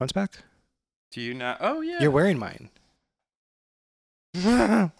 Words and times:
One's 0.00 0.12
back. 0.12 0.44
Do 1.10 1.20
you 1.20 1.34
not? 1.34 1.58
Oh 1.60 1.80
yeah. 1.80 1.98
You're 2.00 2.12
wearing 2.12 2.38
mine. 2.38 2.70
there 4.34 4.90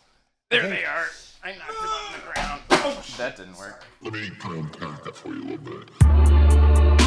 they 0.51 0.85
are. 0.85 1.07
I 1.45 1.53
knocked 1.53 1.69
them 1.69 1.89
on 1.89 2.13
the 2.15 2.33
ground. 2.33 2.63
Oh, 2.71 3.05
that 3.17 3.37
didn't 3.37 3.57
work. 3.57 3.85
Let 4.03 4.15
me 4.15 4.31
kind 4.41 4.59
of 4.59 4.65
unpack 4.65 5.05
that 5.05 5.15
for 5.15 5.29
you 5.29 5.43
a 5.43 5.45
little 5.45 5.59
bit. 5.59 6.98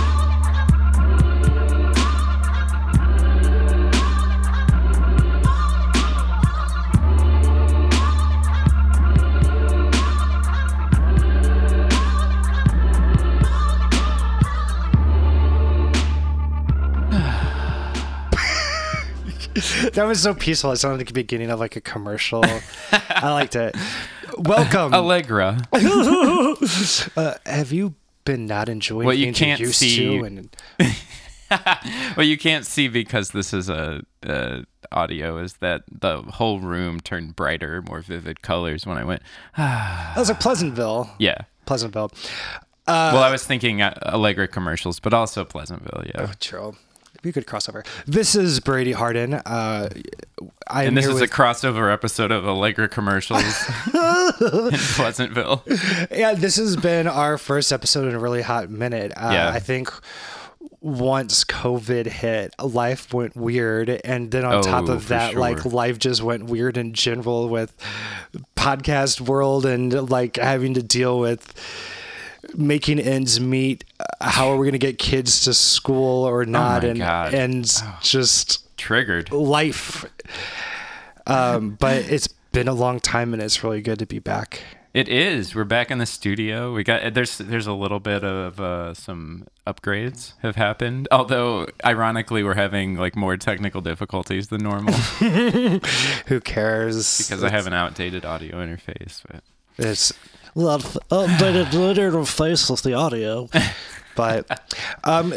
that 19.94 20.06
was 20.08 20.22
so 20.22 20.34
peaceful. 20.34 20.72
It 20.72 20.78
sounded 20.78 21.00
like 21.00 21.08
the 21.08 21.14
beginning 21.14 21.50
of 21.50 21.60
like 21.60 21.76
a 21.76 21.82
commercial. 21.82 22.44
I 22.92 23.32
liked 23.32 23.56
it. 23.56 23.76
Welcome. 24.38 24.94
Allegra. 24.94 25.68
uh, 25.74 27.34
have 27.46 27.72
you 27.72 27.96
been 28.24 28.46
not 28.46 28.70
enjoying 28.70 29.06
Well, 29.06 29.16
you 29.16 29.34
can't 29.34 29.60
used 29.60 29.76
see-? 29.76 30.18
And 30.18 30.56
well, 32.16 32.26
you 32.26 32.38
can't 32.38 32.66
see 32.66 32.88
because 32.88 33.32
this 33.32 33.54
is 33.54 33.68
a, 33.68 34.04
a 34.24 34.64
audio. 34.92 35.38
Is 35.38 35.56
that 35.56 35.84
the 35.92 36.22
whole 36.22 36.60
room 36.60 37.02
turned 37.02 37.36
brighter, 37.36 37.82
more 37.82 38.02
vivid 38.02 38.42
colors 38.42 38.86
when 38.86 38.98
I 38.98 39.04
went? 39.04 39.22
that 39.58 40.16
was 40.18 40.30
a 40.30 40.36
Pleasantville. 40.36 41.10
Yeah. 41.20 41.40
Pleasantville. 41.66 42.12
Uh, 42.88 43.12
Well, 43.14 43.24
I 43.24 43.32
was 43.32 43.46
thinking 43.46 43.82
uh, 43.82 43.94
Allegra 44.06 44.48
commercials, 44.48 45.00
but 45.02 45.14
also 45.14 45.44
Pleasantville. 45.44 46.04
Yeah. 46.06 46.28
oh, 46.30 46.32
true. 46.40 46.76
Be 47.22 47.32
could 47.32 47.46
crossover. 47.46 47.86
This 48.08 48.36
is 48.36 48.60
Brady 48.60 48.94
Harden. 48.94 49.36
Uh, 49.36 49.90
I 50.68 50.84
am 50.84 50.90
And 50.90 50.98
this 50.98 51.06
is 51.06 51.14
with, 51.22 51.24
a 51.24 51.28
crossover 51.28 51.94
episode 51.94 52.32
of 52.32 52.48
Allegra 52.48 52.90
commercials 52.90 53.44
in 53.94 54.72
Pleasantville. 54.96 55.64
yeah. 56.12 56.34
This 56.34 56.56
has 56.56 56.76
been 56.78 57.08
our 57.08 57.38
first 57.38 57.72
episode 57.72 58.08
in 58.08 58.16
a 58.16 58.20
really 58.20 58.42
hot 58.42 58.72
minute. 58.72 59.12
Uh, 59.16 59.30
Yeah. 59.34 59.50
I 59.50 59.60
think 59.60 59.92
once 60.80 61.44
COVID 61.44 62.08
hit, 62.08 62.56
life 62.60 63.14
went 63.14 63.36
weird, 63.36 63.90
and 64.04 64.32
then 64.32 64.44
on 64.44 64.64
top 64.64 64.90
Oh, 64.90 64.94
of 64.94 65.04
for 65.04 65.10
that, 65.10 65.36
like 65.36 65.64
life 65.64 66.00
just 66.00 66.24
went 66.24 66.46
weird 66.46 66.76
in 66.76 66.94
general 66.94 67.50
with 67.50 67.76
podcast 68.56 69.22
world 69.22 69.68
and 69.68 70.10
like 70.10 70.38
having 70.38 70.74
to 70.74 70.82
deal 70.82 71.20
with 71.20 71.54
making 72.56 73.00
ends 73.00 73.40
meet. 73.40 73.84
Uh, 74.00 74.04
How 74.30 74.50
are 74.50 74.58
we 74.58 74.66
going 74.66 74.72
to 74.74 74.78
get 74.80 74.98
kids 74.98 75.44
to 75.46 75.54
school 75.54 76.24
or 76.26 76.46
not? 76.46 76.84
Oh 76.84 76.90
and 76.90 77.00
God. 77.00 77.34
and 77.34 77.66
just 78.02 78.76
Triggered. 78.78 79.32
life. 79.32 80.06
Um, 81.28 81.72
but 81.80 81.98
it's 82.12 82.28
been 82.52 82.68
a 82.68 82.74
long 82.74 83.00
time, 83.00 83.34
and 83.34 83.42
it's 83.42 83.64
really 83.64 83.82
good 83.82 84.00
to 84.00 84.06
be 84.06 84.20
back. 84.20 84.62
It 84.94 85.08
is. 85.08 85.56
We're 85.56 85.64
back 85.64 85.90
in 85.90 86.00
the 86.00 86.06
studio. 86.06 86.74
We 86.74 86.84
got 86.84 87.14
there's 87.14 87.38
there's 87.38 87.68
a 87.68 87.72
little 87.74 88.02
bit 88.02 88.26
of 88.26 88.60
uh, 88.60 88.94
some 88.94 89.48
upgrades 89.66 90.34
have 90.42 90.58
happened. 90.58 91.08
Although 91.12 91.68
ironically, 91.86 92.44
we're 92.44 92.56
having 92.56 92.96
like 92.98 93.16
more 93.16 93.38
technical 93.38 93.80
difficulties 93.80 94.50
than 94.50 94.64
normal 94.64 94.94
Who 96.28 96.42
cares? 96.42 97.20
because 97.20 97.42
I 97.42 97.50
have 97.50 97.68
an 97.68 97.74
outdated 97.74 98.26
audio 98.26 98.58
interface. 98.58 99.22
But 99.32 99.44
It's 99.78 100.12
Well, 100.54 100.80
updated 100.80 101.74
later 101.74 102.12
interface 102.12 102.70
with 102.70 102.84
the 102.84 102.94
audio. 102.94 103.50
but 104.16 104.74
um, 105.04 105.34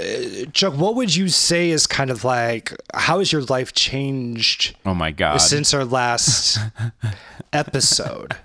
Chuck, 0.52 0.76
what 0.76 0.96
would 0.96 1.14
you 1.14 1.28
say 1.28 1.70
is 1.70 1.86
kind 1.86 2.10
of 2.10 2.24
like 2.24 2.74
how 2.94 3.18
has 3.20 3.32
your 3.32 3.42
life 3.42 3.72
changed 3.72 4.76
oh 4.84 4.94
my 4.94 5.10
god! 5.10 5.38
since 5.38 5.72
our 5.72 5.84
last 5.84 6.58
episode? 7.52 8.36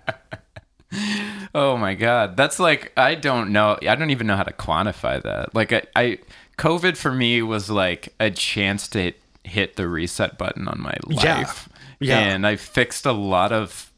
Oh 1.53 1.77
my 1.77 1.95
god, 1.95 2.37
that's 2.37 2.59
like 2.59 2.91
I 2.97 3.15
don't 3.15 3.51
know. 3.51 3.77
I 3.81 3.95
don't 3.95 4.11
even 4.11 4.27
know 4.27 4.35
how 4.35 4.43
to 4.43 4.53
quantify 4.53 5.21
that. 5.23 5.55
Like 5.55 5.73
I, 5.73 5.83
I 5.95 6.19
COVID 6.59 6.97
for 6.97 7.11
me 7.11 7.41
was 7.41 7.69
like 7.69 8.13
a 8.19 8.29
chance 8.29 8.87
to 8.89 8.99
hit, 9.01 9.21
hit 9.43 9.75
the 9.75 9.87
reset 9.87 10.37
button 10.37 10.67
on 10.67 10.79
my 10.81 10.95
life. 11.07 11.23
Yeah. 11.23 11.37
life. 11.37 11.69
Yeah. 11.99 12.19
And 12.19 12.45
I 12.45 12.55
fixed 12.55 13.05
a 13.05 13.11
lot 13.11 13.51
of 13.51 13.91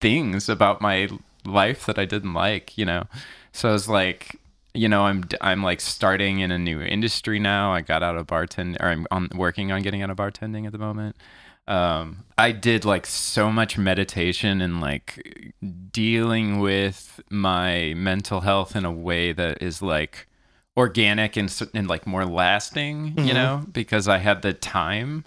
things 0.00 0.48
about 0.48 0.80
my 0.80 1.08
life 1.44 1.86
that 1.86 1.98
I 1.98 2.04
didn't 2.04 2.34
like, 2.34 2.76
you 2.76 2.84
know. 2.84 3.04
So 3.52 3.74
it's 3.74 3.88
like, 3.88 4.36
you 4.74 4.88
know, 4.88 5.02
I'm 5.02 5.24
I'm 5.40 5.62
like 5.62 5.80
starting 5.80 6.40
in 6.40 6.50
a 6.50 6.58
new 6.58 6.80
industry 6.80 7.38
now. 7.38 7.72
I 7.72 7.80
got 7.80 8.02
out 8.02 8.16
of 8.16 8.26
bartending, 8.26 8.80
or 8.80 8.86
I'm 8.86 9.06
on, 9.10 9.28
working 9.34 9.72
on 9.72 9.82
getting 9.82 10.02
out 10.02 10.10
of 10.10 10.16
bartending 10.16 10.66
at 10.66 10.72
the 10.72 10.78
moment. 10.78 11.16
Um, 11.66 12.24
I 12.36 12.50
did 12.52 12.84
like 12.84 13.06
so 13.06 13.50
much 13.52 13.78
meditation 13.78 14.60
and 14.60 14.80
like 14.80 15.54
dealing 15.92 16.58
with 16.58 17.20
my 17.30 17.94
mental 17.96 18.40
health 18.40 18.74
in 18.74 18.84
a 18.84 18.90
way 18.90 19.32
that 19.32 19.62
is 19.62 19.80
like 19.80 20.26
organic 20.76 21.36
and, 21.36 21.62
and 21.74 21.86
like 21.88 22.06
more 22.06 22.24
lasting, 22.24 23.14
you 23.18 23.34
know, 23.34 23.64
because 23.70 24.08
I 24.08 24.18
had 24.18 24.42
the 24.42 24.52
time. 24.52 25.24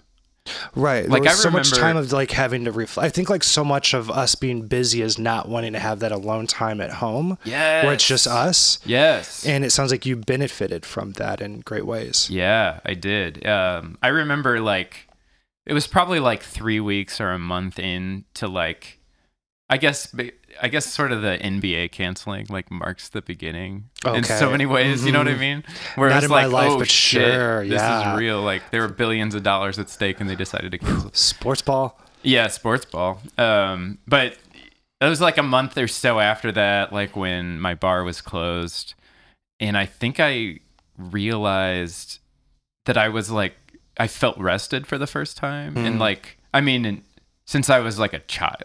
Right. 0.74 1.08
Like, 1.08 1.22
there 1.22 1.32
was 1.32 1.40
I 1.40 1.42
so 1.42 1.50
much 1.50 1.72
time 1.72 1.96
of 1.96 2.12
like 2.12 2.30
having 2.30 2.64
to 2.64 2.72
reflect. 2.72 3.06
I 3.06 3.08
think 3.08 3.30
like 3.30 3.42
so 3.42 3.64
much 3.64 3.94
of 3.94 4.10
us 4.10 4.34
being 4.34 4.66
busy 4.66 5.02
is 5.02 5.18
not 5.18 5.48
wanting 5.48 5.72
to 5.72 5.78
have 5.78 6.00
that 6.00 6.12
alone 6.12 6.46
time 6.46 6.80
at 6.80 6.90
home. 6.90 7.38
Yeah. 7.44 7.84
Where 7.84 7.94
it's 7.94 8.06
just 8.06 8.26
us. 8.26 8.78
Yes. 8.84 9.46
And 9.46 9.64
it 9.64 9.70
sounds 9.70 9.90
like 9.90 10.04
you 10.04 10.16
benefited 10.16 10.84
from 10.84 11.12
that 11.12 11.40
in 11.40 11.60
great 11.60 11.86
ways. 11.86 12.28
Yeah, 12.28 12.80
I 12.84 12.94
did. 12.94 13.46
Um, 13.46 13.98
I 14.02 14.08
remember 14.08 14.60
like 14.60 15.08
it 15.66 15.72
was 15.72 15.86
probably 15.86 16.20
like 16.20 16.42
three 16.42 16.80
weeks 16.80 17.20
or 17.20 17.30
a 17.30 17.38
month 17.38 17.78
in 17.78 18.24
to 18.34 18.48
like, 18.48 18.98
I 19.70 19.78
guess, 19.78 20.14
I 20.60 20.68
guess 20.68 20.86
sort 20.86 21.10
of 21.10 21.22
the 21.22 21.38
NBA 21.42 21.90
canceling 21.92 22.46
like 22.50 22.70
marks 22.70 23.08
the 23.08 23.22
beginning 23.22 23.88
in 24.06 24.22
so 24.24 24.50
many 24.50 24.66
ways. 24.66 25.06
You 25.06 25.12
know 25.12 25.18
what 25.18 25.28
I 25.28 25.36
mean? 25.36 25.64
Where 25.94 26.10
Not 26.10 26.16
it's 26.16 26.24
in 26.26 26.30
my 26.30 26.44
like, 26.44 26.52
life, 26.52 26.70
oh 26.72 26.78
but 26.78 26.90
shit, 26.90 27.32
sure, 27.32 27.64
this 27.64 27.80
yeah. 27.80 28.12
is 28.12 28.18
real. 28.18 28.42
Like 28.42 28.70
there 28.70 28.82
were 28.82 28.88
billions 28.88 29.34
of 29.34 29.42
dollars 29.42 29.78
at 29.78 29.88
stake, 29.88 30.20
and 30.20 30.28
they 30.28 30.36
decided 30.36 30.70
to 30.72 30.78
cancel. 30.78 31.10
Sports 31.14 31.62
ball. 31.62 31.98
Yeah, 32.22 32.48
sports 32.48 32.84
ball. 32.84 33.20
Um, 33.38 33.98
but 34.06 34.36
it 35.00 35.08
was 35.08 35.20
like 35.20 35.38
a 35.38 35.42
month 35.42 35.76
or 35.78 35.88
so 35.88 36.20
after 36.20 36.52
that, 36.52 36.92
like 36.92 37.16
when 37.16 37.58
my 37.60 37.74
bar 37.74 38.04
was 38.04 38.20
closed, 38.20 38.94
and 39.60 39.76
I 39.76 39.86
think 39.86 40.20
I 40.20 40.60
realized 40.98 42.20
that 42.84 42.98
I 42.98 43.08
was 43.08 43.30
like 43.30 43.54
I 43.98 44.08
felt 44.08 44.36
rested 44.38 44.86
for 44.86 44.98
the 44.98 45.06
first 45.06 45.36
time, 45.36 45.76
and 45.76 45.98
like 45.98 46.38
I 46.52 46.60
mean, 46.60 47.02
since 47.46 47.70
I 47.70 47.78
was 47.80 47.98
like 47.98 48.12
a 48.12 48.20
child, 48.20 48.64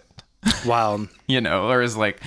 Wow. 0.66 1.08
you 1.28 1.42
know, 1.42 1.70
or 1.70 1.82
is 1.82 1.96
like. 1.98 2.22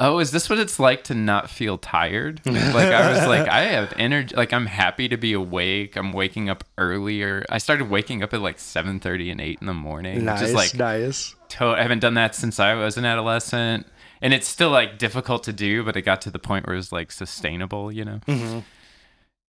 Oh, 0.00 0.20
is 0.20 0.30
this 0.30 0.48
what 0.48 0.60
it's 0.60 0.78
like 0.78 1.02
to 1.04 1.14
not 1.14 1.50
feel 1.50 1.76
tired? 1.76 2.40
Like 2.46 2.56
I 2.56 3.10
was 3.10 3.26
like, 3.26 3.48
I 3.48 3.62
have 3.64 3.92
energy. 3.96 4.32
Like 4.32 4.52
I'm 4.52 4.66
happy 4.66 5.08
to 5.08 5.16
be 5.16 5.32
awake. 5.32 5.96
I'm 5.96 6.12
waking 6.12 6.48
up 6.48 6.62
earlier. 6.78 7.44
I 7.50 7.58
started 7.58 7.90
waking 7.90 8.22
up 8.22 8.32
at 8.32 8.40
like 8.40 8.60
seven 8.60 9.00
thirty 9.00 9.28
and 9.28 9.40
eight 9.40 9.58
in 9.60 9.66
the 9.66 9.74
morning. 9.74 10.24
Nice. 10.24 10.38
Just 10.38 10.54
like 10.54 10.72
nice. 10.76 11.34
to- 11.48 11.70
I 11.70 11.82
haven't 11.82 11.98
done 11.98 12.14
that 12.14 12.36
since 12.36 12.60
I 12.60 12.74
was 12.74 12.96
an 12.96 13.04
adolescent, 13.04 13.88
and 14.22 14.32
it's 14.32 14.46
still 14.46 14.70
like 14.70 14.98
difficult 14.98 15.42
to 15.42 15.52
do, 15.52 15.82
but 15.82 15.96
it 15.96 16.02
got 16.02 16.20
to 16.22 16.30
the 16.30 16.38
point 16.38 16.68
where 16.68 16.74
it 16.74 16.78
was 16.78 16.92
like 16.92 17.10
sustainable, 17.10 17.90
you 17.90 18.04
know. 18.04 18.20
Mm-hmm. 18.28 18.60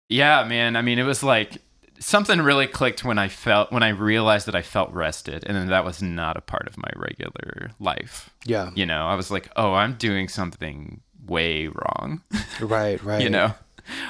Yeah, 0.09 0.43
man. 0.45 0.75
I 0.75 0.81
mean, 0.81 0.97
it 0.97 1.03
was 1.03 1.21
like 1.21 1.59
something 1.99 2.39
really 2.41 2.67
clicked 2.67 3.03
when 3.03 3.17
I 3.17 3.27
felt 3.27 3.71
when 3.71 3.83
I 3.83 3.89
realized 3.89 4.45
that 4.47 4.55
I 4.55 4.61
felt 4.61 4.91
rested, 4.91 5.43
and 5.45 5.55
then 5.55 5.67
that 5.67 5.85
was 5.85 6.01
not 6.01 6.37
a 6.37 6.41
part 6.41 6.67
of 6.67 6.77
my 6.77 6.89
regular 6.95 7.71
life. 7.79 8.29
Yeah. 8.45 8.71
You 8.75 8.85
know, 8.85 9.05
I 9.07 9.15
was 9.15 9.29
like, 9.31 9.49
oh, 9.55 9.73
I'm 9.73 9.93
doing 9.95 10.27
something 10.27 11.01
way 11.27 11.67
wrong, 11.67 12.21
Right. 12.61 13.01
Right. 13.03 13.21
you 13.21 13.29
know, 13.29 13.53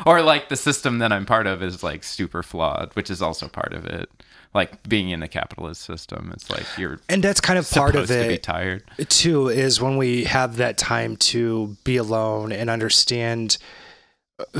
or 0.05 0.21
like 0.21 0.49
the 0.49 0.55
system 0.55 0.99
that 0.99 1.11
I'm 1.11 1.25
part 1.25 1.47
of 1.47 1.61
is 1.61 1.83
like 1.83 2.03
super 2.03 2.43
flawed, 2.43 2.91
which 2.95 3.09
is 3.09 3.21
also 3.21 3.47
part 3.47 3.73
of 3.73 3.85
it. 3.85 4.09
Like 4.53 4.81
being 4.89 5.09
in 5.11 5.19
the 5.19 5.27
capitalist 5.27 5.81
system, 5.83 6.31
it's 6.33 6.49
like 6.49 6.65
you're 6.75 6.99
And 7.07 7.23
that's 7.23 7.39
kind 7.39 7.59
of 7.59 7.69
part 7.69 7.95
of 7.95 8.07
to 8.07 8.13
be 8.27 8.33
it 8.35 8.43
tired. 8.43 8.83
too. 9.09 9.47
Is 9.49 9.79
when 9.79 9.97
we 9.97 10.23
have 10.23 10.57
that 10.57 10.77
time 10.77 11.17
to 11.17 11.77
be 11.83 11.97
alone 11.97 12.51
and 12.51 12.67
understand 12.67 13.57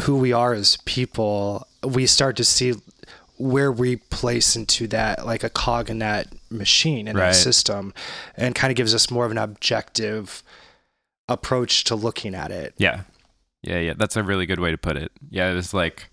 who 0.04 0.18
we 0.18 0.32
are 0.32 0.54
as 0.54 0.78
people, 0.86 1.66
we 1.84 2.06
start 2.06 2.36
to 2.38 2.44
see 2.44 2.74
where 3.40 3.72
we 3.72 3.96
place 3.96 4.56
into 4.56 4.86
that 4.88 5.26
like 5.26 5.44
a 5.44 5.50
cog 5.50 5.90
in 5.90 5.98
that 6.00 6.28
machine 6.52 7.08
in 7.08 7.16
Right. 7.18 7.28
that 7.30 7.36
system 7.36 7.94
and 8.38 8.54
kind 8.54 8.70
of 8.70 8.76
gives 8.76 8.94
us 8.94 9.10
more 9.10 9.26
of 9.26 9.32
an 9.32 9.38
objective 9.40 10.44
approach 11.28 11.84
to 11.86 11.96
looking 11.96 12.36
at 12.36 12.52
it 12.52 12.74
Yeah. 12.78 13.02
Yeah, 13.62 13.80
yeah. 13.80 13.94
That's 13.98 14.16
a 14.16 14.24
really 14.24 14.46
good 14.46 14.60
way 14.60 14.72
to 14.72 14.78
put 14.78 14.96
it. 14.96 15.12
Yeah, 15.30 15.52
it 15.52 15.56
was 15.56 15.74
like 15.74 16.10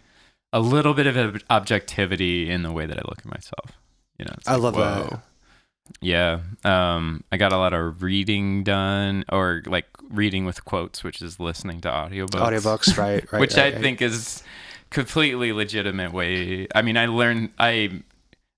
a 0.53 0.59
little 0.61 0.95
bit 0.95 1.07
of 1.07 1.43
objectivity 1.51 2.51
in 2.51 2.63
the 2.63 2.73
way 2.73 2.87
that 2.87 2.97
I 2.99 3.03
look 3.09 3.19
at 3.19 3.27
myself. 3.27 3.71
You 4.19 4.25
know, 4.25 4.35
it's 4.39 4.49
I 4.49 4.55
like, 4.57 4.75
love 4.75 5.11
that. 5.11 5.21
Yeah. 6.01 6.41
Um, 6.65 7.23
I 7.31 7.37
got 7.37 7.53
a 7.53 7.57
lot 7.57 7.73
of 7.73 8.03
reading 8.03 8.65
done 8.65 9.25
or 9.31 9.63
like 9.67 9.87
reading 10.11 10.45
with 10.45 10.65
quotes, 10.65 11.05
which 11.05 11.23
is 11.23 11.39
listening 11.39 11.81
to 11.83 11.89
audiobooks. 11.89 12.31
audiobooks 12.41 12.99
right 12.99 13.25
right 13.33 13.41
which 13.41 13.57
right, 13.57 13.67
I 13.67 13.71
right. 13.75 13.81
think 13.81 14.03
is 14.03 14.43
completely 14.91 15.53
legitimate 15.53 16.13
way. 16.13 16.67
I 16.75 16.83
mean, 16.83 16.97
I 16.97 17.07
learn, 17.07 17.53
I 17.59 18.03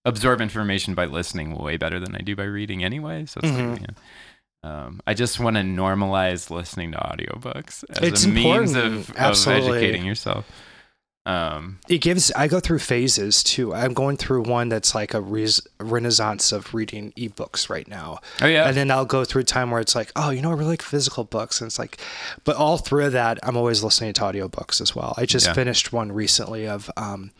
absorb 0.04 0.40
information 0.40 0.94
by 0.94 1.06
listening 1.06 1.56
way 1.56 1.76
better 1.76 1.98
than 2.00 2.14
I 2.14 2.18
do 2.18 2.34
by 2.36 2.44
reading 2.44 2.84
anyway. 2.84 3.26
So 3.26 3.40
it's 3.42 3.50
Mm-hmm. 3.52 3.70
like, 3.72 3.80
yeah. 3.82 3.88
Um, 4.64 5.00
I 5.06 5.14
just 5.14 5.38
want 5.38 5.56
to 5.56 5.62
normalize 5.62 6.50
listening 6.50 6.90
to 6.92 6.98
audiobooks 6.98 7.84
as 7.90 7.98
It's 8.02 8.24
a 8.24 8.28
means 8.28 8.74
of, 8.74 9.10
of 9.16 9.46
educating 9.46 10.04
yourself. 10.04 10.50
Um, 11.28 11.78
it 11.90 11.98
gives 11.98 12.32
i 12.32 12.48
go 12.48 12.58
through 12.58 12.78
phases 12.78 13.42
too. 13.42 13.74
I'm 13.74 13.92
going 13.92 14.16
through 14.16 14.42
one 14.44 14.70
that's 14.70 14.94
like 14.94 15.12
a 15.12 15.20
res- 15.20 15.60
renaissance 15.78 16.52
of 16.52 16.72
reading 16.72 17.12
ebooks 17.18 17.68
right 17.68 17.86
now. 17.86 18.20
Oh 18.40 18.46
yeah, 18.46 18.66
and 18.66 18.74
then 18.76 18.90
i'll 18.90 19.04
go 19.04 19.24
through 19.26 19.42
a 19.42 19.44
time 19.44 19.70
where 19.70 19.80
it's 19.80 19.94
like 19.94 20.10
oh 20.16 20.30
you 20.30 20.40
know 20.40 20.50
i 20.50 20.54
really 20.54 20.70
like 20.70 20.82
physical 20.82 21.24
books. 21.24 21.60
And 21.60 21.68
it's 21.68 21.78
like 21.78 21.98
but 22.44 22.56
all 22.56 22.78
through 22.78 23.10
that 23.10 23.38
i'm 23.42 23.56
always 23.58 23.84
listening 23.84 24.14
to 24.14 24.22
audiobooks 24.22 24.80
as 24.80 24.96
well. 24.96 25.12
I 25.18 25.26
just 25.26 25.46
Yeah. 25.48 25.52
finished 25.52 25.92
one 25.92 26.10
recently 26.12 26.66
of 26.66 26.90
um, 26.96 27.30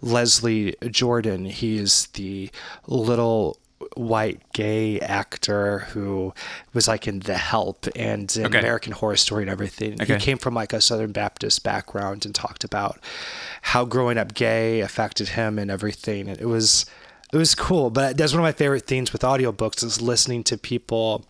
leslie 0.00 0.74
jordan. 0.90 1.44
He 1.44 1.76
is 1.78 2.06
the 2.14 2.50
little 2.86 3.58
white 3.96 4.40
gay 4.52 5.00
actor 5.00 5.80
who 5.92 6.32
was 6.74 6.86
like 6.86 7.08
in 7.08 7.20
the 7.20 7.36
help 7.36 7.86
and 7.96 8.36
in 8.36 8.46
Okay. 8.46 8.58
american 8.58 8.92
horror 8.92 9.16
story 9.16 9.42
and 9.42 9.50
everything 9.50 9.94
Okay. 10.00 10.14
he 10.14 10.20
came 10.20 10.38
from 10.38 10.54
like 10.54 10.72
a 10.72 10.80
southern 10.80 11.12
baptist 11.12 11.62
background 11.64 12.26
and 12.26 12.34
talked 12.34 12.62
about 12.62 13.00
how 13.62 13.84
growing 13.84 14.18
up 14.18 14.34
gay 14.34 14.80
affected 14.80 15.30
him 15.30 15.58
and 15.58 15.70
everything 15.70 16.28
and 16.28 16.38
it 16.40 16.46
was 16.46 16.84
it 17.32 17.36
was 17.38 17.54
cool 17.54 17.88
but 17.90 18.16
that's 18.18 18.32
one 18.32 18.40
of 18.40 18.44
my 18.44 18.52
favorite 18.52 18.86
things 18.86 19.12
with 19.12 19.22
audiobooks 19.22 19.82
is 19.82 20.00
listening 20.02 20.44
to 20.44 20.58
people 20.58 21.24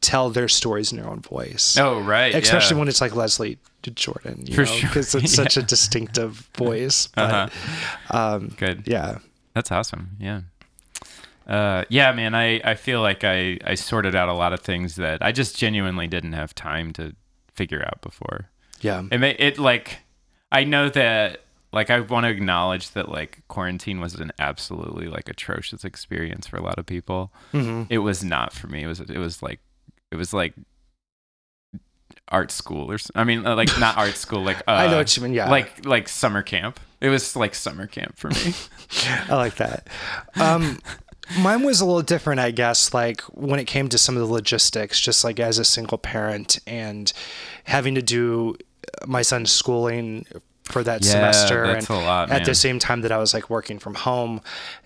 tell 0.00 0.30
their 0.30 0.46
stories 0.48 0.92
in 0.92 0.98
their 0.98 1.08
own 1.10 1.20
voice 1.20 1.76
oh 1.78 2.00
right, 2.00 2.34
especially 2.34 2.74
yeah. 2.76 2.78
when 2.78 2.88
it's 2.88 3.00
like 3.00 3.14
leslie 3.16 3.58
jordan 3.94 4.44
you 4.46 4.54
For 4.54 4.62
know 4.62 4.66
sure. 4.66 4.88
because 4.88 5.14
it's 5.14 5.32
such 5.42 5.56
a 5.56 5.62
distinctive 5.62 6.48
voice 6.56 7.08
but 7.08 7.32
Uh-huh. 7.34 8.16
um 8.16 8.48
good. 8.56 8.82
yeah 8.86 9.18
That's 9.54 9.72
awesome. 9.72 10.10
Yeah. 10.20 10.40
Uh, 11.46 11.84
yeah, 11.88 12.12
man, 12.12 12.34
I, 12.34 12.60
I 12.64 12.74
feel 12.74 13.00
like 13.00 13.22
I, 13.22 13.58
I 13.64 13.74
sorted 13.76 14.14
out 14.16 14.28
a 14.28 14.32
lot 14.34 14.52
of 14.52 14.60
things 14.60 14.96
that 14.96 15.22
I 15.22 15.30
just 15.32 15.56
genuinely 15.56 16.06
didn't 16.08 16.32
have 16.32 16.54
time 16.54 16.92
to 16.94 17.14
figure 17.54 17.82
out 17.84 18.00
before. 18.02 18.50
yeah 18.80 19.04
It, 19.10 19.22
it 19.22 19.58
like, 19.58 19.98
I 20.50 20.64
know 20.64 20.88
that, 20.88 21.42
like, 21.72 21.88
I 21.90 22.00
want 22.00 22.24
to 22.24 22.30
acknowledge 22.30 22.90
that, 22.92 23.08
like, 23.08 23.42
quarantine 23.48 24.00
was 24.00 24.14
an 24.14 24.32
absolutely, 24.38 25.06
like, 25.06 25.28
atrocious 25.28 25.84
experience 25.84 26.46
for 26.48 26.56
a 26.56 26.62
lot 26.62 26.78
of 26.78 26.86
people. 26.86 27.32
hmm 27.52 27.84
It 27.88 27.98
was 27.98 28.24
not 28.24 28.52
for 28.52 28.66
me. 28.66 28.82
It 28.82 28.86
was, 28.88 29.00
it 29.00 29.18
was 29.18 29.42
like, 29.42 29.60
it 30.10 30.16
was 30.16 30.32
like 30.32 30.54
art 32.28 32.50
school 32.50 32.90
or, 32.90 32.98
I 33.14 33.24
mean, 33.24 33.46
uh, 33.46 33.54
like, 33.54 33.78
not 33.78 33.96
art 34.04 34.16
school, 34.16 34.42
like, 34.42 34.58
uh, 34.66 34.72
i 34.72 34.86
know 34.90 34.96
what 34.96 35.16
you 35.16 35.22
mean 35.22 35.32
yeah 35.32 35.48
like, 35.50 35.84
like 35.86 36.08
summer 36.08 36.42
camp. 36.42 36.80
It 37.00 37.10
was 37.10 37.36
like 37.36 37.54
summer 37.54 37.86
camp 37.86 38.16
for 38.16 38.30
me. 38.30 38.54
I 39.28 39.34
like 39.36 39.56
that. 39.56 39.86
Um, 40.40 40.78
mine 41.38 41.62
was 41.62 41.80
a 41.80 41.86
little 41.86 42.02
different, 42.02 42.40
I 42.40 42.50
guess. 42.50 42.92
Like 42.94 43.20
when 43.22 43.58
it 43.60 43.64
came 43.66 43.88
to 43.88 43.98
some 43.98 44.16
of 44.16 44.20
the 44.26 44.32
logistics, 44.32 45.00
just 45.00 45.24
like 45.24 45.40
as 45.40 45.58
a 45.58 45.64
single 45.64 45.98
parent 45.98 46.58
and 46.66 47.12
having 47.64 47.94
to 47.94 48.02
do 48.02 48.56
my 49.06 49.22
son's 49.22 49.50
schooling 49.52 50.26
for 50.64 50.82
that 50.82 51.04
Yeah, 51.04 51.10
semester, 51.12 51.66
that's 51.66 51.88
and 51.88 51.98
a 51.98 52.00
lot, 52.02 52.30
at 52.30 52.44
the 52.44 52.54
same 52.54 52.78
time 52.78 53.00
that 53.02 53.12
I 53.12 53.18
was 53.18 53.32
like 53.34 53.48
working 53.48 53.78
from 53.78 53.94
home. 53.94 54.40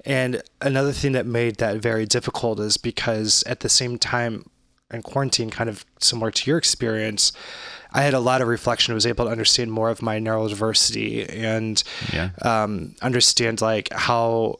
And 0.04 0.42
another 0.60 0.92
thing 0.92 1.12
that 1.12 1.26
made 1.26 1.56
that 1.56 1.78
very 1.78 2.04
difficult 2.06 2.60
is 2.60 2.76
because 2.76 3.42
at 3.46 3.60
the 3.60 3.68
same 3.68 3.98
time 3.98 4.44
in 4.92 5.02
quarantine, 5.02 5.50
kind 5.50 5.70
of 5.70 5.84
similar 5.98 6.30
to 6.32 6.50
your 6.50 6.58
experience. 6.58 7.32
I 7.92 8.02
had 8.02 8.12
a 8.14 8.20
lot 8.20 8.40
of 8.42 8.48
reflection. 8.48 8.92
I 8.92 8.94
was 8.94 9.06
able 9.06 9.24
to 9.24 9.30
understand 9.30 9.72
more 9.72 9.88
of 9.90 10.02
my 10.02 10.18
neurodiversity 10.20 11.32
and 11.32 11.82
Yeah. 12.12 12.30
um, 12.42 12.94
understand 13.02 13.60
like 13.60 13.92
how 13.92 14.58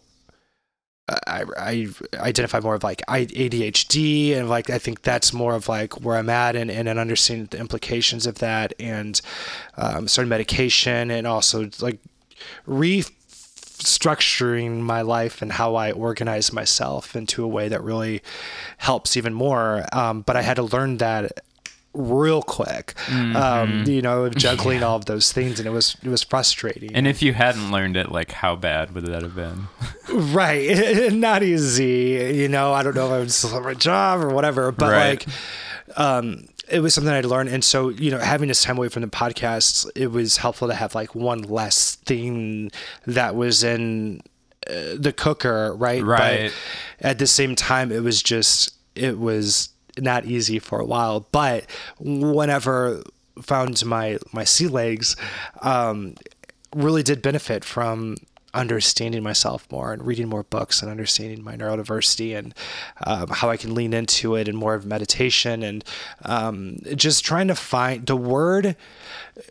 I, 1.27 1.45
I 1.57 1.89
identify 2.15 2.61
more 2.61 2.75
of 2.75 2.85
like 2.85 3.03
ADHD 3.07 4.37
and 4.37 4.49
like 4.49 4.71
I 4.71 4.79
think 4.79 5.03
that's 5.03 5.33
more 5.33 5.55
of 5.55 5.69
like 5.69 6.01
where 6.03 6.17
I'm 6.17 6.31
at 6.31 6.57
and, 6.57 6.71
and, 6.71 6.89
and 6.89 6.99
understanding 6.99 7.49
the 7.51 7.59
implications 7.59 8.27
of 8.27 8.39
that 8.39 8.73
and 8.79 9.21
um, 9.77 10.09
starting 10.09 10.29
medication 10.29 11.11
and 11.11 11.27
also 11.27 11.71
like 11.81 11.99
restructuring 12.67 14.81
my 14.81 15.03
life 15.03 15.43
and 15.43 15.53
how 15.53 15.75
I 15.75 15.93
organize 15.93 16.53
myself 16.53 17.17
into 17.17 17.45
a 17.45 17.49
way 17.49 17.69
that 17.69 17.83
really 17.83 18.23
helps 18.79 19.17
even 19.17 19.35
more. 19.35 19.85
Um, 19.93 20.23
but 20.23 20.37
I 20.37 20.43
had 20.43 20.57
to 20.57 20.63
learn 20.63 20.97
that 20.99 21.41
real 21.93 22.41
quick, 22.43 22.95
um, 23.11 23.85
you 23.87 24.01
know, 24.01 24.25
of 24.25 24.37
juggling 24.37 24.83
all 24.83 24.97
of 24.97 25.07
those 25.07 25.33
things, 25.33 25.59
and 25.59 25.67
it 25.67 25.73
was 25.73 25.97
it 26.03 26.09
was 26.09 26.23
frustrating. 26.23 26.95
And 26.95 27.07
if 27.07 27.21
you 27.23 27.33
hadn't 27.33 27.73
learned 27.73 27.97
it, 27.97 28.13
like 28.13 28.33
how 28.33 28.57
bad 28.57 28.95
would 28.95 29.07
that 29.07 29.23
have 29.23 29.35
been? 29.35 29.69
right, 30.33 31.13
not 31.13 31.43
easy. 31.43 32.33
You 32.37 32.49
know, 32.49 32.73
I 32.73 32.83
don't 32.83 32.95
know 32.95 33.07
if 33.07 33.13
I 33.13 33.19
would 33.19 33.33
still 33.33 33.51
have 33.51 33.63
my 33.65 33.75
job 33.75 34.21
or 34.23 34.31
whatever, 34.31 34.71
but 34.73 34.91
Right. 34.91 35.27
like, 35.27 35.99
um, 35.99 36.47
it 36.69 36.81
was 36.81 36.95
something 36.95 37.13
I'd 37.13 37.25
learned, 37.25 37.49
and 37.49 37.65
so 37.65 37.89
you 37.89 38.13
know, 38.13 38.19
having 38.19 38.47
this 38.49 38.63
time 38.63 38.79
away 38.79 38.89
from 38.89 39.03
the 39.03 39.09
podcast, 39.09 39.91
it 39.97 40.13
was 40.13 40.37
helpful 40.37 40.69
to 40.69 40.75
have 40.75 40.95
like 40.95 41.15
one 41.17 41.43
less 41.43 41.97
thing 41.97 42.71
that 43.07 43.35
was 43.35 43.65
in 43.65 44.23
uh, 44.69 44.95
the 44.97 45.13
cooker, 45.13 45.75
right? 45.75 46.05
Right. 46.05 46.53
But 47.01 47.07
at 47.09 47.19
the 47.19 47.27
same 47.27 47.57
time, 47.57 47.91
it 47.91 48.05
was 48.05 48.23
just 48.23 48.75
it 48.95 49.19
was 49.19 49.70
not 49.99 50.25
easy 50.25 50.59
for 50.59 50.81
a 50.81 50.85
while. 50.85 51.27
But 51.33 51.67
whenever 51.99 53.03
found 53.43 53.85
my 53.85 54.19
my 54.33 54.45
sea 54.45 54.67
legs, 54.67 55.17
um, 55.63 56.15
really 56.75 57.03
did 57.03 57.23
benefit 57.23 57.65
from 57.65 58.17
understanding 58.53 59.23
myself 59.23 59.71
more 59.71 59.93
and 59.93 60.05
reading 60.05 60.29
more 60.29 60.43
books 60.43 60.83
and 60.83 60.91
understanding 60.91 61.43
my 61.43 61.57
neurodiversity 61.57 62.37
and 62.37 62.55
um, 63.07 63.29
how 63.29 63.49
I 63.49 63.57
can 63.57 63.75
lean 63.75 63.93
into 63.93 64.35
it 64.35 64.49
and 64.49 64.59
more 64.59 64.75
of 64.75 64.85
meditation 64.85 65.63
and 65.63 65.85
um, 66.25 66.79
just 66.97 67.25
trying 67.25 67.49
to 67.49 67.55
find 67.55 68.07
the 68.07 68.17
word. 68.17 68.77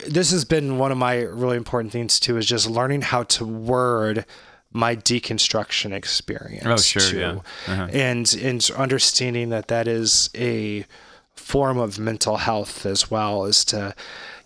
This 0.08 0.32
has 0.32 0.44
been 0.44 0.78
one 0.78 0.92
of 0.92 0.98
my 0.98 1.22
really 1.22 1.58
important 1.58 1.94
things 1.94 2.20
too, 2.20 2.38
is 2.38 2.46
just 2.46 2.70
learning 2.70 3.02
how 3.02 3.24
to 3.24 3.46
word 3.46 4.26
my 4.72 4.96
deconstruction 4.96 5.92
experience. 5.94 6.66
Oh, 6.66 6.78
sure, 6.78 7.02
too. 7.02 7.20
yeah. 7.20 7.32
Uh-huh. 7.68 7.88
And 7.92 8.34
and 8.42 8.70
understanding 8.78 9.50
that 9.50 9.68
that 9.70 9.88
is 9.88 10.30
a 10.36 10.86
form 11.36 11.78
of 11.80 11.98
mental 11.98 12.38
health 12.38 12.86
as 12.86 13.10
well 13.10 13.46
is 13.46 13.64
to 13.66 13.96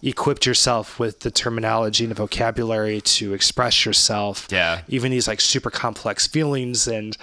equip 0.04 0.46
yourself 0.46 1.00
with 1.00 1.22
the 1.22 1.32
terminology 1.32 2.04
and 2.04 2.12
the 2.12 2.16
vocabulary 2.16 3.02
to 3.02 3.34
express 3.34 3.84
yourself 3.86 4.48
Yeah. 4.52 4.82
even 4.88 5.12
these 5.12 5.28
like 5.28 5.42
super 5.42 5.70
complex 5.72 6.28
feelings 6.28 6.88
and 6.88 7.18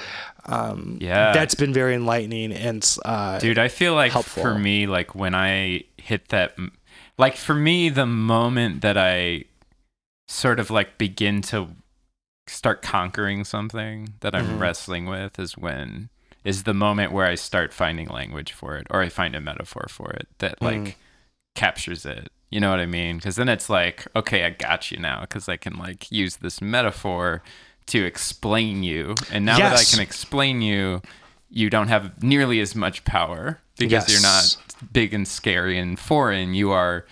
um 0.47 0.99
Yeah. 1.01 1.33
that's 1.33 1.55
been 1.55 1.73
very 1.73 1.95
enlightening 1.95 2.53
and 2.53 2.85
uh 3.05 3.39
Dude, 3.39 3.59
I 3.59 3.69
feel 3.69 3.95
like 3.95 4.13
helpful. 4.13 4.43
for 4.43 4.59
me, 4.59 4.87
like 4.87 5.15
when 5.15 5.35
I 5.35 5.85
hit 5.99 6.29
that, 6.31 6.57
like 7.17 7.37
for 7.37 7.55
me, 7.55 7.91
the 7.91 8.07
moment 8.07 8.81
that 8.83 8.97
I 8.99 9.45
sort 10.29 10.59
of 10.59 10.71
like 10.71 10.99
begin 10.99 11.43
to 11.43 11.69
start 12.51 12.83
conquering 12.83 13.45
something 13.45 14.15
that 14.21 14.35
I'm 14.35 14.47
Mhm. 14.57 14.61
wrestling 14.61 15.07
with 15.07 15.39
is 15.39 15.57
when 15.57 16.09
is 16.43 16.63
the 16.63 16.73
moment 16.75 17.13
where 17.13 17.27
I 17.27 17.35
start 17.35 17.73
finding 17.75 18.09
language 18.09 18.53
for 18.53 18.77
it 18.77 18.87
or 18.91 19.03
I 19.03 19.09
find 19.11 19.37
a 19.37 19.41
metaphor 19.41 19.87
for 19.91 20.11
it 20.11 20.27
that 20.39 20.61
like 20.63 20.81
Mm. 20.81 20.95
captures 21.55 22.07
it. 22.07 22.31
You 22.51 22.61
know 22.61 22.71
what 22.71 22.81
I 22.81 22.87
mean? 22.87 23.17
Because 23.17 23.37
then 23.37 23.49
it's 23.49 23.69
like, 23.69 24.07
okay, 24.17 24.45
I 24.45 24.51
got 24.51 24.91
you 24.91 24.99
now 24.99 25.21
because 25.21 25.49
I 25.49 25.57
can 25.57 25.75
like 25.77 26.11
use 26.11 26.37
this 26.37 26.61
metaphor 26.63 27.43
to 27.87 28.05
explain 28.05 28.83
you. 28.83 29.15
And 29.31 29.45
now 29.45 29.59
that 29.59 29.77
I 29.79 29.85
can 29.85 30.01
explain 30.01 30.63
you, 30.63 31.03
you 31.51 31.69
don't 31.71 31.89
have 31.89 32.23
nearly 32.23 32.61
as 32.61 32.75
much 32.75 33.05
power 33.05 33.61
because 33.77 34.11
you're 34.11 34.23
not 34.23 34.57
big 34.93 35.13
and 35.13 35.27
scary 35.29 35.79
and 35.79 35.99
foreign. 35.99 36.55
You 36.55 36.71
are 36.71 37.05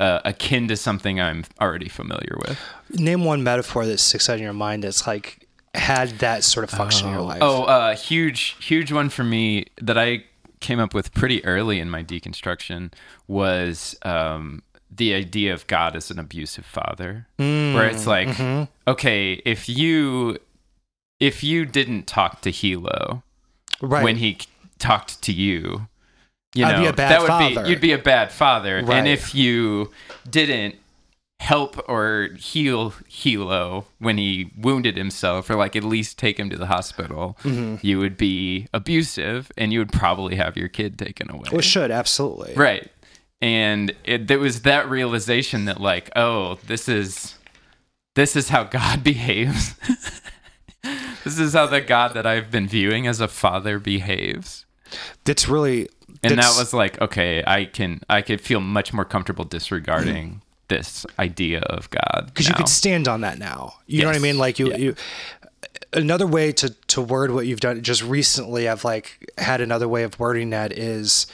uh, 0.00 0.20
akin 0.24 0.66
to 0.68 0.76
something 0.76 1.20
I'm 1.20 1.44
already 1.60 1.88
familiar 1.88 2.36
with. 2.48 2.58
name 2.98 3.24
one 3.24 3.42
metaphor 3.42 3.86
that 3.86 3.98
sticks 3.98 4.28
out 4.28 4.38
in 4.38 4.42
your 4.42 4.52
mind 4.52 4.82
that's 4.82 5.06
like 5.06 5.46
had 5.74 6.08
that 6.18 6.42
sort 6.42 6.64
of 6.64 6.70
function 6.70 7.08
in 7.08 7.14
your 7.14 7.22
life. 7.22 7.38
Oh, 7.42 7.64
uh, 7.64 7.94
huge, 7.94 8.56
huge 8.60 8.90
one 8.90 9.10
for 9.10 9.22
me 9.22 9.66
that 9.80 9.96
I 9.96 10.24
came 10.58 10.80
up 10.80 10.94
with 10.94 11.14
pretty 11.14 11.44
early 11.44 11.78
in 11.78 11.88
my 11.88 12.02
deconstruction 12.02 12.92
was 13.28 13.94
um, 14.02 14.62
the 14.90 15.14
idea 15.14 15.54
of 15.54 15.66
God 15.66 15.94
as 15.94 16.10
an 16.10 16.18
abusive 16.18 16.66
father, 16.66 17.26
where 17.36 17.86
it's 17.86 18.06
like, 18.06 18.68
okay, 18.88 19.34
if 19.44 19.68
you 19.68 20.38
if 21.20 21.44
you 21.44 21.66
didn't 21.66 22.06
talk 22.06 22.40
to 22.40 22.50
Hilo 22.50 23.22
right. 23.82 24.02
when 24.02 24.16
he 24.16 24.38
talked 24.78 25.20
to 25.22 25.32
you, 25.32 25.86
you 26.54 26.64
I'd 26.64 26.72
know 26.72 26.80
be 26.82 26.86
a 26.88 26.92
bad 26.92 27.10
that 27.12 27.20
would 27.20 27.28
father. 27.28 27.62
be 27.64 27.70
you'd 27.70 27.80
be 27.80 27.92
a 27.92 27.98
bad 27.98 28.32
father, 28.32 28.82
Right. 28.84 28.98
and 28.98 29.08
if 29.08 29.34
you 29.34 29.90
didn't 30.28 30.76
help 31.38 31.82
or 31.88 32.28
heal 32.38 32.92
Hilo 33.08 33.86
when 33.98 34.18
he 34.18 34.50
wounded 34.58 34.96
himself, 34.96 35.48
or 35.48 35.54
like 35.56 35.74
at 35.74 35.82
least 35.84 36.18
take 36.18 36.38
him 36.38 36.50
to 36.50 36.56
the 36.58 36.66
hospital, 36.66 37.38
Mm-hmm. 37.44 37.76
you 37.86 37.98
would 37.98 38.16
be 38.16 38.66
abusive, 38.74 39.50
and 39.56 39.72
you 39.72 39.78
would 39.78 39.92
probably 39.92 40.36
have 40.36 40.56
your 40.56 40.68
kid 40.68 40.98
taken 40.98 41.30
away. 41.30 41.48
well 41.52 41.60
should 41.62 41.90
absolutely 41.90 42.52
Right. 42.54 42.90
And 43.42 43.94
it 44.04 44.28
there 44.28 44.38
was 44.38 44.62
that 44.62 44.90
realization 44.90 45.64
that 45.64 45.80
like, 45.80 46.10
oh, 46.14 46.58
this 46.66 46.88
is 46.90 47.36
this 48.16 48.36
is 48.36 48.50
how 48.50 48.64
God 48.64 49.02
behaves. 49.12 49.74
this 51.24 51.38
is 51.38 51.54
how 51.54 51.66
the 51.66 51.80
God 51.80 52.12
that 52.14 52.26
I've 52.26 52.50
been 52.50 52.66
viewing 52.68 53.06
as 53.06 53.20
a 53.20 53.28
father 53.28 53.78
behaves. 53.78 54.66
That's 55.24 55.48
really 55.48 55.88
And 56.22 56.38
that 56.38 56.54
was 56.58 56.72
like, 56.74 57.00
okay, 57.00 57.42
I 57.46 57.64
can 57.64 58.00
I 58.08 58.22
could 58.22 58.40
feel 58.40 58.60
much 58.60 58.92
more 58.92 59.04
comfortable 59.04 59.44
disregarding 59.44 60.42
this 60.68 61.04
idea 61.18 61.60
of 61.60 61.90
God. 61.90 62.24
because 62.26 62.46
you 62.46 62.52
now. 62.52 62.58
could 62.58 62.68
stand 62.68 63.08
on 63.08 63.22
that 63.22 63.38
now. 63.38 63.74
You 63.86 64.02
know 64.02 64.08
what 64.08 64.16
I 64.16 64.20
mean? 64.20 64.38
Like 64.38 64.58
you, 64.58 64.70
Yeah. 64.70 64.76
you. 64.76 64.94
Another 65.92 66.26
way 66.26 66.52
to 66.52 66.70
to 66.88 67.00
word 67.02 67.32
what 67.32 67.46
you've 67.46 67.60
done 67.60 67.82
just 67.82 68.02
recently, 68.04 68.68
I've 68.68 68.84
like 68.84 69.30
had 69.38 69.60
another 69.60 69.88
way 69.88 70.04
of 70.04 70.18
wording 70.20 70.50
that 70.50 70.72
is, 70.72 71.26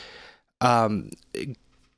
um, 0.62 1.10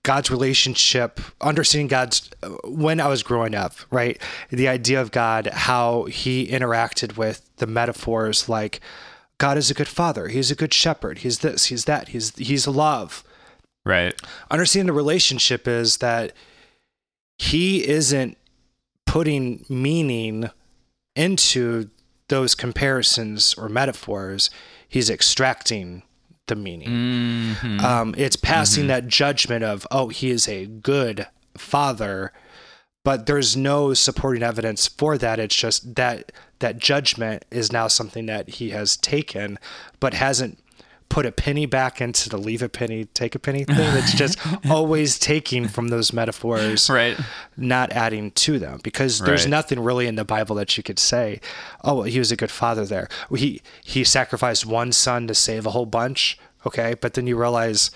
God's 0.02 0.30
relationship, 0.30 1.20
understanding 1.40 1.86
God's. 1.88 2.30
When 2.64 3.00
I 3.00 3.06
was 3.08 3.22
growing 3.22 3.54
up, 3.54 3.74
right, 3.90 4.20
the 4.50 4.66
idea 4.66 5.00
of 5.00 5.12
God, 5.12 5.46
how 5.52 6.04
He 6.04 6.48
interacted 6.48 7.16
with 7.16 7.48
the 7.58 7.66
metaphors 7.66 8.48
like. 8.48 8.80
God 9.38 9.56
is 9.56 9.70
a 9.70 9.74
good 9.74 9.88
father. 9.88 10.28
He's 10.28 10.50
a 10.50 10.54
good 10.56 10.74
shepherd. 10.74 11.18
He's 11.18 11.38
this. 11.40 11.66
He's 11.66 11.84
that. 11.86 12.08
He's 12.08 12.34
he's 12.36 12.66
love 12.66 13.22
right. 13.84 14.14
understanding 14.50 14.86
the 14.88 14.92
relationship 14.92 15.66
is 15.68 15.98
that 15.98 16.32
he 17.38 17.86
isn't 17.88 18.36
putting 19.06 19.64
meaning 19.68 20.50
into 21.16 21.88
those 22.28 22.54
comparisons 22.54 23.54
or 23.54 23.68
metaphors 23.68 24.50
he's 24.88 25.08
extracting 25.08 26.02
the 26.46 26.54
meaning 26.56 26.88
Mhm. 27.54 27.80
um, 27.82 28.14
it's 28.18 28.36
passing 28.36 28.86
that 28.88 29.06
judgment 29.06 29.64
of 29.64 29.86
oh 29.90 30.08
he 30.08 30.30
is 30.30 30.46
a 30.48 30.66
good 30.66 31.26
father 31.56 32.32
but 33.04 33.24
there's 33.26 33.56
no 33.56 33.94
supporting 33.94 34.42
evidence 34.42 34.86
for 34.88 35.16
that 35.16 35.38
it's 35.38 35.56
just 35.56 35.94
that 35.94 36.30
that 36.60 36.78
judgment 36.78 37.44
is 37.50 37.72
now 37.72 37.86
something 37.88 38.26
that 38.26 38.48
he 38.48 38.70
has 38.70 38.96
taken 38.96 39.58
but 40.00 40.14
hasn't 40.14 40.58
put 41.08 41.24
a 41.24 41.32
penny 41.32 41.64
back 41.64 42.02
into 42.02 42.28
the 42.28 42.36
leave 42.36 42.60
a 42.62 42.68
penny 42.68 43.06
take 43.06 43.34
a 43.34 43.38
penny 43.38 43.64
thing 43.64 43.96
it's 43.96 44.12
just 44.12 44.38
always 44.70 45.18
taking 45.18 45.66
from 45.66 45.88
those 45.88 46.12
metaphors 46.12 46.90
Right. 46.90 47.18
not 47.56 47.92
adding 47.92 48.30
to 48.32 48.58
them 48.58 48.80
because 48.82 49.20
there's 49.20 49.44
Right. 49.44 49.50
nothing 49.50 49.80
really 49.80 50.06
in 50.06 50.16
the 50.16 50.24
Bible 50.26 50.54
that 50.56 50.76
you 50.76 50.82
could 50.82 50.98
say, 50.98 51.40
oh, 51.82 51.94
well, 51.94 52.02
he 52.02 52.18
was 52.18 52.30
a 52.30 52.36
good 52.36 52.50
father 52.50 52.84
there. 52.84 53.08
He 53.34 53.62
he 53.82 54.04
sacrificed 54.04 54.66
one 54.66 54.92
son 54.92 55.26
to 55.28 55.34
save 55.34 55.64
a 55.64 55.70
whole 55.70 55.86
bunch, 55.86 56.38
okay? 56.66 56.94
But 57.00 57.14
then 57.14 57.26
you 57.26 57.38
realize 57.38 57.90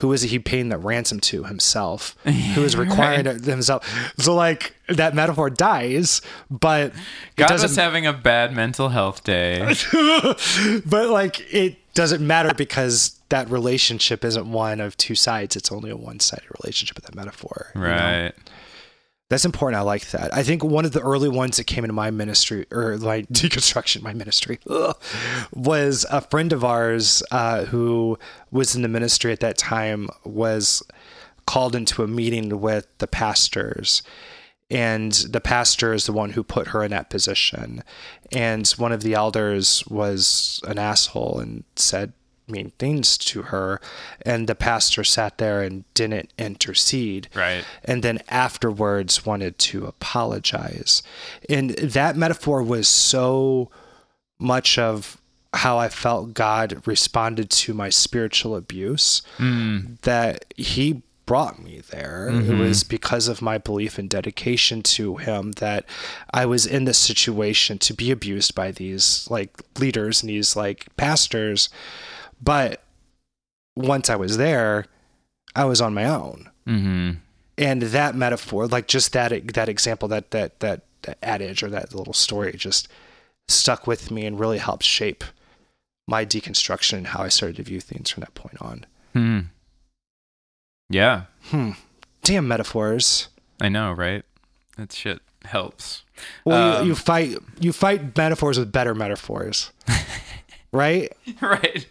who 0.00 0.12
is 0.12 0.22
he 0.22 0.38
paying 0.38 0.68
the 0.68 0.76
ransom 0.76 1.20
to 1.20 1.44
himself? 1.44 2.16
Who 2.54 2.62
is 2.62 2.76
requiring 2.76 3.26
it 3.26 3.44
himself? 3.44 3.88
So 4.18 4.34
like 4.34 4.76
that 4.88 5.14
metaphor 5.14 5.48
dies, 5.48 6.20
but 6.50 6.88
it 6.88 6.94
God 7.36 7.48
doesn't 7.48 7.70
was 7.70 7.76
having 7.76 8.06
a 8.06 8.12
bad 8.12 8.54
mental 8.54 8.90
health 8.90 9.24
day. 9.24 9.74
but 10.84 11.08
like 11.08 11.52
it 11.52 11.78
doesn't 11.94 12.24
matter 12.24 12.52
because 12.52 13.18
that 13.30 13.50
relationship 13.50 14.22
isn't 14.22 14.52
one 14.52 14.80
of 14.80 14.98
two 14.98 15.14
sides. 15.14 15.56
It's 15.56 15.72
only 15.72 15.90
a 15.90 15.96
one-sided 15.96 16.46
relationship 16.62 16.96
with 16.96 17.06
that 17.06 17.14
metaphor. 17.14 17.70
you 17.74 17.80
know? 17.80 18.32
That's 19.28 19.44
important. 19.44 19.78
I 19.78 19.82
like 19.82 20.10
that. 20.10 20.32
I 20.32 20.44
think 20.44 20.62
one 20.62 20.84
of 20.84 20.92
the 20.92 21.00
early 21.00 21.28
ones 21.28 21.56
that 21.56 21.64
came 21.64 21.82
into 21.82 21.92
my 21.92 22.10
ministry 22.10 22.66
or 22.70 22.96
my 22.98 23.22
deconstruction, 23.32 24.02
my 24.02 24.12
ministry, 24.12 24.60
ugh, 24.70 24.96
was 25.52 26.06
a 26.10 26.20
friend 26.20 26.52
of 26.52 26.64
ours 26.64 27.22
uh, 27.32 27.64
who 27.64 28.18
was 28.52 28.76
in 28.76 28.82
the 28.82 28.88
ministry 28.88 29.32
at 29.32 29.40
that 29.40 29.58
time 29.58 30.08
was 30.24 30.82
called 31.46 31.74
into 31.74 32.04
a 32.04 32.08
meeting 32.08 32.60
with 32.60 32.86
the 32.98 33.08
pastors. 33.08 34.02
And 34.70 35.12
the 35.12 35.40
pastor 35.40 35.92
is 35.92 36.06
the 36.06 36.12
one 36.12 36.30
who 36.30 36.42
put 36.42 36.68
her 36.68 36.82
in 36.84 36.90
that 36.90 37.10
position. 37.10 37.82
And 38.32 38.68
one 38.70 38.92
of 38.92 39.02
the 39.02 39.14
elders 39.14 39.84
was 39.86 40.60
an 40.66 40.78
asshole 40.78 41.38
and 41.38 41.64
said 41.76 42.12
mean 42.48 42.72
things 42.78 43.18
to 43.18 43.42
her. 43.42 43.80
And 44.22 44.48
the 44.48 44.54
pastor 44.54 45.04
sat 45.04 45.38
there 45.38 45.62
and 45.62 45.84
didn't 45.94 46.32
intercede 46.38 47.28
Right. 47.34 47.64
and 47.84 48.02
then 48.02 48.20
afterwards 48.28 49.26
wanted 49.26 49.58
to 49.58 49.86
apologize. 49.86 51.02
And 51.48 51.70
that 51.70 52.16
metaphor 52.16 52.62
was 52.62 52.88
so 52.88 53.70
much 54.38 54.78
of 54.78 55.20
how 55.54 55.78
I 55.78 55.88
felt 55.88 56.34
God 56.34 56.82
responded 56.86 57.50
to 57.50 57.74
my 57.74 57.88
spiritual 57.88 58.56
abuse 58.56 59.22
mm. 59.38 59.98
that 60.02 60.52
he 60.56 61.02
brought 61.26 61.60
me 61.60 61.82
there. 61.90 62.28
It 62.28 62.32
mm-hmm. 62.32 62.60
was 62.60 62.84
because 62.84 63.26
of 63.26 63.42
my 63.42 63.58
belief 63.58 63.98
and 63.98 64.08
dedication 64.08 64.82
to 64.82 65.16
him 65.16 65.52
that 65.52 65.84
I 66.32 66.46
was 66.46 66.66
in 66.66 66.84
this 66.84 66.98
situation 66.98 67.78
to 67.78 67.92
be 67.92 68.12
abused 68.12 68.54
by 68.54 68.70
these 68.70 69.26
like 69.28 69.50
leaders 69.78 70.22
and 70.22 70.30
these 70.30 70.54
like 70.54 70.86
pastors. 70.96 71.68
But 72.42 72.82
once 73.76 74.08
I 74.10 74.16
was 74.16 74.36
there, 74.36 74.86
I 75.54 75.64
was 75.64 75.80
on 75.80 75.94
my 75.94 76.04
own 76.04 76.50
Mm-hmm. 76.66 77.10
and 77.58 77.82
that 77.82 78.14
metaphor 78.16 78.66
like 78.66 78.88
just 78.88 79.12
that 79.12 79.30
that 79.54 79.68
example 79.68 80.08
that 80.08 80.32
that 80.32 80.58
that, 80.60 80.82
that 81.02 81.16
adage 81.22 81.62
or 81.62 81.70
that 81.70 81.94
little 81.94 82.12
story 82.12 82.52
just 82.56 82.88
stuck 83.46 83.86
with 83.86 84.10
me 84.10 84.26
and 84.26 84.40
really 84.40 84.58
helped 84.58 84.82
shape 84.82 85.22
my 86.08 86.24
deconstruction 86.26 86.94
and 86.94 87.06
how 87.06 87.22
i 87.22 87.28
started 87.28 87.54
to 87.56 87.62
view 87.62 87.78
things 87.80 88.10
from 88.10 88.22
that 88.22 88.34
point 88.34 88.60
on 88.60 88.84
Hmm. 89.12 89.40
Yeah, 90.90 91.22
hmm 91.50 91.70
damn 92.22 92.48
metaphors 92.48 93.28
I 93.60 93.68
know, 93.70 93.92
right? 93.92 94.24
That 94.76 94.92
shit 94.92 95.20
helps. 95.44 96.02
well 96.44 96.78
Um, 96.78 96.82
you, 96.82 96.88
you 96.90 96.94
fight 96.96 97.36
you 97.60 97.72
fight 97.72 98.16
metaphors 98.16 98.58
with 98.58 98.72
better 98.72 98.94
metaphors 98.94 99.70
right 100.72 101.12
right. 101.40 101.86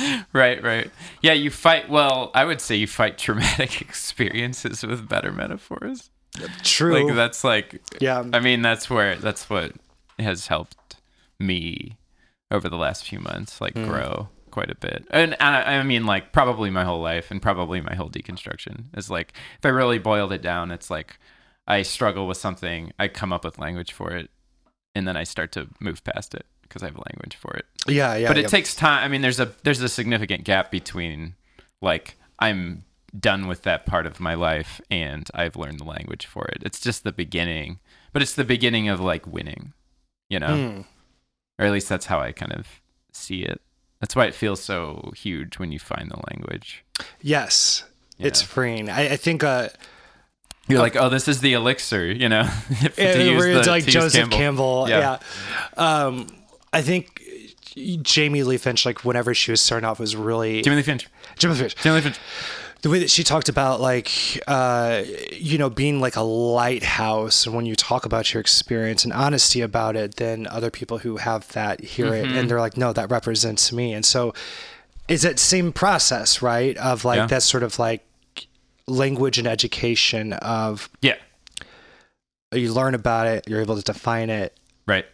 Right, 0.32 0.62
right. 0.62 0.90
Yeah, 1.22 1.32
you 1.32 1.50
fight, 1.50 1.88
well, 1.88 2.30
I 2.34 2.44
would 2.44 2.60
say 2.60 2.76
you 2.76 2.86
fight 2.86 3.18
traumatic 3.18 3.80
experiences 3.88 4.82
with 4.82 5.08
better 5.08 5.32
metaphors. 5.32 6.10
true 6.62 7.06
Like, 7.06 7.16
that's 7.16 7.42
like, 7.42 7.82
yeah 8.00 8.24
I 8.32 8.40
mean, 8.40 8.62
that's 8.62 8.88
where, 8.88 9.16
that's 9.16 9.50
what 9.50 9.72
has 10.18 10.46
helped 10.46 10.96
me 11.38 11.98
over 12.50 12.68
the 12.68 12.76
last 12.76 13.04
few 13.04 13.18
months, 13.18 13.60
like, 13.60 13.74
mm. 13.74 13.86
grow 13.86 14.28
quite 14.50 14.70
a 14.70 14.74
bit. 14.74 15.06
And 15.10 15.36
I, 15.40 15.76
I 15.78 15.82
mean, 15.82 16.06
like, 16.06 16.32
probably 16.32 16.70
my 16.70 16.84
whole 16.84 17.00
life 17.00 17.30
and 17.30 17.42
probably 17.42 17.80
my 17.80 17.94
whole 17.94 18.10
deconstruction 18.10 18.84
is 18.96 19.10
like, 19.10 19.32
if 19.58 19.64
I 19.64 19.68
really 19.68 19.98
boiled 19.98 20.32
it 20.32 20.42
down, 20.42 20.70
it's 20.70 20.90
like 20.90 21.18
I 21.66 21.82
struggle 21.82 22.26
with 22.26 22.38
something, 22.38 22.92
I 22.98 23.08
come 23.08 23.32
up 23.32 23.44
with 23.44 23.58
language 23.58 23.92
for 23.92 24.12
it, 24.12 24.30
and 24.94 25.06
then 25.06 25.16
I 25.16 25.24
start 25.24 25.52
to 25.52 25.68
move 25.80 26.02
past 26.04 26.34
it 26.34 26.46
because 26.70 26.82
I 26.82 26.86
have 26.86 26.96
language 26.96 27.36
for 27.36 27.52
it 27.56 27.66
yeah 27.88 28.14
yeah 28.16 28.28
but 28.28 28.38
it 28.38 28.42
yeah. 28.42 28.48
takes 28.48 28.74
time. 28.74 29.04
I 29.04 29.08
mean, 29.08 29.20
there's 29.20 29.40
a 29.40 29.52
there's 29.64 29.82
a 29.82 29.88
significant 29.88 30.44
gap 30.44 30.70
between 30.70 31.34
like 31.82 32.16
I'm 32.38 32.84
done 33.18 33.46
with 33.48 33.62
that 33.62 33.86
part 33.86 34.06
of 34.06 34.20
my 34.20 34.34
life 34.34 34.80
and 34.90 35.28
I've 35.34 35.56
learned 35.56 35.80
the 35.80 35.84
language 35.84 36.26
for 36.26 36.44
it. 36.46 36.62
It's 36.64 36.78
just 36.80 37.02
the 37.04 37.10
beginning, 37.12 37.80
but 38.12 38.22
it's 38.22 38.34
the 38.34 38.44
beginning 38.44 38.88
of 38.88 39.00
like 39.00 39.26
winning, 39.26 39.72
you 40.28 40.38
know, 40.38 40.54
Hmm. 40.56 40.80
or 41.58 41.66
at 41.66 41.72
least 41.72 41.88
that's 41.88 42.06
how 42.06 42.20
I 42.20 42.30
kind 42.32 42.52
of 42.52 42.66
see 43.12 43.42
it. 43.42 43.60
That's 44.00 44.14
why 44.16 44.26
it 44.26 44.34
feels 44.34 44.62
so 44.62 45.12
huge 45.16 45.58
when 45.58 45.72
you 45.72 45.78
find 45.78 46.10
the 46.10 46.20
language. 46.30 46.84
yes 47.20 47.84
it's 48.18 48.42
freeing 48.42 48.90
I, 48.90 49.12
I 49.12 49.16
think 49.16 49.42
uh 49.42 49.70
You're 50.68 50.78
like, 50.78 50.94
oh, 50.94 51.08
this 51.08 51.26
is 51.26 51.40
the 51.40 51.54
elixir, 51.54 52.04
you 52.12 52.28
know. 52.28 52.44
to 52.80 52.92
Yeah, 52.96 53.14
use 53.16 53.44
it's 53.44 53.66
the- 53.66 53.72
like 53.72 53.86
Joseph 53.86 54.30
Campbell. 54.30 54.86
Yeah. 54.88 55.18
Yeah. 55.76 55.82
Um, 56.04 56.26
I 56.72 56.82
think 56.82 57.22
Jamie 58.02 58.42
Lee 58.42 58.56
Finch, 58.56 58.84
like 58.86 59.04
whenever 59.04 59.34
she 59.34 59.50
was 59.50 59.60
starting 59.60 59.88
off, 59.88 59.98
was 59.98 60.14
really 60.16 60.62
Jamie 60.62 60.76
Lee 60.76 60.82
Finch. 60.82 61.08
Jimmy 61.38 61.54
Finch. 61.54 61.74
Jimmy 61.76 61.96
Lee 61.96 62.00
Finch. 62.02 62.18
The 62.82 62.88
way 62.88 62.98
that 63.00 63.10
she 63.10 63.22
talked 63.24 63.50
about, 63.50 63.80
like, 63.82 64.10
uh, 64.48 65.02
you 65.32 65.58
know, 65.58 65.68
being 65.68 66.00
like 66.00 66.16
a 66.16 66.22
lighthouse, 66.22 67.44
and 67.44 67.54
when 67.54 67.66
you 67.66 67.76
talk 67.76 68.06
about 68.06 68.32
your 68.32 68.40
experience 68.40 69.04
and 69.04 69.12
honesty 69.12 69.60
about 69.60 69.96
it, 69.96 70.16
then 70.16 70.46
other 70.46 70.70
people 70.70 70.98
who 70.98 71.18
have 71.18 71.46
that 71.48 71.80
hear 71.84 72.14
it, 72.14 72.26
and 72.32 72.48
they're 72.48 72.58
like, 72.60 72.78
no, 72.78 72.94
that 72.94 73.10
represents 73.10 73.70
me. 73.70 73.92
And 73.92 74.04
so, 74.06 74.32
is 75.08 75.20
that 75.22 75.38
same 75.38 75.72
process, 75.74 76.40
right? 76.40 76.74
Of 76.78 77.04
like 77.04 77.18
Yeah. 77.18 77.26
that 77.26 77.42
sort 77.42 77.62
of 77.64 77.78
like 77.78 78.02
language 78.86 79.36
and 79.38 79.46
education 79.46 80.32
of 80.34 80.88
Yeah. 81.02 81.16
you 82.52 82.72
learn 82.72 82.94
about 82.94 83.26
it, 83.26 83.44
you're 83.46 83.60
able 83.60 83.76
to 83.76 83.82
define 83.82 84.30
it, 84.30 84.56
Right. 84.86 85.04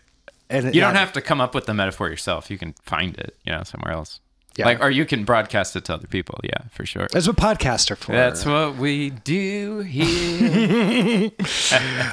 And 0.48 0.74
You 0.74 0.80
don't 0.80 0.94
have 0.94 1.12
to 1.14 1.20
come 1.20 1.40
up 1.40 1.54
with 1.54 1.66
the 1.66 1.74
metaphor 1.74 2.08
yourself. 2.08 2.50
You 2.50 2.58
can 2.58 2.74
find 2.82 3.16
it, 3.16 3.36
you 3.44 3.52
know, 3.52 3.62
somewhere 3.64 3.92
else. 3.92 4.20
Yeah. 4.56 4.66
Like, 4.66 4.80
or 4.80 4.90
you 4.90 5.04
can 5.04 5.24
broadcast 5.24 5.76
it 5.76 5.84
to 5.86 5.94
other 5.94 6.06
people. 6.06 6.40
Yeah, 6.42 6.68
for 6.70 6.86
sure. 6.86 7.08
That's 7.12 7.26
what 7.26 7.36
podcasts 7.36 7.90
are 7.90 7.96
for. 7.96 8.12
That's 8.12 8.46
what 8.46 8.76
we 8.76 9.10
do 9.10 9.80
here. 9.80 11.30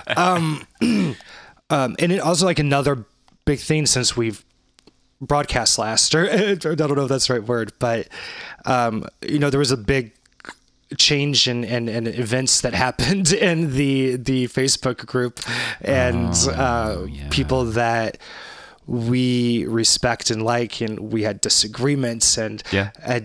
um, 0.18 0.66
and 2.00 2.12
it 2.12 2.20
also 2.20 2.46
like 2.46 2.60
another 2.60 3.06
big 3.46 3.60
thing 3.60 3.86
since 3.86 4.18
we've 4.18 4.44
broadcast 5.22 5.80
last, 5.80 6.14
or 6.16 6.30
I 6.32 6.56
don't 6.56 6.96
know 6.96 7.04
if 7.04 7.10
that's 7.10 7.28
the 7.28 7.34
right 7.36 7.44
word, 7.44 7.72
but 7.80 8.10
um, 8.66 9.06
you 9.22 9.40
know, 9.40 9.50
there 9.50 9.60
was 9.60 9.72
a 9.72 9.78
big 9.78 10.14
change 10.98 11.48
in, 11.48 11.64
in, 11.64 11.88
in 11.90 12.08
events 12.08 12.62
that 12.62 12.74
happened 12.74 13.32
in 13.50 13.76
the 13.76 14.16
the 14.18 14.48
Facebook 14.48 15.06
group 15.06 15.40
and 15.82 16.34
uh, 16.50 16.96
Oh, 16.98 17.06
yeah. 17.06 17.28
people 17.30 17.66
that 17.66 18.18
we 18.86 19.66
respect 19.66 20.30
and 20.30 20.44
like, 20.44 20.82
and 20.82 21.00
we 21.14 21.24
had 21.24 21.40
disagreements 21.42 22.38
and 22.38 22.62
Yeah. 22.72 22.90
uh, 23.06 23.22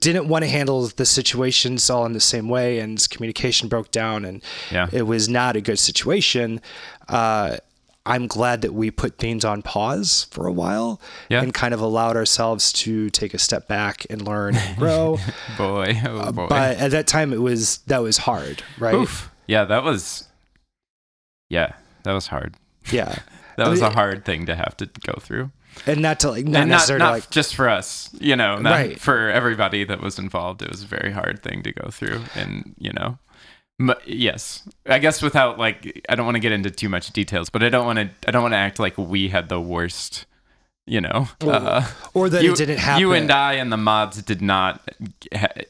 didn't 0.00 0.28
want 0.28 0.44
to 0.44 0.50
handle 0.50 0.86
the 0.88 1.06
situations 1.06 1.88
all 1.90 2.04
in 2.06 2.12
the 2.12 2.20
same 2.20 2.48
way, 2.48 2.78
and 2.78 3.08
communication 3.10 3.68
broke 3.68 3.90
down, 3.90 4.24
and 4.24 4.42
Yeah. 4.70 4.88
it 4.92 5.02
was 5.06 5.28
not 5.28 5.56
a 5.56 5.60
good 5.60 5.78
situation. 5.78 6.60
Uh, 7.08 7.56
I'm 8.04 8.26
glad 8.26 8.62
that 8.62 8.74
we 8.74 8.90
put 8.90 9.18
things 9.18 9.44
on 9.44 9.62
pause 9.62 10.26
for 10.32 10.46
a 10.48 10.52
while 10.52 11.00
Yeah. 11.28 11.40
and 11.42 11.54
kind 11.54 11.72
of 11.72 11.80
allowed 11.80 12.16
ourselves 12.16 12.72
to 12.74 13.10
take 13.10 13.32
a 13.32 13.38
step 13.38 13.68
back 13.68 14.04
and 14.10 14.22
learn 14.22 14.56
and 14.56 14.76
grow. 14.76 15.18
Boy, 15.56 16.00
oh 16.04 16.32
boy. 16.32 16.42
Uh, 16.44 16.48
but 16.48 16.76
at 16.78 16.90
that 16.90 17.06
time, 17.06 17.32
it 17.32 17.40
was 17.40 17.78
that 17.86 17.98
was 18.02 18.18
hard, 18.18 18.62
right? 18.78 18.94
Oof. 18.94 19.30
Yeah, 19.46 19.64
that 19.66 19.84
was. 19.84 20.28
Yeah, 21.48 21.72
that 22.04 22.12
was 22.12 22.26
hard. 22.28 22.54
Yeah, 22.90 23.14
That 23.56 23.66
I 23.66 23.70
was 23.70 23.80
mean, 23.82 23.90
a 23.90 23.94
hard 23.94 24.24
thing 24.24 24.46
to 24.46 24.54
have 24.56 24.76
to 24.78 24.86
go 25.06 25.14
through. 25.20 25.50
and 25.86 26.00
not 26.02 26.20
to 26.20 26.30
like 26.30 26.44
not 26.46 26.62
and 26.62 26.70
not, 26.70 26.88
not 26.98 27.10
like 27.12 27.30
just 27.30 27.54
for 27.54 27.68
us, 27.68 28.10
you 28.18 28.34
know, 28.34 28.56
not 28.58 28.72
Right. 28.72 28.98
for 29.00 29.28
everybody 29.30 29.84
that 29.84 30.00
was 30.00 30.18
involved. 30.18 30.62
It 30.62 30.70
was 30.70 30.82
a 30.82 30.86
very 30.86 31.12
hard 31.12 31.42
thing 31.42 31.62
to 31.62 31.72
go 31.72 31.88
through, 31.90 32.22
and 32.34 32.74
you 32.78 32.92
know, 32.92 33.18
yes, 34.06 34.68
I 34.86 34.98
guess 34.98 35.22
without 35.22 35.58
like, 35.58 36.04
I 36.08 36.14
don't 36.14 36.26
want 36.26 36.36
to 36.36 36.40
get 36.40 36.52
into 36.52 36.70
too 36.70 36.88
much 36.88 37.10
details, 37.12 37.50
but 37.50 37.62
I 37.62 37.68
don't 37.68 37.86
want 37.86 37.98
to, 37.98 38.10
I 38.28 38.30
don't 38.30 38.42
want 38.42 38.52
to 38.52 38.58
act 38.58 38.78
like 38.78 38.98
we 38.98 39.28
had 39.28 39.48
the 39.48 39.60
worst, 39.60 40.26
you 40.86 41.00
know, 41.00 41.28
uh, 41.40 41.86
or 42.12 42.28
that 42.28 42.42
you, 42.42 42.52
it 42.52 42.56
didn't 42.58 42.78
happen. 42.78 43.00
You 43.00 43.12
and 43.12 43.30
I 43.30 43.54
and 43.54 43.72
the 43.72 43.76
mods 43.76 44.22
did 44.22 44.42
not, 44.42 44.90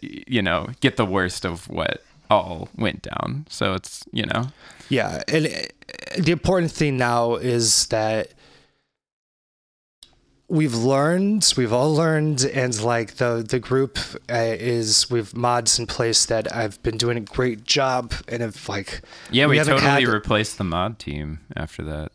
you 0.01 0.43
know, 0.43 0.69
get 0.81 0.97
the 0.97 1.07
worst 1.07 1.45
of 1.45 1.69
what 1.69 2.03
all 2.31 2.69
went 2.77 3.03
down. 3.03 3.47
So 3.49 3.75
it's, 3.75 4.05
you 4.13 4.27
know, 4.27 4.49
Yeah, 4.89 5.23
and 5.29 5.47
uh, 5.47 5.51
the 6.19 6.33
important 6.33 6.73
thing 6.73 6.97
now 6.97 7.37
is 7.37 7.87
that 7.87 8.29
we've 10.49 10.75
learned, 10.75 11.53
we've 11.57 11.73
all 11.73 11.95
learned, 11.95 12.45
and 12.45 12.81
like 12.83 13.15
the 13.15 13.45
the 13.49 13.59
group 13.59 13.99
uh, 14.31 14.35
is 14.35 15.11
we've 15.11 15.35
mods 15.35 15.79
in 15.79 15.87
place 15.87 16.27
that 16.27 16.55
I've 16.55 16.83
been 16.83 16.99
doing 16.99 17.17
a 17.17 17.21
great 17.21 17.65
job, 17.65 18.13
and 18.29 18.43
have 18.43 18.69
like 18.69 19.03
yeah, 19.31 19.47
we, 19.47 19.57
haven't 19.59 19.79
totally 19.79 20.03
had- 20.05 20.09
replaced 20.09 20.59
the 20.59 20.65
mod 20.65 20.99
team 20.99 21.41
after 21.57 21.83
that. 21.85 22.13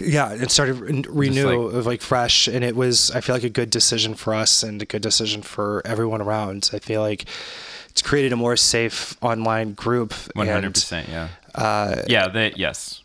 yeah, 0.00 0.32
it 0.32 0.50
started 0.50 0.80
re- 0.80 1.04
renew 1.08 1.68
of 1.68 1.86
like 1.86 2.02
fresh, 2.02 2.48
and 2.48 2.64
it 2.64 2.74
was 2.74 3.10
I 3.12 3.20
feel 3.20 3.34
like 3.36 3.44
a 3.44 3.50
good 3.50 3.70
decision 3.70 4.14
for 4.14 4.34
us 4.34 4.62
and 4.62 4.82
a 4.82 4.86
good 4.86 5.02
decision 5.02 5.42
for 5.42 5.82
everyone 5.84 6.20
around. 6.20 6.70
I 6.72 6.80
feel 6.80 7.02
like 7.02 7.26
it's 7.88 8.02
created 8.02 8.32
a 8.32 8.36
more 8.36 8.56
safe 8.56 9.16
online 9.22 9.74
group. 9.74 10.12
One 10.34 10.48
hundred 10.48 10.64
and, 10.66 10.74
percent, 10.74 11.08
yeah. 11.08 11.28
Uh, 11.54 12.02
Yeah, 12.08 12.28
they 12.28 12.52
yes. 12.56 13.00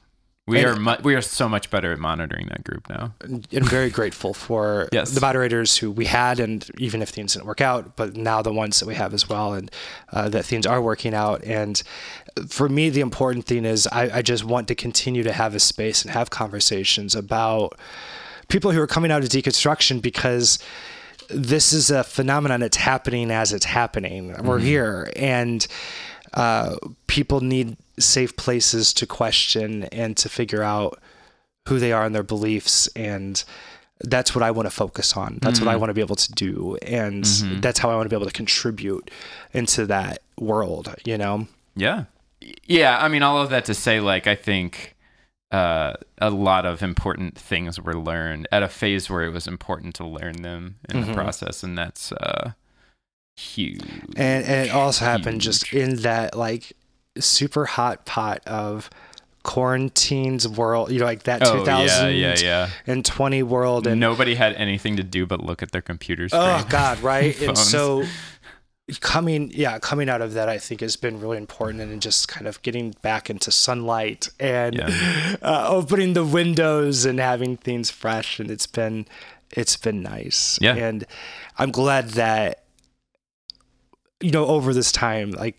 We 0.48 0.58
And- 0.58 0.68
are 0.68 0.76
mu- 0.76 1.04
we 1.04 1.14
are 1.14 1.22
so 1.22 1.48
much 1.48 1.70
better 1.70 1.92
at 1.94 2.00
monitoring 2.00 2.48
that 2.48 2.64
group 2.64 2.90
now. 2.90 3.14
and 3.22 3.46
very 3.52 3.92
grateful 3.92 4.34
for 4.34 4.90
Yes. 4.92 5.12
the 5.12 5.22
moderators 5.22 5.78
who 5.78 5.92
we 5.92 6.06
had, 6.06 6.40
and 6.40 6.68
even 6.80 7.02
if 7.04 7.10
things 7.10 7.34
didn't 7.34 7.46
work 7.46 7.62
out, 7.62 7.96
but 7.96 8.16
now 8.18 8.42
the 8.42 8.52
ones 8.52 8.80
that 8.80 8.88
we 8.88 8.96
have 8.96 9.14
as 9.14 9.30
well, 9.30 9.54
and 9.54 9.70
uh, 10.12 10.30
that 10.30 10.44
things 10.44 10.66
are 10.66 10.82
working 10.82 11.14
out. 11.14 11.44
And 11.44 11.82
for 12.50 12.68
me, 12.68 12.90
the 12.90 13.02
important 13.02 13.46
thing 13.46 13.66
is 13.66 13.86
I, 13.92 14.18
I 14.18 14.22
just 14.24 14.44
want 14.44 14.68
to 14.70 14.76
continue 14.76 15.22
to 15.24 15.32
have 15.32 15.54
a 15.54 15.60
space 15.60 16.02
and 16.02 16.12
have 16.12 16.32
conversations 16.32 17.14
about 17.14 17.78
people 18.48 18.72
who 18.72 18.82
are 18.82 18.88
coming 18.88 19.12
out 19.12 19.22
of 19.22 19.30
deconstruction 19.30 20.02
because 20.02 20.58
this 21.30 21.72
is 21.72 21.92
a 21.92 22.04
phenomenon 22.04 22.62
that's 22.62 22.78
happening 22.78 23.30
as 23.30 23.54
it's 23.54 23.66
happening. 23.66 24.36
We're 24.44 24.60
here, 24.60 25.10
and 25.16 25.66
uh, 26.34 26.76
people 27.08 27.42
need 27.42 27.78
safe 28.00 28.36
places 28.36 28.94
to 28.94 29.06
question 29.06 29.84
and 29.86 30.16
to 30.18 30.30
figure 30.30 30.64
out 30.64 31.00
who 31.68 31.78
they 31.80 31.92
are 31.92 32.06
and 32.06 32.16
their 32.16 32.24
beliefs 32.24 32.88
and 32.96 33.44
that's 34.04 34.34
what 34.34 34.42
I 34.44 34.50
want 34.50 34.66
to 34.66 34.72
focus 34.72 35.16
on. 35.16 35.38
That's 35.44 35.60
what 35.60 35.70
I 35.70 35.76
want 35.76 35.92
to 35.92 35.94
be 35.94 36.02
able 36.02 36.16
to 36.16 36.32
do 36.32 36.76
and 36.82 37.24
that's 37.62 37.78
how 37.78 37.92
I 37.92 37.96
want 37.96 38.06
to 38.06 38.10
be 38.10 38.16
able 38.16 38.26
to 38.26 38.34
contribute 38.34 39.12
into 39.54 39.86
that 39.86 40.24
world, 40.40 40.94
you 41.06 41.18
know. 41.20 41.48
Yeah. 41.76 42.06
Yeah, 42.66 42.98
I 43.00 43.08
mean 43.10 43.22
all 43.22 43.40
of 43.40 43.52
that 43.52 43.66
to 43.66 43.76
say 43.76 44.00
like 44.00 44.26
I 44.26 44.34
think 44.34 44.96
uh, 45.52 45.94
a 46.18 46.32
lot 46.32 46.66
of 46.66 46.82
important 46.82 47.38
things 47.38 47.80
were 47.80 47.94
learned 47.94 48.48
at 48.52 48.64
a 48.64 48.70
phase 48.70 49.08
where 49.10 49.24
it 49.24 49.32
was 49.32 49.46
important 49.48 49.94
to 49.96 50.08
learn 50.08 50.42
them 50.42 50.78
in 50.90 51.02
the 51.06 51.14
process 51.14 51.62
and 51.62 51.78
that's 51.78 52.12
uh 52.14 52.54
huge. 53.38 53.82
And 54.16 54.46
and 54.46 54.68
it 54.68 54.72
also 54.72 55.06
happened 55.06 55.42
just 55.42 55.74
in 55.74 55.98
that 55.98 56.36
like 56.36 56.74
super 57.20 57.66
hot 57.66 58.06
pot 58.06 58.42
of 58.48 58.90
quarantines 59.44 60.48
world, 60.48 60.92
you 60.92 61.00
know, 61.00 61.06
like 61.06 61.24
that 61.24 61.42
Oh, 61.46 61.58
2000 61.60 62.10
yeah, 62.16 62.34
yeah, 62.34 62.36
yeah. 62.40 62.70
and 62.86 63.04
20 63.04 63.42
world 63.44 63.88
and 63.88 64.00
Nobody 64.00 64.36
had 64.36 64.54
anything 64.54 64.98
to 64.98 65.04
do 65.04 65.26
but 65.26 65.44
look 65.44 65.64
at 65.64 65.72
their 65.72 65.82
computers. 65.82 66.32
Oh 66.34 66.66
God, 66.70 67.00
right? 67.04 67.40
and 67.42 67.58
so 67.58 68.04
coming, 69.00 69.52
yeah, 69.54 69.80
coming 69.80 70.10
out 70.10 70.22
of 70.22 70.34
that, 70.34 70.50
I 70.50 70.58
think 70.58 70.82
has 70.82 70.96
been 70.96 71.20
really 71.20 71.38
important, 71.38 71.82
and 71.82 72.02
just 72.02 72.28
kind 72.28 72.48
of 72.48 72.62
getting 72.62 72.92
back 73.02 73.30
into 73.30 73.52
sunlight 73.52 74.30
and 74.40 74.76
Yeah. 74.76 75.36
uh, 75.42 75.66
opening 75.70 76.14
the 76.14 76.26
windows 76.26 77.06
and 77.06 77.20
having 77.20 77.58
things 77.58 77.90
fresh, 77.90 78.40
and 78.40 78.52
it's 78.52 78.68
been, 78.68 79.08
it's 79.52 79.78
been 79.78 80.02
nice. 80.02 80.60
Yeah. 80.62 80.76
and 80.76 81.06
I'm 81.58 81.72
glad 81.72 82.10
that 82.10 82.64
you 84.22 84.32
know 84.32 84.46
over 84.46 84.74
this 84.74 84.92
time, 84.92 85.32
like 85.32 85.58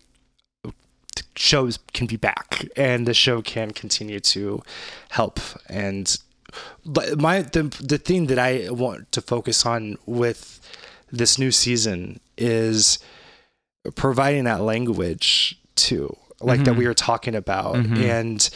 shows 1.35 1.79
can 1.93 2.07
be 2.07 2.17
back 2.17 2.67
and 2.75 3.07
the 3.07 3.13
show 3.13 3.41
can 3.41 3.71
continue 3.71 4.19
to 4.19 4.61
help. 5.09 5.39
And 5.67 6.17
my 7.15 7.41
the 7.41 7.63
the 7.81 7.97
thing 7.97 8.27
that 8.27 8.39
I 8.39 8.69
want 8.69 9.11
to 9.11 9.21
focus 9.21 9.65
on 9.65 9.97
with 10.05 10.59
this 11.11 11.37
new 11.37 11.51
season 11.51 12.19
is 12.37 12.99
providing 13.95 14.45
that 14.45 14.61
language 14.61 15.59
too 15.75 16.15
like 16.43 16.63
that 16.63 16.71
mm-hmm. 16.71 16.79
we 16.79 16.87
were 16.87 16.93
talking 16.93 17.35
about. 17.35 17.75
Mm-hmm. 17.75 17.95
And 17.95 18.49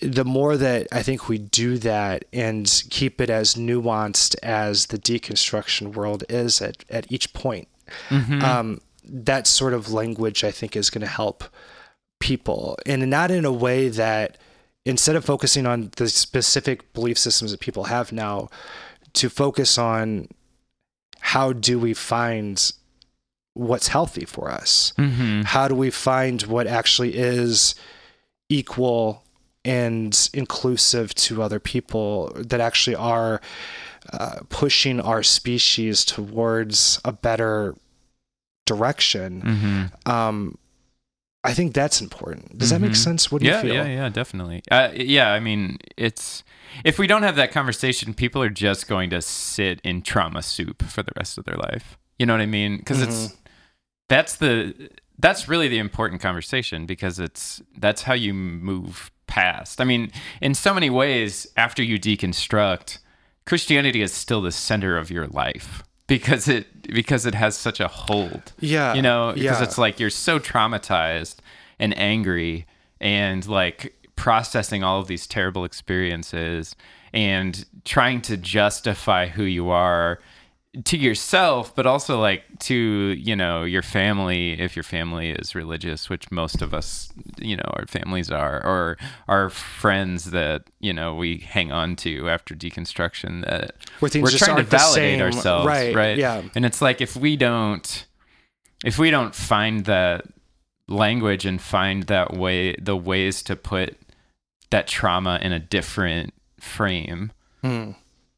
the 0.00 0.24
more 0.24 0.56
that 0.56 0.88
I 0.92 1.02
think 1.02 1.28
we 1.28 1.38
do 1.38 1.78
that 1.78 2.24
and 2.32 2.84
keep 2.90 3.20
it 3.20 3.30
as 3.30 3.54
nuanced 3.54 4.36
as 4.42 4.86
the 4.86 4.98
deconstruction 4.98 5.94
world 5.94 6.24
is 6.28 6.62
at, 6.62 6.84
at 6.88 7.10
each 7.10 7.32
point, 7.34 7.68
mm-hmm. 8.08 8.42
um, 8.42 8.80
that 9.06 9.46
sort 9.46 9.74
of 9.74 9.92
language 9.92 10.44
I 10.44 10.50
think 10.50 10.76
is 10.76 10.90
going 10.90 11.02
to 11.02 11.06
help 11.06 11.44
people 12.20 12.76
and 12.86 13.10
not 13.10 13.30
in 13.30 13.44
a 13.44 13.52
way 13.52 13.88
that 13.88 14.38
instead 14.86 15.16
of 15.16 15.24
focusing 15.24 15.66
on 15.66 15.90
the 15.96 16.08
specific 16.08 16.92
belief 16.92 17.18
systems 17.18 17.50
that 17.50 17.60
people 17.60 17.84
have 17.84 18.12
now 18.12 18.48
to 19.14 19.28
focus 19.28 19.76
on 19.78 20.28
how 21.20 21.52
do 21.52 21.78
we 21.78 21.92
find 21.94 22.72
what's 23.54 23.88
healthy 23.88 24.24
for 24.24 24.50
us 24.50 24.92
Mm-hmm. 24.96 25.42
how 25.42 25.68
do 25.68 25.74
we 25.74 25.90
find 25.90 26.42
what 26.42 26.66
actually 26.66 27.14
is 27.16 27.74
equal 28.48 29.22
and 29.64 30.28
inclusive 30.34 31.14
to 31.14 31.42
other 31.42 31.58
people 31.60 32.32
that 32.36 32.60
actually 32.60 32.96
are 32.96 33.40
uh, 34.12 34.40
pushing 34.50 35.00
our 35.00 35.22
species 35.22 36.04
towards 36.04 37.00
a 37.04 37.12
better 37.12 37.74
direction 38.64 39.42
Mm-hmm. 39.42 40.10
um, 40.10 40.58
I 41.44 41.52
think 41.52 41.74
that's 41.74 42.00
important. 42.00 42.56
Does 42.56 42.70
that 42.70 42.80
make 42.80 42.96
sense? 42.96 43.30
What 43.30 43.42
do 43.42 43.46
yeah, 43.46 43.56
you 43.56 43.68
feel? 43.68 43.74
Yeah, 43.74 43.86
yeah, 43.86 44.08
definitely. 44.08 44.62
Uh, 44.70 44.88
yeah, 44.94 45.30
I 45.30 45.40
mean, 45.40 45.76
it's 45.94 46.42
if 46.84 46.98
we 46.98 47.06
don't 47.06 47.22
have 47.22 47.36
that 47.36 47.52
conversation, 47.52 48.14
people 48.14 48.42
are 48.42 48.48
just 48.48 48.88
going 48.88 49.10
to 49.10 49.20
sit 49.20 49.78
in 49.84 50.00
trauma 50.00 50.40
soup 50.42 50.82
for 50.84 51.02
the 51.02 51.12
rest 51.18 51.36
of 51.36 51.44
their 51.44 51.56
life. 51.56 51.98
You 52.18 52.24
know 52.24 52.32
what 52.32 52.40
I 52.40 52.46
mean? 52.46 52.78
Because 52.78 53.02
it's 53.02 53.36
that's 54.08 54.36
the 54.36 54.88
that's 55.18 55.46
really 55.46 55.68
the 55.68 55.78
important 55.78 56.22
conversation 56.22 56.86
because 56.86 57.18
it's 57.18 57.60
that's 57.76 58.02
how 58.02 58.14
you 58.14 58.32
move 58.32 59.12
past. 59.26 59.82
I 59.82 59.84
mean, 59.84 60.10
in 60.40 60.54
so 60.54 60.72
many 60.72 60.88
ways, 60.88 61.46
after 61.58 61.82
you 61.82 61.98
deconstruct, 61.98 62.98
Christianity 63.44 64.00
is 64.00 64.14
still 64.14 64.40
the 64.40 64.50
center 64.52 64.96
of 64.96 65.10
your 65.10 65.26
life 65.26 65.82
because 66.06 66.48
it 66.48 66.82
because 66.92 67.26
it 67.26 67.34
has 67.34 67.56
such 67.56 67.80
a 67.80 67.88
hold 67.88 68.52
Yeah, 68.60 68.94
you 68.94 69.02
know 69.02 69.32
because 69.32 69.60
yeah. 69.60 69.62
it's 69.62 69.78
like 69.78 69.98
you're 69.98 70.10
so 70.10 70.38
traumatized 70.38 71.36
and 71.78 71.96
angry 71.98 72.66
and 73.00 73.46
like 73.46 73.94
processing 74.16 74.84
all 74.84 75.00
of 75.00 75.06
these 75.06 75.26
terrible 75.26 75.64
experiences 75.64 76.76
and 77.12 77.64
trying 77.84 78.20
to 78.22 78.36
justify 78.36 79.26
who 79.26 79.44
you 79.44 79.70
are 79.70 80.20
to 80.84 80.96
yourself 80.96 81.74
but 81.76 81.86
also 81.86 82.20
like 82.20 82.42
to 82.58 82.74
you 83.16 83.36
know 83.36 83.62
your 83.62 83.82
family 83.82 84.52
if 84.60 84.74
your 84.74 84.82
family 84.82 85.30
is 85.30 85.54
religious 85.54 86.08
which 86.10 86.30
most 86.32 86.60
of 86.62 86.74
us 86.74 87.12
you 87.38 87.56
know 87.56 87.62
our 87.74 87.86
families 87.86 88.30
are 88.30 88.56
or 88.64 88.96
our 89.28 89.50
friends 89.50 90.32
that 90.32 90.64
you 90.80 90.92
know 90.92 91.14
we 91.14 91.38
hang 91.38 91.70
on 91.70 91.94
to 91.94 92.28
after 92.28 92.54
deconstruction 92.56 93.44
that 93.48 93.76
we're 94.22 94.30
just 94.30 94.44
trying 94.44 94.56
to 94.56 94.62
validate 94.64 95.20
ourselves 95.36 95.66
Right, 95.66 95.94
right? 95.94 96.18
yeah. 96.18 96.42
and 96.56 96.64
it's 96.66 96.82
like 96.82 97.00
if 97.00 97.14
we 97.14 97.36
don't 97.36 98.06
if 98.84 98.98
we 98.98 99.10
don't 99.10 99.34
find 99.34 99.84
that 99.84 100.24
language 100.88 101.46
and 101.46 101.60
find 101.62 102.02
that 102.04 102.34
way 102.34 102.74
the 102.76 102.96
ways 102.96 103.42
to 103.44 103.56
put 103.56 103.96
that 104.70 104.86
trauma 104.88 105.38
in 105.40 105.52
a 105.52 105.58
different 105.58 106.34
frame, 106.60 107.30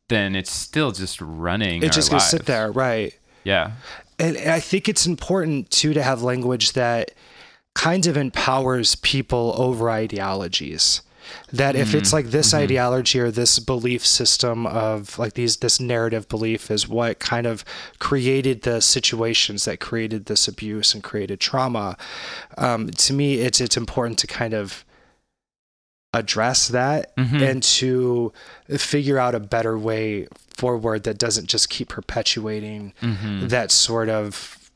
then 0.08 0.34
it's 0.36 0.50
still 0.52 0.92
just 0.92 1.20
running. 1.20 1.82
It's 1.82 1.96
just 1.96 2.10
gonna 2.10 2.20
sit 2.20 2.46
there, 2.46 2.70
right? 2.72 3.12
Yeah. 3.44 3.72
and 4.18 4.36
I 4.38 4.60
think 4.60 4.88
it's 4.88 5.06
important 5.06 5.70
too 5.70 5.92
to 5.94 6.02
have 6.02 6.22
language 6.22 6.72
that 6.72 7.12
kind 7.74 8.06
of 8.06 8.16
empowers 8.16 8.94
people 8.96 9.54
over 9.58 9.90
ideologies. 9.90 11.02
That 11.52 11.74
if 11.74 11.92
it's 11.92 12.12
like 12.12 12.26
this 12.26 12.54
ideology 12.54 13.18
or 13.18 13.32
this 13.32 13.58
belief 13.58 14.06
system 14.06 14.64
of 14.64 15.18
like 15.18 15.34
these 15.34 15.56
this 15.56 15.80
narrative 15.80 16.28
belief 16.28 16.70
is 16.70 16.88
what 16.88 17.18
kind 17.18 17.48
of 17.48 17.64
created 17.98 18.62
the 18.62 18.80
situations 18.80 19.64
that 19.64 19.80
created 19.80 20.26
this 20.26 20.46
abuse 20.46 20.94
and 20.94 21.02
created 21.02 21.40
trauma. 21.40 21.96
Um, 22.56 22.90
to 22.90 23.12
me, 23.12 23.40
it's 23.40 23.60
it's 23.60 23.76
important 23.76 24.20
to 24.20 24.28
kind 24.28 24.54
of 24.54 24.84
address 26.12 26.68
that 26.68 27.14
Mhm. 27.16 27.42
and 27.50 27.62
to 27.62 28.32
figure 28.78 29.18
out 29.18 29.34
a 29.34 29.40
better 29.40 29.76
way 29.78 30.26
forward 30.56 31.04
that 31.04 31.18
doesn't 31.18 31.46
just 31.46 31.68
keep 31.68 31.88
perpetuating 31.90 32.94
hmm 33.00 33.46
that 33.48 33.70
sort 33.70 34.08
of 34.08 34.70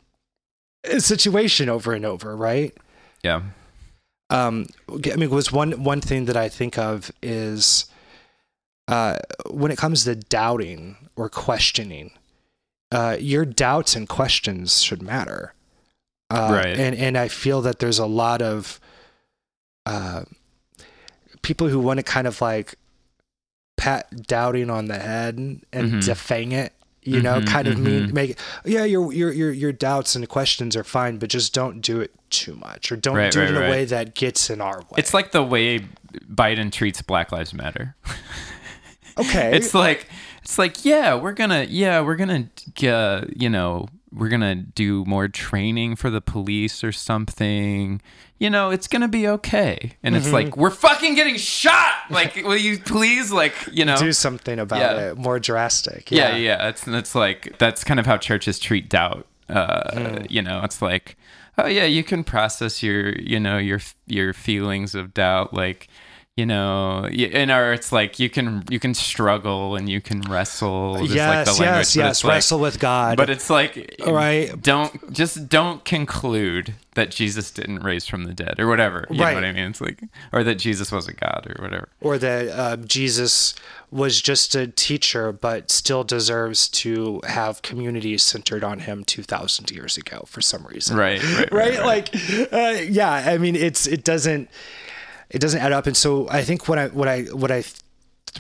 situation 0.98 1.68
over 1.68 1.92
and 1.92 2.04
over, 2.04 2.36
right? 2.36 2.76
Yeah. 3.22 3.42
Um, 4.30 4.66
I 4.88 5.16
mean, 5.16 5.30
was 5.30 5.50
one 5.52 5.82
one 5.82 6.00
thing 6.00 6.26
that 6.26 6.36
I 6.36 6.48
think 6.48 6.78
of 6.78 7.10
is 7.22 7.86
uh, 8.88 9.18
when 9.48 9.70
it 9.70 9.78
comes 9.78 10.04
to 10.04 10.14
doubting 10.16 10.96
or 11.16 11.28
questioning, 11.28 12.10
uh, 12.90 13.16
your 13.20 13.44
doubts 13.44 13.94
and 13.94 14.08
questions 14.08 14.82
should 14.82 15.00
matter, 15.02 15.54
uh, 16.30 16.48
Right. 16.52 16.78
And 16.78 16.94
and 16.96 17.16
I 17.16 17.28
feel 17.28 17.60
that 17.62 17.78
there's 17.78 17.98
a 17.98 18.06
lot 18.06 18.42
of 18.42 18.80
uh, 19.86 20.24
people 21.42 21.68
who 21.68 21.78
want 21.80 21.98
to 21.98 22.02
kind 22.02 22.26
of 22.26 22.40
like 22.40 22.74
pat 23.76 24.26
doubting 24.26 24.68
on 24.70 24.86
the 24.86 24.98
head 24.98 25.36
and 25.38 25.62
Mhm. 25.72 25.98
defang 26.00 26.52
it. 26.52 26.72
You 27.02 27.22
know, 27.22 27.40
Mhm, 27.40 27.46
kind 27.46 27.66
of 27.66 27.78
mean 27.78 28.08
mhm. 28.08 28.12
make 28.12 28.38
yeah 28.66 28.84
your 28.84 29.10
your 29.12 29.32
your 29.32 29.52
your 29.52 29.72
doubts 29.72 30.14
and 30.14 30.28
questions 30.28 30.76
are 30.76 30.84
fine, 30.84 31.16
but 31.16 31.30
just 31.30 31.54
don't 31.54 31.80
do 31.80 32.00
it 32.00 32.12
too 32.28 32.54
much 32.56 32.92
or 32.92 32.96
don't 32.96 33.16
Right, 33.16 33.32
do 33.32 33.40
it 33.40 33.44
right, 33.44 33.50
in 33.50 33.56
a 33.56 33.70
way 33.70 33.84
that 33.86 34.14
gets 34.14 34.50
in 34.50 34.60
our 34.60 34.80
way. 34.80 34.96
It's 34.98 35.14
like 35.14 35.32
the 35.32 35.42
way 35.42 35.86
Biden 36.30 36.70
treats 36.70 37.00
Black 37.00 37.32
Lives 37.32 37.54
Matter. 37.54 37.96
okay, 39.16 39.50
It's 39.56 39.72
like 39.72 40.08
it's 40.42 40.58
like 40.58 40.84
yeah, 40.84 41.14
we're 41.14 41.32
gonna 41.32 41.64
yeah 41.68 42.00
we're 42.02 42.16
gonna 42.16 42.48
uh, 42.86 43.24
you 43.34 43.48
know 43.48 43.88
we're 44.12 44.28
gonna 44.28 44.54
do 44.56 45.04
more 45.04 45.28
training 45.28 45.96
for 45.96 46.10
the 46.10 46.20
police 46.20 46.82
or 46.82 46.92
something. 46.92 48.00
You 48.38 48.50
know, 48.50 48.70
it's 48.70 48.88
gonna 48.88 49.08
be 49.08 49.28
okay. 49.28 49.92
And 50.02 50.14
Mm-hmm. 50.14 50.24
it's 50.24 50.32
like 50.32 50.56
we're 50.56 50.70
fucking 50.70 51.14
getting 51.14 51.36
shot. 51.36 51.94
Like, 52.10 52.36
will 52.36 52.56
you 52.56 52.78
please 52.78 53.30
like 53.30 53.54
you 53.70 53.84
know 53.84 53.96
do 53.96 54.12
something 54.12 54.58
about 54.58 54.80
Yeah. 54.80 55.10
it 55.10 55.18
more 55.18 55.38
drastic. 55.38 56.10
yeah, 56.10 56.34
yeah. 56.36 56.68
It's 56.68 56.86
it's 56.88 57.14
like 57.14 57.56
that's 57.58 57.84
kind 57.84 58.00
of 58.00 58.06
how 58.06 58.16
churches 58.16 58.58
treat 58.58 58.88
doubt. 58.88 59.26
Uh, 59.48 59.92
Hmm. 60.18 60.24
You 60.28 60.42
know, 60.42 60.62
it's 60.64 60.80
like, 60.80 61.16
oh 61.58 61.66
yeah, 61.66 61.84
you 61.84 62.02
can 62.04 62.24
process 62.24 62.82
your 62.82 63.12
you 63.18 63.38
know 63.40 63.58
your 63.58 63.80
your 64.06 64.32
feelings 64.32 64.94
of 64.94 65.12
doubt, 65.14 65.52
like 65.54 65.88
you 66.40 66.46
know, 66.46 67.04
in 67.06 67.50
it's 67.50 67.92
like 67.92 68.18
you 68.18 68.30
can 68.30 68.64
you 68.70 68.80
can 68.80 68.94
struggle 68.94 69.76
and 69.76 69.90
you 69.90 70.00
can 70.00 70.22
wrestle. 70.22 70.96
just 71.00 71.12
Yes, 71.14 71.28
like 71.28 71.44
the 71.56 71.62
language, 71.62 71.76
yes, 71.86 71.96
yes. 71.96 72.24
like- 72.24 72.32
Wrestle 72.34 72.58
with 72.60 72.78
God. 72.78 73.18
But 73.18 73.28
it's 73.28 73.50
like, 73.50 73.94
Right. 74.06 74.50
Don't 74.62 75.12
just 75.12 75.48
don't 75.50 75.84
conclude 75.84 76.74
that 76.94 77.10
Jesus 77.10 77.50
didn't 77.50 77.80
raise 77.84 78.06
from 78.06 78.24
the 78.24 78.32
dead 78.32 78.54
or 78.58 78.66
whatever. 78.66 79.06
You 79.10 79.20
Right. 79.22 79.30
know 79.34 79.40
what 79.40 79.44
I 79.44 79.52
mean? 79.52 79.64
It's 79.70 79.80
like, 79.82 80.02
or 80.32 80.42
that 80.44 80.54
Jesus 80.56 80.90
wasn't 80.90 81.20
God 81.20 81.46
or 81.48 81.62
whatever. 81.62 81.88
or 82.00 82.16
that 82.18 82.48
uh, 82.48 82.76
Jesus 82.78 83.54
was 83.90 84.22
just 84.22 84.54
a 84.54 84.66
teacher, 84.66 85.32
but 85.32 85.70
still 85.70 86.04
deserves 86.04 86.68
to 86.68 87.20
have 87.26 87.60
communities 87.62 88.22
centered 88.22 88.64
on 88.64 88.78
him 88.80 89.04
two 89.04 89.22
thousand 89.22 89.70
years 89.70 89.98
ago 89.98 90.24
for 90.26 90.40
some 90.40 90.64
reason. 90.66 90.96
Right, 90.96 91.22
right, 91.36 91.52
right? 91.62 91.78
Like, 91.84 92.14
uh, 92.52 92.80
yeah. 92.88 93.10
I 93.12 93.36
mean, 93.36 93.56
it's 93.56 93.86
it 93.86 94.04
doesn't 94.04 94.48
it 95.30 95.40
doesn't 95.40 95.60
add 95.60 95.72
up, 95.72 95.86
and 95.86 95.96
so 95.96 96.28
I 96.28 96.42
think 96.42 96.68
what 96.68 96.78
I 96.78 96.88
what 96.88 97.08
I 97.08 97.22
what 97.22 97.50
I 97.50 97.64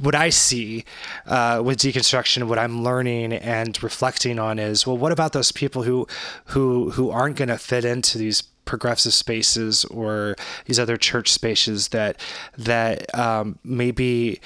what 0.00 0.14
I 0.14 0.30
see 0.30 0.84
uh, 1.26 1.62
with 1.64 1.78
deconstruction, 1.78 2.44
what 2.44 2.58
I'm 2.58 2.84
learning 2.84 3.32
and 3.32 3.82
reflecting 3.82 4.38
on 4.38 4.58
is, 4.58 4.86
well, 4.86 4.96
what 4.96 5.12
about 5.12 5.32
those 5.32 5.52
people 5.52 5.82
who 5.82 6.06
who 6.46 6.90
who 6.90 7.10
aren't 7.10 7.36
going 7.36 7.48
to 7.48 7.58
fit 7.58 7.84
into 7.84 8.18
these 8.18 8.42
progressive 8.64 9.12
spaces 9.12 9.84
or 9.86 10.36
these 10.66 10.78
other 10.78 10.96
church 10.96 11.32
spaces 11.32 11.88
that 11.88 12.20
that 12.56 13.12
um, 13.18 13.58
maybe 13.64 14.40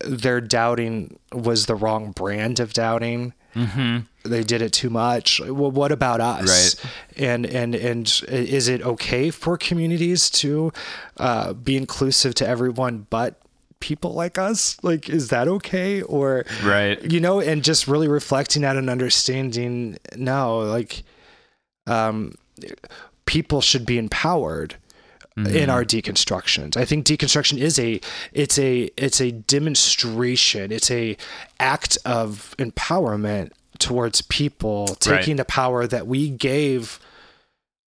their 0.00 0.40
doubting 0.40 1.18
was 1.32 1.66
the 1.66 1.74
wrong 1.74 2.12
brand 2.12 2.60
of 2.60 2.72
doubting. 2.72 3.34
Mm-hmm. 3.54 3.98
They 4.28 4.44
did 4.44 4.62
it 4.62 4.72
too 4.72 4.90
much. 4.90 5.40
Well, 5.40 5.70
what 5.70 5.92
about 5.92 6.20
us? 6.20 6.76
Right. 6.82 6.92
And 7.28 7.46
and 7.46 7.74
and 7.74 8.22
is 8.28 8.68
it 8.68 8.82
okay 8.82 9.30
for 9.30 9.56
communities 9.56 10.30
to 10.30 10.72
uh, 11.16 11.52
be 11.54 11.76
inclusive 11.76 12.34
to 12.36 12.46
everyone, 12.48 13.06
but 13.10 13.40
people 13.80 14.12
like 14.12 14.38
us? 14.38 14.76
Like, 14.82 15.08
is 15.08 15.28
that 15.28 15.48
okay? 15.48 16.02
Or 16.02 16.44
Right. 16.64 17.00
you 17.02 17.20
know, 17.20 17.40
and 17.40 17.62
just 17.64 17.88
really 17.88 18.08
reflecting 18.08 18.64
at 18.64 18.76
and 18.76 18.90
understanding. 18.90 19.98
No, 20.16 20.58
like, 20.58 21.02
um, 21.86 22.34
people 23.26 23.60
should 23.60 23.86
be 23.86 23.98
empowered 23.98 24.76
in 25.46 25.70
our 25.70 25.84
deconstructions. 25.84 26.76
I 26.76 26.84
think 26.84 27.06
deconstruction 27.06 27.58
is 27.58 27.78
a 27.78 28.00
it's 28.32 28.58
a 28.58 28.90
it's 28.96 29.20
a 29.20 29.30
demonstration. 29.30 30.72
It's 30.72 30.90
a 30.90 31.16
act 31.60 31.96
of 32.04 32.56
empowerment 32.58 33.52
towards 33.78 34.22
people 34.22 34.88
taking 35.00 35.36
the 35.36 35.44
power 35.44 35.86
that 35.86 36.06
we 36.06 36.28
gave 36.30 36.98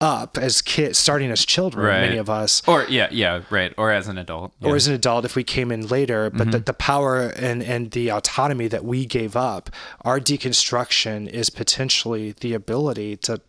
up 0.01 0.37
as 0.37 0.61
kids, 0.61 0.97
starting 0.97 1.29
as 1.29 1.45
children, 1.45 1.85
Right. 1.85 2.01
many 2.01 2.17
of 2.17 2.29
us, 2.29 2.61
Or 2.65 2.85
yeah, 2.87 3.09
yeah, 3.11 3.41
right. 3.49 3.73
Or 3.77 3.91
as 3.91 4.07
an 4.07 4.17
adult. 4.17 4.53
or 4.63 4.77
as 4.77 4.87
an 4.87 4.93
adult 4.93 5.25
if 5.25 5.35
we 5.35 5.43
came 5.43 5.71
in 5.73 5.87
later 5.87 6.29
but 6.29 6.43
Mm-hmm. 6.43 6.51
the, 6.51 6.59
the 6.59 6.73
power 6.73 7.27
and, 7.27 7.61
and 7.61 7.91
the 7.91 8.09
autonomy 8.09 8.69
that 8.69 8.85
we 8.85 9.05
gave 9.05 9.35
up 9.35 9.69
our 10.05 10.19
deconstruction 10.21 11.27
is 11.27 11.49
potentially 11.49 12.31
the 12.39 12.53
ability 12.53 13.17
to 13.17 13.41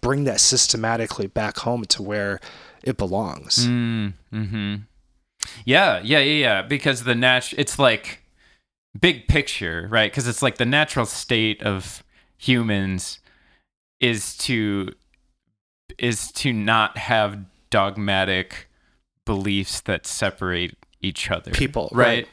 bring 0.00 0.24
that 0.24 0.40
systematically 0.40 1.26
back 1.26 1.58
home 1.58 1.84
to 1.84 2.02
where 2.02 2.40
it 2.82 2.96
belongs 2.96 3.66
Mm, 3.68 4.14
hmm 4.30 4.74
Yeah, 5.66 6.00
yeah, 6.02 6.18
yeah, 6.20 6.22
yeah. 6.22 6.62
Because 6.62 7.04
the 7.04 7.14
nat 7.14 7.52
it's 7.58 7.78
like 7.78 8.21
big 8.98 9.28
picture, 9.28 9.86
right? 9.90 10.10
Because 10.10 10.26
it's 10.28 10.42
like 10.42 10.58
the 10.58 10.66
natural 10.66 11.06
state 11.06 11.62
of 11.62 12.02
humans 12.36 13.18
is 14.00 14.36
to 14.36 14.92
is 15.98 16.32
to 16.32 16.52
not 16.52 16.96
have 16.98 17.44
dogmatic 17.70 18.68
beliefs 19.24 19.80
that 19.82 20.06
separate 20.06 20.76
each 21.00 21.30
other. 21.30 21.50
People, 21.50 21.88
right? 21.92 22.06
right. 22.06 22.28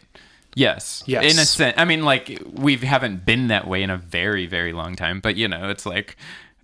Yes. 0.55 1.03
Yes. 1.05 1.23
In 1.23 1.39
a 1.39 1.45
sense, 1.45 1.75
I 1.77 1.85
mean, 1.85 2.03
like 2.03 2.41
we 2.51 2.75
haven't 2.77 3.25
been 3.25 3.47
that 3.47 3.67
way 3.67 3.83
in 3.83 3.89
a 3.89 3.97
very, 3.97 4.45
very 4.45 4.73
long 4.73 4.95
time. 4.95 5.19
But 5.19 5.35
you 5.35 5.47
know, 5.47 5.69
it's 5.69 5.85
like 5.85 6.17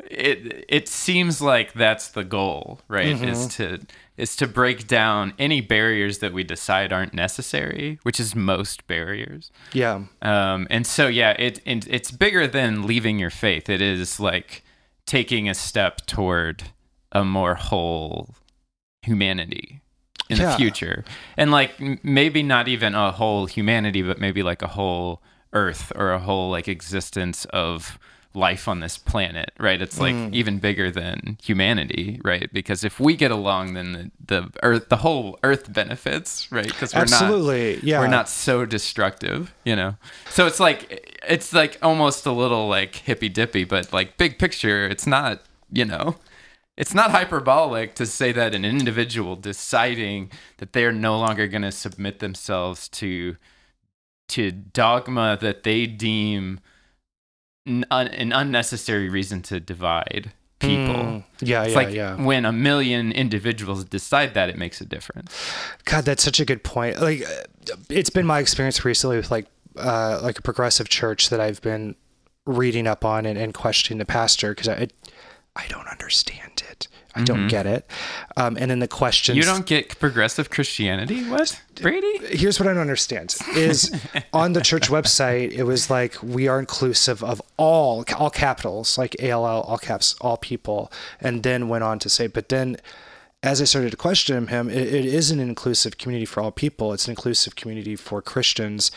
it. 0.09 0.65
It 0.67 0.87
seems 0.87 1.41
like 1.41 1.73
that's 1.73 2.09
the 2.09 2.23
goal, 2.23 2.79
right? 2.87 3.07
Is 3.07 3.19
mm-hmm. 3.21 3.47
to 3.49 3.79
is 4.17 4.35
to 4.37 4.47
break 4.47 4.87
down 4.87 5.33
any 5.37 5.59
barriers 5.61 6.19
that 6.19 6.31
we 6.33 6.43
decide 6.43 6.93
aren't 6.93 7.13
necessary, 7.13 7.99
which 8.03 8.19
is 8.19 8.33
most 8.35 8.87
barriers. 8.87 9.51
yeah 9.73 10.03
Um, 10.21 10.67
and 10.69 10.87
so 10.87 11.07
yeah, 11.07 11.31
it, 11.31 11.59
it 11.65 11.85
it's 11.87 12.11
bigger 12.11 12.47
than 12.47 12.85
leaving 12.87 13.19
your 13.19 13.29
faith. 13.29 13.69
It 13.69 13.81
is 13.81 14.19
like 14.19 14.63
taking 15.05 15.49
a 15.49 15.53
step 15.53 16.05
toward 16.05 16.63
a 17.11 17.23
more 17.25 17.55
whole 17.55 18.33
humanity 19.01 19.81
in 20.29 20.37
Yeah. 20.37 20.51
the 20.51 20.57
future, 20.57 21.05
and 21.37 21.51
like 21.51 21.79
m- 21.79 21.99
maybe 22.01 22.41
not 22.41 22.67
even 22.67 22.95
a 22.95 23.11
whole 23.11 23.45
humanity, 23.45 24.01
but 24.01 24.19
maybe 24.19 24.41
like 24.43 24.61
a 24.61 24.67
whole 24.69 25.21
Earth 25.53 25.91
or 25.95 26.11
a 26.11 26.19
whole 26.19 26.49
like 26.49 26.67
existence 26.67 27.45
of 27.45 27.99
life 28.35 28.67
on 28.67 28.79
this 28.81 28.97
planet, 28.97 29.51
right? 29.59 29.81
It's 29.81 29.99
like 29.99 30.15
Mm. 30.15 30.33
even 30.33 30.59
bigger 30.59 30.91
than 30.91 31.37
humanity, 31.41 32.19
right? 32.23 32.51
Because 32.51 32.83
if 32.83 32.99
we 32.99 33.15
get 33.15 33.31
along, 33.31 33.73
then 33.73 33.93
the, 33.93 34.11
the 34.41 34.49
Earth, 34.63 34.89
the 34.89 34.97
whole 34.97 35.39
Earth 35.43 35.71
benefits, 35.71 36.51
right? 36.51 36.67
Because 36.67 36.93
we're 36.93 37.01
not 37.05 37.29
yeah 37.83 37.99
we're 37.99 38.07
not 38.07 38.29
so 38.29 38.65
destructive, 38.65 39.53
you 39.63 39.75
know. 39.75 39.95
So 40.29 40.47
it's 40.47 40.59
like 40.59 41.19
it's 41.27 41.53
like 41.53 41.77
almost 41.81 42.25
a 42.25 42.31
little 42.31 42.67
like 42.67 42.95
hippy 42.95 43.29
dippy, 43.29 43.63
but 43.63 43.91
like 43.93 44.17
big 44.17 44.37
picture, 44.37 44.85
it's 44.87 45.07
not, 45.07 45.41
you 45.71 45.85
know, 45.85 46.15
it's 46.77 46.93
not 46.93 47.11
hyperbolic 47.11 47.95
to 47.95 48.05
say 48.05 48.31
that 48.33 48.53
an 48.53 48.65
individual 48.65 49.35
deciding 49.35 50.29
that 50.57 50.73
they 50.73 50.83
are 50.85 50.91
no 50.91 51.17
longer 51.17 51.47
going 51.47 51.61
to 51.61 51.71
submit 51.71 52.19
themselves 52.19 52.89
to 52.89 53.37
to 54.27 54.51
dogma 54.51 55.37
that 55.39 55.63
they 55.63 55.85
deem 55.85 56.59
n- 57.65 57.85
un- 57.91 58.07
an 58.07 58.31
unnecessary 58.31 59.09
reason 59.09 59.41
to 59.43 59.59
divide 59.59 60.31
people. 60.59 61.23
Yeah, 61.41 61.63
It's 61.63 61.71
yeah, 61.71 61.75
like 61.77 61.91
yeah. 61.93 62.15
when 62.15 62.45
a 62.45 62.51
million 62.51 63.11
individuals 63.11 63.83
decide 63.85 64.33
that, 64.35 64.49
it 64.49 64.57
makes 64.57 64.81
a 64.81 64.85
difference. 64.85 65.35
God, 65.85 66.05
that's 66.05 66.23
such 66.23 66.39
a 66.39 66.45
good 66.45 66.63
point. 66.63 66.99
Like, 67.01 67.23
uh, 67.23 67.75
it's 67.89 68.09
been 68.09 68.25
my 68.25 68.39
experience 68.39 68.83
recently 68.85 69.17
with 69.17 69.31
like, 69.31 69.47
uh, 69.75 70.19
like 70.23 70.39
a 70.39 70.41
progressive 70.41 70.87
church 70.89 71.29
that 71.29 71.39
I've 71.39 71.61
been 71.61 71.95
reading 72.45 72.87
up 72.87 73.03
on 73.03 73.25
and, 73.25 73.37
and 73.37 73.53
questioning 73.53 73.97
the 73.99 74.05
pastor 74.05 74.51
because 74.51 74.69
I, 74.69 74.87
I 75.55 75.65
don't 75.67 75.87
understand 75.87 76.63
it. 76.69 76.87
I 77.15 77.23
don't 77.23 77.47
get 77.47 77.65
it. 77.65 77.89
Um, 78.37 78.57
and 78.59 78.69
then 78.69 78.79
the 78.79 78.87
questions. 78.87 79.37
Mm-hmm. 79.37 79.47
You 79.47 79.53
don't 79.53 79.65
get 79.65 79.99
progressive 79.99 80.49
Christianity? 80.49 81.23
What? 81.23 81.61
Brady? 81.81 82.15
here's 82.29 82.59
what 82.59 82.67
I 82.67 82.73
don't 82.73 82.81
understand 82.81 83.35
is 83.55 83.93
on 84.33 84.53
the 84.53 84.61
church 84.61 84.89
website 84.89 85.51
it 85.51 85.63
was 85.63 85.89
like 85.89 86.21
we 86.23 86.47
are 86.47 86.59
inclusive 86.59 87.23
of 87.23 87.41
all 87.57 88.03
all 88.17 88.29
capitals 88.29 88.97
like 88.97 89.15
ALL 89.21 89.45
all 89.45 89.77
caps 89.77 90.15
all 90.21 90.37
people 90.37 90.91
and 91.19 91.43
then 91.43 91.67
went 91.67 91.83
on 91.83 91.99
to 91.99 92.09
say 92.09 92.27
but 92.27 92.49
then 92.49 92.77
as 93.43 93.61
I 93.61 93.65
started 93.65 93.91
to 93.91 93.97
question 93.97 94.47
him 94.47 94.69
it, 94.69 94.77
it 94.77 95.05
is 95.05 95.31
an 95.31 95.39
inclusive 95.39 95.97
community 95.97 96.25
for 96.25 96.41
all 96.41 96.51
people 96.51 96.93
it's 96.93 97.05
an 97.05 97.11
inclusive 97.11 97.55
community 97.55 97.95
for 97.95 98.21
Christians 98.21 98.91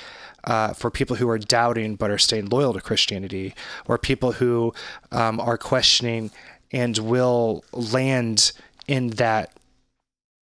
uh, 0.44 0.72
for 0.72 0.90
people 0.90 1.16
who 1.16 1.28
are 1.28 1.38
doubting 1.38 1.96
but 1.96 2.10
are 2.10 2.18
staying 2.18 2.46
loyal 2.46 2.72
to 2.72 2.80
Christianity 2.80 3.54
or 3.86 3.98
people 3.98 4.32
who 4.32 4.72
um, 5.10 5.40
are 5.40 5.58
questioning 5.58 6.30
and 6.72 6.96
will 6.98 7.64
land 7.72 8.52
in 8.86 9.10
that 9.10 9.52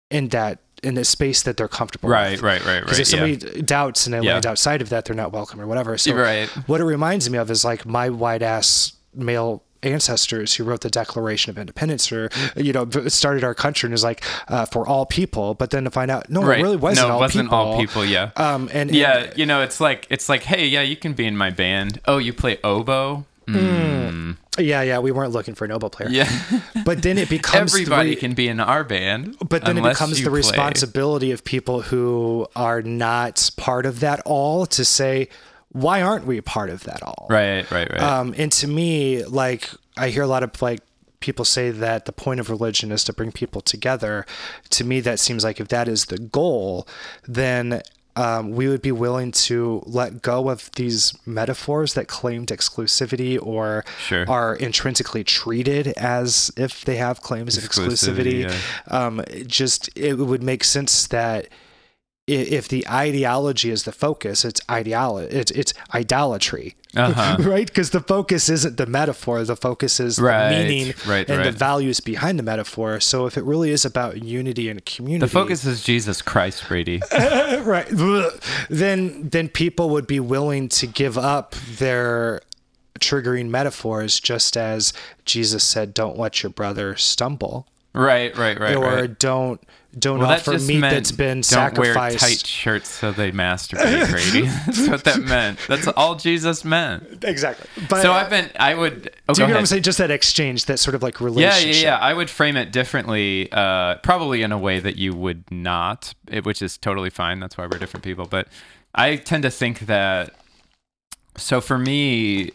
in 0.09 0.29
that 0.29 0.59
in 0.83 0.95
the 0.95 1.05
space 1.05 1.43
that 1.43 1.57
they're 1.57 1.67
comfortable 1.67 2.09
Right, 2.09 2.31
with. 2.31 2.41
right, 2.41 2.65
right, 2.65 2.79
Because 2.81 2.97
right. 2.97 3.01
if 3.01 3.07
somebody 3.07 3.33
yeah. 3.57 3.61
doubts 3.63 4.05
and 4.07 4.13
they 4.15 4.19
Yeah. 4.21 4.33
land 4.33 4.45
outside 4.47 4.81
of 4.81 4.89
that, 4.89 5.05
they're 5.05 5.15
not 5.15 5.31
welcome 5.31 5.61
or 5.61 5.67
whatever. 5.67 5.95
So 5.97 6.13
Right. 6.15 6.49
what 6.67 6.81
it 6.81 6.85
reminds 6.85 7.29
me 7.29 7.37
of 7.37 7.51
is 7.51 7.63
like 7.63 7.85
my 7.85 8.09
white 8.09 8.41
ass 8.41 8.93
male 9.13 9.61
ancestors 9.83 10.55
who 10.55 10.63
wrote 10.63 10.81
the 10.81 10.89
Declaration 10.89 11.49
of 11.49 11.57
Independence 11.57 12.11
or 12.11 12.29
you 12.55 12.71
know 12.73 12.87
started 13.07 13.43
our 13.43 13.53
country 13.55 13.87
and 13.87 13.93
is 13.93 14.03
like 14.03 14.23
uh, 14.47 14.65
for 14.65 14.87
all 14.87 15.05
people, 15.05 15.53
but 15.55 15.69
then 15.71 15.83
to 15.85 15.91
find 15.91 16.11
out 16.11 16.29
no, 16.29 16.41
Right. 16.43 16.59
it 16.59 16.63
really 16.63 16.77
wasn't 16.77 17.07
no, 17.07 17.13
all 17.13 17.19
it 17.19 17.21
wasn't 17.21 17.45
people. 17.49 17.57
all 17.57 17.79
people. 17.79 18.05
Yeah. 18.05 18.29
Um, 18.35 18.69
and 18.73 18.89
and- 18.89 18.95
yeah, 18.95 19.31
you 19.35 19.45
know, 19.45 19.61
it's 19.61 19.79
like 19.79 20.07
it's 20.09 20.29
like, 20.29 20.43
hey, 20.43 20.67
yeah, 20.67 20.81
you 20.81 20.95
can 20.95 21.13
be 21.13 21.25
in 21.25 21.35
my 21.37 21.49
band. 21.51 21.99
Oh, 22.05 22.17
you 22.17 22.31
play 22.33 22.57
oboe? 22.63 23.25
Mm. 23.47 24.37
Yeah, 24.57 24.81
yeah, 24.81 24.99
we 24.99 25.11
weren't 25.11 25.31
looking 25.31 25.55
for 25.55 25.65
a 25.65 25.67
Nobel 25.67 25.89
player. 25.89 26.09
Yeah. 26.09 26.29
But 26.83 27.03
then 27.03 27.17
it 27.17 27.29
becomes 27.29 27.73
the 27.73 27.81
Everybody 27.81 28.09
re- 28.11 28.15
can 28.15 28.33
be 28.33 28.47
in 28.47 28.59
our 28.59 28.83
band. 28.83 29.37
But 29.47 29.65
then 29.65 29.77
it 29.77 29.83
becomes 29.83 30.17
the 30.17 30.29
play. 30.29 30.37
responsibility 30.37 31.31
of 31.31 31.43
people 31.43 31.81
who 31.83 32.47
are 32.55 32.81
not 32.81 33.51
part 33.55 33.85
of 33.85 33.99
that 33.99 34.19
all 34.25 34.65
to 34.67 34.83
say, 34.83 35.29
why 35.69 36.01
aren't 36.01 36.25
we 36.25 36.41
part 36.41 36.69
of 36.69 36.83
that 36.83 37.03
all? 37.03 37.27
Right, 37.29 37.69
right, 37.71 37.89
right. 37.89 38.01
Um, 38.01 38.33
and 38.37 38.51
to 38.53 38.67
me, 38.67 39.23
like 39.23 39.69
I 39.95 40.09
hear 40.09 40.23
a 40.23 40.27
lot 40.27 40.43
of 40.43 40.59
like 40.61 40.81
people 41.19 41.45
say 41.45 41.69
that 41.69 42.05
the 42.05 42.11
point 42.11 42.39
of 42.39 42.49
religion 42.49 42.91
is 42.91 43.03
to 43.05 43.13
bring 43.13 43.31
people 43.31 43.61
together. 43.61 44.25
To 44.71 44.83
me, 44.83 44.99
that 45.01 45.19
seems 45.19 45.43
like 45.43 45.59
if 45.59 45.67
that 45.69 45.87
is 45.87 46.05
the 46.05 46.17
goal, 46.17 46.87
then 47.27 47.81
um, 48.15 48.51
we 48.51 48.67
would 48.67 48.81
be 48.81 48.91
willing 48.91 49.31
to 49.31 49.81
let 49.85 50.21
go 50.21 50.49
of 50.49 50.69
these 50.75 51.13
metaphors 51.25 51.93
that 51.93 52.07
claimed 52.07 52.47
exclusivity 52.49 53.39
or 53.41 53.85
Sure. 53.99 54.29
are 54.29 54.55
intrinsically 54.55 55.23
treated 55.23 55.87
as 55.97 56.51
if 56.57 56.83
they 56.85 56.97
have 56.97 57.21
claims 57.21 57.57
of 57.57 57.63
Exclusivity, 57.63 58.45
exclusivity. 58.45 58.91
Um, 58.93 59.23
just 59.47 59.89
it 59.95 60.15
would 60.15 60.43
make 60.43 60.63
sense 60.63 61.07
that 61.07 61.47
if 62.27 62.67
the 62.67 62.87
ideology 62.87 63.71
is 63.71 63.83
the 63.83 63.91
focus, 63.91 64.45
it's 64.45 64.61
ideolo- 64.61 65.27
it's 65.31 65.51
it's 65.51 65.73
idolatry, 65.93 66.75
Uh-huh. 66.95 67.37
right? 67.39 67.65
Because 67.67 67.89
the 67.89 67.99
focus 67.99 68.47
isn't 68.47 68.77
the 68.77 68.85
metaphor; 68.85 69.43
the 69.43 69.55
focus 69.55 69.99
is 69.99 70.19
Right, 70.19 70.49
the 70.49 70.55
meaning 70.63 70.93
right, 71.07 71.27
and 71.29 71.43
the 71.43 71.51
values 71.51 71.99
behind 71.99 72.37
the 72.39 72.43
metaphor. 72.43 72.99
So 72.99 73.25
if 73.25 73.37
it 73.37 73.43
really 73.43 73.71
is 73.71 73.85
about 73.85 74.23
unity 74.23 74.69
and 74.69 74.85
community, 74.85 75.25
the 75.25 75.31
focus 75.31 75.65
is 75.65 75.83
Jesus 75.83 76.21
Christ, 76.21 76.67
Brady. 76.67 77.01
right? 77.11 77.87
Then 78.69 79.27
then 79.29 79.49
people 79.49 79.89
would 79.89 80.07
be 80.07 80.19
willing 80.19 80.69
to 80.69 80.87
give 80.87 81.17
up 81.17 81.55
their 81.77 82.41
triggering 82.99 83.49
metaphors, 83.49 84.19
just 84.19 84.55
as 84.55 84.93
Jesus 85.25 85.63
said, 85.63 85.93
"Don't 85.93 86.17
let 86.19 86.43
your 86.43 86.51
brother 86.51 86.95
stumble," 86.95 87.67
right, 87.93 88.37
right, 88.37 88.59
right, 88.59 88.75
or 88.75 88.83
right. 88.85 89.19
don't 89.19 89.59
don't 89.97 90.19
Well, 90.19 90.29
that 90.29 90.39
offer 90.39 90.53
just 90.53 90.67
meat 90.67 90.79
that's 90.79 91.11
been 91.11 91.41
don't 91.41 91.77
wear 91.77 91.93
tight 91.93 92.45
shirts 92.45 92.89
so 92.89 93.11
they 93.11 93.31
masturbate, 93.31 94.09
Brady. 94.09 94.47
That's 94.65 94.87
what 94.87 95.03
that 95.03 95.19
meant. 95.21 95.59
That's 95.67 95.87
all 95.87 96.15
Jesus 96.15 96.63
meant. 96.63 97.23
Exactly. 97.25 97.69
But 97.89 98.01
so 98.01 98.13
I've 98.13 98.29
been, 98.29 98.49
I 98.57 98.73
would. 98.73 99.13
Oh, 99.27 99.33
do 99.33 99.41
you 99.41 99.47
know 99.47 99.53
what 99.55 99.59
I'm 99.59 99.65
saying? 99.65 99.83
Just 99.83 99.97
that 99.97 100.09
exchange, 100.09 100.65
that 100.65 100.79
sort 100.79 100.95
of 100.95 101.03
like 101.03 101.19
Yeah, 101.19 101.25
relationship. 101.25 101.83
yeah, 101.83 101.89
yeah. 101.89 101.97
I 101.97 102.13
would 102.13 102.29
frame 102.29 102.55
it 102.55 102.71
differently, 102.71 103.51
uh, 103.51 103.95
probably 103.95 104.43
in 104.43 104.53
a 104.53 104.57
way 104.57 104.79
that 104.79 104.95
you 104.97 105.13
would 105.13 105.43
not, 105.51 106.13
which 106.43 106.61
is 106.61 106.77
totally 106.77 107.09
fine. 107.09 107.39
That's 107.41 107.57
why 107.57 107.65
we're 107.65 107.77
different 107.77 108.03
people. 108.05 108.25
But 108.25 108.47
I 108.95 109.17
tend 109.17 109.43
to 109.43 109.51
think 109.51 109.81
that. 109.81 110.33
So 111.35 111.59
for 111.59 111.77
me, 111.77 112.51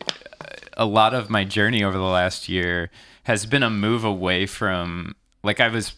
a 0.74 0.86
lot 0.86 1.12
of 1.12 1.28
my 1.28 1.44
journey 1.44 1.84
over 1.84 1.98
the 1.98 2.04
last 2.04 2.48
year 2.48 2.90
has 3.24 3.44
been 3.44 3.62
a 3.62 3.70
move 3.70 4.04
away 4.04 4.46
from 4.46 5.16
like 5.42 5.60
I 5.60 5.68
was. 5.68 5.92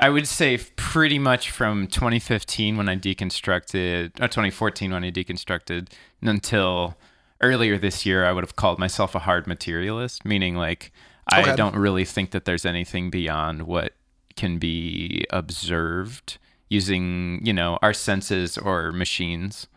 I 0.00 0.10
would 0.10 0.26
say 0.26 0.58
pretty 0.76 1.18
much 1.18 1.50
from 1.50 1.86
2015 1.86 2.76
when 2.76 2.88
I 2.88 2.96
deconstructed, 2.96 4.20
or 4.20 4.28
2014 4.28 4.92
when 4.92 5.04
I 5.04 5.10
deconstructed, 5.10 5.88
until 6.20 6.96
earlier 7.40 7.78
this 7.78 8.04
year, 8.04 8.24
I 8.24 8.32
would 8.32 8.44
have 8.44 8.56
called 8.56 8.78
myself 8.78 9.14
a 9.14 9.20
hard 9.20 9.46
materialist, 9.46 10.24
meaning 10.24 10.56
like 10.56 10.92
I 11.28 11.54
don't 11.54 11.76
really 11.76 12.04
think 12.04 12.32
that 12.32 12.44
there's 12.44 12.66
anything 12.66 13.10
beyond 13.10 13.62
what 13.62 13.94
can 14.36 14.58
be 14.58 15.24
observed 15.30 16.38
using, 16.68 17.40
you 17.44 17.52
know, 17.52 17.78
our 17.82 17.92
senses 17.92 18.58
or 18.58 18.92
machines, 18.92 19.68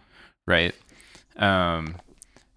right? 0.45 0.73
Um, 1.38 1.95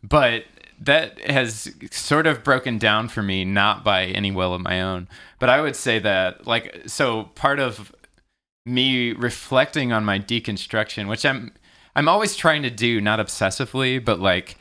but 0.03 0.45
that 0.81 1.21
has 1.21 1.73
sort 1.91 2.27
of 2.27 2.43
broken 2.43 2.79
down 2.79 3.09
for 3.09 3.23
me, 3.23 3.45
not 3.45 3.85
by 3.85 4.07
any 4.07 4.31
will 4.31 4.55
of 4.55 4.63
my 4.63 4.81
own. 4.81 5.09
But 5.39 5.51
I 5.51 5.61
would 5.61 5.77
say 5.77 5.99
that, 5.99 6.47
like, 6.47 6.83
so 6.87 7.25
part 7.35 7.61
of 7.61 7.95
me 8.65 9.13
reflecting 9.13 9.93
on 9.93 10.05
my 10.05 10.19
deconstruction, 10.19 11.09
which 11.09 11.27
I'm, 11.27 11.53
I'm 11.95 12.09
always 12.09 12.35
trying 12.35 12.63
to 12.63 12.71
do, 12.71 13.01
not 13.01 13.19
obsessively, 13.19 14.03
but 14.03 14.21
like, 14.21 14.57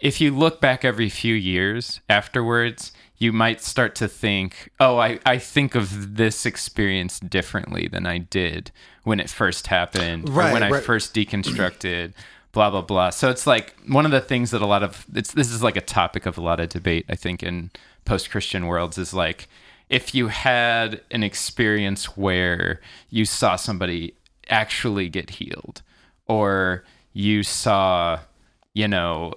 if 0.00 0.20
you 0.20 0.36
look 0.36 0.60
back 0.60 0.84
every 0.84 1.08
few 1.08 1.34
years 1.34 2.00
afterwards, 2.08 2.92
you 3.18 3.32
might 3.32 3.60
start 3.60 3.94
to 3.96 4.08
think, 4.08 4.70
oh, 4.80 4.98
I, 4.98 5.20
I 5.24 5.38
think 5.38 5.74
of 5.74 6.16
this 6.16 6.44
experience 6.44 7.20
differently 7.20 7.86
than 7.86 8.06
I 8.06 8.18
did 8.18 8.72
when 9.04 9.20
it 9.20 9.30
first 9.30 9.68
happened, 9.68 10.28
or 10.28 10.32
Right, 10.32 10.52
when 10.52 10.62
I 10.62 10.80
first 10.80 11.14
deconstructed, 11.14 12.14
blah 12.52 12.70
blah 12.70 12.82
blah. 12.82 13.10
So 13.10 13.30
it's 13.30 13.46
like 13.46 13.74
one 13.86 14.04
of 14.04 14.12
the 14.12 14.20
things 14.20 14.50
that 14.50 14.62
a 14.62 14.66
lot 14.66 14.82
of 14.82 15.06
it's 15.14 15.32
this 15.32 15.50
is 15.50 15.62
like 15.62 15.76
a 15.76 15.80
topic 15.80 16.26
of 16.26 16.38
a 16.38 16.40
lot 16.40 16.60
of 16.60 16.68
debate, 16.68 17.06
I 17.08 17.16
think, 17.16 17.42
in 17.42 17.70
post 18.04 18.30
Christian 18.30 18.66
worlds 18.66 18.98
is 18.98 19.12
like 19.14 19.48
if 19.88 20.14
you 20.14 20.28
had 20.28 21.02
an 21.10 21.22
experience 21.22 22.16
where 22.16 22.80
you 23.10 23.24
saw 23.24 23.56
somebody 23.56 24.14
actually 24.48 25.08
get 25.08 25.30
healed, 25.30 25.82
or 26.26 26.84
you 27.12 27.42
saw, 27.42 28.20
you 28.74 28.88
know, 28.88 29.34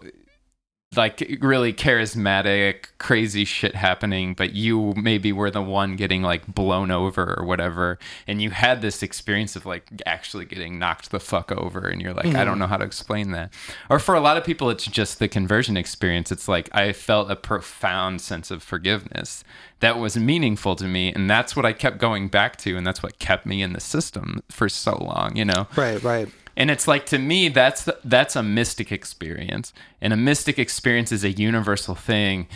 like 0.96 1.38
really 1.42 1.74
charismatic, 1.74 2.86
crazy 2.98 3.44
shit 3.44 3.76
happening, 3.76 4.34
but 4.34 4.54
you 4.54 4.94
maybe 4.96 5.32
were 5.32 5.52
the 5.52 5.62
one 5.62 5.96
getting 5.96 6.22
like 6.22 6.48
blown 6.48 6.92
over 6.92 7.36
or 7.38 7.46
whatever, 7.46 8.00
and 8.28 8.42
you 8.42 8.50
had 8.52 8.82
this 8.82 9.04
experience 9.04 9.56
of 9.56 9.66
like 9.66 9.90
actually 10.06 10.46
getting 10.46 10.80
knocked 10.80 11.12
the 11.12 11.20
fuck 11.20 11.52
over, 11.52 11.88
and 11.88 12.02
you're 12.02 12.14
like, 12.14 12.28
I 12.28 12.32
don't 12.32 12.54
mm-hmm. 12.54 12.60
know 12.60 12.68
how 12.68 12.78
to 12.78 12.86
explain 12.86 13.32
that. 13.32 13.52
Or 13.90 14.00
for 14.00 14.16
a 14.16 14.20
lot 14.20 14.38
of 14.38 14.44
people, 14.44 14.70
it's 14.70 14.86
just 14.86 15.20
the 15.20 15.28
conversion 15.28 15.76
experience. 15.78 16.32
It's 16.32 16.48
like 16.48 16.70
I 16.74 16.94
felt 16.94 17.30
a 17.30 17.36
profound 17.36 18.22
sense 18.22 18.52
of 18.52 18.64
forgiveness 18.64 19.44
that 19.82 20.00
was 20.00 20.18
meaningful 20.18 20.76
to 20.78 20.86
me, 20.86 21.12
and 21.14 21.30
that's 21.30 21.56
what 21.56 21.66
I 21.66 21.74
kept 21.74 21.98
going 21.98 22.30
back 22.30 22.56
to, 22.58 22.78
and 22.78 22.88
that's 22.88 23.04
what 23.04 23.20
kept 23.20 23.46
me 23.46 23.62
in 23.62 23.74
the 23.74 23.82
system 23.82 24.42
for 24.50 24.70
so 24.70 24.98
long, 24.98 25.36
you 25.36 25.46
know? 25.46 25.68
Right, 25.76 26.02
right. 26.02 26.30
And 26.58 26.72
it's 26.72 26.88
like 26.88 27.06
to 27.08 27.18
me 27.18 27.50
that's 27.50 27.90
that's 28.04 28.36
a 28.36 28.44
mystic 28.44 28.92
experience. 28.92 29.74
And 30.02 30.14
a 30.14 30.18
mystic 30.18 30.58
experience 30.58 31.12
is 31.12 31.24
a 31.24 31.32
universal 31.32 31.96
thing 31.96 32.48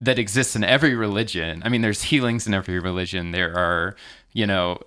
that 0.00 0.18
exists 0.18 0.56
in 0.56 0.64
every 0.64 0.94
religion. 0.94 1.62
I 1.64 1.68
mean 1.68 1.82
there's 1.82 2.02
healings 2.02 2.46
in 2.46 2.54
every 2.54 2.78
religion. 2.78 3.32
There 3.32 3.56
are, 3.56 3.96
you 4.32 4.46
know, 4.46 4.80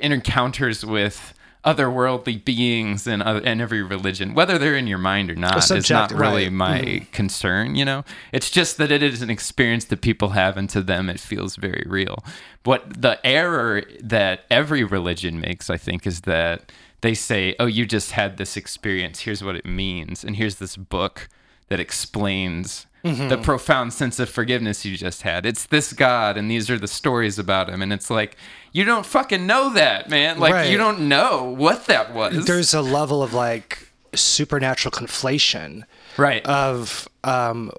encounters 0.00 0.84
with 0.84 1.34
otherworldly 1.64 2.44
beings 2.44 3.06
and 3.06 3.22
other, 3.22 3.40
in 3.40 3.60
every 3.60 3.82
religion, 3.82 4.34
whether 4.34 4.58
they're 4.58 4.76
in 4.76 4.86
your 4.86 4.98
mind 4.98 5.30
or 5.30 5.34
not, 5.34 5.70
is 5.70 5.90
not 5.90 6.10
really 6.10 6.44
right. 6.44 6.52
my 6.52 6.80
mm-hmm. 6.80 7.12
concern, 7.12 7.74
you 7.74 7.84
know? 7.84 8.04
It's 8.32 8.50
just 8.50 8.78
that 8.78 8.90
it 8.90 9.02
is 9.02 9.20
an 9.22 9.30
experience 9.30 9.84
that 9.86 10.00
people 10.00 10.30
have, 10.30 10.56
and 10.56 10.70
to 10.70 10.82
them 10.82 11.10
it 11.10 11.20
feels 11.20 11.56
very 11.56 11.84
real. 11.86 12.24
What 12.64 13.02
the 13.02 13.24
error 13.26 13.82
that 14.00 14.44
every 14.50 14.84
religion 14.84 15.40
makes, 15.40 15.68
I 15.68 15.76
think, 15.76 16.06
is 16.06 16.22
that 16.22 16.72
they 17.02 17.14
say, 17.14 17.54
oh, 17.58 17.66
you 17.66 17.86
just 17.86 18.12
had 18.12 18.36
this 18.36 18.56
experience. 18.56 19.20
Here's 19.20 19.42
what 19.42 19.56
it 19.56 19.64
means. 19.64 20.24
And 20.24 20.36
here's 20.36 20.56
this 20.56 20.76
book 20.76 21.28
that 21.70 21.80
explains 21.80 22.86
the 23.02 23.40
profound 23.42 23.94
sense 23.94 24.18
of 24.18 24.28
forgiveness 24.28 24.84
you 24.84 24.94
just 24.94 25.22
had. 25.22 25.46
It's 25.46 25.64
this 25.64 25.94
God, 25.94 26.36
and 26.36 26.50
these 26.50 26.68
are 26.68 26.78
the 26.78 26.86
stories 26.86 27.38
about 27.38 27.70
him. 27.70 27.80
And 27.80 27.94
it's 27.94 28.10
like, 28.10 28.36
you 28.72 28.84
don't 28.84 29.06
fucking 29.06 29.46
know 29.46 29.72
that, 29.72 30.10
man. 30.10 30.38
Like, 30.38 30.52
Right. 30.52 30.70
you 30.70 30.76
don't 30.76 31.08
know 31.08 31.44
what 31.44 31.86
that 31.86 32.12
was. 32.12 32.44
There's 32.44 32.74
a 32.74 32.82
level 32.82 33.22
of 33.22 33.32
like 33.32 33.90
supernatural 34.14 34.92
conflation 34.92 35.84
right. 36.18 36.44
of 36.44 37.08
um, 37.24 37.70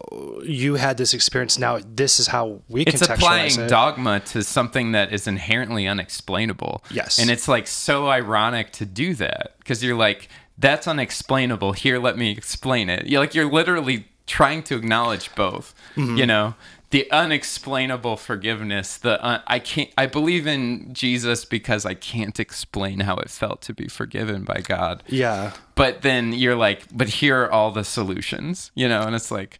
you 0.44 0.76
had 0.76 0.98
this 0.98 1.14
experience. 1.14 1.60
Now 1.60 1.80
this 1.86 2.20
is 2.20 2.28
how 2.28 2.62
we 2.70 2.82
it's 2.84 3.02
applying 3.02 3.60
it. 3.60 3.68
dogma 3.68 4.22
to 4.28 4.42
something 4.42 4.94
that 4.94 5.14
is 5.14 5.28
inherently 5.28 5.88
unexplainable. 5.88 6.84
Yes. 6.90 7.20
And 7.20 7.30
it's 7.30 7.48
like 7.48 7.68
so 7.68 8.08
ironic 8.08 8.72
to 8.74 8.86
do 8.86 9.14
that 9.16 9.56
because 9.60 9.84
you're 9.84 9.98
like, 9.98 10.30
that's 10.58 10.88
unexplainable. 10.88 11.74
Here, 11.74 12.00
let 12.00 12.18
me 12.18 12.32
explain 12.32 12.90
it. 12.90 13.08
You're 13.08 13.20
like, 13.22 13.34
you're 13.36 13.52
literally 13.52 14.08
trying 14.28 14.64
to 14.64 14.76
acknowledge 14.76 15.34
both, 15.36 15.74
Mm-hmm. 15.96 16.18
you 16.18 16.26
know? 16.26 16.56
The 16.92 17.10
unexplainable 17.10 18.18
forgiveness. 18.18 18.98
The 18.98 19.24
uh, 19.24 19.42
I 19.48 19.60
can't. 19.60 19.90
I 19.98 20.08
believe 20.08 20.46
in 20.46 20.94
Jesus 20.94 21.46
because 21.46 21.86
I 21.86 21.94
can't 21.94 22.38
explain 22.38 23.00
how 23.00 23.16
it 23.16 23.30
felt 23.30 23.62
to 23.62 23.74
be 23.74 23.88
forgiven 23.88 24.44
by 24.44 24.60
God 24.62 25.02
yeah, 25.08 25.54
but 25.76 26.02
then 26.02 26.34
you're 26.34 26.58
like 26.58 26.86
but 26.92 27.08
here 27.08 27.44
are 27.44 27.50
all 27.52 27.72
the 27.72 27.86
solutions 27.86 28.72
you 28.76 28.90
know 28.90 29.04
and 29.04 29.16
it's 29.16 29.32
like 29.32 29.58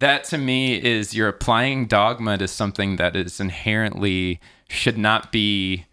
that 0.00 0.24
to 0.24 0.36
me 0.38 0.74
is 0.74 1.14
you're 1.14 1.28
applying 1.28 1.86
dogma 1.86 2.38
to 2.38 2.48
something 2.48 2.96
that 2.96 3.14
is 3.14 3.38
inherently 3.38 4.40
should 4.68 4.98
not 4.98 5.30
be 5.30 5.86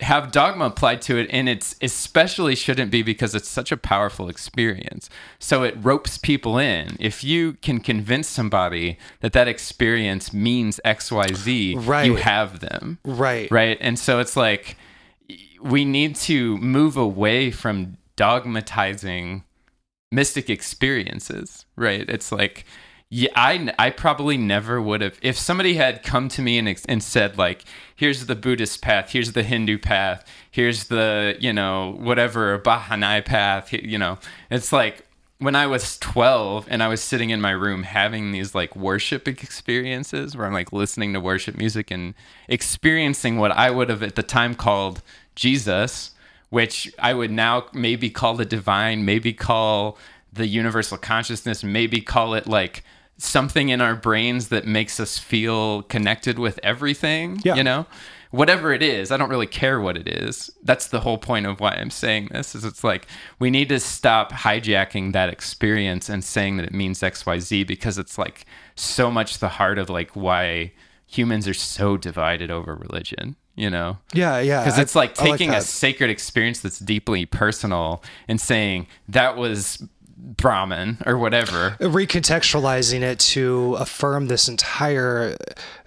have 0.00 0.32
dogma 0.32 0.66
applied 0.66 1.02
to 1.02 1.16
it 1.16 1.28
and 1.30 1.48
it's 1.48 1.76
especially 1.82 2.54
shouldn't 2.54 2.90
be 2.90 3.02
because 3.02 3.34
it's 3.34 3.48
such 3.48 3.72
a 3.72 3.76
powerful 3.76 4.28
experience. 4.28 5.10
So 5.38 5.62
it 5.62 5.74
ropes 5.78 6.18
people 6.18 6.58
in. 6.58 6.96
If 7.00 7.24
you 7.24 7.54
can 7.54 7.80
convince 7.80 8.28
somebody 8.28 8.98
that 9.20 9.32
that 9.32 9.48
experience 9.48 10.32
means 10.32 10.80
xyz 10.84 12.06
you 12.06 12.16
have 12.16 12.60
them. 12.60 12.98
Right, 13.04 13.50
right? 13.50 13.78
And 13.80 13.98
so 13.98 14.18
it's 14.20 14.36
like 14.36 14.76
we 15.60 15.84
need 15.84 16.16
to 16.16 16.56
move 16.58 16.96
away 16.96 17.50
from 17.50 17.96
dogmatizing 18.16 19.44
mystic 20.10 20.48
experiences 20.48 21.66
right? 21.78 22.08
It's 22.08 22.32
like 22.32 22.64
yeah 23.10 23.30
i 23.34 23.72
i 23.78 23.88
probably 23.90 24.36
never 24.36 24.80
would 24.82 25.00
have 25.00 25.18
if 25.22 25.38
somebody 25.38 25.74
had 25.74 26.02
come 26.02 26.28
to 26.28 26.42
me 26.42 26.58
and, 26.58 26.80
and 26.88 27.02
said 27.02 27.38
like 27.38 27.64
here's 27.96 28.26
the 28.26 28.36
buddhist 28.36 28.82
path 28.82 29.12
here's 29.12 29.32
the 29.32 29.42
hindu 29.42 29.78
path 29.78 30.24
here's 30.50 30.84
the 30.88 31.36
you 31.40 31.52
know 31.52 31.96
whatever 31.98 32.58
bahanai 32.58 33.24
path 33.24 33.72
you 33.72 33.98
know. 33.98 34.18
It's 34.50 34.72
like 34.72 35.06
when 35.38 35.54
I 35.54 35.66
was 35.66 35.98
12 35.98 36.66
and 36.68 36.82
I 36.82 36.88
was 36.88 37.00
sitting 37.00 37.30
in 37.30 37.40
my 37.40 37.52
room 37.52 37.84
having 37.84 38.32
these 38.32 38.54
like 38.54 38.74
worship 38.74 39.28
experiences 39.28 40.36
where 40.36 40.46
I'm 40.46 40.52
like 40.52 40.72
listening 40.72 41.12
to 41.12 41.20
worship 41.20 41.56
music 41.56 41.90
and 41.90 42.14
experiencing 42.48 43.38
what 43.38 43.52
I 43.52 43.70
would 43.70 43.88
have 43.88 44.02
at 44.02 44.16
the 44.16 44.22
time 44.22 44.54
called 44.54 45.02
Jesus, 45.36 46.12
which 46.50 46.92
I 46.98 47.14
would 47.14 47.30
now 47.30 47.66
maybe 47.72 48.10
call 48.10 48.34
the 48.34 48.44
divine, 48.44 49.04
maybe 49.04 49.32
call 49.32 49.96
the 50.32 50.46
universal 50.46 50.98
consciousness, 50.98 51.62
maybe 51.62 52.00
call 52.00 52.34
it 52.34 52.48
like 52.48 52.82
something 53.18 53.68
in 53.68 53.80
our 53.80 53.94
brains 53.96 54.48
that 54.48 54.66
makes 54.66 54.98
us 55.00 55.18
feel 55.18 55.82
connected 55.82 56.38
with 56.38 56.58
everything, 56.62 57.40
Yeah. 57.44 57.56
you 57.56 57.64
know? 57.64 57.86
Whatever 58.30 58.72
it 58.74 58.82
is, 58.82 59.10
I 59.10 59.16
don't 59.16 59.30
really 59.30 59.46
care 59.46 59.80
what 59.80 59.96
it 59.96 60.06
is. 60.06 60.50
That's 60.62 60.88
the 60.88 61.00
whole 61.00 61.16
point 61.16 61.46
of 61.46 61.60
why 61.60 61.70
I'm 61.72 61.90
saying 61.90 62.28
this 62.30 62.54
is 62.54 62.62
it's 62.64 62.84
like 62.84 63.06
we 63.38 63.50
need 63.50 63.70
to 63.70 63.80
stop 63.80 64.32
hijacking 64.32 65.12
that 65.14 65.30
experience 65.30 66.10
and 66.10 66.22
saying 66.22 66.58
that 66.58 66.66
it 66.66 66.74
means 66.74 67.00
XYZ 67.00 67.66
because 67.66 67.96
it's 67.96 68.18
like 68.18 68.44
so 68.76 69.10
much 69.10 69.38
the 69.38 69.48
heart 69.48 69.78
of 69.78 69.88
like 69.88 70.10
why 70.14 70.72
humans 71.06 71.48
are 71.48 71.54
so 71.54 71.96
divided 71.96 72.50
over 72.50 72.74
religion, 72.74 73.34
you 73.56 73.70
know? 73.70 73.96
yeah, 74.12 74.38
yeah. 74.40 74.62
because 74.62 74.78
it's 74.78 74.94
like 74.94 75.14
taking 75.14 75.48
a 75.54 75.62
sacred 75.62 76.10
experience 76.10 76.60
that's 76.60 76.78
deeply 76.78 77.24
personal 77.24 78.02
and 78.28 78.38
saying 78.38 78.86
that 79.08 79.38
was 79.38 79.82
Brahman 80.20 80.98
or 81.06 81.16
whatever. 81.16 81.76
recontextualizing 81.80 83.00
it 83.02 83.18
to 83.20 83.74
affirm 83.78 84.26
this 84.26 84.48
entire 84.48 85.36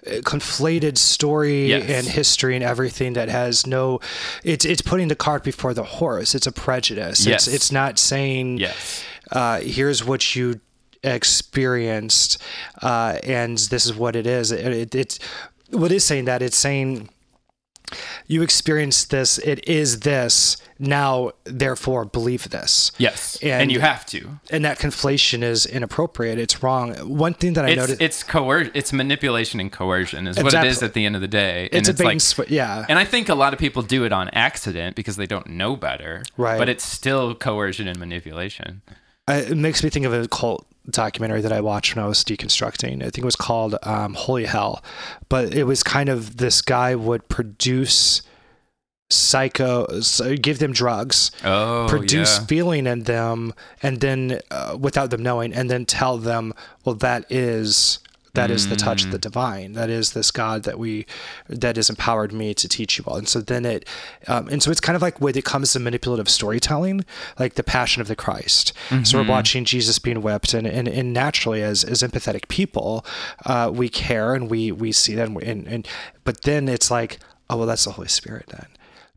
uh, 0.06 0.10
conflated 0.22 0.96
story 0.98 1.66
Yes. 1.68 1.88
and 1.90 2.06
history 2.06 2.54
and 2.56 2.64
everything 2.64 3.12
that 3.12 3.28
has 3.28 3.66
no 3.66 4.00
it's 4.42 4.64
it's 4.64 4.82
putting 4.82 5.08
the 5.08 5.14
cart 5.16 5.44
before 5.44 5.74
the 5.74 5.84
horse 5.84 6.34
it's 6.34 6.46
a 6.46 6.52
prejudice 6.52 7.24
Yes. 7.26 7.46
it's 7.46 7.54
it's 7.56 7.72
not 7.72 7.98
saying 7.98 8.58
Yes. 8.58 9.04
uh, 9.30 9.60
here's 9.60 10.04
what 10.04 10.34
you 10.34 10.60
experienced 11.04 12.40
uh, 12.82 13.18
and 13.24 13.58
this 13.58 13.86
is 13.86 13.94
what 13.94 14.16
it 14.16 14.26
is 14.26 14.50
it, 14.52 14.66
it, 14.72 14.94
it's 14.94 15.18
what 15.70 15.90
is 15.92 16.04
saying 16.04 16.24
that 16.26 16.42
it's 16.42 16.56
saying 16.56 17.08
you 18.26 18.42
experienced 18.42 19.10
this 19.10 19.38
it 19.38 19.66
is 19.68 20.00
this 20.00 20.56
now 20.78 21.30
therefore 21.44 22.04
believe 22.04 22.50
this 22.50 22.90
Yes. 22.98 23.38
And, 23.42 23.62
And- 23.62 23.72
you 23.72 23.80
have 23.80 24.04
to. 24.06 24.38
and 24.50 24.64
that 24.64 24.78
conflation 24.78 25.42
is 25.42 25.66
inappropriate. 25.66 26.38
It's 26.38 26.62
wrong. 26.62 26.94
One 27.08 27.34
thing 27.34 27.52
that 27.54 27.64
I 27.64 27.68
It's 27.70 27.76
noticed, 27.76 28.00
it's 28.02 28.22
coercion 28.22 28.72
it's 28.74 28.92
manipulation 28.92 29.60
and 29.60 29.70
coercion 29.70 30.26
is 30.26 30.42
what 30.42 30.54
it 30.54 30.64
is 30.64 30.82
at 30.82 30.94
the 30.94 31.04
end 31.04 31.14
of 31.14 31.20
the 31.22 31.28
day. 31.28 31.68
And 31.72 31.80
it's, 31.80 31.88
a 31.88 31.94
bait 31.94 32.04
like 32.04 32.20
switch. 32.20 32.50
Yeah, 32.50 32.84
and 32.88 32.98
I 32.98 33.04
think 33.04 33.28
a 33.28 33.34
lot 33.34 33.52
of 33.52 33.58
people 33.58 33.82
do 33.82 34.04
it 34.04 34.12
on 34.12 34.28
accident 34.30 34.96
because 34.96 35.16
they 35.16 35.26
don't 35.26 35.46
know 35.48 35.76
better. 35.76 36.22
Right. 36.36 36.58
But 36.58 36.68
it's 36.68 36.84
still 36.84 37.34
coercion 37.34 37.86
and 37.88 37.98
manipulation. 37.98 38.82
Uh, 39.28 39.42
it 39.48 39.56
makes 39.56 39.84
me 39.84 39.90
think 39.90 40.04
of 40.04 40.12
a 40.12 40.26
cult 40.26 40.66
documentary 40.90 41.40
that 41.40 41.52
I 41.52 41.60
watched 41.60 41.94
when 41.94 42.04
I 42.04 42.08
was 42.08 42.24
deconstructing. 42.24 42.96
I 43.00 43.04
think 43.04 43.18
it 43.18 43.24
was 43.24 43.36
called 43.36 43.76
um, 43.82 44.14
Holy 44.14 44.44
Hell, 44.46 44.82
but 45.28 45.54
it 45.54 45.64
was 45.64 45.82
kind 45.82 46.08
of 46.08 46.36
this 46.38 46.60
guy 46.62 46.94
would 46.94 47.28
produce 47.28 48.22
psycho, 49.10 49.86
give 50.40 50.58
them 50.58 50.72
drugs, 50.72 51.30
Oh, 51.44 51.86
produce 51.88 52.38
yeah. 52.38 52.46
feeling 52.46 52.86
in 52.86 53.02
them, 53.04 53.52
and 53.82 54.00
then 54.00 54.40
uh, 54.50 54.76
without 54.80 55.10
them 55.10 55.22
knowing, 55.22 55.52
and 55.52 55.70
then 55.70 55.84
tell 55.84 56.18
them, 56.18 56.54
well, 56.84 56.94
that 56.96 57.30
is. 57.30 57.98
That 58.34 58.50
is 58.50 58.68
the 58.68 58.76
touch 58.76 59.02
of 59.02 59.08
Mm. 59.08 59.12
the 59.12 59.18
divine. 59.18 59.72
That 59.74 59.90
is 59.90 60.12
this 60.12 60.30
God 60.30 60.62
that 60.62 60.78
we, 60.78 61.04
that 61.48 61.76
has 61.76 61.90
empowered 61.90 62.32
me 62.32 62.54
to 62.54 62.66
teach 62.66 62.96
you 62.96 63.04
all. 63.06 63.16
And 63.18 63.28
so 63.28 63.42
then 63.42 63.66
it, 63.66 63.86
um, 64.26 64.48
and 64.48 64.62
so 64.62 64.70
it's 64.70 64.80
kind 64.80 64.96
of 64.96 65.02
like 65.02 65.20
when 65.20 65.36
it 65.36 65.44
comes 65.44 65.72
to 65.72 65.78
manipulative 65.78 66.30
storytelling, 66.30 67.04
like 67.38 67.54
the 67.54 67.62
Passion 67.62 68.00
of 68.00 68.08
the 68.08 68.16
Christ. 68.16 68.72
So 68.88 68.94
Mm-hmm. 68.96 69.18
we're 69.18 69.26
watching 69.34 69.64
Jesus 69.66 69.98
being 69.98 70.22
whipped, 70.22 70.54
and 70.54 70.66
and, 70.66 70.88
and 70.88 71.12
naturally, 71.12 71.62
as 71.62 71.84
as 71.84 72.02
empathetic 72.02 72.48
people, 72.48 73.04
uh, 73.44 73.70
we 73.72 73.90
care 73.90 74.34
and 74.34 74.48
we 74.50 74.72
we 74.72 74.92
see 74.92 75.14
that, 75.14 75.28
and, 75.28 75.42
and 75.42 75.66
and 75.68 75.88
but 76.24 76.42
then 76.42 76.68
it's 76.68 76.90
like, 76.90 77.18
oh 77.50 77.58
well, 77.58 77.66
that's 77.66 77.84
the 77.84 77.92
Holy 77.92 78.08
Spirit 78.08 78.46
then. 78.48 78.66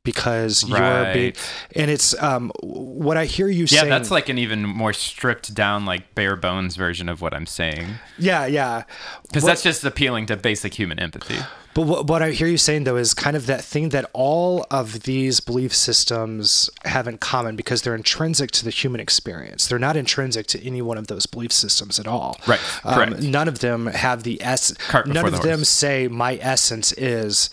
Because 0.05 0.63
you're 0.67 1.13
being, 1.13 1.33
and 1.75 1.91
it's 1.91 2.15
um, 2.23 2.51
what 2.61 3.17
I 3.17 3.25
hear 3.25 3.49
you 3.49 3.63
Yeah, 3.63 3.79
saying. 3.79 3.89
that's 3.89 4.11
like 4.11 4.29
an 4.29 4.37
even 4.37 4.63
more 4.63 4.93
stripped 4.93 5.53
down, 5.53 5.85
like 5.85 6.15
bare 6.15 6.37
bones 6.37 6.77
version 6.77 7.09
of 7.09 7.19
what 7.21 7.33
I'm 7.33 7.45
saying. 7.47 7.87
yeah, 8.17 8.45
yeah. 8.45 8.83
Because 9.23 9.43
that's 9.43 9.63
just 9.63 9.83
appealing 9.83 10.27
to 10.27 10.37
basic 10.37 10.75
human 10.75 10.99
empathy. 10.99 11.39
But 11.73 11.87
what, 11.87 12.07
what 12.07 12.21
I 12.21 12.31
hear 12.31 12.47
you 12.47 12.55
saying 12.57 12.85
though 12.85 12.95
is 12.95 13.13
kind 13.13 13.35
of 13.35 13.47
that 13.47 13.61
thing 13.61 13.89
that 13.89 14.09
all 14.13 14.65
of 14.71 15.01
these 15.03 15.41
belief 15.41 15.75
systems 15.75 16.69
have 16.85 17.05
in 17.05 17.17
common 17.17 17.57
because 17.57 17.81
they're 17.81 17.95
intrinsic 17.95 18.51
to 18.51 18.63
the 18.63 18.69
human 18.69 19.01
experience. 19.01 19.67
They're 19.67 19.77
not 19.77 19.97
intrinsic 19.97 20.47
to 20.47 20.65
any 20.65 20.81
one 20.81 20.97
of 20.97 21.07
those 21.07 21.25
belief 21.25 21.51
systems 21.51 21.99
at 21.99 22.07
all. 22.07 22.39
Right, 22.47 22.61
Um, 22.85 22.93
correct. 22.95 23.23
none 23.23 23.49
of 23.49 23.59
them 23.59 23.87
have 23.87 24.23
the 24.23 24.41
essence. 24.41 24.79
None 25.05 25.25
of 25.25 25.33
the 25.33 25.39
them 25.39 25.65
say 25.65 26.07
my 26.07 26.37
essence 26.41 26.93
is. 26.93 27.49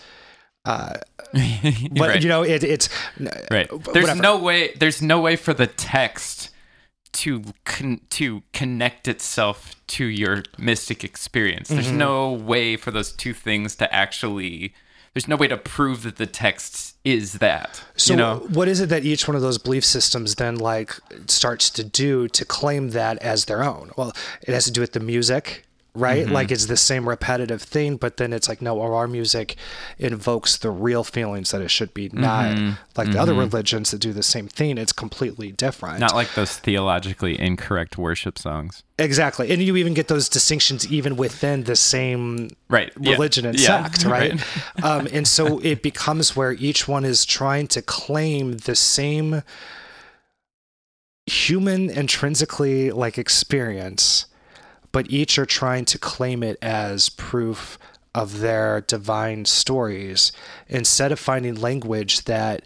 But 0.64 1.04
right. 1.96 2.22
you 2.22 2.28
know, 2.28 2.42
it, 2.42 2.62
it's 2.62 2.88
right. 3.50 3.70
uh, 3.72 3.78
There's 3.92 4.04
whatever. 4.08 4.22
no 4.22 4.38
way. 4.38 4.72
There's 4.78 5.00
no 5.02 5.20
way 5.20 5.36
for 5.36 5.54
the 5.54 5.66
text 5.66 6.50
to 7.12 7.42
con- 7.64 8.00
to 8.10 8.42
connect 8.52 9.08
itself 9.08 9.74
to 9.88 10.04
your 10.04 10.42
mystic 10.58 11.04
experience. 11.04 11.68
There's 11.68 11.86
Mm-hmm. 11.88 11.98
no 11.98 12.32
way 12.32 12.76
for 12.76 12.90
those 12.90 13.12
two 13.12 13.34
things 13.34 13.76
to 13.76 13.92
actually. 13.94 14.74
There's 15.14 15.28
no 15.28 15.36
way 15.36 15.46
to 15.48 15.58
prove 15.58 16.04
that 16.04 16.16
the 16.16 16.24
text 16.26 16.96
is 17.04 17.34
that. 17.34 17.82
So 17.96 18.14
you 18.14 18.16
know. 18.16 18.36
what 18.54 18.66
is 18.66 18.80
it 18.80 18.88
that 18.88 19.04
each 19.04 19.28
one 19.28 19.34
of 19.36 19.42
those 19.42 19.58
belief 19.58 19.84
systems 19.84 20.36
then 20.36 20.56
like 20.56 20.94
starts 21.26 21.68
to 21.68 21.84
do 21.84 22.28
to 22.28 22.44
claim 22.46 22.90
that 22.90 23.18
as 23.18 23.44
their 23.44 23.62
own? 23.62 23.90
Well, 23.96 24.14
it 24.40 24.54
has 24.54 24.64
to 24.64 24.70
do 24.70 24.80
with 24.80 24.92
the 24.92 25.00
music, 25.00 25.66
right? 25.94 26.24
Mm-hmm. 26.24 26.32
Like 26.34 26.50
it's 26.50 26.66
the 26.66 26.76
same 26.76 27.06
repetitive 27.08 27.60
thing, 27.62 27.96
but 27.96 28.16
then 28.16 28.32
it's 28.32 28.48
like 28.48 28.62
no, 28.62 28.80
our 28.80 29.06
music 29.06 29.56
invokes 29.98 30.56
the 30.56 30.70
real 30.70 31.04
feelings 31.04 31.50
that 31.50 31.60
it 31.60 31.70
should 31.70 31.92
be, 31.92 32.08
not 32.12 32.56
Mm-hmm. 32.56 32.70
like 32.96 33.12
the 33.12 33.18
other 33.20 33.34
religions 33.34 33.90
that 33.90 33.98
do 34.00 34.12
the 34.12 34.22
same 34.22 34.48
thing. 34.48 34.78
It's 34.78 34.92
completely 34.92 35.52
different. 35.52 36.00
Not 36.00 36.14
like 36.14 36.32
those 36.34 36.56
theologically 36.58 37.38
incorrect 37.38 37.98
worship 37.98 38.38
songs. 38.38 38.82
exactly, 38.98 39.50
and 39.52 39.60
you 39.62 39.76
even 39.76 39.92
get 39.94 40.08
those 40.08 40.28
distinctions 40.28 40.90
even 40.90 41.16
within 41.16 41.64
the 41.64 41.76
same 41.76 42.48
Right. 42.68 42.90
yeah, 42.98 43.12
religion 43.12 43.44
and 43.44 43.58
yeah, 43.60 43.82
sect, 43.88 44.04
right? 44.04 44.32
um, 44.82 45.06
and 45.12 45.28
so 45.28 45.58
it 45.58 45.82
becomes 45.82 46.34
where 46.34 46.52
each 46.52 46.88
one 46.88 47.04
is 47.04 47.26
trying 47.26 47.66
to 47.68 47.82
claim 47.82 48.56
the 48.58 48.74
same 48.74 49.42
human 51.26 51.88
intrinsically 51.90 52.90
like 52.90 53.18
experience, 53.18 54.26
but 54.92 55.10
each 55.10 55.38
are 55.38 55.46
trying 55.46 55.84
to 55.86 55.98
claim 55.98 56.42
it 56.42 56.58
as 56.62 57.08
proof 57.08 57.78
of 58.14 58.40
their 58.40 58.82
divine 58.82 59.44
stories 59.44 60.32
instead 60.68 61.10
of 61.12 61.18
finding 61.18 61.54
language 61.54 62.24
that 62.24 62.62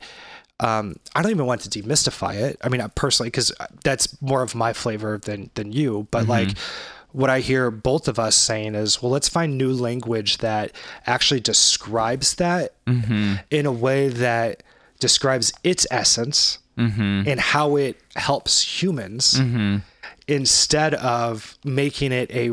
um, 0.58 0.96
I 1.14 1.22
don't 1.22 1.30
even 1.30 1.46
want 1.46 1.60
to 1.62 1.70
demystify 1.70 2.34
it. 2.34 2.58
I 2.62 2.68
mean, 2.68 2.82
personally, 2.94 3.28
because 3.28 3.52
that's 3.84 4.20
more 4.22 4.42
of 4.42 4.54
my 4.54 4.72
flavor 4.72 5.18
than 5.18 5.50
than 5.54 5.72
you. 5.72 6.08
But 6.10 6.22
mm-hmm. 6.22 6.30
like, 6.30 6.58
what 7.12 7.30
I 7.30 7.40
hear 7.40 7.70
both 7.70 8.08
of 8.08 8.18
us 8.18 8.36
saying 8.36 8.74
is, 8.74 9.02
well, 9.02 9.12
let's 9.12 9.28
find 9.28 9.58
new 9.58 9.72
language 9.72 10.38
that 10.38 10.72
actually 11.06 11.40
describes 11.40 12.34
that 12.36 12.74
mm-hmm. 12.86 13.34
in 13.50 13.66
a 13.66 13.72
way 13.72 14.08
that 14.08 14.62
describes 14.98 15.52
its 15.62 15.86
essence 15.90 16.58
mm-hmm. 16.78 17.28
and 17.28 17.38
how 17.38 17.76
it 17.76 18.00
helps 18.16 18.82
humans, 18.82 19.38
instead 20.28 20.94
of 20.94 21.56
making 21.64 22.12
it 22.12 22.30
a 22.32 22.50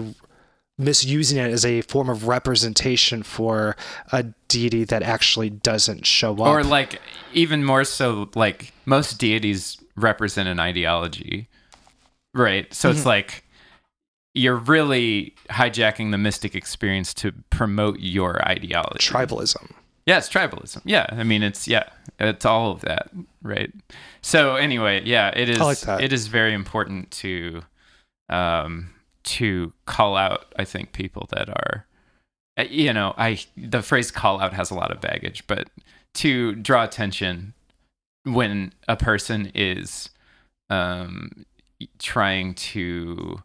misusing 0.77 1.37
it 1.37 1.51
as 1.51 1.63
a 1.65 1.81
form 1.81 2.09
of 2.09 2.27
representation 2.27 3.21
for 3.23 3.75
a 4.11 4.23
deity 4.47 4.83
that 4.83 5.03
actually 5.03 5.49
doesn't 5.49 6.05
show 6.05 6.33
up. 6.33 6.39
or 6.47 6.63
like 6.63 6.99
even 7.33 7.63
more 7.63 7.83
so 7.83 8.29
like 8.35 8.73
most 8.85 9.19
deities 9.19 9.77
represent 9.95 10.49
an 10.49 10.59
ideology 10.59 11.47
right 12.33 12.73
so 12.73 12.89
Mm-hmm. 12.89 12.97
it's 12.97 13.05
like 13.05 13.43
you're 14.33 14.55
really 14.55 15.35
hijacking 15.51 16.09
the 16.09 16.17
mystic 16.17 16.55
experience 16.55 17.13
to 17.13 17.31
promote 17.51 17.99
your 17.99 18.41
ideology 18.47 18.97
tribalism. 19.13 19.71
Yeah 20.05 20.17
it's 20.17 20.29
tribalism 20.29 20.81
yeah 20.85 21.05
i 21.11 21.23
mean 21.23 21.43
it's 21.43 21.67
yeah 21.67 21.83
it's 22.19 22.45
all 22.45 22.71
of 22.71 22.81
that 22.81 23.09
right 23.41 23.71
so 24.21 24.55
anyway 24.55 25.01
yeah 25.05 25.29
it 25.35 25.49
is. 25.49 25.59
Like 25.59 26.01
it 26.01 26.11
is 26.13 26.27
very 26.27 26.53
important 26.53 27.11
to 27.11 27.63
um 28.29 28.89
to 29.23 29.71
call 29.85 30.15
out 30.17 30.53
i 30.59 30.63
think 30.65 30.91
people 30.93 31.27
that 31.31 31.49
are 31.49 31.85
uh, 32.57 32.63
you 32.69 32.91
know 32.93 33.13
i 33.17 33.39
the 33.57 33.81
phrase 33.81 34.11
call 34.11 34.39
out 34.41 34.53
has 34.53 34.69
a 34.71 34.75
lot 34.75 34.91
of 34.91 34.99
baggage 35.01 35.45
but 35.47 35.69
to 36.13 36.53
draw 36.55 36.83
attention 36.83 37.53
when 38.25 38.71
a 38.87 38.95
person 38.95 39.51
is 39.55 40.09
um 40.69 41.45
trying 41.99 42.53
to 42.53 43.41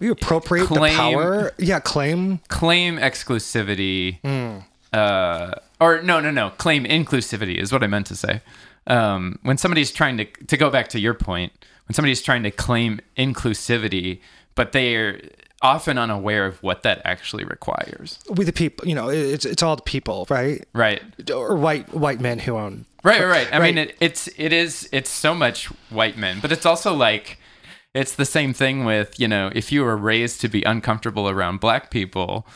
You 0.00 0.10
appropriate 0.12 0.66
Claim- 0.66 0.92
the 0.92 0.98
power. 0.98 1.52
Yeah, 1.58 1.78
claim. 1.80 2.38
claim 2.48 2.96
exclusivity 2.98 4.18
Hmm. 4.24 4.60
uh 4.92 5.52
or 5.80 6.02
no 6.02 6.20
no 6.20 6.30
no 6.30 6.50
claim 6.50 6.84
inclusivity 6.84 7.56
is 7.56 7.72
what 7.72 7.82
i 7.82 7.86
meant 7.86 8.06
to 8.06 8.16
say 8.16 8.40
um 8.86 9.38
when 9.42 9.58
somebody's 9.58 9.90
trying 9.92 10.16
to 10.16 10.24
to 10.46 10.56
go 10.56 10.70
back 10.70 10.88
to 10.88 10.98
your 11.00 11.14
point 11.14 11.52
when 11.86 11.94
somebody's 11.94 12.22
trying 12.22 12.42
to 12.42 12.50
claim 12.50 13.00
inclusivity 13.16 14.20
but 14.54 14.72
they're 14.72 15.20
often 15.62 15.98
unaware 15.98 16.46
of 16.46 16.62
what 16.62 16.82
that 16.82 17.00
actually 17.04 17.44
requires 17.44 18.18
With 18.28 18.46
the 18.46 18.52
people, 18.52 18.86
you 18.86 18.94
know, 18.94 19.08
it's 19.08 19.44
it's 19.44 19.62
all 19.62 19.76
the 19.76 19.82
people, 19.82 20.26
right? 20.30 20.64
right 20.72 21.02
Or 21.32 21.56
white 21.56 21.92
white 21.92 22.20
men 22.20 22.38
who 22.38 22.56
own. 22.56 22.86
Right, 23.04 23.20
right, 23.20 23.28
right. 23.28 23.48
I 23.52 23.58
mean, 23.60 23.78
it, 23.78 23.96
it's 24.00 24.28
it 24.36 24.52
is 24.52 24.88
it's 24.92 25.10
so 25.10 25.34
much 25.34 25.66
white 25.90 26.16
men, 26.16 26.40
but 26.40 26.52
it's 26.52 26.66
also 26.66 26.94
like 26.94 27.38
it's 27.94 28.14
the 28.14 28.24
same 28.24 28.52
thing 28.52 28.84
with 28.84 29.18
you 29.18 29.28
know 29.28 29.50
if 29.54 29.72
you 29.72 29.84
were 29.84 29.96
raised 29.96 30.40
to 30.42 30.48
be 30.48 30.62
uncomfortable 30.62 31.28
around 31.28 31.60
black 31.60 31.90
people, 31.90 32.46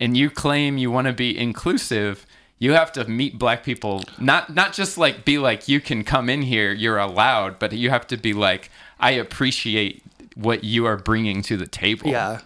and 0.00 0.16
you 0.16 0.30
claim 0.30 0.78
you 0.78 0.90
want 0.90 1.06
to 1.08 1.12
be 1.12 1.36
inclusive, 1.36 2.26
you 2.62 2.72
have 2.72 2.92
to 2.92 3.02
meet 3.08 3.32
black 3.38 3.60
people 3.64 4.04
not 4.18 4.54
not 4.54 4.72
just 4.72 4.96
like 4.96 5.24
be 5.24 5.36
like 5.38 5.66
you 5.68 5.80
can 5.80 6.04
come 6.04 6.26
in 6.34 6.42
here, 6.42 6.72
you're 6.72 6.98
allowed, 6.98 7.58
but 7.58 7.72
you 7.72 7.90
have 7.90 8.06
to 8.08 8.16
be 8.16 8.32
like 8.32 8.70
I 9.00 9.10
appreciate 9.12 10.02
what 10.36 10.62
you 10.64 10.86
are 10.86 10.96
bringing 10.96 11.42
to 11.42 11.56
the 11.56 11.66
table. 11.66 12.08
Yeah, 12.10 12.40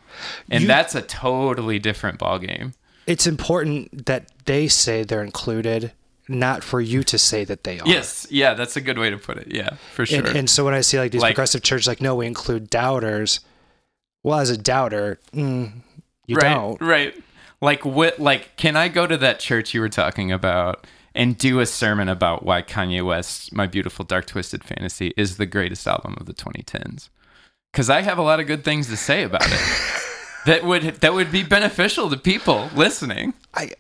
and 0.50 0.62
You- 0.62 0.68
that's 0.68 0.94
a 0.94 1.02
totally 1.02 1.78
different 1.78 2.18
ballgame. 2.18 2.72
it's 3.06 3.26
important 3.26 4.06
that 4.06 4.22
they 4.46 4.66
say 4.68 5.04
they're 5.04 5.22
included, 5.22 5.92
not 6.28 6.64
for 6.64 6.80
you 6.80 7.04
to 7.04 7.18
say 7.18 7.44
that 7.44 7.62
they 7.64 7.78
are. 7.78 7.86
Yes, 7.86 8.26
yeah, 8.30 8.54
that's 8.54 8.76
a 8.76 8.80
good 8.80 8.98
way 8.98 9.10
to 9.10 9.18
put 9.18 9.36
it. 9.36 9.48
Yeah, 9.54 9.70
for 9.94 10.04
sure. 10.06 10.26
And, 10.26 10.36
and 10.38 10.50
so 10.50 10.64
when 10.64 10.74
I 10.74 10.80
see 10.80 10.98
like 10.98 11.12
these 11.12 11.20
Like- 11.20 11.34
progressive 11.34 11.62
churches, 11.62 11.86
like, 11.86 12.00
no, 12.00 12.14
we 12.16 12.26
include 12.26 12.70
doubters. 12.70 13.40
Well, 14.24 14.38
as 14.40 14.50
a 14.50 14.56
doubter, 14.56 15.20
mm, 15.32 15.70
you 16.26 16.34
right, 16.36 16.54
don't. 16.54 16.80
Right. 16.80 17.14
Like 17.60 17.84
what 17.84 18.18
like 18.18 18.56
can 18.56 18.76
I 18.76 18.88
go 18.88 19.06
to 19.06 19.16
that 19.16 19.38
church 19.40 19.74
you 19.74 19.80
were 19.80 19.88
talking 19.88 20.30
about 20.30 20.86
and 21.14 21.38
do 21.38 21.60
a 21.60 21.66
sermon 21.66 22.08
about 22.08 22.44
why 22.44 22.62
Kanye 22.62 23.04
West's 23.04 23.50
My 23.52 23.66
Beautiful 23.66 24.04
Dark 24.04 24.26
Twisted 24.26 24.62
Fantasy 24.62 25.12
is 25.16 25.36
the 25.38 25.46
greatest 25.46 25.86
album 25.86 26.16
of 26.20 26.26
the 26.26 26.34
2010s? 26.34 27.08
Cuz 27.72 27.88
I 27.88 28.02
have 28.02 28.18
a 28.18 28.22
lot 28.22 28.40
of 28.40 28.46
good 28.46 28.64
things 28.64 28.88
to 28.88 28.96
say 28.96 29.22
about 29.22 29.46
it. 29.46 29.60
that 30.46 30.64
would 30.64 30.82
that 30.82 31.14
would 31.14 31.32
be 31.32 31.42
beneficial 31.42 32.10
to 32.10 32.16
people 32.16 32.70
listening. 32.74 33.34
I 33.54 33.70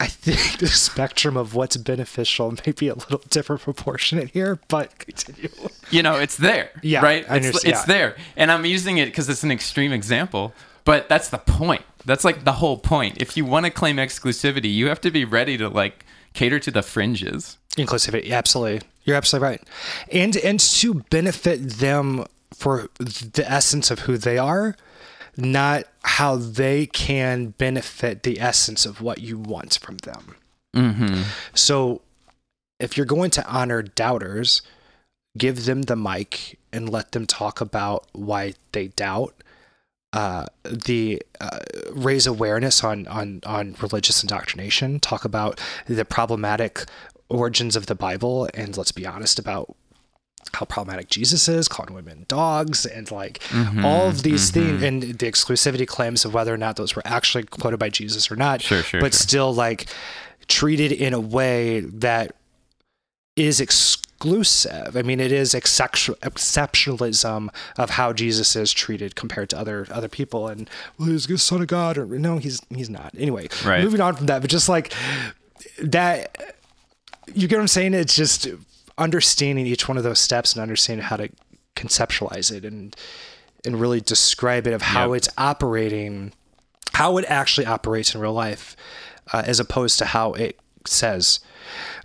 I 0.00 0.06
think 0.06 0.58
the 0.58 0.68
spectrum 0.68 1.36
of 1.36 1.54
what's 1.54 1.76
beneficial 1.76 2.54
may 2.64 2.72
be 2.72 2.88
a 2.88 2.94
little 2.94 3.20
different 3.30 3.62
proportionate 3.62 4.30
here, 4.30 4.60
but 4.68 4.96
continue. 5.00 5.50
You 5.90 6.02
know, 6.04 6.14
it's 6.14 6.36
there. 6.36 6.70
Yeah, 6.82 7.02
Right? 7.02 7.26
It's, 7.28 7.64
it's 7.64 7.84
there. 7.84 8.14
And 8.36 8.52
I'm 8.52 8.64
using 8.64 8.98
it 8.98 9.12
cuz 9.12 9.28
it's 9.28 9.42
an 9.42 9.50
extreme 9.50 9.92
example, 9.92 10.54
but 10.88 11.06
that's 11.06 11.28
the 11.28 11.36
point. 11.36 11.82
That's 12.06 12.24
like 12.24 12.44
the 12.44 12.52
whole 12.52 12.78
point. 12.78 13.18
If 13.20 13.36
you 13.36 13.44
want 13.44 13.66
to 13.66 13.70
claim 13.70 13.98
exclusivity, 13.98 14.72
you 14.72 14.88
have 14.88 15.02
to 15.02 15.10
be 15.10 15.26
ready 15.26 15.58
to 15.58 15.68
like 15.68 16.06
cater 16.32 16.58
to 16.60 16.70
the 16.70 16.80
fringes. 16.80 17.58
Inclusivity, 17.76 18.30
absolutely. 18.30 18.88
You're 19.04 19.16
absolutely 19.16 19.48
right. 19.50 19.62
And 20.10 20.34
and 20.38 20.58
to 20.58 20.94
benefit 21.10 21.72
them 21.72 22.24
for 22.54 22.88
the 22.98 23.44
essence 23.46 23.90
of 23.90 23.98
who 24.00 24.16
they 24.16 24.38
are, 24.38 24.76
not 25.36 25.84
how 26.04 26.36
they 26.36 26.86
can 26.86 27.48
benefit 27.58 28.22
the 28.22 28.40
essence 28.40 28.86
of 28.86 29.02
what 29.02 29.20
you 29.20 29.36
want 29.36 29.78
from 29.82 29.98
them. 29.98 30.36
Mhm. 30.74 31.24
So 31.52 32.00
if 32.80 32.96
you're 32.96 33.04
going 33.04 33.30
to 33.32 33.46
honor 33.46 33.82
doubters, 33.82 34.62
give 35.36 35.66
them 35.66 35.82
the 35.82 35.96
mic 35.96 36.58
and 36.72 36.88
let 36.88 37.12
them 37.12 37.26
talk 37.26 37.60
about 37.60 38.06
why 38.12 38.54
they 38.72 38.86
doubt. 38.88 39.34
Uh, 40.14 40.46
the 40.64 41.22
uh, 41.38 41.58
raise 41.92 42.26
awareness 42.26 42.82
on 42.82 43.06
on 43.08 43.40
on 43.44 43.76
religious 43.82 44.22
indoctrination. 44.22 44.98
Talk 45.00 45.24
about 45.26 45.60
the 45.86 46.04
problematic 46.04 46.84
origins 47.28 47.76
of 47.76 47.86
the 47.86 47.94
Bible, 47.94 48.48
and 48.54 48.74
let's 48.76 48.90
be 48.92 49.04
honest 49.06 49.38
about 49.38 49.76
how 50.54 50.64
problematic 50.64 51.10
Jesus 51.10 51.46
is, 51.46 51.68
calling 51.68 51.92
women 51.92 52.24
dogs, 52.26 52.86
and 52.86 53.10
like 53.10 53.40
Mm-hmm, 53.50 53.84
all 53.84 54.08
of 54.08 54.22
these 54.22 54.50
things, 54.50 54.82
and 54.82 55.02
the 55.02 55.30
exclusivity 55.30 55.86
claims 55.86 56.24
of 56.24 56.32
whether 56.32 56.54
or 56.54 56.56
not 56.56 56.76
those 56.76 56.96
were 56.96 57.02
actually 57.04 57.44
quoted 57.44 57.76
by 57.78 57.90
Jesus 57.90 58.30
or 58.30 58.36
not. 58.36 58.62
Sure, 58.62 58.82
sure, 58.82 59.00
But 59.02 59.12
sure. 59.12 59.18
still, 59.18 59.54
like 59.54 59.88
treated 60.46 60.90
in 60.90 61.12
a 61.12 61.20
way 61.20 61.80
that 61.80 62.34
is 63.38 63.60
exclusive. 63.60 64.96
I 64.96 65.02
mean, 65.02 65.20
it 65.20 65.30
is 65.32 65.54
exceptionalism 65.54 67.48
of 67.76 67.90
how 67.90 68.12
Jesus 68.12 68.56
is 68.56 68.72
treated 68.72 69.14
compared 69.14 69.50
to 69.50 69.58
other 69.58 69.86
other 69.90 70.08
people. 70.08 70.48
And 70.48 70.68
well, 70.98 71.08
he's 71.08 71.26
the 71.26 71.38
son 71.38 71.60
of 71.62 71.68
God, 71.68 71.96
or 71.98 72.06
no, 72.06 72.38
he's 72.38 72.60
he's 72.74 72.90
not. 72.90 73.14
Anyway, 73.16 73.48
Right. 73.64 73.82
moving 73.84 74.00
on 74.00 74.16
from 74.16 74.26
that, 74.26 74.40
but 74.42 74.50
just 74.50 74.68
like 74.68 74.92
that, 75.82 76.56
you 77.34 77.48
get 77.48 77.56
what 77.56 77.62
I'm 77.62 77.68
saying? 77.68 77.94
It's 77.94 78.14
just 78.16 78.48
understanding 78.96 79.66
each 79.66 79.88
one 79.88 79.96
of 79.96 80.02
those 80.04 80.18
steps 80.18 80.52
and 80.54 80.62
understanding 80.62 81.04
how 81.04 81.16
to 81.16 81.28
conceptualize 81.76 82.50
it 82.52 82.64
and 82.64 82.94
and 83.64 83.80
really 83.80 84.00
describe 84.00 84.66
it 84.66 84.72
of 84.72 84.82
how 84.82 85.08
Yep. 85.12 85.16
it's 85.16 85.28
operating, 85.36 86.32
how 86.94 87.18
it 87.18 87.24
actually 87.28 87.66
operates 87.66 88.14
in 88.14 88.20
real 88.20 88.32
life, 88.32 88.76
uh, 89.32 89.42
as 89.44 89.58
opposed 89.60 89.98
to 89.98 90.04
how 90.06 90.32
it 90.34 90.58
says, 90.90 91.40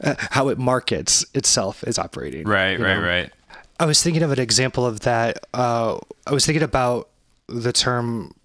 uh, 0.04 0.16
how 0.32 0.50
it 0.50 0.58
markets 0.58 1.26
itself 1.34 1.84
as 1.86 1.98
operating. 1.98 2.48
Right, 2.48 2.80
right, 2.80 3.00
know? 3.00 3.06
right. 3.06 3.32
I 3.80 3.86
was 3.86 4.02
thinking 4.04 4.24
of 4.24 4.32
an 4.32 4.40
example 4.40 4.86
of 4.86 5.02
that. 5.02 5.40
Uh, 5.54 5.98
I 6.28 6.34
was 6.34 6.46
thinking 6.46 6.64
about 6.64 7.10
the 7.48 7.74
term 7.74 8.36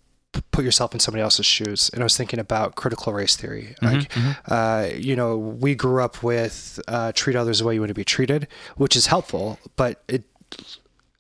put 0.53 0.65
yourself 0.65 0.93
in 0.93 1.01
somebody 1.01 1.23
else's 1.23 1.47
shoes 1.47 1.91
and 1.93 2.03
i 2.03 2.05
was 2.05 2.17
thinking 2.17 2.39
about 2.39 2.75
critical 2.75 3.13
race 3.13 3.35
theory 3.35 3.75
like 3.81 4.13
uh, 4.47 4.89
you 4.95 5.17
know 5.17 5.37
we 5.37 5.75
grew 5.75 6.03
up 6.03 6.23
with 6.23 6.79
uh, 6.87 7.11
treat 7.13 7.35
others 7.35 7.59
the 7.59 7.65
way 7.65 7.75
you 7.75 7.81
want 7.81 7.89
to 7.89 7.95
be 7.95 8.05
treated 8.05 8.47
which 8.77 8.95
is 8.95 9.07
helpful 9.07 9.59
but 9.77 10.03
it 10.07 10.23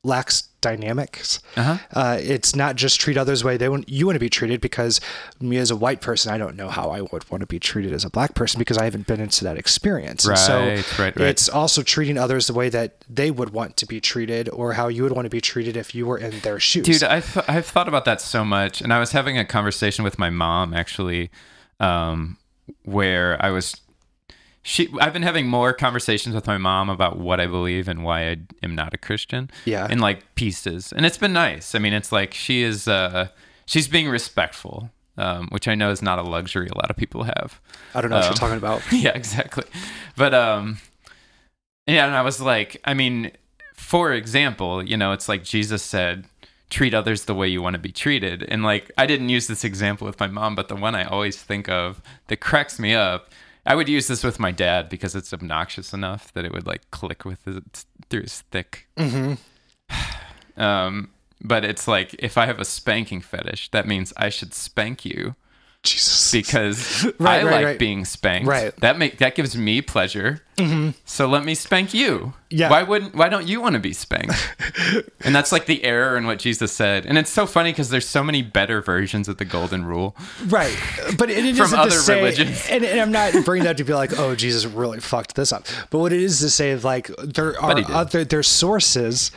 lacks 0.04 0.47
dynamics 0.60 1.40
Uh-huh. 1.56 1.78
uh, 1.92 2.18
it's 2.20 2.54
not 2.56 2.76
just 2.76 3.00
treat 3.00 3.16
others 3.16 3.40
the 3.40 3.46
way 3.46 3.56
they 3.56 3.68
want 3.68 3.88
you 3.88 4.06
want 4.06 4.16
to 4.16 4.20
be 4.20 4.28
treated 4.28 4.60
because 4.60 5.00
me 5.40 5.56
as 5.56 5.70
a 5.70 5.76
white 5.76 6.00
person 6.00 6.32
i 6.32 6.38
don't 6.38 6.56
know 6.56 6.68
how 6.68 6.90
i 6.90 7.00
would 7.00 7.30
want 7.30 7.40
to 7.42 7.46
be 7.46 7.58
treated 7.58 7.92
as 7.92 8.04
a 8.04 8.10
black 8.10 8.34
person 8.34 8.58
because 8.58 8.76
i 8.76 8.84
haven't 8.84 9.06
been 9.06 9.20
into 9.20 9.44
that 9.44 9.56
experience 9.56 10.26
And 10.26 10.38
so 10.38 10.58
Right, 10.58 10.98
right, 10.98 11.16
right. 11.16 11.28
it's 11.28 11.48
also 11.48 11.82
treating 11.82 12.18
others 12.18 12.46
the 12.46 12.54
way 12.54 12.68
that 12.70 13.04
they 13.08 13.30
would 13.30 13.50
want 13.50 13.76
to 13.78 13.86
be 13.86 14.00
treated 14.00 14.48
or 14.48 14.72
how 14.72 14.88
you 14.88 15.02
would 15.04 15.12
want 15.12 15.26
to 15.26 15.30
be 15.30 15.40
treated 15.40 15.76
if 15.76 15.94
you 15.94 16.06
were 16.06 16.18
in 16.18 16.40
their 16.40 16.58
shoes 16.60 16.84
Dude, 16.86 17.02
I've 17.04 17.38
I've 17.48 17.66
thought 17.66 17.88
about 17.88 18.04
that 18.06 18.20
so 18.20 18.44
much, 18.44 18.80
and 18.80 18.92
I 18.92 18.98
was 18.98 19.12
having 19.12 19.38
a 19.38 19.44
conversation 19.44 20.04
with 20.04 20.18
my 20.18 20.30
mom 20.30 20.74
actually, 20.74 21.30
um, 21.80 22.36
where 22.84 23.36
I 23.44 23.50
was, 23.50 23.76
she 24.62 24.88
I've 25.00 25.12
been 25.12 25.22
having 25.22 25.46
more 25.48 25.72
conversations 25.72 26.34
with 26.34 26.46
my 26.46 26.58
mom 26.58 26.90
about 26.90 27.18
what 27.18 27.40
I 27.40 27.46
believe 27.46 27.88
and 27.88 28.04
why 28.04 28.28
I 28.30 28.36
am 28.62 28.74
not 28.74 28.92
a 28.94 28.98
Christian. 28.98 29.50
Yeah. 29.64 29.88
In 29.90 29.98
like 29.98 30.34
pieces. 30.34 30.92
And 30.92 31.06
it's 31.06 31.18
been 31.18 31.32
nice. 31.32 31.74
I 31.74 31.78
mean, 31.78 31.92
it's 31.92 32.12
like 32.12 32.34
she 32.34 32.62
is 32.62 32.86
uh 32.88 33.28
she's 33.66 33.88
being 33.88 34.08
respectful. 34.08 34.90
Um, 35.16 35.48
which 35.50 35.66
I 35.66 35.74
know 35.74 35.90
is 35.90 36.00
not 36.00 36.20
a 36.20 36.22
luxury 36.22 36.68
a 36.68 36.76
lot 36.76 36.90
of 36.90 36.96
people 36.96 37.24
have. 37.24 37.60
I 37.92 38.00
don't 38.00 38.10
know 38.10 38.18
what 38.18 38.26
Um, 38.26 38.30
you're 38.30 38.36
talking 38.36 38.56
about. 38.56 38.82
yeah, 38.92 39.10
exactly. 39.16 39.64
But 40.16 40.32
um 40.34 40.78
yeah, 41.86 42.06
and 42.06 42.14
I 42.14 42.22
was 42.22 42.40
like, 42.40 42.80
I 42.84 42.94
mean, 42.94 43.32
for 43.74 44.12
example, 44.12 44.84
you 44.84 44.96
know, 44.96 45.12
it's 45.12 45.28
like 45.28 45.42
Jesus 45.42 45.82
said, 45.82 46.26
treat 46.70 46.92
others 46.92 47.24
the 47.24 47.34
way 47.34 47.48
you 47.48 47.62
want 47.62 47.74
to 47.74 47.78
be 47.80 47.90
treated. 47.90 48.42
And 48.48 48.62
like 48.62 48.90
I 48.98 49.06
didn't 49.06 49.30
use 49.30 49.46
this 49.46 49.64
example 49.64 50.06
with 50.06 50.20
my 50.20 50.26
mom, 50.28 50.54
but 50.54 50.68
the 50.68 50.76
one 50.76 50.94
I 50.94 51.04
always 51.04 51.42
think 51.42 51.68
of 51.68 52.02
that 52.28 52.36
cracks 52.40 52.78
me 52.78 52.94
up, 52.94 53.30
I 53.68 53.74
would 53.74 53.88
use 53.88 54.08
this 54.08 54.24
with 54.24 54.40
my 54.40 54.50
dad 54.50 54.88
because 54.88 55.14
it's 55.14 55.32
obnoxious 55.34 55.92
enough 55.92 56.32
that 56.32 56.46
it 56.46 56.52
would 56.52 56.66
like 56.66 56.90
click 56.90 57.26
with 57.26 57.46
it 57.46 57.84
through 58.08 58.22
his 58.22 58.40
thick. 58.50 58.88
Mm-hmm. 58.96 59.34
Um 60.56 61.10
but 61.40 61.64
it's 61.64 61.86
like 61.86 62.16
if 62.18 62.36
I 62.36 62.46
have 62.46 62.58
a 62.58 62.64
spanking 62.64 63.20
fetish, 63.20 63.70
that 63.70 63.86
means 63.86 64.12
I 64.16 64.28
should 64.28 64.52
spank 64.52 65.04
you 65.04 65.36
Jesus. 65.88 66.30
because 66.32 67.04
Right, 67.18 67.40
I 67.40 67.44
right, 67.44 67.52
like 67.52 67.64
right. 67.64 67.78
being 67.78 68.04
spanked. 68.04 68.46
Right. 68.46 68.74
That 68.76 68.98
make 68.98 69.18
that 69.18 69.34
gives 69.34 69.56
me 69.56 69.82
pleasure. 69.82 70.42
So 71.04 71.28
let 71.28 71.44
me 71.44 71.54
spank 71.54 71.94
you. 71.94 72.32
Yeah. 72.50 72.68
Why 72.68 72.82
wouldn't? 72.82 73.14
Why 73.14 73.28
don't 73.28 73.46
you 73.46 73.60
want 73.60 73.74
to 73.74 73.78
be 73.78 73.92
spanked? 73.92 74.34
and 75.24 75.32
that's 75.32 75.52
like 75.52 75.66
the 75.66 75.84
error 75.84 76.16
in 76.16 76.26
what 76.26 76.40
Jesus 76.40 76.72
said. 76.72 77.06
And 77.06 77.16
it's 77.16 77.30
so 77.30 77.46
funny 77.46 77.70
because 77.70 77.90
there's 77.90 78.08
so 78.08 78.24
many 78.24 78.42
better 78.42 78.82
versions 78.82 79.28
of 79.28 79.36
the 79.36 79.44
golden 79.44 79.84
rule. 79.84 80.16
Right, 80.46 80.76
but 81.16 81.30
it, 81.30 81.44
it 81.44 81.54
From 81.54 81.66
isn't 81.66 81.78
other 81.78 81.90
to 81.90 81.96
say, 81.96 82.16
religions. 82.16 82.66
and, 82.68 82.84
and 82.84 83.00
I'm 83.00 83.12
not 83.12 83.44
bringing 83.44 83.66
that 83.66 83.76
to 83.76 83.84
be 83.84 83.94
like, 83.94 84.18
oh, 84.18 84.34
Jesus 84.34 84.66
really 84.66 84.98
fucked 84.98 85.36
this 85.36 85.52
up. 85.52 85.64
But 85.90 86.00
what 86.00 86.12
it 86.12 86.20
is 86.20 86.40
to 86.40 86.50
say, 86.50 86.74
like, 86.74 87.06
there 87.22 87.60
are 87.62 87.76
he 87.76 87.84
did. 87.84 87.90
other 87.92 88.24
there's 88.24 88.48
sources 88.48 89.30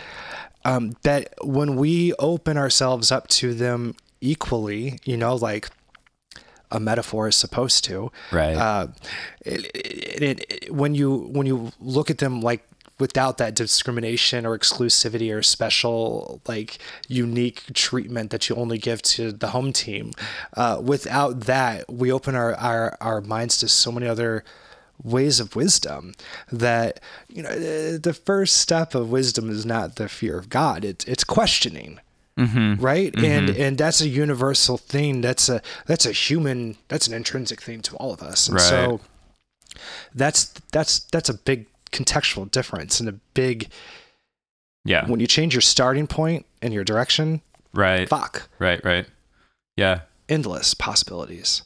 um, 0.66 0.96
that 1.04 1.36
when 1.44 1.76
we 1.76 2.14
open 2.14 2.58
ourselves 2.58 3.12
up 3.12 3.28
to 3.28 3.54
them 3.54 3.96
equally, 4.22 5.00
you 5.06 5.18
know, 5.18 5.36
like 5.36 5.70
a 6.72 6.80
metaphor 6.80 7.28
is 7.28 7.36
supposed 7.36 7.84
to, 7.86 8.12
Right. 8.32 8.56
Uh, 8.56 8.88
it, 9.46 9.66
it, 9.76 10.46
it, 10.50 10.74
when 10.74 10.96
you 10.96 11.16
when 11.32 11.48
you 11.48 11.72
look 11.80 12.10
at 12.10 12.20
them 12.20 12.42
like 12.42 12.66
without 13.00 13.40
that 13.40 13.56
discrimination 13.56 14.46
or 14.46 14.58
exclusivity 14.58 15.36
or 15.36 15.42
special 15.42 16.40
like 16.48 16.78
unique 17.08 17.64
treatment 17.74 18.30
that 18.30 18.48
you 18.48 18.56
only 18.56 18.78
give 18.78 19.02
to 19.02 19.32
the 19.32 19.48
home 19.48 19.74
team 19.74 20.12
uh, 20.56 20.80
without 20.82 21.42
that 21.42 21.92
we 21.92 22.12
open 22.12 22.36
our, 22.36 22.54
our 22.56 22.96
our 23.02 23.20
minds 23.20 23.58
to 23.58 23.68
so 23.68 23.92
many 23.92 24.08
other 24.08 24.44
ways 25.04 25.40
of 25.40 25.56
wisdom 25.56 26.14
that 26.52 27.00
you 27.28 27.42
know 27.42 27.58
the 27.58 27.98
the 27.98 28.14
first 28.14 28.58
step 28.58 28.94
of 28.94 29.10
wisdom 29.12 29.50
is 29.50 29.66
not 29.66 29.96
the 29.96 30.08
fear 30.08 30.38
of 30.38 30.50
god. 30.50 30.86
It's 30.86 31.06
it's 31.06 31.24
questioning 31.24 32.00
right 32.80 33.14
and 33.16 33.50
and 33.52 33.78
that's 33.78 34.02
a 34.02 34.08
universal 34.08 34.78
thing 34.78 35.22
that's 35.22 35.50
a 35.50 35.62
that's 35.86 36.06
a 36.06 36.12
human 36.12 36.76
that's 36.88 37.08
an 37.08 37.14
intrinsic 37.14 37.62
thing 37.62 37.82
to 37.82 37.96
all 37.98 38.12
of 38.14 38.22
us 38.22 38.48
and 38.48 38.56
Right. 38.56 38.64
so 38.70 39.02
that's 40.14 40.54
that's 40.72 41.00
that's 41.12 41.30
a 41.30 41.34
big 41.34 41.68
contextual 41.92 42.50
difference 42.50 43.00
and 43.00 43.10
a 43.10 43.14
big 43.34 43.70
Yeah. 44.86 45.06
when 45.10 45.20
you 45.20 45.28
change 45.28 45.54
your 45.54 45.62
starting 45.62 46.08
point 46.08 46.46
and 46.62 46.74
your 46.74 46.84
direction 46.84 47.42
Right. 47.74 48.08
fuck 48.10 48.50
Right. 48.60 48.84
Right. 48.84 49.06
Yeah. 49.78 50.02
endless 50.30 50.74
possibilities 50.74 51.64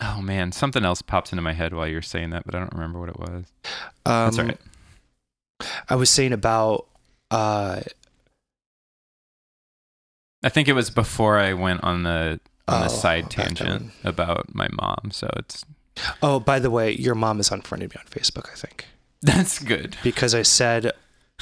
Oh 0.00 0.20
man, 0.20 0.50
something 0.52 0.84
else 0.84 1.02
popped 1.02 1.32
into 1.32 1.40
my 1.40 1.52
head 1.52 1.72
while 1.72 1.86
you're 1.86 2.02
saying 2.02 2.30
that, 2.30 2.44
but 2.44 2.54
I 2.54 2.58
don't 2.58 2.72
remember 2.74 2.98
what 2.98 3.08
it 3.10 3.18
was. 3.18 3.44
um, 4.04 4.24
That's 4.26 4.38
all 4.38 4.44
right. 4.46 4.58
i 5.88 5.94
was 5.94 6.10
saying 6.10 6.32
about 6.32 6.86
uh 7.30 7.80
I 10.44 10.48
think 10.50 10.68
it 10.68 10.74
was 10.74 10.90
before 10.90 11.38
I 11.38 11.52
went 11.54 11.82
on 11.82 12.02
the 12.04 12.40
on 12.68 12.80
the 12.80 12.86
Oh, 12.86 12.88
side 12.88 13.30
tangent 13.30 13.92
about 14.04 14.54
my 14.54 14.68
mom. 14.72 15.10
So 15.10 15.28
it's 15.36 15.64
oh 16.22 16.40
by 16.40 16.58
the 16.58 16.70
way 16.70 16.92
your 16.92 17.14
mom 17.14 17.36
has 17.36 17.50
unfriended 17.52 17.88
me 17.90 17.96
on 18.00 18.04
facebook 18.06 18.50
i 18.50 18.56
think 18.56 18.86
that's 19.22 19.60
good. 19.60 19.96
because 20.02 20.34
i 20.34 20.42
said 20.42 20.90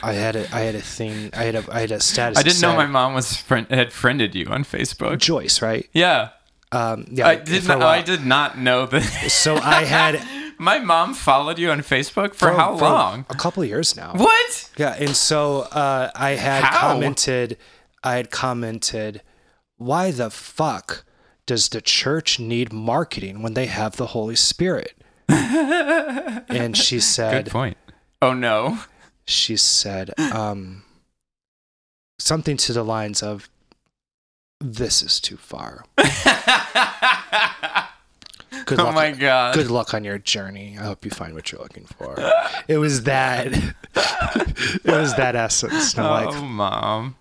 i 0.03 0.13
had 0.13 0.37
a 0.37 0.41
i 0.55 0.61
had 0.61 0.75
a 0.75 0.81
thing 0.83 1.31
i 1.33 1.45
had 1.45 1.55
a 1.55 1.65
i 1.73 1.81
had 1.81 1.91
a 1.91 1.99
status 2.01 2.37
I 2.39 2.43
didn't 2.43 2.61
know 2.61 2.77
my 2.77 2.85
mom 2.85 3.15
was 3.15 3.35
friend 3.35 3.67
had 3.71 3.95
friended 3.95 4.35
you 4.35 4.45
on 4.51 4.63
Facebook. 4.65 5.17
joyce 5.21 5.63
right 5.63 5.89
Yeah. 5.95 6.31
um 6.71 7.07
yeah 7.11 7.29
I 7.29 7.37
did 7.37 7.67
not. 7.67 7.81
I 7.81 8.03
did 8.03 8.27
not 8.27 8.59
know 8.59 8.85
that. 8.87 9.03
so 9.31 9.57
i 9.57 9.85
had 9.85 10.21
My 10.59 10.79
mom 10.79 11.15
followed 11.15 11.59
you 11.59 11.71
on 11.73 11.81
Facebook 11.81 12.35
for, 12.35 12.53
how 12.53 12.77
for 12.77 12.85
long? 12.85 13.25
a 13.31 13.35
couple 13.35 13.65
years 13.65 13.97
now 13.97 14.13
What? 14.15 14.71
Yeah, 14.77 14.95
and 15.05 15.17
so 15.17 15.63
uh, 15.73 16.11
I 16.15 16.33
had 16.33 16.63
How? 16.63 16.81
commented, 16.93 17.57
I 18.05 18.15
had 18.17 18.31
commented, 18.31 19.23
why 19.77 20.11
the 20.11 20.31
fuck 20.31 21.05
does 21.47 21.69
the 21.69 21.81
church 21.81 22.39
need 22.39 22.73
marketing 22.73 23.43
when 23.43 23.55
they 23.55 23.67
have 23.67 23.97
the 23.97 24.07
Holy 24.09 24.37
Spirit? 24.37 24.95
and 25.29 26.77
she 26.77 27.01
said, 27.01 27.33
Good 27.33 27.47
said, 27.47 27.53
point. 27.53 27.77
Oh 28.21 28.35
no. 28.35 28.79
she 29.25 29.57
said, 29.57 30.13
um, 30.19 30.85
something 32.19 32.57
to 32.59 32.73
the 32.73 32.85
lines 32.85 33.23
of, 33.23 33.49
"This 34.61 35.03
is 35.03 35.21
too 35.21 35.37
far. 35.37 35.85
Good 38.65 38.79
oh 38.79 38.85
luck. 38.85 38.95
my 38.95 39.11
god. 39.13 39.55
Good 39.55 39.71
luck 39.71 39.95
on 39.95 40.05
your 40.05 40.19
journey. 40.19 40.77
I 40.79 40.85
hope 40.85 41.05
you 41.05 41.11
find 41.11 41.35
what 41.35 41.51
you're 41.51 41.61
looking 41.61 41.85
for." 41.85 42.17
It 42.69 42.79
was 42.79 43.05
that. 43.05 43.47
it 43.95 44.85
was 44.85 45.17
that 45.17 45.35
essence. 45.35 45.95
And 45.95 46.07
oh, 46.07 46.11
like, 46.11 46.43
mom. 46.43 47.17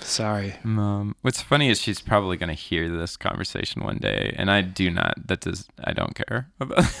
Sorry. 0.00 0.56
Mom. 0.62 1.16
What's 1.22 1.42
funny 1.42 1.68
is 1.68 1.80
she's 1.80 2.00
probably 2.00 2.36
going 2.36 2.48
to 2.48 2.54
hear 2.54 2.88
this 2.88 3.16
conversation 3.16 3.82
one 3.82 3.98
day, 3.98 4.34
and 4.38 4.50
I 4.50 4.62
do 4.62 4.90
not. 4.90 5.26
That 5.26 5.40
does. 5.40 5.68
I 5.82 5.92
don't 5.92 6.14
care 6.14 6.48
about. 6.60 6.84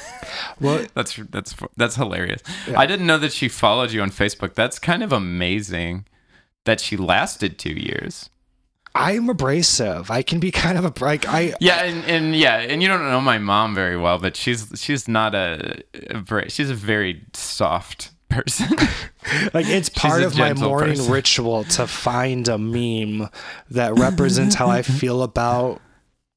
Well, 0.60 0.86
that's 0.94 1.16
that's 1.30 1.54
that's 1.76 1.96
hilarious. 1.96 2.42
Yeah. 2.66 2.78
I 2.78 2.86
didn't 2.86 3.06
know 3.06 3.18
that 3.18 3.32
she 3.32 3.48
followed 3.48 3.92
you 3.92 4.00
on 4.00 4.10
Facebook. 4.10 4.54
That's 4.54 4.78
kind 4.78 5.02
of 5.02 5.12
amazing 5.12 6.06
that 6.64 6.80
she 6.80 6.96
lasted 6.96 7.58
two 7.58 7.72
years. 7.72 8.30
I'm 8.94 9.28
abrasive. 9.28 10.10
I 10.10 10.22
can 10.22 10.40
be 10.40 10.50
kind 10.50 10.78
of 10.78 10.84
a 10.84 11.04
like 11.04 11.28
I 11.28 11.54
Yeah, 11.60 11.84
and, 11.84 12.04
and 12.06 12.34
yeah, 12.34 12.56
and 12.56 12.82
you 12.82 12.88
don't 12.88 13.02
know 13.02 13.20
my 13.20 13.38
mom 13.38 13.74
very 13.74 13.96
well, 13.96 14.18
but 14.18 14.36
she's 14.36 14.72
she's 14.74 15.06
not 15.06 15.34
a, 15.34 15.82
a 16.10 16.48
she's 16.48 16.70
a 16.70 16.74
very 16.74 17.22
soft 17.34 18.12
person. 18.28 18.68
like 19.54 19.66
it's 19.66 19.88
part 19.88 20.22
of 20.22 20.36
my 20.38 20.52
morning 20.54 20.96
person. 20.96 21.12
ritual 21.12 21.64
to 21.64 21.86
find 22.08 22.48
a 22.48 22.58
meme 22.58 23.28
that 23.70 23.94
represents 23.98 24.54
how 24.54 24.68
I 24.68 24.82
feel 24.82 25.22
about 25.22 25.80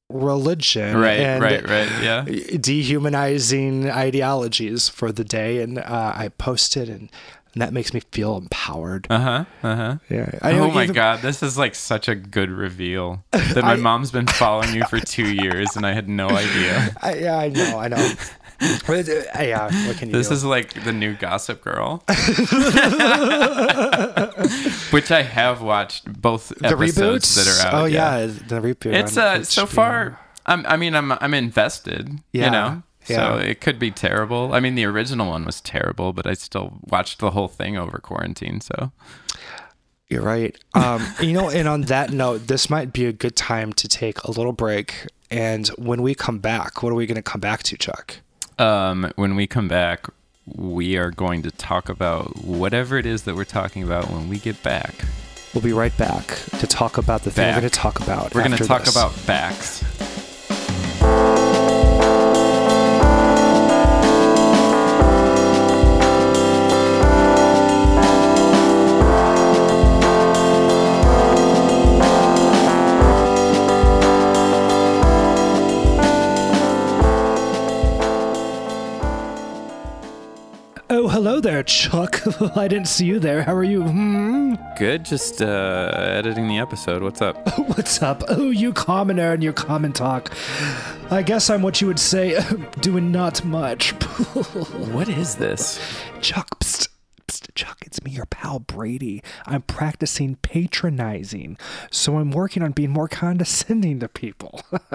religion 0.08 0.96
right, 0.96 1.20
and 1.20 1.42
right, 1.42 1.68
right. 1.68 1.88
Yeah. 2.02 2.24
dehumanizing 2.58 3.88
ideologies 3.90 4.88
for 4.88 5.12
the 5.12 5.24
day 5.24 5.62
and 5.62 5.78
uh, 5.78 6.12
I 6.16 6.30
post 6.30 6.76
it 6.76 6.88
and, 6.88 7.10
and 7.52 7.62
that 7.62 7.72
makes 7.72 7.94
me 7.94 8.00
feel 8.12 8.36
empowered. 8.36 9.06
Uh 9.10 9.18
huh. 9.20 9.44
Uh 9.62 9.76
huh. 9.76 9.96
Yeah. 10.08 10.30
I 10.42 10.52
Oh 10.52 10.70
my 10.70 10.84
even- 10.84 10.94
god, 10.94 11.20
this 11.20 11.42
is 11.44 11.56
like 11.56 11.74
such 11.76 12.08
a 12.08 12.14
good 12.16 12.50
reveal 12.50 13.24
that 13.30 13.62
my 13.62 13.72
I- 13.72 13.76
mom's 13.76 14.10
been 14.10 14.26
following 14.26 14.74
you 14.74 14.82
for 14.90 14.98
two 15.00 15.32
years 15.32 15.76
and 15.76 15.86
I 15.86 15.92
had 15.92 16.08
no 16.08 16.28
idea. 16.28 16.96
I, 17.00 17.14
yeah, 17.14 17.38
I 17.38 17.48
know, 17.48 17.78
I 17.78 17.88
know. 17.88 18.12
Yeah, 18.60 19.86
what 19.86 19.96
can 19.96 20.08
you 20.10 20.14
This 20.14 20.28
do? 20.28 20.34
is 20.34 20.44
like 20.44 20.84
the 20.84 20.92
new 20.92 21.14
Gossip 21.14 21.62
Girl, 21.62 22.02
which 24.90 25.10
I 25.10 25.22
have 25.22 25.62
watched 25.62 26.10
both 26.20 26.48
the 26.58 26.68
episodes 26.68 27.26
reboots 27.36 27.36
that 27.36 27.46
are 27.48 27.68
out. 27.68 27.82
Oh 27.82 27.84
yeah, 27.86 28.26
the 28.26 28.60
reboot. 28.60 28.94
it's 28.94 29.16
on 29.16 29.40
uh 29.40 29.44
so 29.44 29.64
HBO. 29.64 29.68
far. 29.68 30.20
I'm, 30.46 30.66
I 30.66 30.76
mean, 30.76 30.94
I'm 30.94 31.12
I'm 31.12 31.34
invested. 31.34 32.20
Yeah, 32.32 32.44
You 32.46 32.50
know, 32.50 32.82
yeah. 33.06 33.16
so 33.16 33.36
it 33.38 33.60
could 33.60 33.78
be 33.78 33.90
terrible. 33.90 34.52
I 34.52 34.60
mean, 34.60 34.74
the 34.74 34.84
original 34.84 35.28
one 35.28 35.44
was 35.44 35.60
terrible, 35.60 36.12
but 36.12 36.26
I 36.26 36.34
still 36.34 36.78
watched 36.82 37.18
the 37.20 37.30
whole 37.30 37.48
thing 37.48 37.76
over 37.76 37.98
quarantine. 37.98 38.60
So 38.60 38.90
You're 40.08 40.22
right. 40.22 40.56
Um, 40.74 41.06
you 41.20 41.32
know, 41.32 41.50
and 41.50 41.68
on 41.68 41.82
that 41.82 42.10
note, 42.12 42.46
this 42.48 42.68
might 42.70 42.92
be 42.92 43.06
a 43.06 43.12
good 43.12 43.36
time 43.36 43.72
to 43.74 43.88
take 43.88 44.22
a 44.24 44.30
little 44.30 44.52
break. 44.52 45.06
And 45.30 45.68
when 45.78 46.02
we 46.02 46.14
come 46.14 46.38
back, 46.40 46.82
what 46.82 46.90
are 46.90 46.96
we 46.96 47.06
going 47.06 47.14
to 47.16 47.22
come 47.22 47.40
back 47.40 47.62
to, 47.64 47.76
Chuck? 47.76 48.16
Um, 48.60 49.10
when 49.16 49.34
we 49.34 49.46
come 49.46 49.68
back, 49.68 50.06
we 50.46 50.96
are 50.96 51.10
going 51.10 51.42
to 51.42 51.50
talk 51.50 51.88
about 51.88 52.44
whatever 52.44 52.98
it 52.98 53.06
is 53.06 53.22
that 53.22 53.34
we're 53.34 53.44
talking 53.44 53.82
about 53.82 54.10
when 54.10 54.28
we 54.28 54.38
get 54.38 54.62
back. 54.62 54.94
We'll 55.54 55.62
be 55.62 55.72
right 55.72 55.96
back 55.96 56.26
to 56.60 56.66
talk 56.66 56.98
about 56.98 57.22
the 57.22 57.30
thing 57.30 57.42
Back. 57.42 57.56
we're 57.56 57.60
going 57.62 57.70
to 57.70 57.78
talk 57.78 58.00
about. 58.00 58.34
We're 58.34 58.44
going 58.44 58.56
to 58.56 58.64
talk 58.64 58.84
this. 58.84 58.94
about 58.94 59.26
backs. 59.26 60.29
Hello 81.40 81.54
there, 81.54 81.62
Chuck. 81.62 82.20
I 82.56 82.68
didn't 82.68 82.88
see 82.88 83.06
you 83.06 83.18
there. 83.18 83.42
How 83.42 83.54
are 83.54 83.64
you? 83.64 83.82
Hmm? 83.82 84.54
Good. 84.76 85.04
Just 85.04 85.40
uh, 85.40 85.90
editing 85.94 86.48
the 86.48 86.58
episode. 86.58 87.02
What's 87.02 87.22
up? 87.22 87.36
What's 87.68 88.02
up? 88.02 88.22
Oh, 88.28 88.50
you 88.50 88.72
commoner 88.72 89.32
and 89.32 89.42
your 89.42 89.52
common 89.54 89.92
talk. 89.92 90.32
I 91.10 91.22
guess 91.22 91.48
I'm 91.48 91.62
what 91.62 91.80
you 91.80 91.86
would 91.86 91.98
say, 91.98 92.38
doing 92.80 93.10
not 93.10 93.42
much. 93.44 93.92
what 94.92 95.08
is 95.08 95.36
this? 95.36 95.80
Chuck, 96.20 96.59
Chuck, 97.60 97.82
it's 97.84 98.02
me, 98.02 98.12
your 98.12 98.24
pal 98.24 98.58
Brady. 98.58 99.22
I'm 99.44 99.60
practicing 99.60 100.36
patronizing, 100.36 101.58
so 101.90 102.16
I'm 102.16 102.30
working 102.30 102.62
on 102.62 102.72
being 102.72 102.88
more 102.88 103.06
condescending 103.06 104.00
to 104.00 104.08
people. 104.08 104.62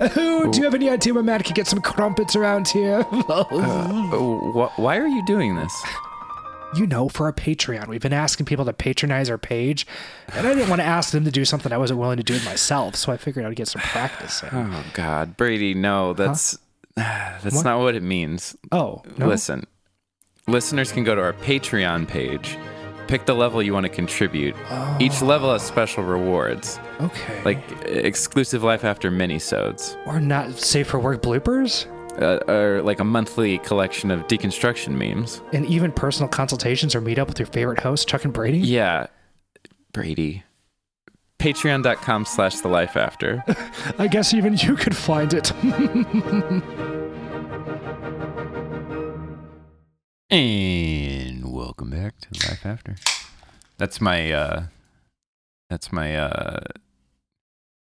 oh, 0.00 0.50
do 0.50 0.58
you 0.58 0.64
have 0.64 0.74
any 0.74 0.90
idea 0.90 1.14
where 1.14 1.22
Matt 1.22 1.44
could 1.44 1.54
get 1.54 1.68
some 1.68 1.80
crumpets 1.80 2.34
around 2.34 2.66
here? 2.66 3.06
Oh, 3.30 4.50
wh- 4.52 4.78
why 4.80 4.96
are 4.98 5.06
you 5.06 5.24
doing 5.26 5.54
this? 5.54 5.72
you 6.74 6.86
know, 6.88 7.08
for 7.08 7.26
our 7.26 7.32
Patreon, 7.32 7.86
we've 7.86 8.00
been 8.02 8.12
asking 8.12 8.46
people 8.46 8.64
to 8.64 8.72
patronize 8.72 9.30
our 9.30 9.38
page, 9.38 9.86
and 10.34 10.44
I 10.46 10.54
didn't 10.54 10.68
want 10.68 10.80
to 10.80 10.86
ask 10.86 11.12
them 11.12 11.24
to 11.24 11.30
do 11.30 11.44
something 11.44 11.72
I 11.72 11.78
wasn't 11.78 12.00
willing 12.00 12.16
to 12.18 12.22
do 12.24 12.34
it 12.34 12.44
myself, 12.44 12.96
so 12.96 13.12
I 13.12 13.16
figured 13.16 13.44
I'd 13.46 13.54
get 13.54 13.68
some 13.68 13.80
practice 13.80 14.42
in. 14.42 14.48
Oh 14.52 14.84
God, 14.92 15.36
Brady, 15.36 15.72
no, 15.72 16.12
that's 16.14 16.58
that's 16.96 17.54
What? 17.54 17.64
not 17.64 17.78
what 17.80 17.94
it 17.94 18.02
means. 18.02 18.56
Oh, 18.72 19.02
no? 19.16 19.28
Listen, 19.28 19.66
listeners 20.48 20.90
can 20.92 21.04
go 21.04 21.14
to 21.14 21.20
our 21.22 21.32
Patreon 21.34 22.08
page, 22.08 22.58
pick 23.06 23.26
the 23.26 23.34
level 23.34 23.62
you 23.62 23.72
want 23.72 23.84
to 23.84 23.90
contribute. 23.90 24.56
Each 24.98 25.22
level 25.22 25.52
has 25.52 25.62
special 25.62 26.02
rewards, 26.04 26.78
Okay. 27.00 27.42
like 27.44 27.58
exclusive 27.86 28.62
life 28.64 28.84
after 28.84 29.10
minisodes, 29.10 29.96
or 30.06 30.20
not 30.20 30.52
safe 30.52 30.88
for 30.88 30.98
work 30.98 31.22
bloopers, 31.22 31.86
uh, 32.20 32.38
or 32.52 32.82
like 32.82 32.98
a 33.00 33.04
monthly 33.04 33.58
collection 33.58 34.10
of 34.10 34.26
deconstruction 34.26 34.92
memes. 34.96 35.40
and 35.52 35.64
even 35.66 35.92
personal 35.92 36.28
consultations 36.28 36.94
or 36.94 37.00
meet 37.00 37.18
up 37.18 37.28
with 37.28 37.38
your 37.38 37.46
favorite 37.46 37.80
host, 37.80 38.08
Chuck 38.08 38.24
and 38.24 38.32
Brady. 38.34 38.58
Yeah, 38.58 39.06
Brady. 39.92 40.42
Patreon.com 41.38 42.24
slash 42.24 42.56
the 42.62 42.68
life 42.68 42.96
after. 42.96 43.44
I 43.98 44.08
guess 44.08 44.34
even 44.34 44.56
you 44.56 44.74
could 44.74 44.96
find 44.96 45.32
it. 45.32 45.52
And 50.30 51.50
welcome 51.54 51.88
back 51.88 52.20
to 52.20 52.48
Life 52.48 52.66
After. 52.66 52.96
That's 53.78 53.98
my 53.98 54.30
uh 54.30 54.64
that's 55.70 55.90
my 55.90 56.16
uh 56.16 56.60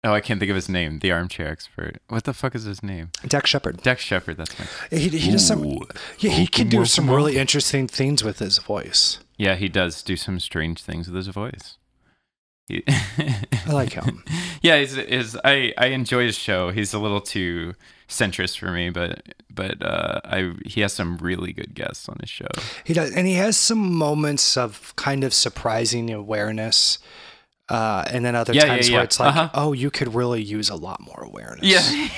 Oh, 0.03 0.11
I 0.11 0.19
can't 0.19 0.41
think 0.41 0.49
of 0.49 0.55
his 0.55 0.67
name. 0.67 0.99
The 0.99 1.13
armchair 1.13 1.47
expert. 1.47 2.01
What 2.09 2.25
the 2.25 2.33
fuck 2.33 2.53
is 2.55 2.65
his 2.65 2.83
name? 2.83 3.11
Dax 3.25 3.49
Shepard. 3.49 3.81
Dax 3.81 4.01
Shepard, 4.01 4.35
that's 4.35 4.59
my 4.59 4.65
He, 4.91 5.07
he 5.07 5.31
does 5.31 5.47
some. 5.47 5.63
Yeah, 6.19 6.31
he 6.31 6.45
can 6.45 6.67
do 6.67 6.83
some 6.83 7.09
really 7.09 7.37
interesting 7.37 7.87
things 7.87 8.21
with 8.25 8.39
his 8.39 8.57
voice. 8.57 9.19
Yeah, 9.37 9.55
he 9.55 9.69
does 9.69 10.03
do 10.03 10.17
some 10.17 10.41
strange 10.41 10.81
things 10.81 11.07
with 11.07 11.15
his 11.15 11.27
voice. 11.29 11.77
He- 12.67 12.83
I 12.87 13.71
like 13.71 13.93
him. 13.93 14.25
yeah, 14.61 14.79
he's, 14.79 14.95
he's 14.95 15.37
I 15.45 15.73
I 15.77 15.85
enjoy 15.87 16.25
his 16.25 16.37
show. 16.37 16.71
He's 16.71 16.93
a 16.93 16.99
little 16.99 17.21
too 17.21 17.75
centrist 18.07 18.57
for 18.59 18.71
me, 18.71 18.89
but 18.89 19.21
but 19.53 19.81
uh 19.81 20.19
I 20.25 20.53
he 20.65 20.81
has 20.81 20.93
some 20.93 21.17
really 21.17 21.53
good 21.53 21.73
guests 21.73 22.07
on 22.09 22.17
his 22.21 22.29
show. 22.29 22.47
He 22.83 22.93
does, 22.93 23.11
and 23.11 23.27
he 23.27 23.33
has 23.35 23.57
some 23.57 23.93
moments 23.95 24.57
of 24.57 24.93
kind 24.95 25.23
of 25.23 25.33
surprising 25.33 26.11
awareness, 26.11 26.99
uh, 27.69 28.03
and 28.11 28.23
then 28.25 28.35
other 28.35 28.53
Yeah, 28.53 28.65
times 28.65 28.89
yeah. 28.89 28.95
where 28.95 29.03
it's 29.03 29.19
like, 29.19 29.29
Uh-huh. 29.35 29.49
oh, 29.53 29.73
you 29.73 29.89
could 29.89 30.13
really 30.13 30.41
use 30.41 30.69
a 30.69 30.75
lot 30.75 30.99
more 31.01 31.23
awareness. 31.23 31.65
Yeah. 31.65 32.09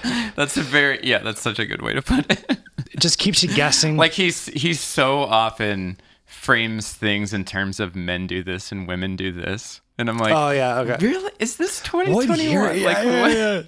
that's 0.36 0.56
a 0.56 0.62
very 0.62 1.00
yeah, 1.02 1.18
that's 1.18 1.40
such 1.40 1.58
a 1.58 1.66
good 1.66 1.82
way 1.82 1.92
to 1.94 2.02
put 2.02 2.30
it. 2.30 2.44
it 2.92 3.00
just 3.00 3.18
keeps 3.18 3.42
you 3.42 3.48
guessing. 3.54 3.96
like 3.96 4.12
he's 4.12 4.46
he's 4.46 4.80
so 4.80 5.20
often 5.22 5.98
frames 6.24 6.92
things 6.92 7.32
in 7.32 7.44
terms 7.44 7.80
of 7.80 7.96
men 7.96 8.26
do 8.26 8.42
this 8.42 8.70
and 8.72 8.86
women 8.86 9.16
do 9.16 9.32
this. 9.32 9.80
And 9.98 10.08
I'm 10.08 10.18
like, 10.18 10.32
oh 10.32 10.50
yeah, 10.50 10.78
okay. 10.80 10.96
really? 11.04 11.32
Is 11.40 11.56
this 11.56 11.80
What 11.92 12.04
2021? 12.04 12.38
year? 12.78 12.86
Like 12.86 13.04
Yeah, 13.04 13.28
yeah, 13.28 13.62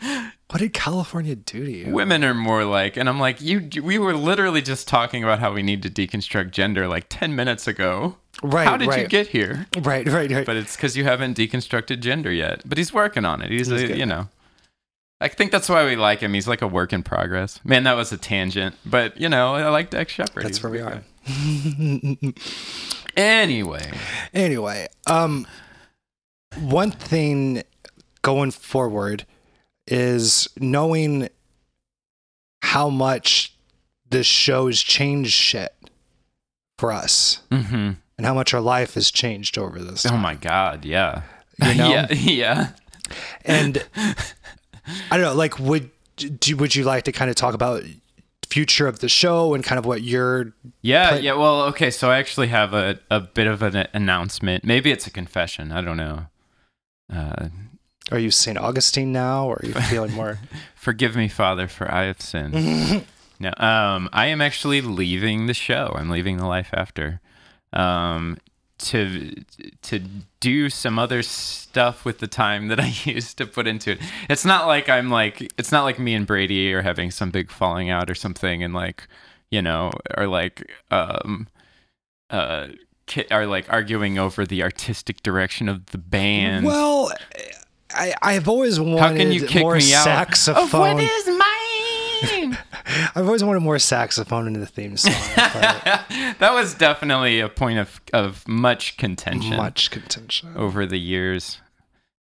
what? 0.00 0.32
What 0.50 0.58
did 0.58 0.72
California 0.72 1.36
do 1.36 1.64
to 1.64 1.70
you? 1.70 1.92
Women 1.92 2.24
are 2.24 2.34
more 2.34 2.64
like, 2.64 2.96
and 2.96 3.08
I'm 3.08 3.20
like, 3.20 3.40
you. 3.40 3.68
We 3.82 3.98
were 3.98 4.14
literally 4.14 4.60
just 4.60 4.88
talking 4.88 5.22
about 5.22 5.38
how 5.38 5.52
we 5.52 5.62
need 5.62 5.80
to 5.84 5.90
deconstruct 5.90 6.50
gender 6.50 6.88
like 6.88 7.06
10 7.08 7.36
minutes 7.36 7.68
ago. 7.68 8.16
Right, 8.42 8.66
How 8.66 8.76
did 8.76 8.92
you 8.96 9.06
get 9.06 9.28
here? 9.28 9.66
Right, 9.78 10.08
right, 10.08 10.28
right. 10.30 10.46
But 10.46 10.56
it's 10.56 10.74
because 10.74 10.96
you 10.96 11.04
haven't 11.04 11.36
deconstructed 11.36 12.00
gender 12.00 12.32
yet. 12.32 12.62
But 12.66 12.78
he's 12.78 12.92
working 12.92 13.24
on 13.24 13.42
it. 13.42 13.50
He's, 13.50 13.70
a, 13.70 13.96
you 13.96 14.06
know. 14.06 14.28
I 15.20 15.28
think 15.28 15.52
that's 15.52 15.68
why 15.68 15.84
we 15.84 15.94
like 15.94 16.18
him. 16.20 16.34
He's 16.34 16.48
like 16.48 16.62
a 16.62 16.66
work 16.66 16.92
in 16.92 17.04
progress. 17.04 17.60
Man, 17.62 17.84
that 17.84 17.92
was 17.92 18.10
a 18.10 18.16
tangent. 18.16 18.74
But 18.84 19.20
you 19.20 19.28
know, 19.28 19.54
I 19.54 19.68
like 19.68 19.90
Dax 19.90 20.12
Shepard. 20.12 20.44
That's 20.44 20.58
He's 20.58 20.64
where 20.64 20.72
we 20.72 20.80
are. 20.80 21.04
Anyway, 23.16 23.90
Anyway, 24.32 24.86
um, 25.06 25.46
one 26.58 26.90
thing 26.90 27.62
going 28.22 28.50
forward 28.50 29.26
is 29.90 30.48
knowing 30.58 31.28
how 32.62 32.88
much 32.88 33.54
the 34.08 34.22
show's 34.22 34.80
changed 34.80 35.32
shit 35.32 35.74
for 36.78 36.92
us 36.92 37.42
hmm 37.50 37.92
and 38.16 38.26
how 38.26 38.34
much 38.34 38.52
our 38.52 38.60
life 38.60 38.94
has 38.94 39.10
changed 39.10 39.56
over 39.56 39.78
this. 39.78 40.04
oh 40.06 40.16
my 40.16 40.34
god, 40.34 40.84
yeah, 40.84 41.22
You 41.62 41.74
know? 41.74 41.90
yeah, 41.90 42.06
yeah. 42.12 42.68
And 43.46 43.82
I 43.96 45.16
don't 45.16 45.22
know, 45.22 45.34
like, 45.34 45.58
would 45.58 45.90
do, 46.16 46.54
would 46.58 46.74
you 46.76 46.84
like 46.84 47.04
to 47.04 47.12
kind 47.12 47.30
of 47.30 47.36
talk 47.36 47.54
about 47.54 47.82
future 48.46 48.86
of 48.86 48.98
the 48.98 49.08
show 49.08 49.54
and 49.54 49.64
kind 49.64 49.78
of 49.78 49.86
what 49.86 50.02
you're 50.02 50.52
Yeah, 50.82 51.10
Play- 51.12 51.20
yeah. 51.22 51.32
Well, 51.32 51.62
okay. 51.68 51.90
So 51.90 52.10
I 52.10 52.18
actually 52.18 52.48
have 52.48 52.74
a, 52.74 52.98
a 53.10 53.20
bit 53.20 53.46
of 53.46 53.62
an 53.62 53.86
announcement. 53.94 54.64
Maybe 54.64 54.90
it's 54.90 55.06
a 55.06 55.10
confession. 55.10 55.72
I 55.72 55.80
don't 55.80 55.96
know. 55.96 56.26
Uh, 57.10 57.48
are 58.10 58.18
you 58.18 58.30
St. 58.30 58.58
Augustine 58.58 59.12
now 59.12 59.46
or 59.46 59.60
are 59.62 59.66
you 59.66 59.74
feeling 59.74 60.12
more 60.12 60.38
forgive 60.74 61.14
me, 61.14 61.28
Father, 61.28 61.68
for 61.68 61.92
I 61.92 62.04
have 62.04 62.20
sinned. 62.20 62.54
no, 63.40 63.52
um, 63.58 64.08
I 64.12 64.26
am 64.26 64.40
actually 64.40 64.80
leaving 64.80 65.46
the 65.46 65.54
show. 65.54 65.94
I'm 65.94 66.10
leaving 66.10 66.38
the 66.38 66.46
life 66.46 66.70
after. 66.72 67.20
Um, 67.72 68.38
to 68.78 69.34
to 69.82 69.98
do 70.40 70.70
some 70.70 70.98
other 70.98 71.22
stuff 71.22 72.04
with 72.04 72.18
the 72.18 72.26
time 72.26 72.68
that 72.68 72.80
I 72.80 72.92
used 73.04 73.38
to 73.38 73.46
put 73.46 73.66
into 73.66 73.92
it. 73.92 73.98
It's 74.28 74.44
not 74.44 74.66
like 74.66 74.88
I'm 74.88 75.10
like 75.10 75.52
it's 75.58 75.70
not 75.70 75.84
like 75.84 75.98
me 75.98 76.14
and 76.14 76.26
Brady 76.26 76.72
are 76.72 76.82
having 76.82 77.10
some 77.10 77.30
big 77.30 77.50
falling 77.50 77.90
out 77.90 78.10
or 78.10 78.14
something 78.14 78.62
and 78.62 78.72
like 78.72 79.06
you 79.50 79.60
know 79.60 79.92
or 80.16 80.26
like 80.26 80.70
um 80.90 81.46
uh 82.30 82.68
are 83.30 83.46
like 83.46 83.70
arguing 83.70 84.18
over 84.18 84.46
the 84.46 84.62
artistic 84.62 85.22
direction 85.22 85.68
of 85.68 85.86
the 85.86 85.98
band. 85.98 86.64
Well, 86.64 87.10
I, 87.94 88.14
I've 88.22 88.48
always 88.48 88.78
wanted 88.80 88.98
How 89.00 89.08
can 89.14 89.32
you 89.32 89.46
kick 89.46 89.62
more 89.62 89.76
me 89.76 89.92
out? 89.94 90.04
saxophone. 90.04 90.64
Of 90.64 90.72
what 90.72 91.00
is 91.02 91.26
mine? 91.28 92.58
I've 93.14 93.26
always 93.26 93.42
wanted 93.44 93.60
more 93.60 93.78
saxophone 93.78 94.46
in 94.46 94.54
the 94.54 94.66
theme 94.66 94.96
song. 94.96 95.12
that 95.36 96.50
was 96.52 96.74
definitely 96.74 97.40
a 97.40 97.48
point 97.48 97.78
of 97.78 98.00
of 98.12 98.46
much 98.48 98.96
contention 98.96 99.56
much 99.56 99.90
contention. 99.90 100.52
over 100.56 100.86
the 100.86 100.98
years. 100.98 101.60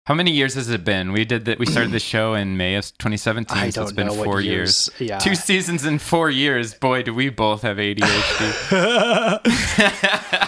How 0.06 0.14
many 0.16 0.32
years 0.32 0.56
has 0.56 0.70
it 0.72 0.84
been? 0.84 1.12
We 1.12 1.24
did 1.26 1.46
that. 1.46 1.60
We 1.60 1.68
started 1.68 1.92
the 1.92 2.00
show 2.00 2.34
in 2.34 2.58
May 2.58 2.74
of 2.76 2.86
2017. 2.98 3.56
I 3.56 3.70
so 3.70 3.84
it's 3.84 3.92
don't 3.92 3.96
been 3.96 4.08
know 4.08 4.14
what 4.16 4.26
four 4.26 4.42
years- 4.42 4.90
years. 5.00 5.10
yeah. 5.10 5.20
Two 5.20 5.36
seasons 5.36 5.86
in 5.86 6.00
four 6.00 6.32
years. 6.32 6.74
Boy, 6.74 7.04
do 7.04 7.14
we 7.14 7.30
both 7.30 7.62
have 7.62 7.78
ADHD. 7.78 8.06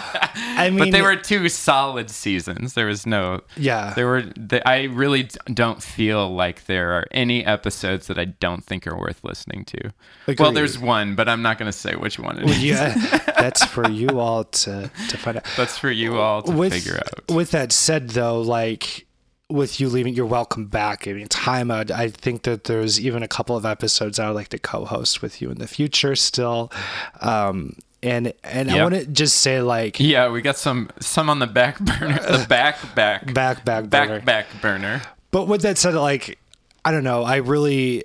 I 0.62 0.70
mean, 0.70 0.78
but 0.78 0.92
they 0.92 1.02
were 1.02 1.16
two 1.16 1.48
solid 1.48 2.10
seasons. 2.10 2.74
There 2.74 2.86
was 2.86 3.06
no. 3.06 3.40
yeah. 3.56 3.92
There 3.94 4.06
were. 4.06 4.22
They, 4.36 4.62
I 4.62 4.84
really 4.84 5.28
don't 5.52 5.82
feel 5.82 6.32
like 6.34 6.66
there 6.66 6.92
are 6.92 7.06
any 7.10 7.44
episodes 7.44 8.06
that 8.06 8.18
I 8.18 8.26
don't 8.26 8.64
think 8.64 8.86
are 8.86 8.96
worth 8.96 9.22
listening 9.24 9.64
to. 9.66 9.92
Well, 10.38 10.52
there's 10.52 10.78
one, 10.78 11.14
but 11.14 11.28
I'm 11.28 11.42
not 11.42 11.58
going 11.58 11.70
to 11.70 11.76
say 11.76 11.94
which 11.94 12.18
one 12.18 12.38
it 12.38 12.50
is. 12.50 12.62
yeah, 12.62 12.94
that's 13.38 13.64
for 13.64 13.88
you 13.88 14.20
all 14.20 14.44
to 14.44 14.90
to 15.08 15.16
find 15.16 15.38
out. 15.38 15.46
That's 15.56 15.78
for 15.78 15.90
you 15.90 16.18
all 16.18 16.42
to 16.42 16.52
with, 16.52 16.72
figure 16.72 16.96
out. 16.96 17.34
With 17.34 17.50
that 17.52 17.72
said, 17.72 18.10
though, 18.10 18.40
like 18.40 19.06
with 19.52 19.80
you 19.80 19.88
leaving, 19.88 20.14
you're 20.14 20.26
welcome 20.26 20.66
back. 20.66 21.06
I 21.06 21.12
mean, 21.12 21.28
time 21.28 21.70
out. 21.70 21.90
I 21.90 22.08
think 22.08 22.42
that 22.42 22.64
there's 22.64 23.00
even 23.00 23.22
a 23.22 23.28
couple 23.28 23.56
of 23.56 23.66
episodes 23.66 24.18
I 24.18 24.26
would 24.28 24.34
like 24.34 24.48
to 24.48 24.58
co-host 24.58 25.22
with 25.22 25.42
you 25.42 25.50
in 25.50 25.58
the 25.58 25.66
future 25.66 26.16
still. 26.16 26.72
Um, 27.20 27.76
and 28.02 28.32
and 28.42 28.70
I 28.70 28.82
want 28.82 28.94
to 28.94 29.06
just 29.06 29.38
say 29.38 29.62
like 29.62 30.00
Yeah, 30.00 30.30
we 30.30 30.42
got 30.42 30.56
some 30.56 30.90
some 31.00 31.30
on 31.30 31.38
the 31.38 31.46
back 31.46 31.78
burner. 31.78 32.18
The 32.18 32.46
back 32.48 32.94
back 32.94 33.32
back 33.32 33.64
back 33.64 33.88
back 33.88 34.08
burner. 34.08 34.20
back 34.20 34.46
burner. 34.60 35.02
But 35.30 35.48
with 35.48 35.62
that 35.62 35.78
said, 35.78 35.94
like, 35.94 36.38
I 36.84 36.90
don't 36.90 37.04
know. 37.04 37.22
I 37.22 37.36
really 37.36 38.04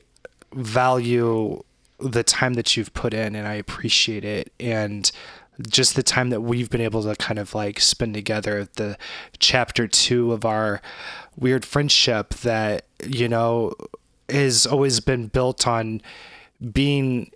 value 0.54 1.62
the 2.00 2.24
time 2.24 2.54
that 2.54 2.78
you've 2.78 2.93
put 2.93 3.14
in, 3.14 3.36
and 3.36 3.48
I 3.48 3.56
appreciate 3.56 4.24
it. 4.24 4.54
And 4.60 5.12
just 5.68 5.95
the 5.95 6.04
time 6.04 6.30
that 6.30 6.41
we've 6.41 6.70
been 6.70 6.82
able 6.82 7.04
to 7.04 7.16
kind 7.16 7.39
of 7.39 7.56
like 7.56 7.80
spend 7.80 8.14
together. 8.14 8.68
The 8.76 8.98
chapter 9.39 9.88
two 9.88 10.32
of 10.32 10.45
our 10.45 10.82
weird 11.36 11.66
friendship 11.66 12.30
that 12.36 12.86
you 13.04 13.28
know 13.28 13.74
has 14.30 14.66
always 14.68 15.00
been 15.00 15.28
built 15.28 15.68
on 15.68 16.02
being 16.72 17.32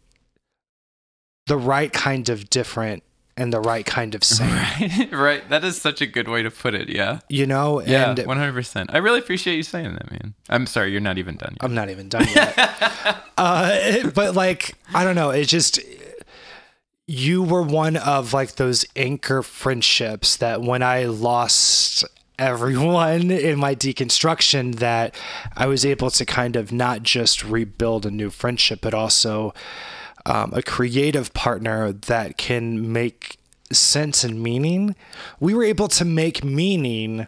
the 1.48 1.58
right 1.58 1.92
kind 1.92 2.30
of 2.30 2.50
different 2.50 3.04
and 3.38 3.52
the 3.52 3.60
right 3.60 3.86
kind 3.86 4.14
of 4.14 4.24
same. 4.24 4.50
Right, 4.52 5.10
right. 5.12 5.50
That 5.50 5.64
is 5.64 5.82
such 5.82 6.02
a 6.02 6.06
good 6.06 6.28
way 6.28 6.44
to 6.44 6.52
put 6.52 6.74
it. 6.76 6.89
Yeah. 6.89 7.20
You 7.30 7.46
know, 7.46 7.82
Yeah, 7.82 8.12
and 8.12 8.28
one 8.28 8.38
hundred 8.38 8.54
percent. 8.54 8.92
I 8.94 8.98
really 8.98 9.20
appreciate 9.20 9.56
you 9.56 9.64
saying 9.64 9.94
that, 9.94 10.12
man. 10.12 10.34
I'm 10.50 10.66
sorry, 10.66 10.92
you're 10.92 11.02
not 11.02 11.18
even 11.18 11.36
done 11.36 11.54
yet. 11.54 11.64
I'm 11.64 11.74
not 11.74 11.89
even 11.89 12.10
done 12.10 12.28
yet. 12.36 12.54
uh, 13.38 14.10
but 14.14 14.36
like, 14.36 14.76
I 14.94 15.04
don't 15.04 15.16
know. 15.16 15.32
It 15.32 15.46
just 15.46 15.80
you 17.08 17.44
were 17.44 17.64
one 17.64 17.98
of 17.98 18.34
like 18.34 18.56
those 18.56 18.86
anchor 18.96 19.42
friendships 19.42 20.38
that 20.38 20.62
when 20.62 20.82
I 20.84 21.06
lost 21.06 22.06
everyone 22.39 23.32
in 23.32 23.60
my 23.60 23.76
deconstruction 23.76 24.76
that 24.76 25.16
I 25.56 25.68
was 25.68 25.86
able 25.86 26.10
to 26.12 26.26
kind 26.26 26.56
of 26.56 26.72
not 26.72 27.04
just 27.04 27.44
rebuild 27.44 28.06
a 28.06 28.12
new 28.12 28.30
friendship 28.30 28.80
but 28.82 28.94
also 28.94 29.54
um, 30.26 30.51
a 30.53 30.61
creative 30.61 31.34
partner 31.34 31.91
that 31.91 32.38
can 32.38 32.91
make 32.91 33.38
sense 33.72 34.24
and 34.24 34.41
meaning. 34.41 34.95
We 35.39 35.53
were 35.53 35.63
able 35.63 35.88
to 35.89 36.05
make 36.05 36.43
meaning 36.43 37.28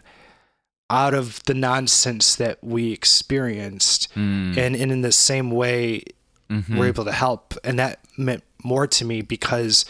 out 0.90 1.14
of 1.14 1.42
the 1.44 1.54
nonsense 1.54 2.36
that 2.36 2.62
we 2.62 2.92
experienced. 2.92 4.08
And, 4.58 4.76
and 4.76 4.92
in 4.92 5.00
the 5.02 5.12
same 5.12 5.50
way 5.50 6.02
we're 6.76 6.86
able 6.88 7.04
to 7.06 7.12
help. 7.12 7.54
And 7.64 7.78
that 7.78 8.00
meant 8.18 8.42
more 8.62 8.86
to 8.86 9.04
me 9.04 9.22
because 9.22 9.84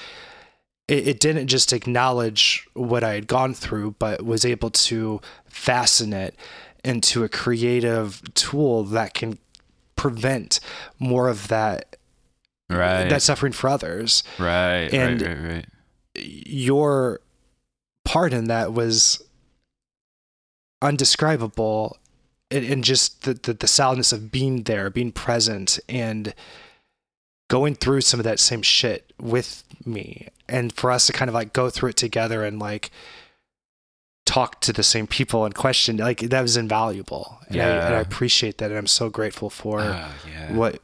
it, 0.89 1.09
it 1.09 1.21
didn't 1.21 1.49
just 1.49 1.73
acknowledge 1.73 2.67
what 2.75 3.03
i 3.05 3.15
had 3.15 3.27
gone 3.27 3.55
through 3.55 3.95
but 3.99 4.23
was 4.25 4.45
able 4.45 4.71
to 4.71 5.21
fasten 5.47 6.13
it 6.13 6.35
into 6.85 7.25
a 7.25 7.29
creative 7.29 8.21
tool 8.35 8.83
that 8.85 9.15
can 9.15 9.39
prevent 9.97 10.61
more 10.99 11.29
of 11.29 11.49
that 11.49 11.97
right. 12.71 13.09
that 13.09 13.23
suffering 13.23 13.53
for 13.53 13.69
others 13.69 14.23
right. 14.39 14.93
and- 14.93 15.21
right. 15.23 15.39
Right. 15.39 15.55
Right. 15.55 15.67
your 16.17 17.21
part 18.05 18.33
in 18.33 18.45
that 18.49 18.73
was 18.73 19.23
undescribable 20.83 21.97
and, 22.51 22.65
and 22.65 22.85
just 22.85 23.23
the, 23.23 23.35
the, 23.35 23.55
the 23.55 23.67
sadness 23.67 24.13
of 24.13 24.31
being 24.31 24.65
there, 24.65 24.91
being 24.91 25.13
present 25.13 25.79
and 25.89 26.35
going 27.49 27.75
through 27.75 28.01
some 28.03 28.21
of 28.21 28.25
that 28.25 28.39
same 28.39 28.63
shit 28.63 29.13
with 29.21 29.65
me. 29.85 30.29
And 30.49 30.73
for 30.73 30.91
us 30.91 31.07
to 31.07 31.13
kind 31.13 31.29
of 31.29 31.35
like 31.35 31.53
go 31.53 31.71
through 31.71 31.91
it 31.91 31.97
together 31.97 32.45
and 32.45 32.59
like 32.59 32.91
talk 34.27 34.61
to 34.63 34.73
the 34.73 34.83
same 34.83 35.07
people 35.07 35.45
and 35.45 35.55
question, 35.55 35.97
like 35.97 36.21
that 36.21 36.43
was 36.43 36.57
invaluable. 36.57 37.39
And, 37.49 37.61
I, 37.61 37.69
and 37.87 37.95
I 37.95 38.01
appreciate 38.01 38.59
that. 38.59 38.71
And 38.71 38.79
I'm 38.79 38.87
so 38.87 39.09
grateful 39.09 39.49
for 39.51 39.81
Ah, 39.83 40.13
yeah. 40.31 40.53
what 40.55 40.81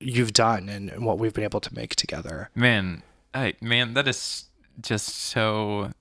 you've 0.00 0.32
done 0.32 0.68
and, 0.68 0.90
and 0.90 1.04
what 1.04 1.18
we've 1.18 1.32
been 1.32 1.44
able 1.44 1.60
to 1.60 1.74
make 1.74 1.96
together. 1.96 2.50
Man, 2.54 3.02
I 3.34 3.54
man, 3.60 3.94
that 3.94 4.08
is 4.08 4.46
just 4.80 5.08
so. 5.08 5.92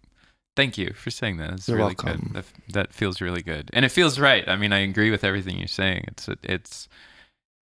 Thank 0.56 0.78
you 0.78 0.94
for 0.94 1.12
saying 1.12 1.38
that. 1.38 1.52
It's 1.52 1.68
You're 1.68 1.78
really 1.78 1.96
welcome. 2.06 2.32
good. 2.34 2.44
That, 2.44 2.74
that 2.74 2.94
feels 2.94 3.20
really 3.20 3.42
good, 3.42 3.70
and 3.74 3.84
it 3.84 3.90
feels 3.90 4.20
right. 4.20 4.48
I 4.48 4.56
mean, 4.56 4.72
I 4.72 4.80
agree 4.80 5.12
with 5.12 5.24
everything 5.24 5.58
you're 5.58 5.68
saying. 5.68 6.06
It's 6.08 6.30
it's 6.44 6.88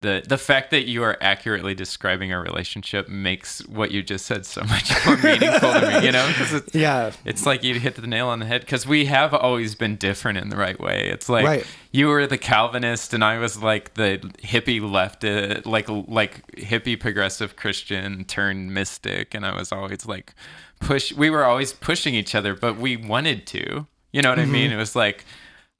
the 0.01 0.23
the 0.25 0.37
fact 0.37 0.71
that 0.71 0.87
you 0.87 1.03
are 1.03 1.17
accurately 1.19 1.75
describing 1.75 2.31
our 2.31 2.41
relationship 2.41 3.09
makes 3.09 3.59
what 3.67 3.91
you 3.91 4.01
just 4.01 4.25
said 4.25 4.45
so 4.45 4.61
much 4.61 4.91
more 5.05 5.17
meaningful 5.17 5.73
to 5.73 5.81
me. 5.81 6.05
You 6.05 6.11
know, 6.13 6.25
because 6.29 6.53
it's 6.53 6.73
Yeah. 6.73 7.11
it's 7.25 7.45
like 7.45 7.63
you 7.63 7.77
hit 7.79 7.95
the 7.95 8.07
nail 8.07 8.27
on 8.27 8.39
the 8.39 8.45
head 8.45 8.61
because 8.61 8.87
we 8.87 9.05
have 9.05 9.33
always 9.33 9.75
been 9.75 9.97
different 9.97 10.37
in 10.37 10.49
the 10.49 10.55
right 10.55 10.79
way. 10.79 11.09
It's 11.09 11.27
like 11.27 11.45
Right. 11.45 11.65
you 11.91 12.07
were 12.07 12.25
the 12.27 12.37
Calvinist 12.37 13.13
and 13.13 13.23
I 13.23 13.39
was 13.39 13.61
like 13.61 13.95
the 13.95 14.19
hippie 14.41 14.79
left, 14.79 15.23
like 15.65 15.89
like 15.89 16.47
hippie 16.55 16.97
progressive 16.97 17.57
Christian 17.57 18.23
turned 18.23 18.73
mystic, 18.73 19.33
and 19.33 19.45
I 19.45 19.53
was 19.53 19.73
always 19.73 20.05
like 20.05 20.33
push. 20.79 21.11
We 21.11 21.29
were 21.29 21.43
always 21.43 21.73
pushing 21.73 22.15
each 22.15 22.35
other, 22.35 22.55
but 22.55 22.77
we 22.77 22.95
wanted 22.95 23.45
to. 23.47 23.85
You 24.13 24.21
know 24.21 24.29
what 24.29 24.39
I 24.39 24.43
mm-hmm. 24.43 24.51
mean? 24.51 24.71
It 24.71 24.77
was 24.77 24.95
like. 24.95 25.25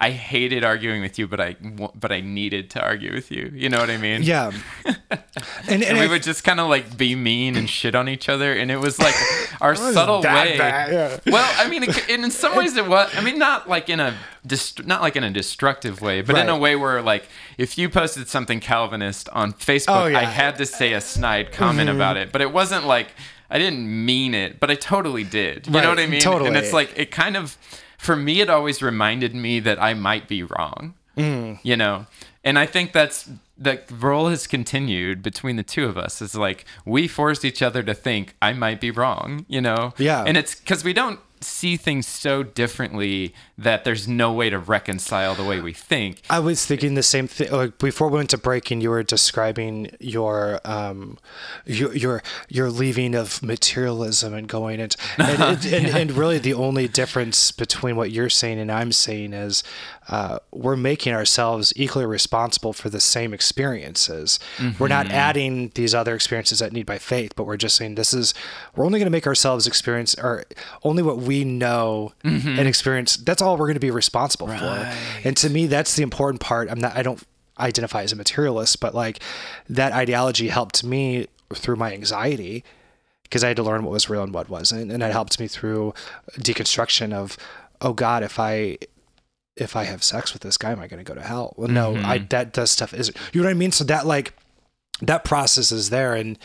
I 0.02 0.12
hated 0.12 0.64
arguing 0.64 1.02
with 1.02 1.20
you, 1.20 1.28
but 1.28 1.42
I 1.42 1.56
but 1.94 2.12
I 2.12 2.22
needed 2.22 2.70
to 2.72 2.82
argue 2.82 3.12
with 3.14 3.32
you. 3.32 3.52
You 3.54 3.68
know 3.68 3.80
what 3.80 3.90
I 3.90 3.98
mean? 3.98 4.24
Yeah. 4.24 4.52
And, 5.68 5.84
And 5.84 5.98
we 5.98 6.06
I- 6.06 6.08
would 6.08 6.24
just 6.24 6.44
kind 6.44 6.60
of 6.60 6.68
like 6.70 6.98
be 6.98 7.16
mean 7.16 7.56
and 7.56 7.70
shit 7.70 7.96
on 7.96 8.10
each 8.10 8.28
other, 8.30 8.54
and 8.54 8.72
it 8.72 8.78
was 8.80 9.00
like 9.00 9.16
our 9.62 9.76
subtle 9.76 10.18
way. 10.22 10.58
bad, 10.58 10.92
yeah. 10.92 11.20
Well, 11.32 11.50
I 11.58 11.70
mean, 11.70 11.84
it, 11.84 12.10
in 12.10 12.30
some 12.32 12.56
ways 12.56 12.76
it 12.76 12.88
was. 12.88 13.10
I 13.16 13.22
mean, 13.22 13.38
not 13.40 13.70
like 13.70 13.90
in 13.90 14.00
a 14.00 14.16
dist- 14.46 14.86
not 14.86 15.02
like 15.02 15.16
in 15.16 15.24
a 15.24 15.30
destructive 15.30 16.02
way, 16.02 16.22
but 16.22 16.38
in 16.38 16.50
a 16.50 16.58
way 16.58 16.76
where 16.76 17.02
like 17.02 17.28
if 17.58 17.78
you 17.78 17.90
posted 17.90 18.28
something 18.28 18.60
Calvinist 18.60 19.30
on 19.30 19.54
Facebook, 19.54 19.86
Oh, 19.90 20.06
yeah. 20.08 20.18
Mm-hmm. 20.20 20.28
I 20.28 20.32
had 20.32 20.58
to 20.58 20.66
say 20.66 20.94
a 20.94 21.02
snide 21.02 21.52
comment 21.52 21.90
about 21.90 22.18
it, 22.18 22.32
but 22.32 22.42
it 22.42 22.52
wasn't 22.52 22.86
like 22.86 23.10
I 23.50 23.58
didn't 23.60 23.86
mean 24.06 24.34
it, 24.34 24.60
but 24.60 24.70
I 24.72 24.76
totally 24.76 25.24
did. 25.24 25.68
You 25.68 25.74
Right, 25.74 25.84
know 25.84 25.90
what 25.90 26.00
I 26.00 26.08
mean? 26.08 26.22
totally. 26.22 26.48
And 26.50 26.58
it's 26.58 26.74
like 26.74 26.94
it 26.98 27.12
kind 27.12 27.36
of 27.38 27.58
for 28.00 28.16
me, 28.16 28.42
it 28.42 28.50
always 28.50 28.82
reminded 28.82 29.36
me 29.36 29.60
that 29.60 29.80
I 29.80 29.94
might 29.94 30.28
be 30.28 30.42
wrong 30.44 30.96
Mm. 31.18 31.60
you 31.64 31.76
know 31.76 32.06
and 32.46 32.58
i 32.58 32.66
think 32.66 32.94
that's 32.94 33.30
the 33.58 33.82
role 34.00 34.30
has 34.30 34.48
continued 34.48 35.22
between 35.22 35.58
the 35.58 35.64
two 35.64 35.86
of 35.86 35.98
us 35.98 36.22
is 36.22 36.34
like 36.34 36.64
we 36.86 37.10
forced 37.10 37.44
each 37.44 37.62
other 37.62 37.84
to 37.84 37.94
think 37.94 38.36
i 38.42 38.54
might 38.54 38.80
be 38.80 38.90
wrong 38.90 39.44
you 39.50 39.60
know 39.60 39.92
Yeah. 39.98 40.24
and 40.26 40.38
it's 40.38 40.56
because 40.56 40.82
we 40.86 40.94
don't 40.94 41.20
see 41.42 41.78
things 41.78 42.08
so 42.08 42.44
differently 42.44 43.34
that 43.58 43.84
there's 43.84 44.08
no 44.08 44.32
way 44.32 44.50
to 44.50 44.58
reconcile 44.58 45.36
the 45.36 45.44
way 45.44 45.62
we 45.62 45.74
think 45.74 46.22
I 46.30 46.40
was 46.40 46.66
thinking 46.66 46.94
the 46.94 47.04
same 47.04 47.28
thing. 47.28 47.52
Like 47.52 47.78
before 47.78 48.10
we 48.10 48.18
went 48.18 48.30
to 48.32 48.38
break, 48.38 48.72
and 48.72 48.82
you 48.82 48.90
were 48.90 49.04
describing 49.04 49.96
your 50.00 50.60
um, 50.66 51.18
your 51.66 51.94
your 51.96 52.24
your 52.48 52.70
leaving 52.70 53.16
of 53.16 53.42
materialism 53.42 54.34
and 54.34 54.48
going 54.48 54.80
into 54.80 54.98
and, 55.18 55.42
and, 55.42 55.66
and, 55.66 55.88
and 55.96 56.12
really 56.12 56.38
the 56.38 56.54
only 56.54 56.88
difference 56.88 57.52
between 57.52 57.96
what 57.96 58.12
you're 58.12 58.30
saying 58.30 58.60
and 58.60 58.72
I'm 58.72 58.92
saying 58.92 59.34
is 59.34 59.64
uh, 60.10 60.40
we're 60.52 60.76
making 60.76 61.14
ourselves 61.14 61.72
equally 61.76 62.06
responsible 62.06 62.74
for 62.74 62.90
the 62.90 63.00
same 63.00 63.34
experiences. 63.34 64.40
We're 64.80 64.88
not 64.88 65.08
adding 65.12 65.72
these 65.76 65.94
other 65.94 66.16
experiences 66.16 66.60
that 66.60 66.74
need 66.74 66.86
by 66.88 66.98
faith, 66.98 67.34
but 67.36 67.44
we're 67.46 67.58
just 67.58 67.76
saying 67.76 67.96
this 67.96 68.14
is 68.14 68.34
we're 68.76 68.86
only 68.86 68.98
going 69.00 69.06
to 69.06 69.12
make 69.12 69.28
ourselves 69.28 69.68
experience 69.68 70.16
or 70.16 70.44
only 70.84 71.04
what 71.04 71.18
we 71.18 71.44
know 71.44 72.14
and 72.24 72.68
experience. 72.68 73.18
That's 73.18 73.42
all 73.42 73.56
we're 73.56 73.68
going 73.68 73.76
to 73.76 73.80
be 73.80 73.92
responsible 73.92 74.48
for. 74.48 74.92
And 75.24 75.38
to 75.38 75.50
me, 75.50 75.68
that's 75.68 75.96
the 75.96 76.04
important 76.04 76.42
part. 76.42 76.70
I'm 76.72 76.80
not. 76.80 76.96
I 76.98 77.04
don't 77.04 77.22
identify 77.60 78.04
as 78.04 78.12
a 78.12 78.16
materialist, 78.16 78.80
but 78.80 78.96
like 78.96 79.20
that 79.70 79.92
ideology 79.94 80.48
helped 80.48 80.84
me 80.84 81.28
through 81.54 81.76
my 81.76 81.94
anxiety 81.94 82.64
because 83.24 83.44
I 83.44 83.50
had 83.50 83.58
to 83.58 83.64
learn 83.64 83.84
what 83.84 83.92
was 83.92 84.10
real 84.10 84.24
and 84.24 84.34
what 84.34 84.50
wasn't, 84.50 84.92
and 84.92 85.04
it 85.04 85.12
helped 85.12 85.40
me 85.40 85.48
through 85.48 85.94
deconstruction 86.40 87.14
of, 87.14 87.38
oh 87.82 87.94
God, 87.94 88.24
if 88.24 88.40
I 88.40 88.78
if 89.60 89.76
I 89.76 89.84
have 89.84 90.04
sex 90.04 90.34
with 90.34 90.42
this 90.42 90.58
guy, 90.58 90.72
am 90.72 90.80
I 90.80 90.88
going 90.88 91.04
to 91.04 91.08
go 91.10 91.16
to 91.20 91.26
hell? 91.26 91.54
Well, 91.58 91.68
no, 91.68 91.96
I 91.98 92.20
that 92.30 92.54
does 92.54 92.72
stuff 92.72 92.94
is 92.94 93.12
you 93.34 93.42
know 93.42 93.48
what 93.48 93.52
I 93.52 93.56
mean. 93.56 93.72
So 93.72 93.84
that 93.86 94.06
like 94.06 94.34
that 95.02 95.24
process 95.24 95.72
is 95.72 95.90
there, 95.90 96.14
and 96.16 96.38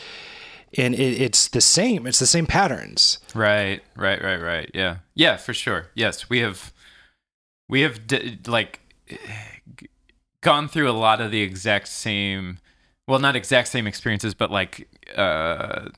and 0.77 0.93
it, 0.95 1.21
it's 1.21 1.47
the 1.47 1.61
same. 1.61 2.05
It's 2.07 2.19
the 2.19 2.27
same 2.27 2.45
patterns. 2.45 3.19
Right, 3.33 3.81
right, 3.95 4.21
right, 4.21 4.41
right. 4.41 4.71
Yeah, 4.73 4.97
yeah, 5.13 5.37
for 5.37 5.53
sure. 5.53 5.87
Yes, 5.95 6.29
we 6.29 6.39
have, 6.39 6.73
we 7.69 7.81
have 7.81 8.07
d- 8.07 8.39
like 8.47 8.79
gone 10.41 10.67
through 10.67 10.89
a 10.89 10.93
lot 10.93 11.21
of 11.21 11.31
the 11.31 11.41
exact 11.41 11.87
same, 11.87 12.59
well, 13.07 13.19
not 13.19 13.35
exact 13.35 13.67
same 13.69 13.87
experiences, 13.87 14.33
but 14.33 14.51
like 14.51 14.87
uh, 15.15 15.89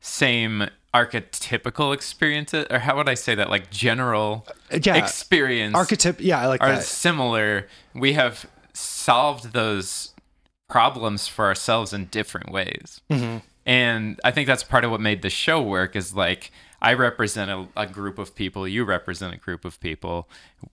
same 0.00 0.68
archetypical 0.94 1.94
experiences, 1.94 2.66
or 2.70 2.80
how 2.80 2.96
would 2.96 3.08
I 3.08 3.14
say 3.14 3.34
that? 3.34 3.48
Like 3.50 3.70
general 3.70 4.46
Yeah, 4.70 4.96
experience 4.96 5.74
archetype. 5.74 6.20
Yeah, 6.20 6.40
I 6.40 6.46
like 6.46 6.62
are 6.62 6.72
that. 6.72 6.84
similar. 6.84 7.66
We 7.94 8.12
have 8.12 8.46
solved 8.74 9.52
those 9.52 10.14
problems 10.68 11.28
for 11.28 11.46
ourselves 11.46 11.92
in 11.92 12.06
different 12.06 12.50
ways. 12.50 13.00
Mm-hmm. 13.10 13.38
And 13.64 14.20
I 14.24 14.30
think 14.32 14.46
that's 14.46 14.64
part 14.64 14.84
of 14.84 14.90
what 14.90 15.00
made 15.00 15.22
the 15.22 15.30
show 15.30 15.62
work 15.62 15.94
is 15.94 16.14
like 16.14 16.50
I 16.82 16.94
represent 16.94 17.48
a, 17.50 17.66
a 17.76 17.86
group 17.86 18.18
of 18.18 18.34
people, 18.34 18.66
you 18.66 18.84
represent 18.84 19.32
a 19.32 19.38
group 19.38 19.64
of 19.64 19.78
people. 19.80 20.28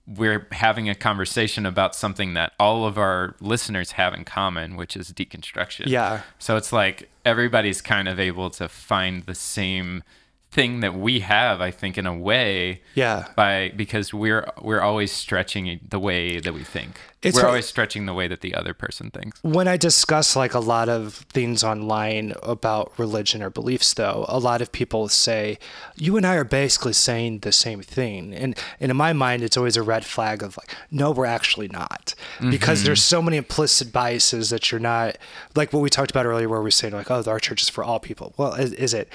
We're 0.06 0.46
having 0.52 0.88
a 0.90 0.94
conversation 0.96 1.64
about 1.64 1.94
something 1.94 2.34
that 2.34 2.52
all 2.58 2.84
of 2.84 2.98
our 2.98 3.36
listeners 3.40 3.92
have 3.92 4.12
in 4.12 4.24
common, 4.24 4.74
which 4.76 4.96
is 4.96 5.12
deconstruction. 5.12 5.86
Yeah. 5.86 6.22
So 6.40 6.56
it's 6.56 6.72
like 6.72 7.08
everybody's 7.24 7.80
kind 7.80 8.08
of 8.08 8.18
able 8.18 8.50
to 8.50 8.68
find 8.68 9.22
the 9.24 9.36
same 9.36 10.02
thing 10.50 10.80
that 10.80 10.94
we 10.96 11.20
have, 11.20 11.60
I 11.60 11.70
think, 11.70 11.96
in 11.96 12.06
a 12.06 12.14
way, 12.16 12.82
Yeah. 12.96 13.28
by 13.36 13.72
because 13.76 14.12
we're 14.12 14.50
we're 14.60 14.80
always 14.80 15.12
stretching 15.12 15.78
the 15.88 16.00
way 16.00 16.40
that 16.40 16.52
we 16.52 16.64
think. 16.64 16.98
It's 17.22 17.36
we're 17.36 17.42
what- 17.42 17.48
always 17.48 17.66
stretching 17.66 18.06
the 18.06 18.14
way 18.14 18.28
that 18.28 18.40
the 18.40 18.54
other 18.54 18.72
person 18.72 19.10
thinks. 19.10 19.38
When 19.42 19.68
I 19.68 19.76
discuss 19.76 20.34
like 20.36 20.54
a 20.54 20.58
lot 20.58 20.88
of 20.88 21.26
things 21.30 21.62
online 21.62 22.32
about 22.42 22.92
religion 22.98 23.42
or 23.42 23.50
beliefs, 23.50 23.92
though, 23.92 24.24
a 24.26 24.38
lot 24.38 24.62
of 24.62 24.72
people 24.72 25.08
say, 25.08 25.58
you 25.96 26.16
and 26.16 26.26
I 26.26 26.36
are 26.36 26.44
basically 26.44 26.94
saying 26.94 27.40
the 27.40 27.52
same 27.52 27.82
thing. 27.82 28.32
And, 28.32 28.56
and 28.80 28.90
in 28.90 28.96
my 28.96 29.12
mind, 29.12 29.42
it's 29.42 29.58
always 29.58 29.76
a 29.76 29.82
red 29.82 30.06
flag 30.06 30.42
of 30.42 30.56
like, 30.56 30.74
no, 30.90 31.10
we're 31.10 31.26
actually 31.26 31.68
not. 31.68 32.14
Because 32.40 32.84
there's 32.84 33.02
so 33.02 33.20
many 33.20 33.36
implicit 33.36 33.92
biases 33.92 34.48
that 34.48 34.70
you're 34.72 34.80
not, 34.80 35.18
like 35.54 35.74
what 35.74 35.80
we 35.80 35.90
talked 35.90 36.10
about 36.10 36.24
earlier, 36.24 36.48
where 36.48 36.62
we 36.62 36.68
are 36.68 36.70
saying, 36.70 36.94
like, 36.94 37.10
oh, 37.10 37.22
our 37.26 37.38
church 37.38 37.60
is 37.62 37.68
for 37.68 37.84
all 37.84 38.00
people. 38.00 38.32
Well, 38.38 38.54
is, 38.54 38.72
is 38.72 38.94
it? 38.94 39.10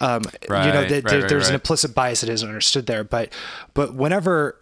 Um, 0.00 0.22
you 0.24 0.48
know, 0.48 0.54
Right, 0.54 0.72
that 0.72 0.74
right, 0.74 1.04
there, 1.04 1.20
right, 1.20 1.28
there's 1.28 1.48
an 1.50 1.54
implicit 1.56 1.94
bias 1.94 2.22
that 2.22 2.30
isn't 2.30 2.48
understood 2.48 2.86
there. 2.86 3.04
But, 3.04 3.34
but 3.74 3.94
whenever 3.94 4.56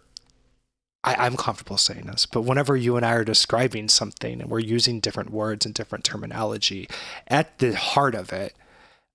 I, 1.03 1.15
I'm 1.15 1.37
comfortable 1.37 1.77
saying 1.77 2.07
this, 2.07 2.25
but 2.25 2.41
whenever 2.41 2.75
you 2.75 2.97
and 2.97 3.05
I 3.05 3.13
are 3.13 3.23
describing 3.23 3.87
something 3.87 4.41
and 4.41 4.49
we're 4.49 4.59
using 4.59 4.99
different 4.99 5.29
words 5.29 5.65
and 5.65 5.73
different 5.73 6.03
terminology, 6.03 6.89
at 7.27 7.59
the 7.59 7.75
heart 7.75 8.15
of 8.15 8.33
it, 8.33 8.53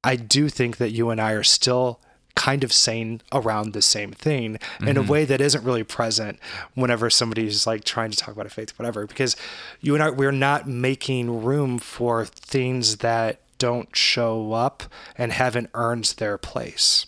I 0.03 0.17
do 0.17 0.49
think 0.49 0.79
that 0.79 0.93
you 0.93 1.11
and 1.11 1.21
I 1.21 1.33
are 1.33 1.43
still 1.43 2.01
kind 2.35 2.65
of 2.65 2.73
saying 2.73 3.21
around 3.33 3.73
the 3.73 3.83
same 3.83 4.11
thing 4.11 4.59
in 4.81 4.97
a 4.97 5.01
mm-hmm. 5.01 5.11
way 5.11 5.25
that 5.25 5.41
isn't 5.41 5.65
really 5.65 5.85
present 5.85 6.39
whenever 6.75 7.09
somebody's 7.09 7.67
like 7.67 7.85
trying 7.85 8.11
to 8.11 8.17
talk 8.17 8.35
about 8.35 8.47
a 8.47 8.51
faith, 8.51 8.77
whatever, 8.79 9.07
because 9.07 9.37
you 9.81 9.95
and 9.95 10.03
I, 10.03 10.11
we're 10.11 10.33
not 10.33 10.69
making 10.69 11.45
room 11.45 11.79
for 11.79 12.25
things 12.25 12.99
that 12.99 13.41
don't 13.59 13.95
show 13.95 14.53
up 14.53 14.83
and 15.17 15.33
haven't 15.33 15.71
earned 15.75 16.15
their 16.19 16.37
place. 16.37 17.07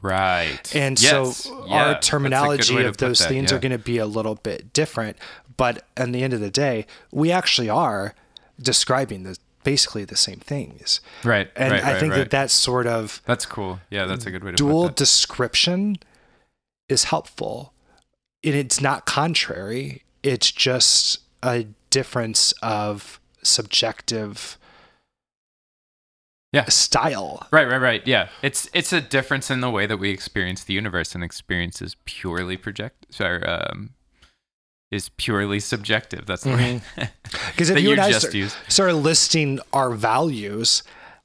Right. 0.00 0.74
And 0.74 1.00
Yes. 1.00 1.38
so 1.38 1.66
Yeah, 1.66 1.74
our 1.74 1.88
that's 1.88 2.08
a 2.08 2.10
good 2.10 2.10
terminology 2.10 2.84
of 2.84 2.96
those 2.98 3.18
that, 3.18 3.28
things 3.28 3.50
yeah. 3.50 3.56
are 3.56 3.60
going 3.60 3.72
to 3.72 3.78
be 3.78 3.98
a 3.98 4.06
little 4.06 4.36
bit 4.36 4.72
different. 4.72 5.16
But 5.56 5.84
at 5.96 6.12
the 6.12 6.22
end 6.22 6.32
of 6.32 6.40
the 6.40 6.50
day, 6.50 6.86
we 7.10 7.32
actually 7.32 7.68
are 7.68 8.14
describing 8.60 9.24
the 9.24 9.36
basically 9.64 10.04
the 10.04 10.16
same 10.16 10.38
things. 10.38 11.00
Right. 11.24 11.50
And 11.56 11.72
right, 11.72 11.84
I 11.84 11.92
right, 11.92 12.00
think 12.00 12.12
right. 12.12 12.18
that 12.18 12.30
that 12.30 12.50
sort 12.50 12.86
of 12.86 13.20
that's 13.26 13.44
cool. 13.44 13.80
Yeah, 13.90 14.06
that's 14.06 14.24
a 14.24 14.30
good 14.30 14.44
way 14.44 14.52
to 14.52 14.56
dual 14.56 14.88
description 14.88 15.96
is 16.88 17.04
helpful. 17.04 17.72
And 18.44 18.54
it's 18.54 18.80
not 18.80 19.04
contrary. 19.04 20.04
It's 20.22 20.52
just 20.52 21.18
a 21.42 21.66
difference 21.90 22.52
of 22.62 23.20
subjective 23.42 24.57
Yeah. 26.52 26.64
style. 26.66 27.46
Right, 27.52 27.66
right, 27.68 27.80
right. 27.80 28.06
Yeah, 28.06 28.28
it's 28.42 28.70
it's 28.72 28.92
a 28.92 29.00
difference 29.02 29.50
in 29.50 29.60
the 29.60 29.70
way 29.70 29.86
that 29.86 29.98
we 29.98 30.10
experience 30.10 30.64
the 30.64 30.72
universe, 30.74 31.14
and 31.14 31.22
experience 31.22 31.82
is 31.82 31.96
purely 32.06 32.56
project. 32.56 33.06
Sorry, 33.10 33.42
um, 33.44 33.90
is 34.90 35.10
purely 35.10 35.60
subjective. 35.60 36.24
That's 36.24 36.44
the 36.44 36.50
Mhm. 36.50 36.82
right. 36.96 37.10
Because 37.50 37.68
if 37.68 37.76
you 37.78 37.84
you 37.88 37.92
and 37.92 38.00
I 38.00 38.10
just 38.10 38.30
start, 38.30 38.56
started 38.68 38.94
listing 38.96 39.58
our 39.74 39.90
values, 39.90 40.82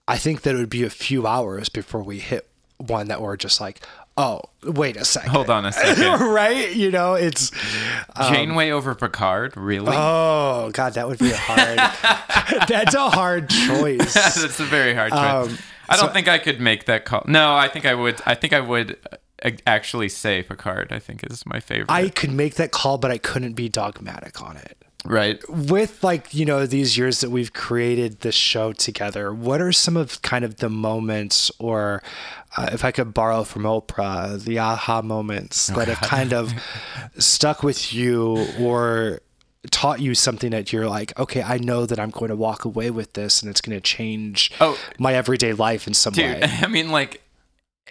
I 0.07 0.17
think 0.17 0.41
that 0.41 0.55
it 0.55 0.57
would 0.57 0.69
be 0.69 0.83
a 0.83 0.89
few 0.89 1.25
hours 1.25 1.69
before 1.69 2.03
we 2.03 2.19
hit 2.19 2.45
one 2.77 3.07
that 3.07 3.21
we're 3.21 3.37
just 3.37 3.61
like, 3.61 3.79
oh, 4.17 4.41
wait 4.63 4.97
a 4.97 5.05
second. 5.05 5.31
Hold 5.31 5.49
on 5.49 5.65
a 5.65 5.71
second. 5.71 6.27
right? 6.27 6.73
You 6.73 6.91
know, 6.91 7.13
it's 7.15 7.51
Janeway 8.17 8.71
over 8.71 8.95
Picard, 8.95 9.57
really? 9.57 9.93
oh 9.95 10.71
god, 10.73 10.93
that 10.93 11.07
would 11.07 11.19
be 11.19 11.31
a 11.31 11.37
hard. 11.37 11.77
that's 12.67 12.93
a 12.93 13.09
hard 13.09 13.49
choice. 13.49 14.13
That's 14.13 14.59
a 14.59 14.65
very 14.65 14.93
hard 14.93 15.11
choice. 15.11 15.51
Um, 15.51 15.57
I 15.89 15.97
don't 15.97 16.07
so- 16.07 16.13
think 16.13 16.27
I 16.27 16.37
could 16.37 16.59
make 16.59 16.85
that 16.85 17.05
call. 17.05 17.23
No, 17.27 17.55
I 17.55 17.67
think 17.67 17.85
I 17.85 17.93
would. 17.93 18.21
I 18.25 18.35
think 18.35 18.53
I 18.53 18.59
would 18.59 18.97
uh, 19.43 19.51
actually 19.65 20.09
say 20.09 20.43
Picard. 20.43 20.91
I 20.91 20.99
think 20.99 21.23
is 21.29 21.45
my 21.45 21.59
favorite. 21.59 21.91
I 21.91 22.09
could 22.09 22.31
make 22.31 22.55
that 22.55 22.71
call, 22.71 22.97
but 22.97 23.11
I 23.11 23.17
couldn't 23.17 23.53
be 23.53 23.69
dogmatic 23.69 24.41
on 24.41 24.57
it. 24.57 24.82
Right. 25.05 25.41
with 25.49 26.03
like 26.03 26.33
you 26.33 26.45
know 26.45 26.65
these 26.65 26.97
years 26.97 27.21
that 27.21 27.29
we've 27.29 27.53
created 27.53 28.21
this 28.21 28.35
show 28.35 28.71
together 28.73 29.33
what 29.33 29.61
are 29.61 29.71
some 29.71 29.97
of 29.97 30.21
kind 30.21 30.43
of 30.45 30.57
the 30.57 30.69
moments 30.69 31.51
or 31.59 32.01
uh, 32.57 32.69
if 32.71 32.83
i 32.85 32.91
could 32.91 33.13
borrow 33.13 33.43
from 33.43 33.63
oprah 33.63 34.41
the 34.43 34.57
aha 34.59 35.01
moments 35.01 35.67
that 35.67 35.87
have 35.87 35.99
kind 36.01 36.33
of 36.33 36.53
stuck 37.17 37.63
with 37.63 37.93
you 37.93 38.45
or 38.59 39.19
taught 39.71 39.99
you 40.01 40.13
something 40.13 40.51
that 40.51 40.73
you're 40.73 40.89
like 40.89 41.17
okay 41.19 41.41
i 41.41 41.57
know 41.57 41.85
that 41.85 41.99
i'm 41.99 42.09
going 42.09 42.29
to 42.29 42.35
walk 42.35 42.65
away 42.65 42.89
with 42.89 43.13
this 43.13 43.41
and 43.41 43.49
it's 43.49 43.61
going 43.61 43.75
to 43.75 43.81
change 43.81 44.51
Oh. 44.59 44.77
my 44.99 45.13
everyday 45.13 45.53
life 45.53 45.87
in 45.87 45.93
some 45.93 46.13
Dude, 46.13 46.25
way 46.25 46.41
I 46.61 46.67
mean, 46.67 46.91
like 46.91 47.21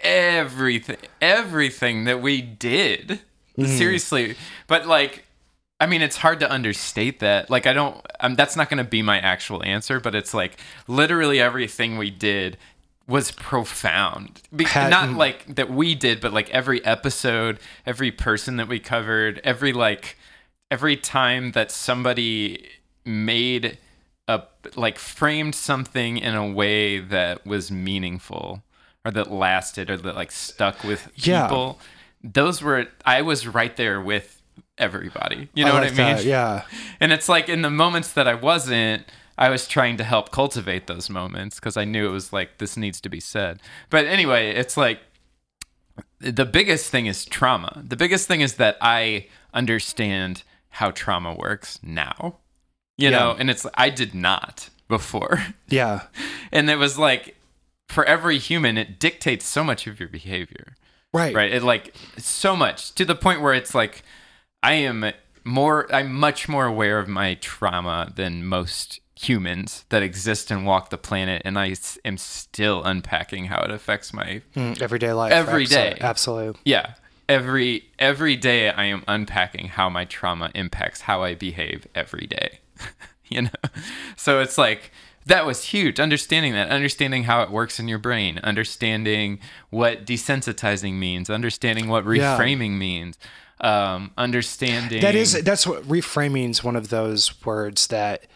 everything, 0.03 0.97
everything 1.21 2.05
that 2.05 2.21
we 2.23 2.41
did. 2.43 3.21
Mm. 3.59 3.67
Seriously, 3.67 4.37
but 4.67 4.87
like, 4.87 5.25
I 5.83 5.87
mean, 5.87 6.01
it's 6.01 6.17
hard 6.19 6.39
to 6.41 6.51
understate 6.51 7.19
that. 7.21 7.51
Like, 7.51 7.67
I 7.67 7.73
don't. 7.73 8.01
Um, 8.21 8.35
that's 8.37 8.57
not 8.57 8.71
going 8.71 8.79
to 8.83 8.89
be 8.89 9.03
my 9.03 9.19
actual 9.19 9.63
answer, 9.65 9.99
but 10.01 10.15
it's 10.15 10.33
like 10.33 10.59
literally 10.87 11.41
everything 11.41 11.99
we 11.99 12.11
did 12.11 12.57
was 13.09 13.33
profound. 13.33 14.43
Be- 14.55 14.65
Had- 14.65 14.91
not 14.91 15.11
like 15.15 15.55
that 15.57 15.71
we 15.71 15.95
did, 15.95 16.21
but 16.21 16.33
like 16.33 16.49
every 16.51 16.85
episode, 16.85 17.59
every 17.85 18.11
person 18.13 18.57
that 18.59 18.69
we 18.69 18.79
covered, 18.79 19.41
every 19.45 19.73
like, 19.73 20.17
every 20.71 20.97
time 20.97 21.53
that 21.53 21.71
somebody 21.71 22.67
made 23.05 23.79
a 24.29 24.43
like 24.77 24.99
framed 24.99 25.55
something 25.57 26.17
in 26.19 26.35
a 26.37 26.49
way 26.49 27.01
that 27.01 27.45
was 27.45 27.73
meaningful 27.73 28.63
or 29.05 29.11
that 29.11 29.33
lasted 29.33 29.91
or 29.91 29.97
that 29.97 30.15
like 30.15 30.31
stuck 30.31 30.85
with 30.85 31.11
Yeah. 31.17 31.47
people 31.49 31.81
those 32.23 32.63
were 32.63 32.87
i 33.05 33.21
was 33.21 33.49
right 33.49 33.77
there 33.77 34.01
with 34.01 34.41
everybody. 34.79 35.49
You 35.55 35.65
know 35.65 35.73
I 35.73 35.75
what 35.75 35.83
like 35.85 35.93
i 35.99 36.07
mean? 36.07 36.17
that, 36.17 36.25
yeah. 36.25 36.63
And 37.01 37.13
it's 37.13 37.29
like 37.29 37.49
in 37.49 37.63
the 37.63 37.71
moments 37.71 38.13
that 38.13 38.27
i 38.27 38.35
wasn't 38.35 39.05
i 39.39 39.49
was 39.49 39.67
trying 39.69 39.97
to 39.99 40.05
help 40.05 40.31
cultivate 40.31 40.87
those 40.87 41.09
moments 41.11 41.59
because 41.61 41.77
i 41.77 41.85
knew 41.85 42.07
it 42.07 42.11
was 42.13 42.33
like 42.33 42.59
this 42.59 42.77
needs 42.77 43.01
to 43.03 43.09
be 43.09 43.21
said. 43.21 43.61
But 43.91 44.07
anyway 44.07 44.51
it's 44.51 44.77
like 44.77 45.01
the 46.21 46.45
biggest 46.47 46.91
thing 46.91 47.07
is 47.07 47.25
trauma. 47.25 47.83
The 47.87 47.97
biggest 47.97 48.29
thing 48.29 48.41
is 48.41 48.55
that 48.55 48.77
i 48.81 49.27
understand 49.53 50.43
how 50.71 50.91
trauma 50.91 51.35
works 51.35 51.79
now 51.83 52.37
you 52.99 53.09
Yeah. 53.11 53.19
know? 53.19 53.37
And 53.39 53.51
it's 53.51 53.67
i 53.75 53.91
did 53.91 54.15
not 54.15 54.71
before. 54.89 55.43
Yeah. 55.69 56.03
And 56.51 56.69
it 56.69 56.77
was 56.77 56.99
like 56.99 57.37
for 57.89 58.05
every 58.05 58.39
human 58.39 58.77
it 58.79 58.99
dictates 58.99 59.47
so 59.47 59.63
much 59.65 59.87
of 59.87 59.99
your 60.01 60.09
behavior. 60.09 60.77
Right. 61.15 61.35
Right? 61.35 61.53
It 61.53 61.63
like 61.63 61.95
so 62.19 62.55
much 62.57 62.95
to 62.95 63.05
the 63.05 63.15
point 63.15 63.41
where 63.43 63.55
it's 63.55 63.75
like 63.75 64.03
i 64.63 64.73
am 64.75 65.11
more 65.45 65.93
i'm 65.95 66.13
much 66.15 66.49
more 66.49 66.67
aware 66.67 66.99
of 66.99 67.09
my 67.09 67.35
trauma 67.35 68.13
than 68.15 68.45
most 68.47 69.01
humans 69.19 69.85
that 69.91 70.03
exist 70.03 70.51
and 70.51 70.67
walk 70.67 70.91
the 70.91 70.99
planet 70.99 71.41
and 71.45 71.57
I 71.57 71.77
am 72.05 72.17
still 72.17 72.83
unpacking 72.83 73.45
how 73.45 73.61
it 73.63 73.71
affects 73.71 74.13
my 74.13 74.43
Mm, 74.57 74.83
everyday 74.83 75.13
life. 75.13 75.31
Every 75.33 75.63
absolutely, 75.63 75.95
day. 75.95 75.99
absolutely 76.01 76.61
yeah. 76.65 76.95
Every 77.29 77.85
every 78.01 78.35
day 78.37 78.71
i 78.71 78.85
am 78.85 79.05
unpacking 79.07 79.69
how 79.69 79.89
my 79.89 80.05
trauma 80.07 80.51
impacts 80.57 81.03
how 81.03 81.23
i 81.23 81.35
behave 81.35 81.87
every 81.95 82.27
day. 82.27 82.61
You 83.29 83.43
know? 83.43 83.51
So 84.17 84.41
it's 84.41 84.59
like 84.59 84.91
that 85.25 85.47
was 85.47 85.65
huge 85.65 85.99
understanding 86.01 86.53
that 86.55 86.69
understanding 86.69 87.23
how 87.25 87.43
it 87.43 87.51
works 87.51 87.79
in 87.81 87.87
your 87.89 87.99
brain 87.99 88.39
understanding 88.43 89.39
what 89.71 90.05
desensitizing 90.05 90.95
means 90.95 91.31
understanding 91.31 91.89
what 91.89 92.05
Yeah. 92.05 92.37
reframing 92.37 92.73
means 92.73 93.19
um 93.63 94.11
understanding 94.19 95.01
That 95.03 95.15
is 95.15 95.41
that's 95.43 95.67
what 95.67 95.83
reframing 95.85 96.51
is 96.51 96.65
one 96.65 96.77
of 96.77 96.89
those 96.89 97.45
words 97.45 97.87
that 97.89 98.27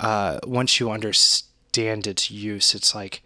uh, 0.00 0.40
once 0.44 0.80
you 0.80 0.90
understand 0.90 2.06
its 2.06 2.30
use, 2.30 2.74
it's 2.74 2.94
like, 2.94 3.22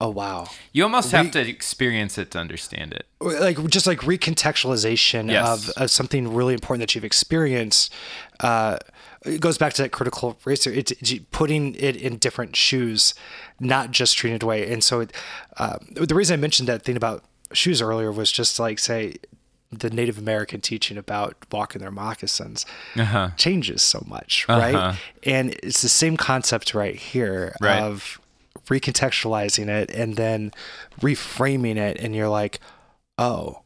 oh 0.00 0.10
wow, 0.10 0.48
you 0.72 0.82
almost 0.82 1.10
have 1.12 1.30
to 1.30 1.40
experience 1.40 2.18
it 2.18 2.30
to 2.32 2.38
understand 2.38 2.92
it 2.92 3.06
like 3.20 3.56
just 3.70 3.86
like 3.86 4.00
recontextualization 4.00 5.30
Yes. 5.30 5.46
of, 5.48 5.82
of 5.82 5.90
something 5.90 6.34
really 6.34 6.54
important 6.54 6.80
that 6.80 6.94
you've 6.94 7.04
experienced. 7.04 7.92
Uh, 8.40 8.76
it 9.24 9.40
goes 9.40 9.56
back 9.56 9.72
to 9.74 9.82
that 9.82 9.90
critical 9.92 10.38
racer. 10.44 10.70
It's, 10.70 10.90
it's 10.92 11.14
putting 11.30 11.74
it 11.76 11.96
in 11.96 12.18
different 12.18 12.54
shoes, 12.56 13.14
not 13.58 13.90
just 13.90 14.18
treating 14.18 14.36
it 14.36 14.42
away. 14.42 14.70
And 14.70 14.84
so, 14.84 15.00
it, 15.00 15.12
uh, 15.56 15.78
the 15.90 16.14
reason 16.14 16.34
I 16.34 16.36
mentioned 16.36 16.68
that 16.68 16.82
thing 16.82 16.96
about 16.96 17.24
shoes 17.54 17.80
earlier 17.80 18.12
was 18.12 18.30
just 18.30 18.58
like 18.58 18.78
say 18.78 19.16
the 19.80 19.90
Native 19.90 20.18
American 20.18 20.60
teaching 20.60 20.96
about 20.98 21.36
walking 21.52 21.80
their 21.80 21.90
moccasins 21.90 22.64
uh-huh 22.98 23.30
changes 23.36 23.82
so 23.82 24.02
much, 24.06 24.46
Uh-huh. 24.48 24.60
right? 24.60 24.98
And 25.22 25.54
it's 25.62 25.82
the 25.82 25.88
same 25.88 26.16
concept 26.16 26.74
right 26.74 26.96
here 26.96 27.54
Right. 27.60 27.80
of 27.82 28.20
recontextualizing 28.66 29.68
it 29.68 29.90
and 29.90 30.16
then 30.16 30.52
reframing 31.00 31.76
it, 31.76 31.98
and 32.00 32.14
you're 32.14 32.28
like, 32.28 32.60
oh, 33.18 33.60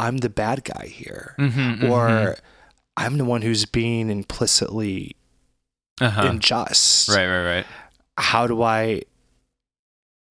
I'm 0.00 0.18
the 0.18 0.30
bad 0.30 0.64
guy 0.64 0.86
here, 0.86 1.34
Mhm, 1.38 1.82
or 1.88 2.36
I'm 2.96 3.18
the 3.18 3.24
one 3.24 3.42
who's 3.42 3.64
being 3.66 4.10
implicitly 4.10 5.16
uh-huh 6.00 6.22
unjust. 6.26 7.08
right 7.08 7.26
right 7.26 7.44
right 7.44 7.66
How 8.18 8.46
do 8.46 8.62
I? 8.62 9.02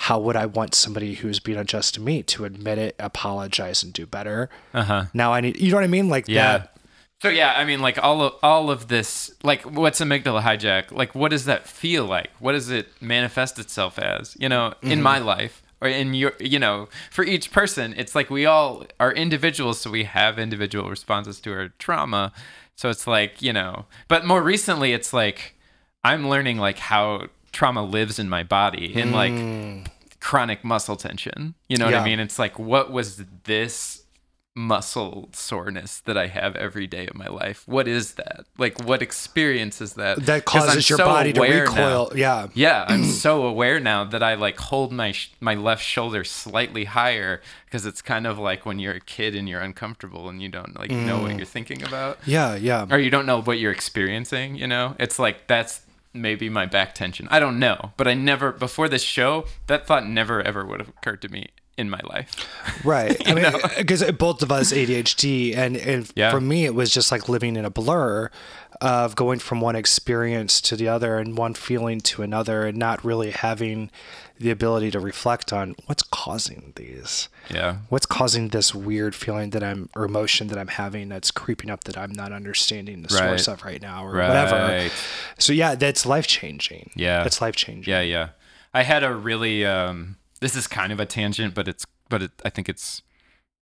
How 0.05 0.19
would 0.19 0.35
I 0.35 0.47
want 0.47 0.73
somebody 0.73 1.13
who's 1.13 1.39
being 1.39 1.59
unjust 1.59 1.93
to 1.93 2.01
me 2.01 2.23
to 2.23 2.43
admit 2.45 2.77
it, 2.79 2.95
apologize, 2.97 3.83
and 3.83 3.93
do 3.93 4.05
better? 4.07 4.49
Uh 4.73 4.83
huh. 4.83 5.05
Now 5.13 5.31
I 5.33 5.41
need, 5.41 5.59
you 5.59 5.69
know 5.69 5.77
what 5.77 5.83
I 5.83 5.87
mean? 5.87 6.09
Like 6.09 6.27
Yeah. 6.27 6.57
that. 6.57 6.77
So 7.21 7.29
yeah, 7.29 7.53
I 7.55 7.65
mean, 7.65 7.81
like 7.81 7.99
all 8.03 8.23
of 8.23 8.33
all 8.41 8.71
of 8.71 8.87
this, 8.87 9.31
like 9.43 9.61
what's 9.61 9.99
amygdala 10.01 10.41
hijack? 10.41 10.91
Like, 10.91 11.13
what 11.13 11.29
does 11.29 11.45
that 11.45 11.67
feel 11.67 12.05
like? 12.05 12.31
What 12.39 12.53
does 12.53 12.71
it 12.71 12.87
manifest 12.99 13.59
itself 13.59 13.99
as? 13.99 14.35
You 14.39 14.49
know, 14.49 14.73
in 14.81 15.03
my 15.03 15.19
life 15.19 15.61
or 15.81 15.87
in 15.87 16.15
your, 16.15 16.33
you 16.39 16.57
know, 16.57 16.89
for 17.11 17.23
each 17.23 17.51
person, 17.51 17.93
it's 17.95 18.15
like 18.15 18.31
we 18.31 18.47
all 18.47 18.85
are 18.99 19.11
individuals, 19.13 19.79
so 19.81 19.91
we 19.91 20.05
have 20.05 20.39
individual 20.39 20.89
responses 20.89 21.39
to 21.41 21.53
our 21.53 21.67
trauma. 21.77 22.33
So 22.75 22.89
it's 22.89 23.05
like 23.05 23.39
you 23.39 23.53
know, 23.53 23.85
but 24.07 24.25
more 24.25 24.41
recently, 24.41 24.91
it's 24.93 25.13
like 25.13 25.53
I'm 26.03 26.27
learning 26.27 26.57
like 26.57 26.79
how 26.79 27.27
trauma 27.51 27.83
lives 27.83 28.19
in 28.19 28.29
my 28.29 28.43
body 28.43 28.95
in 28.95 29.11
like 29.11 29.89
chronic 30.19 30.63
muscle 30.63 30.95
tension. 30.95 31.55
You 31.67 31.77
know 31.77 31.85
what 31.85 31.95
I 31.95 32.03
mean? 32.05 32.19
It's 32.19 32.39
like, 32.39 32.57
what 32.59 32.91
was 32.91 33.23
this 33.43 33.97
muscle 34.53 35.29
soreness 35.31 36.01
that 36.01 36.17
I 36.17 36.27
have 36.27 36.57
every 36.57 36.85
day 36.85 37.07
of 37.07 37.15
my 37.15 37.27
life? 37.27 37.63
What 37.67 37.87
is 37.87 38.15
that? 38.15 38.41
Like, 38.57 38.83
what 38.83 39.01
experience 39.01 39.79
is 39.79 39.93
that? 39.93 40.25
That 40.25 40.43
causes 40.43 40.89
your 40.89 40.97
so 40.97 41.05
body 41.05 41.31
to 41.33 41.41
recoil. 41.41 42.09
now. 42.11 42.15
Yeah. 42.17 42.47
Yeah, 42.53 42.85
I'm 42.87 43.05
so 43.25 43.45
aware 43.45 43.79
now 43.79 44.03
that 44.03 44.21
I 44.21 44.35
like 44.35 44.57
hold 44.57 44.91
my 44.91 45.13
sh- 45.13 45.31
my 45.39 45.55
left 45.55 45.83
shoulder 45.83 46.23
slightly 46.25 46.83
higher 46.83 47.41
because 47.65 47.85
it's 47.85 48.01
kind 48.01 48.27
of 48.27 48.37
like 48.37 48.65
when 48.65 48.77
you're 48.77 48.95
a 48.95 48.99
kid 48.99 49.35
and 49.35 49.47
you're 49.47 49.61
uncomfortable 49.61 50.27
and 50.27 50.41
you 50.41 50.49
don't 50.49 50.77
like 50.77 50.91
know 50.91 51.19
Mm. 51.19 51.23
what 51.23 51.37
you're 51.37 51.45
thinking 51.45 51.81
about 51.83 52.19
Yeah. 52.25 52.55
Yeah. 52.55 52.85
or 52.91 52.99
you 52.99 53.09
don't 53.09 53.25
know 53.25 53.41
what 53.41 53.57
you're 53.57 53.71
experiencing, 53.71 54.55
you 54.55 54.67
know? 54.67 54.95
It's 54.99 55.17
like 55.17 55.47
that's 55.47 55.81
maybe 56.13 56.49
my 56.49 56.65
back 56.65 56.93
tension. 56.95 57.27
I 57.31 57.39
don't 57.39 57.59
know, 57.59 57.91
but 57.97 58.07
I 58.07 58.13
never 58.13 58.51
before 58.51 58.89
this 58.89 59.03
show, 59.03 59.45
that 59.67 59.87
thought 59.87 60.07
never 60.07 60.41
ever 60.41 60.65
would 60.65 60.79
have 60.79 60.89
occurred 60.89 61.21
to 61.23 61.29
me 61.29 61.47
in 61.77 61.89
my 61.89 61.99
life. 62.03 62.31
Right. 62.83 63.15
I 63.27 63.33
mean, 63.35 63.45
because 63.77 64.01
uh, 64.01 64.11
both 64.11 64.41
of 64.41 64.51
us 64.51 64.73
ADHD, 64.73 65.55
and, 65.55 65.77
and 65.77 66.11
Yeah. 66.15 66.31
for 66.31 66.41
me, 66.41 66.65
it 66.65 66.73
was 66.73 66.91
just 66.91 67.11
like 67.11 67.29
living 67.29 67.55
in 67.55 67.63
a 67.63 67.69
blur 67.69 68.31
of 68.81 69.15
going 69.15 69.37
from 69.37 69.61
one 69.61 69.75
experience 69.75 70.59
to 70.61 70.75
the 70.75 70.87
other 70.87 71.19
and 71.19 71.37
one 71.37 71.53
feeling 71.53 71.99
to 72.01 72.23
another, 72.23 72.65
and 72.65 72.77
not 72.77 73.03
really 73.05 73.29
having 73.29 73.91
the 74.41 74.51
ability 74.51 74.91
to 74.91 74.99
reflect 74.99 75.53
on 75.53 75.75
what's 75.85 76.03
causing 76.03 76.73
these. 76.75 77.29
Yeah. 77.49 77.77
What's 77.89 78.05
causing 78.05 78.49
this 78.49 78.73
weird 78.75 79.15
feeling 79.15 79.51
that 79.51 79.63
I'm, 79.63 79.89
or 79.95 80.03
emotion 80.03 80.47
that 80.47 80.57
I'm 80.57 80.67
having 80.69 81.09
that's 81.09 81.31
creeping 81.31 81.69
up 81.69 81.83
that 81.85 81.97
I'm 81.97 82.11
not 82.11 82.31
understanding 82.31 83.01
the 83.03 83.09
source 83.09 83.47
Right. 83.47 83.53
of 83.53 83.63
right 83.63 83.81
now 83.81 84.05
or 84.05 84.11
Right. 84.13 84.27
whatever. 84.27 84.89
So, 85.37 85.53
yeah, 85.53 85.75
that's 85.75 86.05
life 86.05 86.27
changing. 86.27 86.91
Yeah. 86.95 87.23
That's 87.23 87.39
life 87.41 87.55
changing. 87.55 87.91
Yeah, 87.91 88.01
yeah. 88.01 88.29
I 88.73 88.83
had 88.83 89.03
a 89.03 89.13
really 89.13 89.65
um 89.65 90.17
this 90.39 90.55
is 90.55 90.65
kind 90.67 90.91
of 90.91 90.99
a 90.99 91.05
tangent, 91.05 91.53
but 91.53 91.67
it's 91.67 91.85
but 92.09 92.23
it, 92.23 92.31
I 92.43 92.49
think 92.49 92.67
it's 92.67 93.01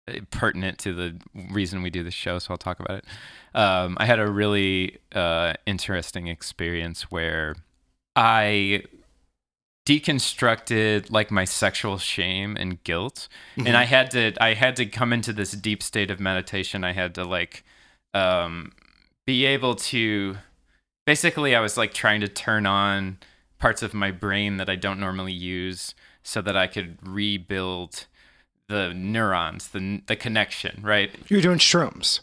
uh, 0.07 0.13
pertinent 0.31 0.79
to 0.79 0.93
the 0.93 1.17
reason 1.51 1.81
we 1.83 1.89
do 1.89 2.03
this 2.03 2.13
show, 2.15 2.39
so 2.39 2.51
I'll 2.51 2.57
talk 2.57 2.79
about 2.79 2.97
it. 2.99 3.05
Um, 3.53 3.95
I 3.99 4.05
had 4.05 4.19
a 4.19 4.29
really 4.29 4.97
uh, 5.13 5.53
interesting 5.65 6.27
experience 6.27 7.03
where 7.11 7.55
I 8.15 8.83
deconstructed 9.85 11.11
like 11.11 11.29
my 11.31 11.43
sexual 11.45 11.97
shame 11.97 12.55
and 12.57 12.81
guilt 12.83 13.27
and 13.57 13.75
i 13.75 13.83
had 13.83 14.09
to 14.11 14.31
i 14.41 14.53
had 14.53 14.75
to 14.75 14.85
come 14.85 15.11
into 15.11 15.33
this 15.33 15.51
deep 15.51 15.83
state 15.83 16.09
of 16.09 16.19
meditation 16.19 16.83
i 16.83 16.93
had 16.93 17.13
to 17.13 17.23
like 17.25 17.63
um 18.13 18.71
be 19.25 19.45
able 19.45 19.75
to 19.75 20.37
basically 21.05 21.53
i 21.55 21.59
was 21.59 21.75
like 21.77 21.93
trying 21.93 22.21
to 22.21 22.27
turn 22.27 22.65
on 22.65 23.17
parts 23.59 23.81
of 23.83 23.93
my 23.93 24.09
brain 24.11 24.57
that 24.57 24.69
i 24.69 24.75
don't 24.75 24.99
normally 24.99 25.33
use 25.33 25.93
so 26.23 26.41
that 26.41 26.55
i 26.55 26.65
could 26.67 26.97
rebuild 27.05 28.05
the 28.69 28.93
neurons 28.93 29.67
the 29.69 30.01
the 30.07 30.15
connection 30.15 30.79
right 30.81 31.13
You're 31.27 31.41
doing 31.41 31.57
shrooms. 31.59 32.21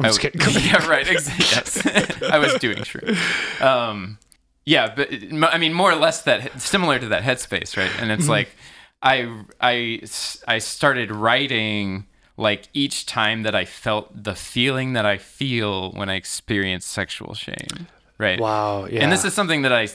I'm 0.00 0.06
just 0.06 0.18
I- 0.24 0.30
kidding. 0.30 0.40
yeah, 0.64 0.88
right. 0.88 1.06
Yes, 1.06 1.86
I 2.22 2.38
was 2.38 2.54
doing 2.54 2.78
shrooms. 2.78 3.60
Um, 3.60 4.18
yeah, 4.64 4.94
but 4.94 5.08
I 5.52 5.58
mean, 5.58 5.72
more 5.72 5.90
or 5.90 5.96
less 5.96 6.22
that 6.22 6.60
similar 6.60 6.98
to 6.98 7.08
that 7.08 7.22
headspace, 7.22 7.76
right? 7.76 7.90
And 8.00 8.10
it's 8.10 8.22
mm-hmm. 8.22 8.30
like 8.30 8.48
I 9.02 9.42
I 9.60 10.02
I 10.46 10.58
started 10.58 11.10
writing 11.10 12.06
like 12.36 12.68
each 12.72 13.06
time 13.06 13.42
that 13.42 13.54
I 13.54 13.64
felt 13.64 14.24
the 14.24 14.34
feeling 14.34 14.94
that 14.94 15.04
I 15.04 15.18
feel 15.18 15.92
when 15.92 16.08
I 16.08 16.14
experience 16.14 16.86
sexual 16.86 17.34
shame, 17.34 17.88
right? 18.18 18.40
Wow. 18.40 18.86
Yeah. 18.86 19.02
And 19.02 19.12
this 19.12 19.24
is 19.24 19.34
something 19.34 19.62
that 19.62 19.72
I 19.72 19.88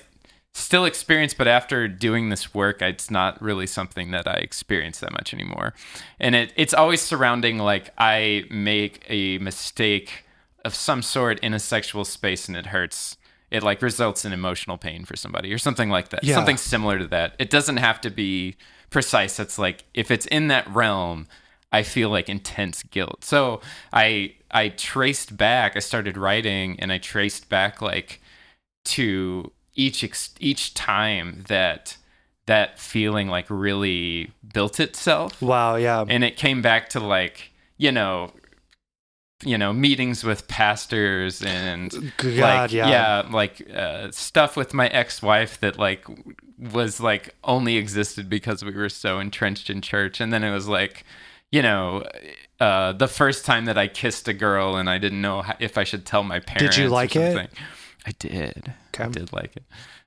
still 0.53 0.86
experience, 0.86 1.34
but 1.34 1.47
after 1.47 1.88
doing 1.88 2.30
this 2.30 2.53
work, 2.53 2.82
it's 2.82 3.11
not 3.11 3.41
really 3.41 3.68
something 3.68 4.11
that 4.11 4.28
I 4.28 4.34
experience 4.34 4.99
that 4.99 5.11
much 5.11 5.34
anymore. 5.34 5.74
And 6.20 6.36
it, 6.36 6.53
it's 6.55 6.74
always 6.74 7.01
surrounding 7.01 7.57
like 7.59 7.91
I 7.97 8.45
make 8.49 9.05
a 9.07 9.38
mistake 9.38 10.26
of 10.65 10.74
some 10.76 11.01
sort 11.01 11.39
in 11.39 11.53
a 11.53 11.59
sexual 11.59 12.05
space 12.05 12.47
and 12.47 12.57
it 12.57 12.68
hurts. 12.68 13.18
It 13.49 13.63
like 13.63 13.81
results 13.81 14.25
in 14.25 14.33
emotional 14.33 14.77
pain 14.77 15.05
for 15.05 15.15
somebody 15.15 15.53
or 15.53 15.57
something 15.57 15.89
like 15.89 16.09
that. 16.09 16.23
Yeah. 16.23 16.35
Something 16.35 16.57
similar 16.57 16.99
to 16.99 17.07
that. 17.07 17.33
It 17.39 17.49
doesn't 17.49 17.77
have 17.77 18.01
to 18.01 18.09
be 18.09 18.55
precise. 18.89 19.39
It's 19.39 19.57
like 19.57 19.85
if 19.93 20.11
it's 20.11 20.25
in 20.25 20.47
that 20.49 20.67
realm, 20.73 21.27
I 21.71 21.83
feel 21.83 22.09
like 22.09 22.29
intense 22.29 22.83
guilt. 22.83 23.23
So 23.23 23.61
I 23.93 24.35
I 24.51 24.69
traced 24.69 25.37
back. 25.37 25.75
I 25.75 25.79
started 25.79 26.17
writing 26.17 26.79
and 26.79 26.91
I 26.91 26.97
traced 26.97 27.49
back 27.49 27.81
like 27.81 28.21
to 28.85 29.51
each 29.75 30.03
ex- 30.03 30.35
each 30.39 30.73
time 30.73 31.43
that 31.47 31.97
that 32.47 32.79
feeling 32.79 33.27
like 33.27 33.45
really 33.49 34.31
built 34.53 34.79
itself 34.79 35.41
wow. 35.41 35.75
Yeah. 35.75 36.05
and 36.07 36.23
it 36.23 36.37
came 36.37 36.61
back 36.61 36.87
to 36.89 36.99
like 36.99 37.51
you 37.77 37.91
know 37.91 38.31
you 39.43 39.57
know 39.57 39.71
meetings 39.71 40.23
with 40.23 40.47
pastors 40.47 41.41
and 41.43 41.91
God, 42.17 42.38
like 42.38 42.71
yeah. 42.71 43.23
like 43.31 43.69
uh, 43.71 44.09
stuff 44.11 44.57
with 44.57 44.73
my 44.73 44.88
ex-wife 44.88 45.59
that 45.59 45.77
like 45.77 46.05
was 46.57 46.99
like 46.99 47.35
only 47.43 47.77
existed 47.77 48.29
because 48.29 48.65
we 48.65 48.71
were 48.71 48.89
so 48.89 49.19
entrenched 49.19 49.69
in 49.69 49.81
church 49.81 50.19
and 50.19 50.33
then 50.33 50.43
it 50.43 50.51
was 50.51 50.67
like 50.67 51.03
you 51.51 51.61
know 51.61 52.03
uh, 52.59 52.93
the 52.93 53.07
first 53.07 53.45
time 53.45 53.65
that 53.65 53.77
I 53.77 53.88
kissed 53.88 54.27
a 54.27 54.33
girl 54.33 54.75
and 54.75 54.89
I 54.89 54.97
didn't 54.97 55.21
know 55.21 55.43
if 55.59 55.77
I 55.77 55.83
should 55.83 56.05
tell 56.05 56.23
my 56.23 56.39
parents. 56.39 56.75
Did 56.75 56.83
you 56.83 56.89
like 56.89 57.15
it? 57.15 57.49
I 58.05 58.11
did. 58.17 58.73
I 58.97 59.07
did 59.09 59.31
like 59.31 59.55
it. 59.55 59.63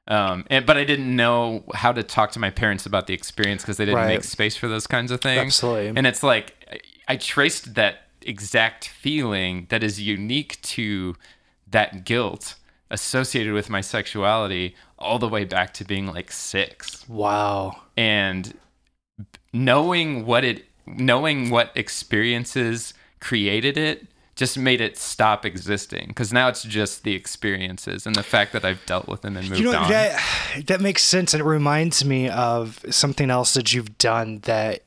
Um, 0.09 0.45
and, 0.51 0.67
but 0.67 0.77
I 0.77 0.83
didn't 0.83 1.15
know 1.15 1.63
how 1.73 1.93
to 1.93 2.03
talk 2.03 2.33
to 2.33 2.41
my 2.41 2.51
parents 2.51 2.87
about 2.87 3.07
the 3.07 3.15
experience 3.15 3.63
because 3.63 3.77
they 3.77 3.85
didn't 3.85 3.99
Right. 3.99 4.09
make 4.09 4.25
space 4.25 4.57
for 4.57 4.67
those 4.67 4.89
kinds 4.89 5.13
of 5.13 5.21
things. 5.21 5.41
Absolutely. 5.41 5.93
And 5.95 6.05
it's 6.07 6.25
like 6.25 6.55
I, 6.69 7.13
I 7.13 7.17
traced 7.17 7.75
that 7.75 8.10
exact 8.27 8.89
feeling 8.89 9.67
that 9.71 9.83
is 9.83 10.01
unique 10.01 10.61
to 10.63 11.17
that 11.71 12.05
guilt 12.05 12.57
associated 12.91 13.53
with 13.53 13.71
my 13.71 13.81
sexuality 13.81 14.75
all 14.99 15.19
the 15.19 15.29
way 15.29 15.45
back 15.45 15.73
to 15.75 15.85
being 15.85 16.07
like 16.07 16.31
six 16.33 17.09
Wow. 17.09 17.83
and 17.97 18.55
knowing 19.53 20.27
what 20.27 20.45
it 20.45 20.65
knowing 20.87 21.51
what 21.51 21.71
experiences 21.75 22.95
created 23.21 23.77
it 23.77 24.07
just 24.37 24.57
made 24.57 24.81
it 24.81 24.97
stop 24.97 25.45
existing 25.45 26.07
because 26.09 26.33
now 26.33 26.49
it's 26.49 26.63
just 26.63 27.05
the 27.05 27.15
experiences 27.15 28.07
and 28.07 28.17
the 28.17 28.23
fact 28.23 28.53
that 28.55 28.65
I've 28.65 28.85
dealt 28.87 29.07
with 29.07 29.21
them 29.23 29.37
and 29.37 29.49
moved 29.51 29.61
You 29.61 29.71
know 29.71 29.79
on. 29.79 29.91
that 29.91 30.21
that 30.67 30.81
makes 30.81 31.03
sense, 31.03 31.35
and 31.35 31.43
it 31.43 31.45
reminds 31.45 32.05
me 32.05 32.29
of 32.31 32.83
something 32.91 33.29
else 33.31 33.53
that 33.55 33.75
you've 33.75 33.99
done 33.99 34.39
that 34.45 34.83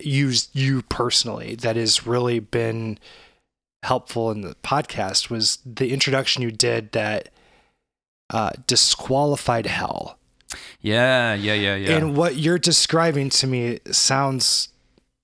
used 0.00 0.50
you 0.54 0.82
personally 0.82 1.54
that 1.56 1.76
has 1.76 2.06
really 2.06 2.38
been 2.38 2.98
helpful 3.82 4.30
in 4.30 4.40
the 4.40 4.54
podcast 4.62 5.30
was 5.30 5.58
the 5.64 5.92
introduction 5.92 6.42
you 6.42 6.50
did 6.50 6.92
that 6.92 7.28
uh, 8.30 8.50
disqualified 8.66 9.66
hell. 9.66 10.18
yeah, 10.80 11.34
yeah, 11.34 11.54
yeah, 11.54 11.76
yeah. 11.76 11.96
And 11.96 12.16
what 12.16 12.36
you're 12.36 12.58
describing 12.58 13.30
to 13.30 13.46
me 13.46 13.78
sounds 13.92 14.68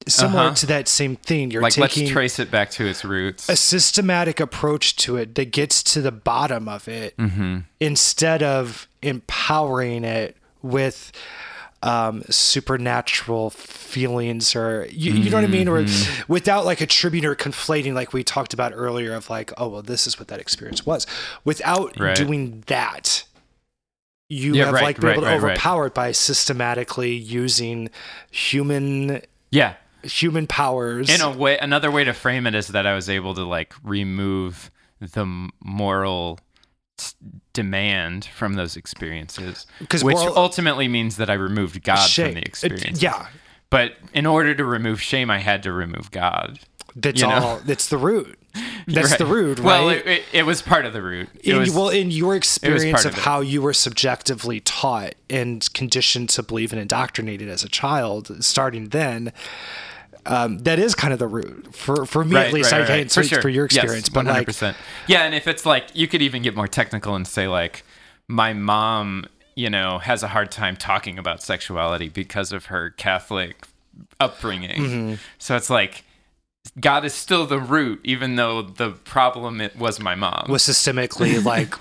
similar 0.08 0.46
Uh-huh. 0.46 0.54
to 0.54 0.66
that 0.66 0.88
same 0.88 1.16
thing. 1.16 1.50
You're 1.50 1.62
like 1.62 1.76
let's 1.76 1.94
taking 1.94 2.12
trace 2.12 2.38
it 2.38 2.50
back 2.50 2.70
to 2.72 2.86
its 2.86 3.04
roots. 3.04 3.48
a 3.48 3.56
systematic 3.56 4.40
approach 4.40 4.96
to 4.96 5.16
it 5.16 5.34
that 5.36 5.50
gets 5.52 5.82
to 5.84 6.00
the 6.02 6.12
bottom 6.12 6.68
of 6.68 6.88
it 6.88 7.16
mm-hmm. 7.16 7.58
instead 7.80 8.42
of 8.42 8.88
empowering 9.00 10.04
it 10.04 10.36
with 10.60 11.12
um, 11.82 12.22
supernatural 12.30 13.50
feelings 13.50 14.54
or 14.54 14.86
you, 14.90 15.12
you 15.14 15.30
know 15.30 15.36
what 15.36 15.44
I 15.44 15.48
mean, 15.48 15.68
or 15.68 15.82
Mm-hmm. 15.82 16.32
without 16.32 16.64
like 16.64 16.80
attributing 16.80 17.28
or 17.28 17.34
conflating, 17.34 17.92
like 17.94 18.12
we 18.12 18.22
talked 18.24 18.54
about 18.54 18.72
earlier, 18.74 19.14
of 19.14 19.28
like, 19.30 19.52
oh 19.58 19.68
well, 19.68 19.82
this 19.82 20.06
is 20.06 20.18
what 20.18 20.28
that 20.28 20.40
experience 20.40 20.86
was. 20.86 21.06
Without 21.44 21.98
Right. 21.98 22.16
doing 22.16 22.62
that, 22.68 23.24
you 24.28 24.54
Yeah, 24.54 24.66
have 24.66 24.74
right, 24.74 24.82
like 24.82 25.00
been 25.00 25.10
able 25.10 25.22
to 25.22 25.28
right, 25.28 25.40
right. 25.40 25.50
overpower 25.52 25.86
it 25.88 25.94
by 25.94 26.12
systematically 26.12 27.12
using 27.14 27.90
human 28.30 29.20
Yeah. 29.50 29.74
human 30.02 30.46
powers. 30.46 31.10
In 31.10 31.20
a 31.20 31.30
way, 31.30 31.58
another 31.58 31.90
way 31.90 32.04
to 32.04 32.12
frame 32.12 32.46
it 32.46 32.54
is 32.54 32.68
that 32.68 32.86
I 32.86 32.94
was 32.94 33.08
able 33.10 33.34
to 33.34 33.44
like 33.44 33.74
remove 33.84 34.70
the 35.00 35.26
moral 35.62 36.38
demand 37.52 38.24
from 38.26 38.54
those 38.54 38.76
experiences, 38.76 39.66
which 40.02 40.16
all- 40.16 40.36
ultimately 40.38 40.88
means 40.88 41.16
that 41.16 41.28
I 41.30 41.34
removed 41.34 41.82
God 41.82 42.06
Shame. 42.08 42.26
from 42.26 42.34
the 42.36 42.42
experience. 42.42 43.02
yeah 43.02 43.26
But 43.70 43.96
in 44.14 44.26
order 44.26 44.54
to 44.54 44.64
remove 44.64 45.00
shame, 45.00 45.30
I 45.30 45.38
had 45.38 45.62
to 45.64 45.72
remove 45.72 46.10
God. 46.10 46.58
that's 46.96 47.20
You 47.20 47.28
know? 47.28 47.34
all 47.34 47.60
that's 47.64 47.88
the 47.88 47.96
root 47.98 48.38
that's 48.86 49.10
Right. 49.10 49.18
the 49.18 49.24
root 49.26 49.58
right 49.58 49.64
Well, 49.64 49.88
it, 49.88 50.06
it, 50.06 50.22
it 50.32 50.42
was 50.44 50.60
part 50.60 50.84
of 50.84 50.92
the 50.92 51.00
root. 51.02 51.28
In, 51.42 51.58
was, 51.58 51.70
well, 51.70 51.88
in 51.88 52.10
your 52.10 52.36
experience 52.36 53.04
of 53.06 53.14
of 53.16 53.18
how 53.24 53.40
you 53.40 53.62
were 53.62 53.72
subjectively 53.72 54.60
taught 54.60 55.14
and 55.30 55.66
conditioned 55.72 56.28
to 56.30 56.42
believe 56.42 56.70
and 56.72 56.80
indoctrinated 56.82 57.48
as 57.48 57.64
a 57.64 57.68
child, 57.70 58.44
starting 58.44 58.88
then, 58.90 59.32
um, 60.26 60.58
that 60.58 60.78
is 60.78 60.94
kind 60.94 61.12
of 61.12 61.18
the 61.18 61.26
root 61.26 61.74
for 61.74 62.06
for 62.06 62.24
me 62.24 62.36
at 62.36 62.52
least. 62.52 62.72
I 62.72 62.86
can't 62.86 63.10
speak 63.10 63.40
for 63.40 63.48
your 63.48 63.64
experience, 63.64 64.06
yes, 64.06 64.14
but 64.14 64.26
like, 64.26 64.46
100%. 64.46 64.74
yeah, 65.06 65.24
and 65.24 65.34
if 65.34 65.46
it's 65.46 65.66
like 65.66 65.86
you 65.94 66.06
could 66.06 66.22
even 66.22 66.42
get 66.42 66.54
more 66.54 66.68
technical 66.68 67.14
and 67.14 67.26
say 67.26 67.48
like 67.48 67.84
my 68.28 68.52
mom, 68.52 69.26
you 69.54 69.68
know, 69.68 69.98
has 69.98 70.22
a 70.22 70.28
hard 70.28 70.50
time 70.50 70.76
talking 70.76 71.18
about 71.18 71.42
sexuality 71.42 72.08
because 72.08 72.52
of 72.52 72.66
her 72.66 72.90
Catholic 72.90 73.66
upbringing. 74.20 74.80
Mm-hmm. 74.80 75.14
So 75.38 75.56
it's 75.56 75.70
like 75.70 76.04
God 76.78 77.04
is 77.04 77.14
still 77.14 77.46
the 77.46 77.58
root, 77.58 78.00
even 78.04 78.36
though 78.36 78.62
the 78.62 78.90
problem 78.90 79.60
it 79.60 79.76
was 79.76 80.00
my 80.00 80.14
mom. 80.14 80.46
was 80.48 80.62
systemically 80.62 81.44
like 81.44 81.74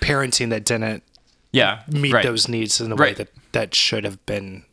parenting 0.00 0.50
that 0.50 0.64
didn't 0.64 1.02
yeah, 1.52 1.82
meet 1.88 2.12
right. 2.12 2.24
those 2.24 2.48
needs 2.48 2.80
in 2.80 2.90
the 2.90 2.96
way 2.96 3.12
that 3.14 3.28
that 3.52 3.74
should 3.74 4.04
have 4.04 4.24
been 4.24 4.64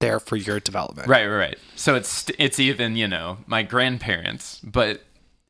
there 0.00 0.18
for 0.18 0.36
your 0.36 0.58
development. 0.60 1.06
Right, 1.08 1.26
right, 1.26 1.36
right. 1.36 1.58
So 1.76 1.94
it's 1.94 2.26
it's 2.38 2.58
even 2.58 2.96
you 2.96 3.06
know 3.06 3.38
my 3.46 3.62
grandparents, 3.62 4.60
but 4.64 5.02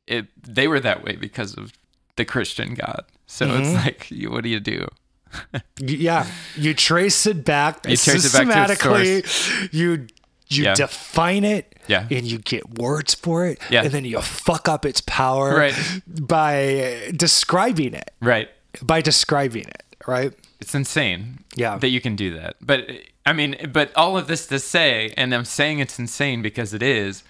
it 0.07 0.27
they 0.43 0.67
were 0.67 0.79
that 0.79 1.03
way 1.03 1.15
because 1.15 1.55
of 1.55 1.73
the 2.17 2.25
Christian 2.25 2.75
God. 2.75 3.03
So 3.25 3.45
it's 3.55 3.69
Mm-hmm. 3.69 3.75
like, 3.85 4.11
you, 4.11 4.29
what 4.29 4.43
do 4.43 4.49
you 4.49 4.59
do? 4.59 4.87
Yeah, 5.79 6.27
you 6.57 6.73
trace 6.73 7.25
it 7.25 7.45
back 7.45 7.85
You 7.87 7.95
trace 7.95 8.25
it 8.25 8.33
back 8.47 8.67
systematically. 8.69 9.23
you 9.71 10.07
you 10.49 10.63
Yeah. 10.65 10.73
define 10.73 11.45
it, 11.45 11.73
Yeah. 11.87 12.05
and 12.11 12.25
you 12.25 12.37
get 12.39 12.77
words 12.77 13.13
for 13.13 13.45
it, 13.45 13.57
Yeah. 13.69 13.83
and 13.83 13.91
then 13.93 14.03
you 14.03 14.19
fuck 14.21 14.67
up 14.67 14.85
its 14.85 14.99
power 14.99 15.55
Right. 15.55 15.73
by 16.05 17.13
describing 17.15 17.93
it. 17.93 18.11
Right. 18.21 18.49
By 18.81 18.99
describing 19.01 19.63
it, 19.69 19.90
right? 20.07 20.33
It's 20.59 20.75
insane. 20.75 21.43
Yeah. 21.55 21.77
That 21.77 21.89
you 21.89 22.01
can 22.01 22.15
do 22.15 22.33
that. 22.37 22.55
But 22.61 22.89
I 23.25 23.33
mean, 23.33 23.69
but 23.71 23.95
all 23.95 24.17
of 24.17 24.27
this 24.27 24.47
to 24.47 24.59
say, 24.59 25.13
and 25.17 25.33
I'm 25.33 25.45
saying 25.45 25.79
it's 25.79 25.99
insane 25.99 26.41
because 26.41 26.73
it 26.73 26.83
is. 26.83 27.23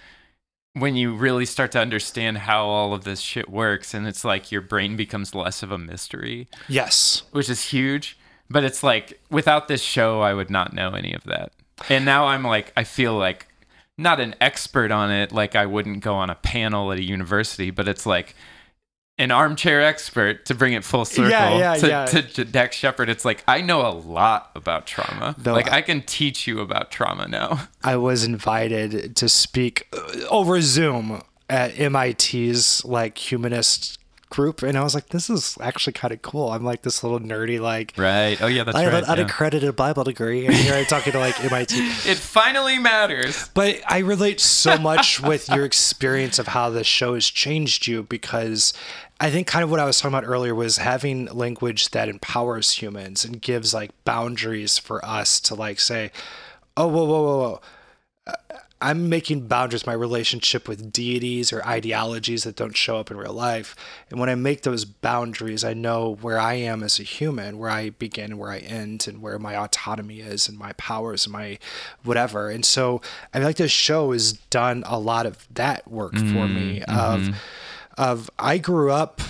When 0.74 0.96
you 0.96 1.14
really 1.14 1.44
start 1.44 1.70
to 1.72 1.80
understand 1.80 2.38
how 2.38 2.64
all 2.64 2.94
of 2.94 3.04
this 3.04 3.20
shit 3.20 3.50
works, 3.50 3.92
and 3.92 4.06
it's 4.06 4.24
like 4.24 4.50
your 4.50 4.62
brain 4.62 4.96
becomes 4.96 5.34
less 5.34 5.62
of 5.62 5.70
a 5.70 5.76
mystery. 5.76 6.48
Yes. 6.66 7.24
which 7.30 7.50
is 7.50 7.64
huge. 7.66 8.18
But 8.48 8.64
it's 8.64 8.82
like 8.82 9.20
without 9.30 9.68
this 9.68 9.82
show, 9.82 10.20
I 10.20 10.34
would 10.34 10.50
not 10.50 10.72
know 10.72 10.92
any 10.92 11.12
of 11.12 11.24
that. 11.24 11.52
And 11.88 12.04
now 12.04 12.26
I'm 12.26 12.42
like, 12.42 12.72
I 12.76 12.84
feel 12.84 13.16
like 13.16 13.48
not 13.98 14.20
an 14.20 14.34
expert 14.40 14.90
on 14.90 15.10
it. 15.10 15.32
Like 15.32 15.54
I 15.56 15.66
wouldn't 15.66 16.00
go 16.00 16.14
on 16.14 16.30
a 16.30 16.34
panel 16.34 16.92
at 16.92 16.98
a 16.98 17.02
university, 17.02 17.70
but 17.70 17.88
it's 17.88 18.06
like 18.06 18.34
an 19.22 19.30
armchair 19.30 19.80
expert 19.80 20.44
to 20.46 20.54
bring 20.54 20.72
it 20.72 20.82
full 20.82 21.04
circle 21.04 21.30
yeah, 21.30 21.74
to, 21.76 21.86
yeah. 21.86 22.04
to, 22.06 22.22
to 22.22 22.44
Dax 22.44 22.76
Shepard. 22.76 23.08
It's 23.08 23.24
like 23.24 23.44
I 23.46 23.60
know 23.60 23.86
a 23.86 23.94
lot 23.94 24.50
about 24.56 24.84
trauma. 24.84 25.36
No, 25.44 25.52
like 25.52 25.70
I- 25.70 25.78
I 25.78 25.82
can 25.82 26.02
teach 26.02 26.48
you 26.48 26.58
about 26.58 26.90
trauma 26.90 27.28
now. 27.28 27.68
I 27.84 27.96
was 27.96 28.24
invited 28.24 29.14
to 29.16 29.28
speak 29.28 29.86
uh, 29.92 30.26
over 30.28 30.60
Zoom 30.60 31.22
at 31.48 31.78
MIT's 31.78 32.84
like 32.84 33.16
humanist 33.16 34.00
group, 34.32 34.62
and 34.62 34.76
I 34.76 34.82
was 34.82 34.94
like, 34.94 35.10
"This 35.10 35.30
is 35.30 35.56
actually 35.60 35.92
kind 35.92 36.12
of 36.12 36.22
cool." 36.22 36.50
I'm 36.50 36.64
like 36.64 36.82
this 36.82 37.04
little 37.04 37.20
nerdy 37.20 37.60
like. 37.60 37.92
Right. 37.96 38.40
Oh 38.42 38.48
yeah, 38.48 38.64
that's 38.64 38.74
right. 38.74 38.80
I 38.80 38.84
have 38.84 38.92
right. 38.92 39.02
an 39.04 39.08
yeah. 39.08 39.12
unaccredited 39.12 39.76
Bible 39.76 40.02
degree, 40.02 40.46
and 40.46 40.54
here 40.54 40.74
I'm 40.74 40.86
talking 40.86 41.12
to 41.12 41.20
like 41.20 41.38
MIT. 41.44 41.76
It 41.78 42.18
finally 42.18 42.78
matters. 42.78 43.48
But 43.54 43.80
I 43.86 43.98
relate 43.98 44.40
so 44.40 44.76
much 44.78 45.20
with 45.20 45.48
your 45.48 45.64
experience 45.64 46.40
of 46.40 46.48
how 46.48 46.70
the 46.70 46.82
show 46.82 47.14
has 47.14 47.26
changed 47.26 47.86
you 47.86 48.02
because 48.02 48.72
I 49.22 49.30
think 49.30 49.46
kind 49.46 49.62
of 49.62 49.70
what 49.70 49.78
I 49.78 49.84
was 49.84 50.00
talking 50.00 50.12
about 50.12 50.28
earlier 50.28 50.52
was 50.52 50.78
having 50.78 51.26
language 51.26 51.90
that 51.90 52.08
empowers 52.08 52.72
humans 52.72 53.24
and 53.24 53.40
gives 53.40 53.72
like 53.72 53.92
boundaries 54.04 54.78
for 54.78 55.02
us 55.04 55.38
to 55.42 55.54
like 55.54 55.78
say, 55.78 56.10
oh, 56.76 56.88
whoa, 56.88 57.04
whoa, 57.04 57.22
whoa, 57.22 57.38
whoa. 57.38 57.60
I'm 58.80 59.08
making 59.08 59.46
boundaries, 59.46 59.86
my 59.86 59.92
relationship 59.92 60.66
with 60.66 60.92
deities 60.92 61.52
or 61.52 61.64
ideologies 61.64 62.42
that 62.42 62.56
don't 62.56 62.76
show 62.76 62.96
up 62.96 63.12
in 63.12 63.16
real 63.16 63.32
life. 63.32 63.76
And 64.10 64.18
when 64.18 64.28
I 64.28 64.34
make 64.34 64.62
those 64.62 64.84
boundaries, 64.84 65.62
I 65.62 65.72
know 65.72 66.16
where 66.20 66.40
I 66.40 66.54
am 66.54 66.82
as 66.82 66.98
a 66.98 67.04
human, 67.04 67.58
where 67.58 67.70
I 67.70 67.90
begin, 67.90 68.38
where 68.38 68.50
I 68.50 68.58
end, 68.58 69.06
and 69.06 69.22
where 69.22 69.38
my 69.38 69.56
autonomy 69.56 70.18
is, 70.18 70.48
and 70.48 70.58
my 70.58 70.72
powers, 70.72 71.26
and 71.26 71.32
my 71.32 71.60
whatever. 72.02 72.50
And 72.50 72.64
so 72.64 73.00
I 73.32 73.38
feel 73.38 73.46
like 73.46 73.56
this 73.56 73.70
show 73.70 74.10
has 74.10 74.32
done 74.32 74.82
a 74.84 74.98
lot 74.98 75.26
of 75.26 75.46
that 75.54 75.88
work 75.88 76.16
for 76.16 76.48
me. 76.48 76.80
Mm-hmm. 76.80 76.98
Of, 76.98 77.20
mm-hmm. 77.20 77.34
Of 77.98 78.30
I 78.38 78.58
grew 78.58 78.90
up 78.90 79.20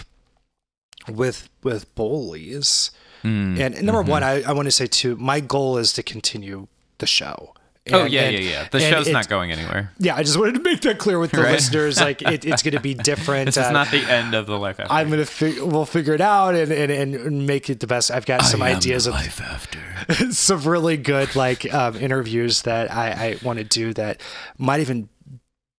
with 1.08 1.48
with 1.62 1.92
bullies, 1.94 2.90
and, 3.22 3.58
and 3.58 3.82
number 3.82 4.02
one, 4.02 4.22
I, 4.22 4.42
I 4.42 4.52
want 4.52 4.66
to 4.66 4.72
say 4.72 4.86
too, 4.86 5.16
my 5.16 5.40
goal 5.40 5.78
is 5.78 5.92
to 5.94 6.02
continue 6.02 6.66
the 6.98 7.06
show. 7.06 7.54
Oh 7.92 8.04
yeah, 8.04 8.22
and- 8.22 8.34
yeah, 8.34 8.50
yeah. 8.50 8.68
The 8.70 8.78
show's 8.78 9.08
it's- 9.08 9.12
not 9.12 9.28
going 9.28 9.50
anywhere. 9.50 9.90
yeah, 9.98 10.14
I 10.14 10.22
just 10.22 10.38
wanted 10.38 10.54
to 10.54 10.60
make 10.62 10.82
that 10.82 10.98
clear 10.98 11.18
with 11.18 11.32
the 11.32 11.42
Right. 11.42 11.52
listeners. 11.52 11.98
Like, 12.00 12.22
it, 12.22 12.44
it's 12.44 12.62
going 12.62 12.74
to 12.74 12.80
be 12.80 12.94
different. 13.10 13.48
Is 13.48 13.58
Uh, 13.58 13.72
not 13.72 13.90
the 13.90 13.98
end 14.08 14.34
of 14.34 14.46
the 14.46 14.56
life 14.56 14.78
after. 14.78 14.92
I'm 14.92 15.10
gonna 15.10 15.24
fig- 15.26 15.60
we'll 15.60 15.84
figure 15.84 16.14
it 16.14 16.20
out 16.20 16.54
and, 16.54 16.70
and, 16.70 16.92
and 17.16 17.44
make 17.46 17.68
it 17.68 17.80
the 17.80 17.88
best. 17.88 18.12
I've 18.12 18.24
got 18.26 18.42
some 18.42 18.62
ideas 18.62 19.08
of 19.08 19.14
life 19.14 19.40
after. 19.40 19.80
some 20.30 20.62
really 20.62 20.96
good 20.96 21.34
like 21.34 21.72
um, 21.74 21.96
interviews 21.96 22.62
that 22.62 22.92
I, 22.92 23.10
I 23.10 23.36
want 23.42 23.58
to 23.58 23.64
do 23.64 23.92
that 23.94 24.20
might 24.58 24.78
even 24.80 25.08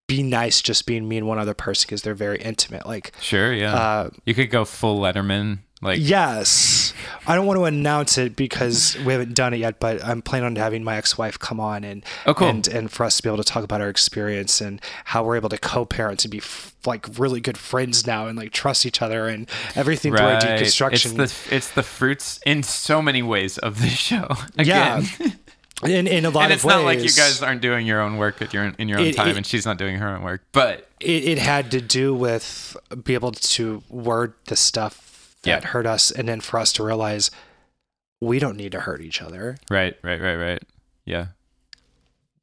be 0.08 0.22
nice 0.24 0.62
just 0.62 0.86
being 0.86 1.08
me 1.08 1.18
and 1.18 1.28
one 1.28 1.40
other 1.40 1.54
person 1.54 1.88
because 1.88 2.02
they're 2.02 2.14
very 2.14 2.38
intimate. 2.42 2.86
Like, 2.86 3.14
Sure, 3.22 3.54
yeah. 3.54 3.74
uh, 3.76 4.10
you 4.26 4.34
could 4.34 4.50
go 4.50 4.66
full 4.66 5.00
Letterman. 5.00 5.60
Like, 5.82 6.00
yes, 6.02 6.94
I 7.28 7.36
don't 7.36 7.46
want 7.46 7.58
to 7.58 7.66
announce 7.66 8.18
it 8.18 8.38
because 8.38 8.98
we 9.06 9.12
haven't 9.12 9.34
done 9.36 9.54
it 9.54 9.58
yet, 9.58 9.82
but 9.82 10.02
I'm 10.02 10.22
planning 10.22 10.46
on 10.46 10.56
having 10.56 10.82
my 10.82 10.96
ex-wife 10.96 11.38
come 11.40 11.60
on 11.60 11.84
and 11.84 12.06
Oh, 12.26 12.34
cool. 12.34 12.48
and 12.48 12.66
and 12.70 12.90
for 12.90 13.04
us 13.06 13.18
to 13.18 13.24
be 13.24 13.28
able 13.28 13.44
to 13.44 13.44
talk 13.44 13.66
about 13.66 13.82
our 13.82 13.90
experience 13.90 14.62
and 14.62 14.80
how 15.04 15.26
we're 15.26 15.36
able 15.36 15.50
to 15.50 15.58
co-parent 15.58 16.24
and 16.24 16.32
be 16.32 16.38
f- 16.38 16.74
like 16.86 17.06
really 17.20 17.42
good 17.42 17.58
friends 17.58 18.08
now 18.08 18.28
and 18.28 18.38
like 18.38 18.52
trust 18.54 18.86
each 18.86 19.02
other 19.02 19.28
and 19.28 19.50
everything 19.76 20.16
through 20.16 20.26
our 20.26 20.36
right. 20.36 20.62
It's 20.62 20.74
deconstruction. 20.80 21.18
the 21.18 21.54
it's 21.56 21.72
the 21.72 21.84
fruits 21.84 22.40
in 22.46 22.64
so 22.64 23.02
many 23.02 23.22
ways 23.22 23.58
of 23.58 23.82
this 23.82 23.92
show. 23.92 24.30
yeah, 24.58 25.00
Again. 25.00 25.34
in 25.86 26.08
in 26.08 26.26
a 26.26 26.30
lot 26.30 26.44
and 26.44 26.52
of 26.54 26.58
it's 26.58 26.66
not 26.66 26.84
like 26.84 27.00
you 27.00 27.10
guys 27.12 27.42
aren't 27.42 27.62
doing 27.62 27.86
your 27.88 28.02
own 28.02 28.18
work 28.18 28.42
at 28.42 28.54
your 28.54 28.74
in 28.78 28.88
your 28.90 29.00
own 29.00 29.06
It- 29.08 29.16
time, 29.16 29.30
it- 29.30 29.38
and 29.38 29.46
she's 29.46 29.66
not 29.66 29.78
doing 29.78 29.98
her 29.98 30.08
own 30.16 30.24
work. 30.24 30.42
But 30.52 30.90
it, 31.00 31.24
it 31.26 31.38
had 31.38 31.72
to 31.72 31.82
do 31.82 32.14
with 32.14 32.76
be 33.04 33.14
able 33.14 33.32
to 33.32 33.84
word 33.90 34.34
the 34.48 34.56
stuff 34.56 35.36
that 35.44 35.64
Yeah. 35.64 35.68
hurt 35.68 35.86
us 35.86 36.12
and 36.12 36.28
then 36.28 36.40
for 36.42 36.60
us 36.60 36.72
to 36.74 36.84
realize 36.84 37.30
we 38.22 38.40
don't 38.40 38.56
need 38.56 38.72
to 38.72 38.80
hurt 38.82 39.02
each 39.02 39.22
other 39.22 39.58
right, 39.70 39.98
right, 40.04 40.22
right, 40.22 40.36
right. 40.38 40.64
Yeah, 41.06 41.28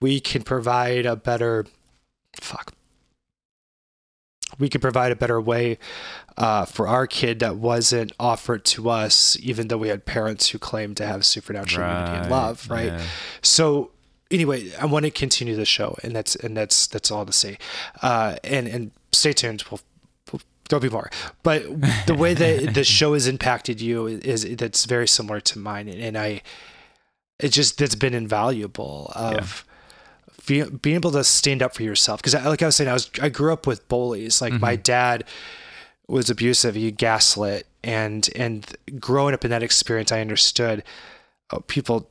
we 0.01 0.21
can 0.21 0.43
provide 0.43 1.07
a 1.07 1.17
better 1.17 1.67
fuck 2.41 2.75
we 4.61 4.69
could 4.69 4.81
provide 4.81 5.11
a 5.11 5.17
better 5.17 5.41
way 5.41 5.79
uh, 6.37 6.65
for 6.65 6.87
our 6.87 7.07
kid 7.07 7.41
that 7.41 7.57
wasn't 7.57 8.13
offered 8.21 8.65
to 8.65 8.89
us 8.89 9.37
even 9.41 9.69
though 9.69 9.79
we 9.79 9.89
had 9.89 10.05
parents 10.05 10.51
who 10.51 10.59
claimed 10.59 10.97
to 10.97 11.07
have 11.07 11.25
supernatural 11.27 11.89
unity 11.89 12.17
and 12.19 12.31
love 12.31 12.69
right? 12.71 12.87
yeah. 12.93 13.03
so 13.43 13.91
anyway 14.31 14.71
i 14.77 14.87
want 14.87 15.05
to 15.05 15.11
continue 15.11 15.57
the 15.57 15.65
show 15.65 15.97
and 16.05 16.15
that's 16.15 16.37
and 16.37 16.57
that's 16.57 16.87
that's 16.87 17.11
all 17.11 17.27
to 17.27 17.33
say. 17.33 17.59
Uh 18.03 18.37
and 18.45 18.69
and 18.69 18.93
stay 19.13 19.33
tuned. 19.33 19.65
We'll, 19.71 19.81
we'll 20.33 20.43
there'll 20.69 20.83
be 20.83 20.89
more. 20.89 21.11
But 21.43 21.65
the 22.07 22.15
way 22.15 22.35
that 22.35 22.75
the 22.75 22.85
show 22.85 23.15
has 23.15 23.27
impacted 23.27 23.81
you 23.81 24.07
is, 24.07 24.57
that's 24.57 24.85
very 24.85 25.09
similar 25.09 25.41
to 25.41 25.59
mine 25.59 25.89
and 25.89 26.17
i 26.17 26.43
it 27.39 27.49
just 27.49 27.79
that's 27.79 27.95
been 27.95 28.15
invaluable 28.15 29.11
of 29.15 29.65
be, 30.47 30.63
being 30.63 30.97
able 30.97 31.11
to 31.13 31.25
stand 31.25 31.63
up 31.63 31.75
for 31.75 31.83
yourself. 31.83 32.21
Because 32.21 32.35
like 32.35 32.63
i 32.63 32.67
was 32.67 32.77
saying 32.77 32.91
i 32.91 32.93
was 32.93 33.11
i 33.21 33.29
grew 33.29 33.53
up 33.53 33.67
with 33.67 33.87
bullies. 33.89 34.41
Like 34.41 34.53
my 34.61 34.77
dad 34.77 35.25
was 36.07 36.31
abusive. 36.31 36.75
He 36.75 36.91
gaslit. 36.91 37.67
And 37.83 38.29
and 38.37 38.77
growing 38.99 39.33
up 39.33 39.45
in 39.45 39.51
that 39.51 39.63
experience 39.63 40.13
i 40.13 40.21
understood 40.21 40.85
oh, 41.51 41.61
people 41.61 42.11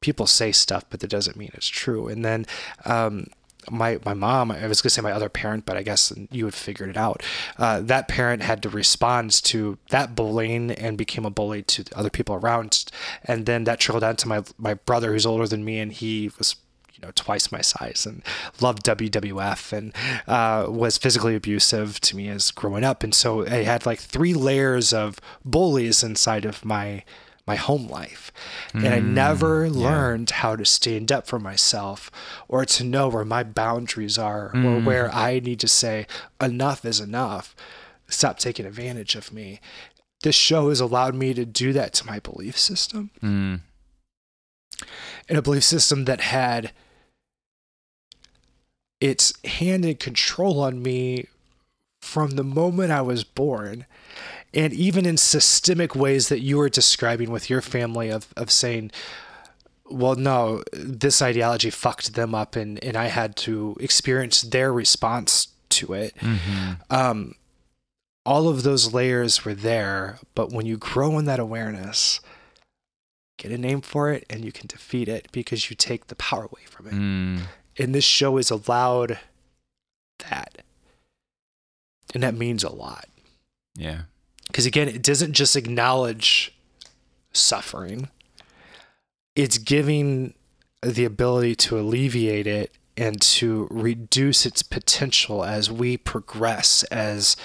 people 0.00 0.26
say 0.26 0.50
stuff 0.50 0.84
but 0.88 1.00
that 1.00 1.10
doesn't 1.10 1.36
mean 1.36 1.50
it's 1.54 1.68
true. 1.68 2.08
And 2.08 2.24
then 2.24 2.46
um 2.84 3.26
my 3.70 3.98
my 4.06 4.14
mom 4.14 4.50
i 4.50 4.66
was 4.66 4.80
going 4.80 4.88
to 4.88 4.90
say 4.90 5.02
my 5.02 5.12
other 5.12 5.28
parent 5.28 5.66
but 5.66 5.76
i 5.76 5.82
guess 5.82 6.10
you 6.30 6.46
had 6.46 6.54
figured 6.54 6.88
it 6.88 6.96
out. 6.96 7.22
Uh, 7.58 7.80
that 7.80 8.08
parent 8.08 8.42
had 8.42 8.62
to 8.62 8.70
respond 8.70 9.30
to 9.30 9.76
that 9.90 10.14
bullying 10.14 10.70
and 10.70 10.96
became 10.96 11.26
a 11.26 11.30
bully 11.30 11.62
to 11.62 11.84
the 11.84 11.98
other 11.98 12.08
people 12.08 12.34
around. 12.34 12.86
And 13.24 13.44
then 13.44 13.64
that 13.64 13.78
trickled 13.78 14.00
down 14.00 14.16
to 14.16 14.28
my 14.28 14.42
my 14.56 14.74
brother 14.74 15.12
who's 15.12 15.26
older 15.26 15.46
than 15.46 15.64
me 15.64 15.78
and 15.78 15.92
he 15.92 16.30
was 16.38 16.56
you 17.00 17.06
know 17.06 17.12
twice 17.14 17.50
my 17.50 17.60
size 17.60 18.06
and 18.06 18.22
loved 18.60 18.84
WWF 18.84 19.72
and 19.72 19.94
uh, 20.26 20.70
was 20.70 20.98
physically 20.98 21.34
abusive 21.34 22.00
to 22.00 22.16
me 22.16 22.28
as 22.28 22.50
growing 22.50 22.84
up, 22.84 23.02
and 23.02 23.14
so 23.14 23.46
I 23.46 23.62
had 23.62 23.86
like 23.86 23.98
three 23.98 24.34
layers 24.34 24.92
of 24.92 25.18
bullies 25.44 26.02
inside 26.02 26.44
of 26.44 26.64
my 26.64 27.04
my 27.46 27.56
home 27.56 27.88
life. 27.88 28.30
And 28.72 28.86
I 28.88 29.00
never 29.00 29.68
learned 29.68 30.30
how 30.30 30.54
to 30.54 30.64
stand 30.64 31.10
up 31.10 31.26
for 31.26 31.40
myself 31.40 32.08
or 32.46 32.64
to 32.64 32.84
know 32.84 33.08
where 33.08 33.24
my 33.24 33.42
boundaries 33.42 34.16
are 34.18 34.52
or 34.54 34.80
where 34.80 35.12
I 35.12 35.40
need 35.40 35.58
to 35.60 35.66
say, 35.66 36.06
enough 36.40 36.84
is 36.84 37.00
enough. 37.00 37.56
Stop 38.08 38.38
taking 38.38 38.66
advantage 38.66 39.16
of 39.16 39.32
me. 39.32 39.58
This 40.22 40.36
show 40.36 40.68
has 40.68 40.78
allowed 40.78 41.16
me 41.16 41.34
to 41.34 41.44
do 41.44 41.72
that 41.72 41.92
to 41.94 42.06
my 42.06 42.20
belief 42.20 42.56
system. 42.56 43.10
Mm. 43.20 43.60
And 45.28 45.38
a 45.38 45.42
belief 45.42 45.64
system 45.64 46.04
that 46.04 46.20
had 46.20 46.70
its 49.00 49.32
hand 49.44 49.84
and 49.84 49.98
control 49.98 50.60
on 50.60 50.82
me 50.82 51.26
from 52.00 52.32
the 52.32 52.44
moment 52.44 52.90
I 52.90 53.02
was 53.02 53.24
born. 53.24 53.86
And 54.52 54.72
even 54.72 55.06
in 55.06 55.16
systemic 55.16 55.94
ways 55.94 56.28
that 56.28 56.40
you 56.40 56.58
were 56.58 56.68
describing 56.68 57.30
with 57.30 57.48
your 57.48 57.60
family 57.60 58.10
of, 58.10 58.32
of 58.36 58.50
saying, 58.50 58.90
well, 59.88 60.16
no, 60.16 60.62
this 60.72 61.22
ideology 61.22 61.70
fucked 61.70 62.14
them 62.14 62.34
up 62.34 62.56
and, 62.56 62.82
and 62.84 62.96
I 62.96 63.06
had 63.06 63.36
to 63.36 63.76
experience 63.80 64.42
their 64.42 64.72
response 64.72 65.48
to 65.70 65.92
it. 65.94 66.14
Um, 66.90 67.34
all 68.26 68.48
of 68.48 68.62
those 68.64 68.92
layers 68.92 69.44
were 69.44 69.54
there, 69.54 70.18
but 70.34 70.52
when 70.52 70.66
you 70.66 70.76
grow 70.76 71.18
in 71.18 71.24
that 71.24 71.40
awareness, 71.40 72.20
get 73.38 73.50
a 73.50 73.58
name 73.58 73.80
for 73.80 74.10
it 74.10 74.26
and 74.28 74.44
you 74.44 74.52
can 74.52 74.66
defeat 74.66 75.08
it 75.08 75.28
because 75.32 75.70
you 75.70 75.76
take 75.76 76.08
the 76.08 76.16
power 76.16 76.42
away 76.44 76.62
from 76.66 76.86
it. 76.86 76.92
Mm. 76.92 77.40
And 77.80 77.94
this 77.94 78.04
show 78.04 78.36
is 78.36 78.50
allowed 78.50 79.18
that. 80.28 80.62
And 82.12 82.22
that 82.22 82.34
means 82.34 82.62
a 82.62 82.68
lot. 82.68 83.08
Yeah. 83.74 84.02
Because 84.46 84.66
again, 84.66 84.88
it 84.88 85.02
doesn't 85.02 85.32
just 85.32 85.56
acknowledge 85.56 86.54
suffering, 87.32 88.08
it's 89.34 89.58
giving 89.58 90.34
the 90.82 91.04
ability 91.04 91.54
to 91.54 91.78
alleviate 91.78 92.46
it 92.46 92.72
and 92.96 93.20
to 93.22 93.68
reduce 93.70 94.44
its 94.44 94.62
potential 94.62 95.44
as 95.44 95.70
we 95.70 95.96
progress 95.96 96.82
as 96.84 97.36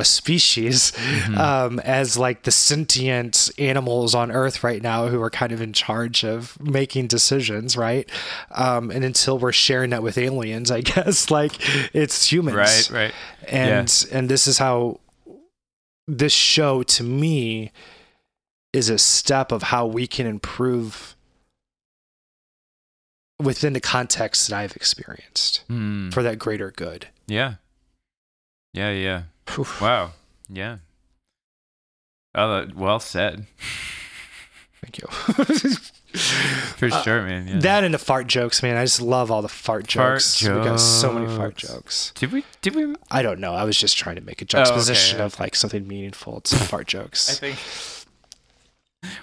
a 0.00 0.04
species, 0.04 0.92
um, 1.36 1.80
as 1.80 2.16
like 2.16 2.44
the 2.44 2.52
sentient 2.52 3.50
animals 3.58 4.14
on 4.14 4.30
Earth 4.30 4.62
right 4.62 4.80
now 4.80 5.08
who 5.08 5.20
are 5.20 5.28
kind 5.30 5.50
of 5.50 5.60
in 5.60 5.72
charge 5.72 6.24
of 6.24 6.56
making 6.60 7.08
decisions, 7.08 7.76
right? 7.76 8.08
Um, 8.52 8.92
and 8.92 9.04
until 9.04 9.40
we're 9.40 9.50
sharing 9.50 9.90
that 9.90 10.04
with 10.04 10.16
aliens, 10.16 10.70
I 10.70 10.80
guess, 10.82 11.32
like 11.32 11.52
it's 11.94 12.30
humans 12.30 12.56
Right. 12.56 12.90
Right. 12.92 13.14
and 13.48 14.06
and 14.12 14.28
this 14.28 14.46
is 14.46 14.58
how 14.58 15.00
this 16.06 16.32
show 16.32 16.84
to 16.84 17.02
me 17.02 17.72
is 18.72 18.88
a 18.90 18.98
step 18.98 19.50
of 19.50 19.64
how 19.64 19.84
we 19.86 20.06
can 20.06 20.26
improve 20.28 21.16
within 23.40 23.72
the 23.72 23.80
context 23.80 24.48
that 24.48 24.56
I've 24.58 24.76
experienced 24.76 25.64
Mm. 25.68 26.12
for 26.14 26.22
that 26.22 26.38
greater 26.38 26.70
good. 26.70 27.08
Yeah. 27.26 27.54
Yeah. 28.72 28.92
Yeah. 28.92 29.22
Whew. 29.54 29.66
Wow. 29.80 30.12
Yeah. 30.48 30.78
Oh, 32.34 32.66
well 32.74 33.00
said. 33.00 33.46
Thank 34.80 34.98
you. 34.98 35.06
For 36.18 36.86
uh, 36.86 37.02
sure, 37.02 37.22
man. 37.22 37.46
Yeah. 37.48 37.58
That 37.58 37.84
and 37.84 37.92
the 37.92 37.98
fart 37.98 38.26
jokes, 38.28 38.62
man. 38.62 38.76
I 38.76 38.84
just 38.84 39.00
love 39.02 39.30
all 39.30 39.42
the 39.42 39.48
fart 39.48 39.90
Fart 39.90 40.14
jokes. 40.20 40.42
We 40.42 40.48
got 40.48 40.80
so 40.80 41.12
many 41.12 41.26
fart 41.26 41.56
jokes. 41.56 42.10
jokes. 42.10 42.12
did 42.20 42.32
we? 42.32 42.44
Did 42.62 42.74
we? 42.74 42.94
I 43.10 43.22
don't 43.22 43.40
know. 43.40 43.52
I 43.52 43.64
was 43.64 43.78
just 43.78 43.96
trying 43.96 44.16
to 44.16 44.22
make 44.22 44.40
a 44.40 44.44
Oh, 44.44 44.46
okay, 44.46 44.52
juxtaposition 44.58 45.20
of 45.20 45.38
like 45.38 45.54
something 45.54 45.86
meaningful 45.86 46.40
to 46.40 46.56
fart 46.56 46.86
jokes. 46.86 47.30
I 47.42 47.52
think 47.52 47.58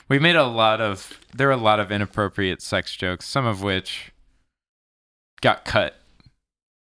we 0.07 0.19
made 0.19 0.35
a 0.35 0.45
lot 0.45 0.79
of. 0.81 1.19
There 1.33 1.47
were 1.47 1.53
a 1.53 1.57
lot 1.57 1.79
of 1.79 1.91
inappropriate 1.91 2.61
sex 2.61 2.95
jokes, 2.95 3.27
some 3.27 3.45
of 3.45 3.63
which 3.63 4.11
got 5.41 5.65
cut. 5.65 5.95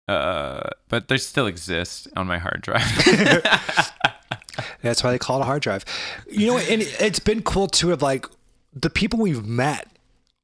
Uh, 0.09 0.71
but 0.89 1.09
they 1.09 1.19
still 1.19 1.47
exist 1.47 2.09
on 2.17 2.27
my 2.27 2.39
hard 2.39 2.63
drive. 2.63 2.83
That's 4.83 5.05
why 5.05 5.11
they 5.13 5.19
call 5.19 5.39
it 5.39 5.43
a 5.43 5.45
hard 5.45 5.63
drive. 5.63 5.85
You 6.31 6.49
know, 6.49 6.59
and 6.59 6.83
it's 6.83 7.19
been 7.21 7.43
cool 7.43 7.69
too 7.69 7.93
of 7.93 8.03
like 8.03 8.27
the 8.75 8.91
people 8.91 9.19
we've 9.19 9.45
met 9.45 9.87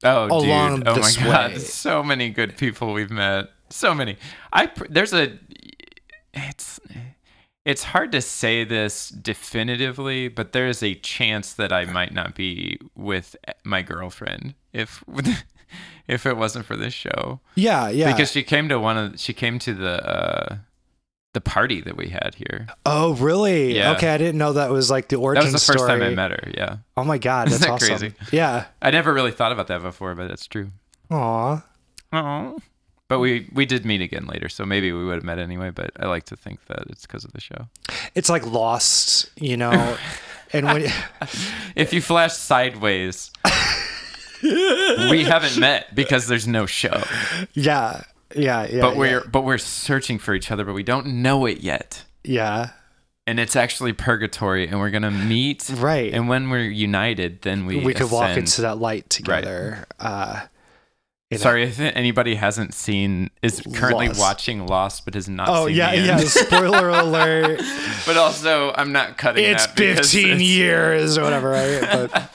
Oh, 0.03 0.27
along 0.27 0.77
dude! 0.81 0.89
Oh 0.89 0.97
my 0.97 1.01
this 1.01 1.17
god! 1.17 1.53
way. 1.53 1.59
So 1.59 2.03
many 2.03 2.29
good 2.29 2.57
people 2.59 2.93
we've 2.93 3.11
met. 3.11 3.47
So 3.71 3.95
many. 3.95 4.19
I 4.53 4.71
there's 4.91 5.15
a. 5.15 5.39
It's 6.35 6.79
it's 7.65 7.85
hard 7.85 8.13
to 8.13 8.21
say 8.21 8.65
this 8.65 9.09
definitively, 9.09 10.29
but 10.29 10.53
there 10.53 10.67
is 10.69 10.83
a 10.83 10.95
chance 10.97 11.55
that 11.55 11.73
I 11.73 11.87
might 11.87 12.13
not 12.13 12.35
be 12.35 12.79
with 12.95 13.35
my 13.65 13.81
girlfriend 13.81 14.55
if 14.75 15.03
if 16.09 16.27
it 16.27 16.37
wasn't 16.37 16.65
for 16.67 16.77
this 16.77 16.95
show. 16.95 17.41
Yeah, 17.55 17.89
yeah. 17.89 18.13
Because 18.13 18.31
she 18.33 18.43
came 18.43 18.69
to 18.69 18.79
one 18.79 18.97
of 18.97 19.21
she 19.21 19.33
came 19.33 19.59
to 19.61 19.75
the 19.75 20.07
uh, 20.09 20.57
the 21.33 21.41
party 21.41 21.81
that 21.81 21.97
we 21.97 22.09
had 22.09 22.35
here. 22.37 22.69
oh, 22.87 23.15
really? 23.15 23.75
Yeah. 23.77 23.93
Okay, 23.93 24.09
I 24.09 24.19
didn't 24.19 24.39
know 24.39 24.53
that 24.53 24.71
was 24.71 24.91
like 24.91 25.09
the 25.09 25.17
origin. 25.17 25.45
That 25.45 25.53
was 25.53 25.67
the 25.67 25.73
first 25.73 25.85
time 25.87 26.01
I 26.01 26.05
story. 26.07 26.15
met 26.15 26.31
her. 26.31 26.51
Yeah, 26.57 26.77
Oh 26.97 27.05
my 27.05 27.19
god, 27.19 27.49
Isn't 27.53 27.61
that's 27.61 27.87
that 27.87 27.93
awesome. 27.95 28.13
crazy? 28.13 28.37
Yeah. 28.37 28.67
I 28.81 28.91
never 28.91 29.13
really 29.13 29.33
thought 29.33 29.53
about 29.53 29.67
that 29.69 29.83
before, 29.83 30.15
but 30.15 30.31
it's 30.31 30.47
true. 30.47 30.71
Aw. 31.11 31.63
Oh. 32.13 32.59
But 33.09 33.19
we 33.19 33.51
we 33.53 33.67
did 33.67 33.85
meet 33.85 34.01
again 34.01 34.27
later, 34.27 34.49
so 34.49 34.65
maybe 34.65 34.91
we 34.93 35.05
would 35.05 35.17
have 35.17 35.25
met 35.25 35.39
anyway. 35.39 35.71
But 35.71 35.91
I 36.01 36.07
like 36.07 36.25
to 36.27 36.37
think 36.37 36.65
that 36.67 36.85
it's 36.89 37.03
because 37.03 37.25
of 37.25 37.33
the 37.33 37.41
show. 37.41 37.69
It's 38.15 38.31
like 38.31 38.47
Lost, 38.47 39.29
you 39.37 39.57
know. 39.59 39.97
and 40.55 40.65
when 40.67 40.91
If 41.77 41.93
you 41.93 42.01
flash 42.01 42.33
sideways, 42.33 43.31
we 44.43 45.25
haven't 45.25 45.59
met 45.59 45.95
because 45.95 46.27
there's 46.27 46.47
no 46.47 46.67
show. 46.67 47.03
yeah, 47.55 48.03
yeah, 48.35 48.67
yeah. 48.67 48.81
but 48.81 48.97
we're 48.97 49.23
but 49.25 49.43
we're 49.45 49.59
searching 49.59 50.19
for 50.19 50.35
each 50.35 50.51
other, 50.51 50.65
but 50.65 50.75
we 50.75 50.83
don't 50.83 51.07
know 51.07 51.47
it 51.47 51.61
yet. 51.61 52.05
yeah. 52.23 52.71
And 53.27 53.41
it's 53.41 53.57
actually 53.57 53.95
purgatory, 53.95 54.69
and 54.69 54.79
we're 54.79 54.91
gonna 54.91 55.11
meet. 55.11 55.71
Right. 55.77 56.13
And 56.13 56.29
when 56.29 56.51
we're 56.51 56.61
united, 56.69 57.41
then 57.41 57.65
we 57.65 57.79
we 57.83 57.95
could 57.95 58.11
walk 58.11 58.37
into 58.37 58.61
that 58.63 58.77
light 58.77 59.09
together. 59.09 59.87
Uh 59.99 60.43
you 61.31 61.39
know. 61.39 61.43
Sorry 61.43 61.63
if 61.63 61.81
anybody 61.81 62.35
hasn't 62.35 62.75
seen 62.75 63.31
is 63.43 63.63
currently 63.75 64.09
Lost. 64.09 64.21
watching 64.21 64.67
Lost 64.67 65.07
but 65.07 65.15
has 65.15 65.27
not 65.27 65.49
Oh 65.49 65.69
seen 65.69 65.77
yeah, 65.77 65.95
yeah. 65.95 66.19
Spoiler 66.19 66.91
alert. 66.91 67.63
but 68.07 68.19
also 68.19 68.75
I'm 68.77 68.93
not 68.93 69.17
cutting 69.17 69.43
it's 69.47 69.67
that 69.69 69.75
15 69.79 70.23
it's- 70.27 70.41
years 70.43 71.17
or 71.17 71.23
whatever, 71.23 71.49
right? 71.49 71.81
But 72.13 72.31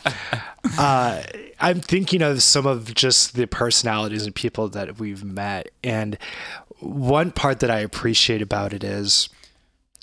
uh, 0.80 1.21
I'm 1.60 1.81
thinking 1.81 2.22
of 2.22 2.41
some 2.41 2.65
of 2.65 2.94
just 2.94 3.36
the 3.36 3.48
personalities 3.48 4.26
and 4.26 4.34
people 4.34 4.69
that 4.69 4.99
we've 4.99 5.23
met. 5.23 5.69
And 5.84 6.18
one 6.80 7.31
part 7.31 7.60
that 7.60 7.69
I 7.69 7.80
appreciate 7.80 8.41
about 8.41 8.73
it 8.73 8.84
is, 8.84 9.30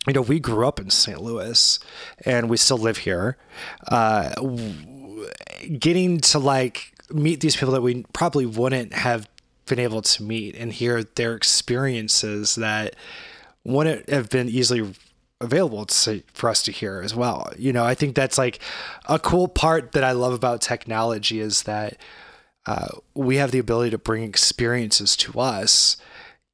you 0.06 0.12
know, 0.12 0.20
we 0.20 0.38
grew 0.38 0.66
up 0.66 0.78
in 0.78 0.90
St. 0.90 1.20
Louis 1.20 1.78
and 2.24 2.48
we 2.50 2.56
still 2.56 2.78
live 2.78 2.98
here. 2.98 3.36
Uh, 3.88 4.34
getting 5.78 6.20
to 6.20 6.38
like 6.38 6.92
meet 7.10 7.40
these 7.40 7.56
people 7.56 7.72
that 7.72 7.82
we 7.82 8.04
probably 8.12 8.46
wouldn't 8.46 8.92
have 8.92 9.28
been 9.66 9.78
able 9.78 10.02
to 10.02 10.22
meet 10.22 10.54
and 10.56 10.72
hear 10.72 11.02
their 11.02 11.34
experiences 11.34 12.54
that 12.56 12.94
wouldn't 13.64 14.08
have 14.08 14.28
been 14.28 14.48
easily 14.48 14.92
available 15.40 15.84
to, 15.86 16.22
for 16.32 16.48
us 16.48 16.62
to 16.62 16.72
hear 16.72 17.00
as 17.04 17.14
well. 17.14 17.52
You 17.58 17.72
know, 17.72 17.84
I 17.84 17.94
think 17.94 18.14
that's 18.14 18.38
like 18.38 18.60
a 19.06 19.18
cool 19.18 19.48
part 19.48 19.92
that 19.92 20.04
I 20.04 20.12
love 20.12 20.32
about 20.32 20.60
technology 20.60 21.40
is 21.40 21.64
that 21.64 21.98
uh, 22.66 22.88
we 23.14 23.36
have 23.36 23.50
the 23.50 23.58
ability 23.58 23.90
to 23.90 23.98
bring 23.98 24.24
experiences 24.24 25.16
to 25.16 25.38
us 25.38 25.96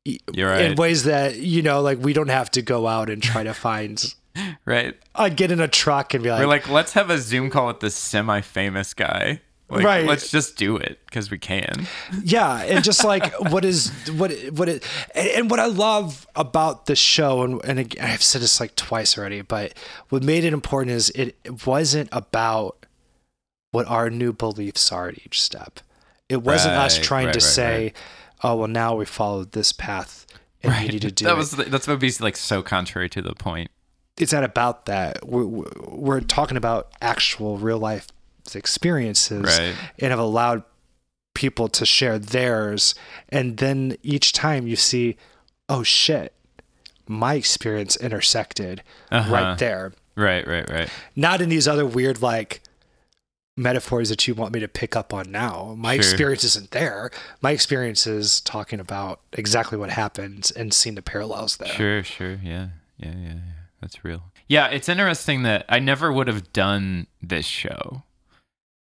You're 0.05 0.53
in 0.53 0.77
ways 0.77 1.05
that 1.05 1.37
you 1.37 1.63
know, 1.63 1.81
like 1.81 1.99
we 1.99 2.13
don't 2.13 2.29
have 2.29 2.51
to 2.53 2.63
go 2.63 2.87
out 2.87 3.09
and 3.09 3.23
try 3.23 3.43
to 3.43 3.55
find. 3.55 4.03
right. 4.65 4.97
uh, 5.15 5.29
get 5.29 5.51
in 5.51 5.61
a 5.61 5.69
truck 5.69 6.15
and 6.15 6.23
be 6.23 6.31
like, 6.31 6.41
We're 6.41 6.47
like, 6.47 6.69
let's 6.69 6.95
have 6.95 7.11
a 7.11 7.19
Zoom 7.19 7.51
call 7.51 7.69
with 7.69 7.81
this 7.81 7.95
semi-famous 7.95 8.95
guy. 8.95 9.41
Like, 9.73 9.85
Right. 9.85 10.07
Let's 10.07 10.31
just 10.31 10.57
do 10.57 10.77
it 10.77 10.99
because 11.07 11.31
we 11.31 11.39
can. 11.39 11.87
yeah 12.23 12.63
and 12.63 12.85
just 12.85 13.05
like 13.13 13.33
what 13.51 13.65
is 13.65 13.91
what 14.17 14.31
what 14.53 14.69
it 14.69 14.85
and, 15.15 15.29
and 15.29 15.51
what 15.51 15.59
i 15.61 15.67
love 15.67 16.27
about 16.37 16.87
the 16.87 16.95
show 16.95 17.43
and, 17.43 17.65
and 17.65 17.79
again, 17.79 18.05
i've 18.05 18.23
said 18.23 18.43
this 18.43 18.61
like 18.61 18.77
twice 18.77 19.17
already 19.17 19.41
but 19.41 19.73
what 20.11 20.23
made 20.23 20.45
it 20.45 20.53
important 20.53 20.93
is 20.93 21.11
it, 21.11 21.37
it 21.45 21.67
wasn't 21.67 22.09
about 22.13 22.85
what 23.71 23.87
our 23.87 24.11
new 24.11 24.33
beliefs 24.33 24.93
are 24.93 25.09
at 25.09 25.19
each 25.25 25.41
step 25.41 25.81
it 26.29 26.43
wasn't 26.43 26.75
us 26.75 26.99
trying 26.99 27.27
right, 27.27 27.33
to 27.33 27.39
right, 27.39 27.43
say 27.43 27.83
right. 27.85 27.97
oh 28.43 28.57
well 28.57 28.69
now 28.69 28.95
we 28.95 29.05
followed 29.07 29.53
this 29.53 29.73
path 29.73 30.27
and 30.63 30.75
you 30.87 30.93
need 30.93 31.03
to 31.03 31.11
do 31.13 31.25
that 31.25 31.33
it. 31.33 31.37
was 31.37 31.51
that's 31.53 31.89
what 31.89 31.99
be 31.99 32.13
like 32.21 32.37
so 32.37 32.63
contrary 32.63 33.09
to 33.09 33.23
the 33.23 33.35
point. 33.35 33.71
it's 34.19 34.33
not 34.33 34.45
about 34.45 34.85
that 34.87 35.27
we're, 35.27 35.45
we're 35.89 36.21
talking 36.21 36.57
about 36.59 36.93
actual 37.01 37.57
real 37.57 37.79
life 37.79 38.09
experiences 38.55 39.43
Right. 39.59 39.75
and 39.99 40.11
have 40.11 40.19
allowed 40.19 40.63
people 41.35 41.69
to 41.69 41.87
share 41.87 42.19
theirs 42.19 42.95
and 43.31 43.57
then 43.57 43.97
each 44.03 44.33
time 44.33 44.67
you 44.67 44.77
see 44.77 45.17
oh 45.69 45.83
shit 45.83 46.35
my 47.09 47.35
experience 47.35 47.97
intersected 47.97 48.83
Uh-huh. 49.11 49.33
right 49.33 49.59
there 49.59 49.93
Right, 50.15 50.47
right, 50.47 50.69
right. 50.69 50.91
not 51.17 51.41
in 51.41 51.49
these 51.49 51.67
other 51.67 51.87
weird 51.87 52.21
like 52.21 52.61
metaphors 53.57 54.09
that 54.09 54.27
you 54.27 54.35
want 54.35 54.53
me 54.53 54.61
to 54.61 54.69
pick 54.69 54.95
up 54.97 55.13
on 55.15 55.31
now 55.31 55.75
my 55.77 55.95
Sure. 55.95 56.01
experience 56.01 56.45
isn't 56.45 56.71
there 56.71 57.11
my 57.41 57.51
experience 57.53 58.07
is 58.07 58.41
talking 58.43 58.81
about 58.81 59.21
exactly 59.33 59.77
what 59.79 59.91
happened 59.91 60.51
and 60.57 60.73
seeing 60.75 60.95
the 60.97 61.03
parallels 61.03 61.57
there 61.59 61.69
Sure, 61.69 62.03
sure. 62.03 62.39
Yeah. 62.43 62.69
Yeah, 62.99 63.13
yeah, 63.17 63.29
yeah. 63.29 63.35
That's 63.81 64.05
real. 64.05 64.23
Yeah, 64.49 64.69
it's 64.69 64.89
interesting 64.89 65.43
that 65.43 65.65
I 65.69 65.81
never 65.81 66.13
would 66.13 66.29
have 66.29 66.53
done 66.53 67.09
this 67.21 67.47
show. 67.47 68.05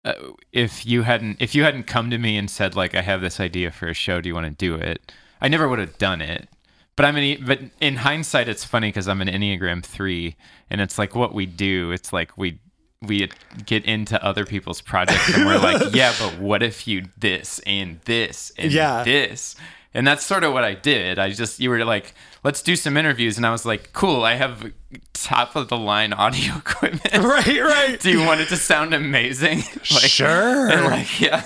Uh, 0.06 0.14
if 0.53 0.86
you 0.86 1.02
hadn't 1.03 1.41
if 1.41 1.53
you 1.56 1.64
hadn't 1.64 1.84
come 1.84 2.10
to 2.10 2.18
me 2.18 2.38
and 2.38 2.49
said 2.49 2.76
like 2.76 2.95
I 2.95 3.02
have 3.02 3.19
this 3.22 3.40
idea 3.40 3.72
for 3.72 3.88
a 3.88 3.94
show, 3.94 4.22
do 4.22 4.30
you 4.30 4.36
want 4.36 4.45
to 4.45 4.52
do 4.52 4.76
it? 4.76 5.11
I 5.41 5.48
never 5.48 5.68
would 5.68 5.80
have 5.80 5.98
done 5.98 6.22
it. 6.22 6.48
But 6.95 7.06
I'm 7.06 7.15
an 7.18 7.24
E- 7.24 7.44
but 7.45 7.60
in 7.82 7.98
hindsight 7.98 8.48
it's 8.48 8.64
funny 8.64 8.91
cuz 8.91 9.07
I'm 9.07 9.22
an 9.22 9.28
Enneagram 9.28 9.84
3 9.84 10.36
and 10.69 10.82
it's 10.82 10.98
like 10.98 11.14
what 11.15 11.34
we 11.34 11.45
do, 11.45 11.91
it's 11.91 12.14
like 12.14 12.38
we 12.38 12.60
we 13.02 13.30
get 13.65 13.86
into 13.86 14.24
other 14.24 14.45
people's 14.45 14.82
projects 14.82 15.32
and 15.36 15.45
we're 15.45 15.60
like, 15.60 15.82
yeah, 15.94 16.14
but 16.19 16.40
what 16.40 16.64
if 16.64 16.88
you 16.88 17.03
this 17.18 17.60
and 17.68 17.99
this 18.06 18.52
and 18.57 18.72
Yeah. 18.72 19.03
this? 19.03 19.56
And 19.98 20.06
that's 20.06 20.24
sort 20.24 20.44
of 20.44 20.53
what 20.53 20.64
I 20.64 20.76
did. 20.76 21.18
I 21.18 21.32
just 21.32 21.60
you 21.60 21.72
were 21.72 21.84
like, 21.84 22.14
let's 22.44 22.61
do 22.61 22.76
some 22.76 22.98
interviews, 22.98 23.36
and 23.36 23.48
I 23.48 23.52
was 23.52 23.65
like, 23.65 23.94
cool. 23.94 24.24
I 24.24 24.36
have 24.36 24.72
top 25.14 25.56
of 25.56 25.69
the 25.69 25.76
line 25.78 26.14
audio 26.14 26.56
equipment. 26.57 27.11
right 27.18 27.61
right 27.61 27.99
Do 27.99 28.11
you 28.11 28.24
want 28.24 28.40
it 28.41 28.49
to 28.49 28.57
sound 28.57 28.94
amazing? 28.94 29.57
like, 29.76 30.03
Sure. 30.03 30.69
And 30.69 30.86
like, 30.86 31.19
yeah. 31.19 31.45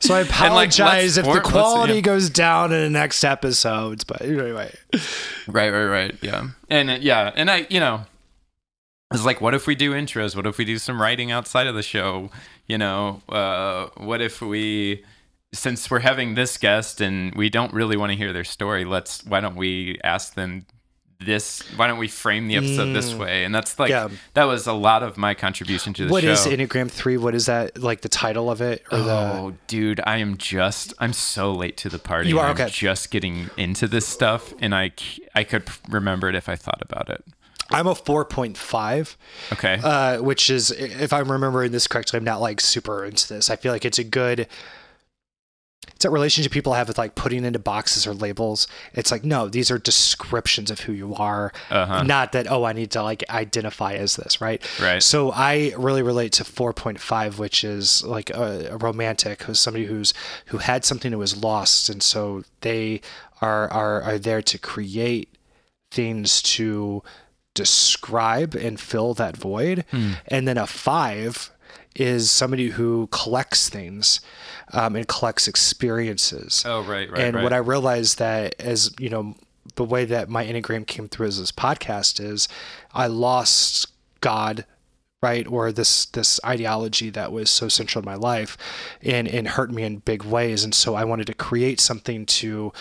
so 0.00 0.14
i 0.14 0.18
like, 0.22 0.28
apologize 0.30 1.16
if 1.16 1.24
form- 1.24 1.36
the 1.36 1.42
quality 1.42 1.94
yeah. 1.94 2.00
goes 2.00 2.28
down 2.28 2.72
in 2.72 2.82
the 2.82 2.90
next 2.90 3.24
episodes 3.24 4.04
but 4.04 4.20
anyway 4.20 4.70
Right, 5.46 5.70
right, 5.70 5.86
right. 5.86 6.14
Yeah. 6.20 6.48
And 6.68 6.90
uh, 6.90 6.98
yeah, 7.00 7.32
and 7.34 7.50
I, 7.50 7.66
you 7.70 7.80
know, 7.80 8.04
I 9.10 9.14
was 9.14 9.24
like, 9.24 9.40
what 9.40 9.54
if 9.54 9.66
we 9.66 9.74
do 9.74 9.92
intros? 9.92 10.36
What 10.36 10.46
if 10.46 10.58
we 10.58 10.66
do 10.66 10.76
some 10.76 11.00
writing 11.00 11.30
outside 11.32 11.66
of 11.66 11.74
the 11.74 11.82
show? 11.82 12.30
You 12.66 12.76
know, 12.76 13.22
uh, 13.30 13.86
what 13.96 14.20
if 14.20 14.42
we, 14.42 15.02
since 15.52 15.90
we're 15.90 16.00
having 16.00 16.34
this 16.34 16.58
guest 16.58 17.00
and 17.00 17.34
we 17.34 17.48
don't 17.48 17.72
really 17.72 17.96
want 17.96 18.12
to 18.12 18.16
hear 18.18 18.32
their 18.32 18.44
story, 18.44 18.84
let's, 18.84 19.24
why 19.24 19.40
don't 19.40 19.56
we 19.56 19.98
ask 20.04 20.34
them 20.34 20.66
this? 21.20 21.60
Why 21.74 21.86
don't 21.88 21.98
we 21.98 22.06
frame 22.06 22.46
the 22.48 22.56
episode 22.56 22.92
this 22.92 23.14
way? 23.14 23.44
And 23.44 23.54
that's 23.54 23.78
like, 23.78 23.90
Yeah. 23.90 24.08
that 24.34 24.44
was 24.44 24.66
a 24.66 24.72
lot 24.72 25.02
of 25.02 25.16
my 25.16 25.34
contribution 25.34 25.92
to 25.94 26.04
the 26.06 26.12
What 26.12 26.22
show. 26.22 26.30
is 26.32 26.40
Enneagram 26.46 26.90
3 26.90 27.16
what 27.16 27.34
is 27.34 27.46
that 27.46 27.78
like 27.82 28.02
the 28.02 28.08
title 28.10 28.50
of 28.50 28.60
it 28.60 28.84
or 28.92 28.98
the 28.98 29.10
Oh, 29.10 29.54
dude, 29.66 30.00
I 30.06 30.18
am 30.18 30.36
just, 30.36 30.92
I'm 30.98 31.12
so 31.14 31.50
late 31.52 31.76
to 31.78 31.88
the 31.88 31.98
party. 31.98 32.28
You 32.28 32.38
are? 32.38 32.46
I'm 32.48 32.52
Okay. 32.54 32.68
just 32.68 33.10
getting 33.10 33.50
into 33.56 33.88
this 33.88 34.06
stuff 34.06 34.52
and 34.60 34.74
i 34.74 34.90
i 35.34 35.44
could 35.44 35.68
remember 35.88 36.28
it 36.28 36.34
if 36.34 36.48
I 36.48 36.56
thought 36.56 36.82
about 36.82 37.08
it. 37.10 37.24
I'm 37.70 37.86
a 37.86 37.94
4.5 37.94 39.16
Okay. 39.52 39.80
uh, 39.82 40.22
which 40.22 40.48
is, 40.50 40.70
if 40.70 41.12
I'm 41.12 41.30
remembering 41.30 41.72
this 41.72 41.86
correctly, 41.86 42.16
I'm 42.18 42.24
not 42.24 42.40
like 42.40 42.60
super 42.60 43.04
into 43.04 43.28
this. 43.32 43.50
I 43.50 43.56
feel 43.56 43.72
like 43.72 43.84
it's 43.84 43.98
a 43.98 44.04
good, 44.04 44.46
it's 45.98 46.04
a 46.04 46.10
relationship 46.10 46.52
people 46.52 46.74
have 46.74 46.86
with 46.86 46.96
like 46.96 47.16
putting 47.16 47.44
into 47.44 47.58
boxes 47.58 48.06
or 48.06 48.14
labels. 48.14 48.68
It's 48.94 49.10
like, 49.10 49.24
no, 49.24 49.48
these 49.48 49.68
are 49.68 49.78
descriptions 49.78 50.70
of 50.70 50.78
who 50.80 50.92
you 50.92 51.12
are, 51.16 51.52
Uh-huh. 51.72 52.04
not 52.04 52.30
that, 52.32 52.48
oh, 52.48 52.62
I 52.62 52.72
need 52.72 52.92
to 52.92 53.02
like 53.02 53.24
identify 53.28 53.94
as 53.94 54.14
this, 54.14 54.40
right? 54.40 54.62
Right. 54.80 55.02
So 55.02 55.32
I 55.32 55.74
really 55.76 56.02
relate 56.02 56.30
to 56.34 56.44
4.5, 56.44 57.38
which 57.40 57.64
is 57.64 58.04
like 58.04 58.30
a, 58.30 58.68
a 58.70 58.76
romantic 58.76 59.42
who's 59.42 59.58
somebody 59.58 59.86
who's, 59.86 60.14
who 60.46 60.58
had 60.58 60.84
something 60.84 61.10
that 61.10 61.18
was 61.18 61.36
lost. 61.42 61.88
And 61.88 62.00
so 62.00 62.44
they 62.60 63.00
are, 63.42 63.68
are, 63.72 64.00
are 64.02 64.18
there 64.18 64.40
to 64.42 64.56
create 64.56 65.34
things 65.90 66.40
to 66.42 67.02
describe 67.54 68.54
and 68.54 68.78
fill 68.78 69.14
that 69.14 69.36
void. 69.36 69.84
And 70.28 70.46
then 70.46 70.58
a 70.58 70.66
five 70.66 71.50
is 71.96 72.30
somebody 72.30 72.68
who 72.68 73.08
collects 73.10 73.68
things 73.68 74.20
um, 74.72 74.96
and 74.96 75.08
collects 75.08 75.48
experiences. 75.48 76.62
Oh, 76.66 76.82
right, 76.82 77.10
right, 77.10 77.20
and 77.20 77.36
right. 77.36 77.42
what 77.42 77.52
I 77.52 77.58
realized 77.58 78.18
that 78.18 78.54
as 78.58 78.94
you 78.98 79.10
know, 79.10 79.34
the 79.74 79.84
way 79.84 80.04
that 80.04 80.28
my 80.28 80.44
enneagram 80.44 80.86
came 80.86 81.08
through 81.08 81.26
as 81.26 81.38
this 81.38 81.52
podcast 81.52 82.20
is, 82.24 82.48
I 82.92 83.06
lost 83.06 83.92
God 84.20 84.64
right 85.20 85.46
or 85.48 85.72
this 85.72 86.06
this 86.06 86.38
ideology 86.44 87.10
that 87.10 87.32
was 87.32 87.50
so 87.50 87.68
central 87.68 88.00
in 88.00 88.06
my 88.06 88.14
life 88.14 88.56
and 89.02 89.26
and 89.26 89.48
hurt 89.48 89.70
me 89.70 89.82
in 89.82 89.96
big 89.98 90.22
ways 90.22 90.62
and 90.62 90.72
so 90.72 90.94
I 90.94 91.02
wanted 91.02 91.26
to 91.26 91.34
create 91.34 91.80
something 91.80 92.24
to 92.26 92.72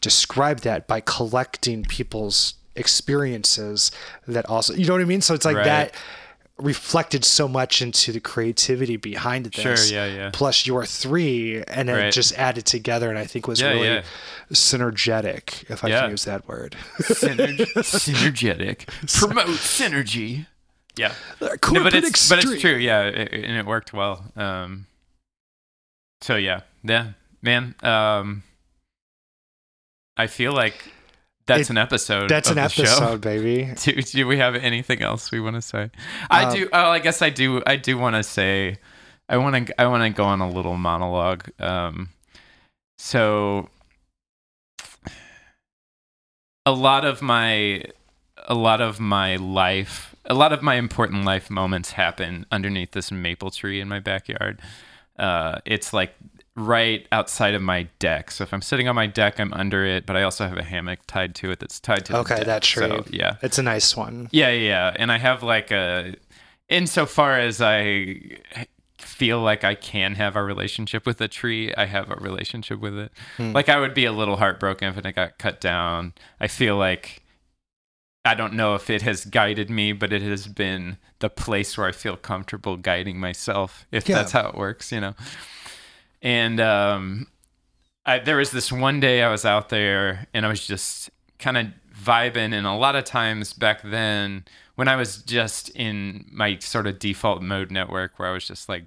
describe 0.00 0.60
that 0.60 0.86
by 0.86 1.00
collecting 1.00 1.84
people's 1.84 2.54
experiences 2.74 3.90
that 4.26 4.46
also 4.46 4.72
you 4.74 4.86
know 4.86 4.94
what 4.94 5.02
I 5.02 5.04
mean 5.04 5.20
so 5.20 5.34
it's 5.34 5.44
like 5.44 5.56
Right. 5.56 5.64
that 5.64 5.94
reflected 6.58 7.24
so 7.24 7.48
much 7.48 7.82
into 7.82 8.12
the 8.12 8.20
creativity 8.20 8.96
behind 8.96 9.46
this 9.46 9.60
Sure, 9.60 9.96
yeah, 9.96 10.06
yeah. 10.06 10.30
plus 10.32 10.66
your 10.66 10.86
three 10.86 11.62
and 11.66 11.88
then 11.88 11.96
Right. 11.96 12.12
just 12.12 12.32
added 12.34 12.64
together 12.64 13.10
and 13.10 13.18
I 13.18 13.24
think 13.26 13.48
was 13.48 13.60
Yeah, 13.60 13.70
really 13.70 13.88
yeah. 13.88 14.02
synergetic 14.52 15.68
if 15.68 15.82
I 15.84 15.88
Yeah. 15.88 16.02
can 16.02 16.10
use 16.10 16.24
that 16.26 16.46
word 16.46 16.76
Synerg- 16.98 17.58
synergetic. 17.82 18.86
Promote 19.18 19.58
synergy. 19.58 20.46
Yeah. 20.96 21.08
No, 21.40 21.48
but 21.48 21.60
Corporate 21.60 21.94
it's 21.94 22.28
but 22.28 22.44
it's 22.44 22.60
true. 22.60 22.76
Yeah, 22.76 23.02
it, 23.02 23.32
it- 23.32 23.44
and 23.44 23.56
it 23.56 23.66
worked 23.66 23.92
well. 23.92 24.24
Um. 24.36 24.86
So 26.20 26.36
yeah, 26.36 26.60
yeah, 26.84 27.14
man. 27.42 27.74
Um. 27.82 28.44
I 30.16 30.28
feel 30.28 30.52
like 30.52 30.92
that's 31.46 31.62
It- 31.62 31.70
an 31.70 31.78
episode. 31.78 32.28
that's 32.28 32.50
of 32.50 32.56
an 32.56 32.62
the 32.64 32.68
show. 32.68 32.82
episode 32.82 33.20
baby 33.20 33.72
Do, 33.82 33.92
do 34.00 34.26
we 34.26 34.38
have 34.38 34.54
anything 34.54 35.02
else 35.02 35.30
we 35.30 35.40
want 35.40 35.56
to 35.56 35.62
say? 35.62 35.90
I 36.30 36.44
Um, 36.44 36.54
do. 36.54 36.68
Oh, 36.72 36.90
I 36.90 36.98
guess 36.98 37.20
I 37.22 37.30
do. 37.30 37.62
I 37.66 37.76
do 37.76 37.98
want 37.98 38.16
to 38.16 38.22
say. 38.22 38.76
I 39.28 39.36
want 39.38 39.66
to. 39.66 39.80
I 39.80 39.86
want 39.86 40.02
to 40.02 40.10
go 40.10 40.24
on 40.24 40.40
a 40.40 40.48
little 40.48 40.76
monologue. 40.76 41.48
Um. 41.60 42.08
So. 42.98 43.68
A 46.66 46.72
lot 46.72 47.04
of 47.04 47.20
my, 47.20 47.82
a 48.46 48.54
lot 48.54 48.80
of 48.80 48.98
my 48.98 49.36
life, 49.36 50.14
a 50.24 50.32
lot 50.32 50.50
of 50.52 50.62
my 50.62 50.76
important 50.76 51.24
life 51.24 51.50
moments 51.50 51.92
happen 51.92 52.46
underneath 52.50 52.92
this 52.92 53.12
maple 53.12 53.50
tree 53.50 53.80
in 53.82 53.88
my 53.88 54.00
backyard. 54.00 54.60
Uh, 55.18 55.58
it's 55.66 55.92
like 55.92 56.14
right 56.56 57.06
outside 57.10 57.54
of 57.54 57.62
my 57.62 57.84
deck. 57.98 58.30
So 58.30 58.44
if 58.44 58.52
I'm 58.54 58.62
sitting 58.62 58.86
on 58.88 58.94
my 58.94 59.06
deck, 59.08 59.40
I'm 59.40 59.52
under 59.52 59.84
it, 59.84 60.06
but 60.06 60.16
I 60.16 60.22
also 60.22 60.46
have 60.46 60.56
a 60.56 60.62
hammock 60.62 61.00
tied 61.06 61.34
to 61.36 61.50
it 61.50 61.58
that's 61.58 61.80
tied 61.80 62.04
to 62.06 62.12
the 62.12 62.18
okay 62.18 62.44
that's 62.44 62.66
true. 62.66 62.88
So, 62.88 63.04
yeah. 63.10 63.36
it's 63.42 63.58
a 63.58 63.62
nice 63.62 63.96
one 63.96 64.28
Yeah, 64.30 64.50
yeah, 64.50 64.68
yeah. 64.68 64.96
And 64.96 65.10
I 65.10 65.18
have 65.18 65.42
like 65.42 65.70
a, 65.72 66.14
insofar 66.68 67.38
as 67.40 67.60
I 67.60 68.38
feel 68.98 69.40
like 69.40 69.64
I 69.64 69.74
can 69.74 70.14
have 70.14 70.36
a 70.36 70.42
relationship 70.44 71.06
with 71.06 71.20
a 71.20 71.28
tree, 71.28 71.74
I 71.74 71.86
have 71.86 72.10
a 72.10 72.16
relationship 72.16 72.78
with 72.80 72.96
it. 72.98 73.12
Hmm. 73.36 73.52
Like 73.52 73.68
I 73.68 73.80
would 73.80 73.94
be 73.94 74.04
a 74.04 74.12
little 74.12 74.36
heartbroken 74.36 74.88
if 74.88 74.96
it 74.96 75.14
got 75.14 75.38
cut 75.38 75.60
down. 75.60 76.12
I 76.40 76.46
feel 76.46 76.76
like 76.76 77.22
I 78.24 78.34
don't 78.34 78.54
know 78.54 78.74
if 78.74 78.88
it 78.88 79.02
has 79.02 79.24
guided 79.24 79.68
me, 79.68 79.92
but 79.92 80.12
it 80.12 80.22
has 80.22 80.46
been 80.46 80.96
the 81.18 81.28
place 81.28 81.76
where 81.76 81.86
I 81.86 81.92
feel 81.92 82.16
comfortable 82.16 82.76
guiding 82.76 83.18
myself, 83.18 83.86
if 83.92 84.08
Yeah. 84.08 84.16
that's 84.16 84.32
how 84.32 84.48
it 84.48 84.54
works, 84.54 84.92
you 84.92 85.00
know. 85.00 85.14
And 86.24 86.58
um, 86.58 87.26
I, 88.06 88.18
there 88.18 88.38
was 88.38 88.50
this 88.50 88.72
one 88.72 88.98
day 88.98 89.22
I 89.22 89.30
was 89.30 89.44
out 89.44 89.68
there 89.68 90.26
and 90.32 90.44
I 90.44 90.48
was 90.48 90.66
just 90.66 91.10
kind 91.38 91.58
of 91.58 91.66
vibing. 91.94 92.52
And 92.54 92.66
a 92.66 92.72
lot 92.72 92.96
of 92.96 93.04
times 93.04 93.52
back 93.52 93.82
then, 93.82 94.44
when 94.74 94.88
I 94.88 94.96
was 94.96 95.18
just 95.18 95.68
in 95.70 96.24
my 96.32 96.58
sort 96.58 96.86
of 96.86 96.98
default 96.98 97.42
mode 97.42 97.70
network, 97.70 98.18
where 98.18 98.28
I 98.28 98.32
was 98.32 98.48
just 98.48 98.68
like 98.68 98.86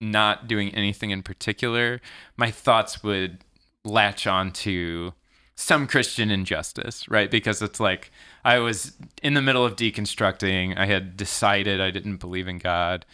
not 0.00 0.46
doing 0.46 0.72
anything 0.74 1.10
in 1.10 1.22
particular, 1.22 2.00
my 2.36 2.50
thoughts 2.50 3.02
would 3.02 3.38
latch 3.84 4.26
on 4.26 4.52
to 4.52 5.12
some 5.56 5.86
Christian 5.86 6.30
injustice, 6.30 7.08
right? 7.08 7.30
Because 7.30 7.60
it's 7.60 7.80
like 7.80 8.10
I 8.44 8.58
was 8.58 8.92
in 9.22 9.34
the 9.34 9.42
middle 9.42 9.64
of 9.64 9.76
deconstructing. 9.76 10.78
I 10.78 10.86
had 10.86 11.16
decided 11.16 11.80
I 11.80 11.90
didn't 11.90 12.16
believe 12.18 12.48
in 12.48 12.58
God, 12.58 13.04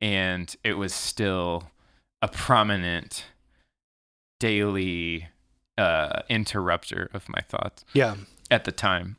and 0.00 0.54
it 0.62 0.74
was 0.74 0.94
still 0.94 1.64
a 2.22 2.28
prominent 2.28 3.24
daily 4.38 5.28
uh, 5.78 6.22
interrupter 6.28 7.10
of 7.14 7.28
my 7.28 7.40
thoughts 7.40 7.84
yeah 7.92 8.16
at 8.50 8.64
the 8.64 8.72
time. 8.72 9.16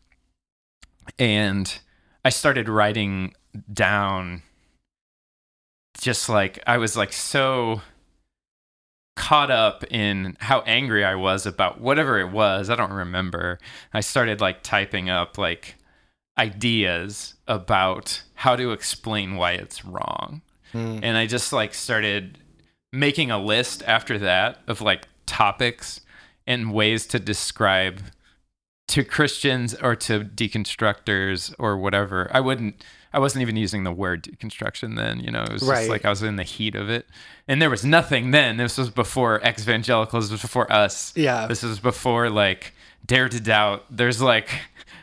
And 1.18 1.80
I 2.24 2.30
started 2.30 2.68
writing 2.68 3.34
down 3.72 4.44
just 6.00 6.30
like 6.30 6.60
I 6.68 6.78
was 6.78 6.96
like 6.98 7.14
so 7.14 7.82
caught 9.16 9.52
up 9.52 9.84
in 9.90 10.38
how 10.40 10.62
angry 10.62 11.04
I 11.04 11.16
was 11.16 11.46
about 11.46 11.80
whatever 11.80 12.20
it 12.20 12.32
was. 12.32 12.70
I 12.70 12.76
don't 12.76 12.94
remember. 12.94 13.60
I 13.94 14.02
started 14.02 14.42
like 14.42 14.64
typing 14.64 15.10
up 15.10 15.38
like 15.38 15.76
ideas 16.38 17.36
about 17.48 18.24
how 18.36 18.56
to 18.56 18.72
explain 18.72 19.36
why 19.36 19.52
it's 19.54 19.84
wrong. 19.86 20.42
Mm. 20.74 21.02
And 21.04 21.18
I 21.18 21.28
just 21.28 21.52
like 21.52 21.74
started 21.74 22.38
making 22.94 23.32
a 23.32 23.38
list 23.38 23.84
after 23.88 24.18
that 24.20 24.60
of 24.68 24.82
like 24.82 25.08
topics 25.26 26.02
and 26.48 26.74
ways 26.74 27.06
to 27.08 27.20
describe 27.20 28.02
to 28.90 29.04
Christians 29.04 29.74
or 29.76 29.96
to 29.96 30.22
deconstructors 30.22 31.54
or 31.58 31.78
whatever. 31.78 32.30
I 32.34 32.40
wouldn't 32.40 32.84
I 33.14 33.20
wasn't 33.20 33.42
even 33.42 33.58
using 33.58 33.84
the 33.84 33.92
word 33.92 34.24
deconstruction 34.24 34.96
then, 34.96 35.20
you 35.20 35.32
know, 35.32 35.44
it 35.44 35.52
was 35.52 35.64
Right. 35.64 35.80
just 35.80 35.90
like 35.90 36.06
I 36.06 36.10
was 36.10 36.24
in 36.24 36.38
the 36.38 36.44
heat 36.44 36.76
of 36.76 36.90
it. 36.90 37.06
And 37.48 37.62
there 37.62 37.70
was 37.70 37.84
nothing 37.84 38.32
then. 38.32 38.56
This 38.58 38.78
was 38.78 38.90
before 38.90 39.46
ex 39.46 39.62
evangelicals, 39.64 40.26
this 40.30 40.32
was 40.34 40.42
before 40.42 40.72
us. 40.72 41.14
Yeah. 41.16 41.48
This 41.48 41.64
was 41.64 41.80
before 41.80 42.30
like 42.30 42.74
Dare 43.06 43.30
to 43.30 43.40
Doubt. 43.40 43.86
There's 43.90 44.22
like 44.22 44.50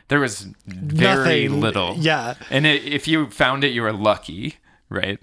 there 0.09 0.21
was 0.21 0.49
very 0.67 1.45
Nothing. 1.49 1.61
little. 1.61 1.97
Yeah. 1.99 2.35
And 2.51 2.67
it, 2.67 2.85
if 2.85 3.07
you 3.09 3.29
found 3.31 3.63
it, 3.65 3.69
you 3.69 3.83
were 3.83 3.93
lucky, 3.93 4.57
right? 4.89 5.19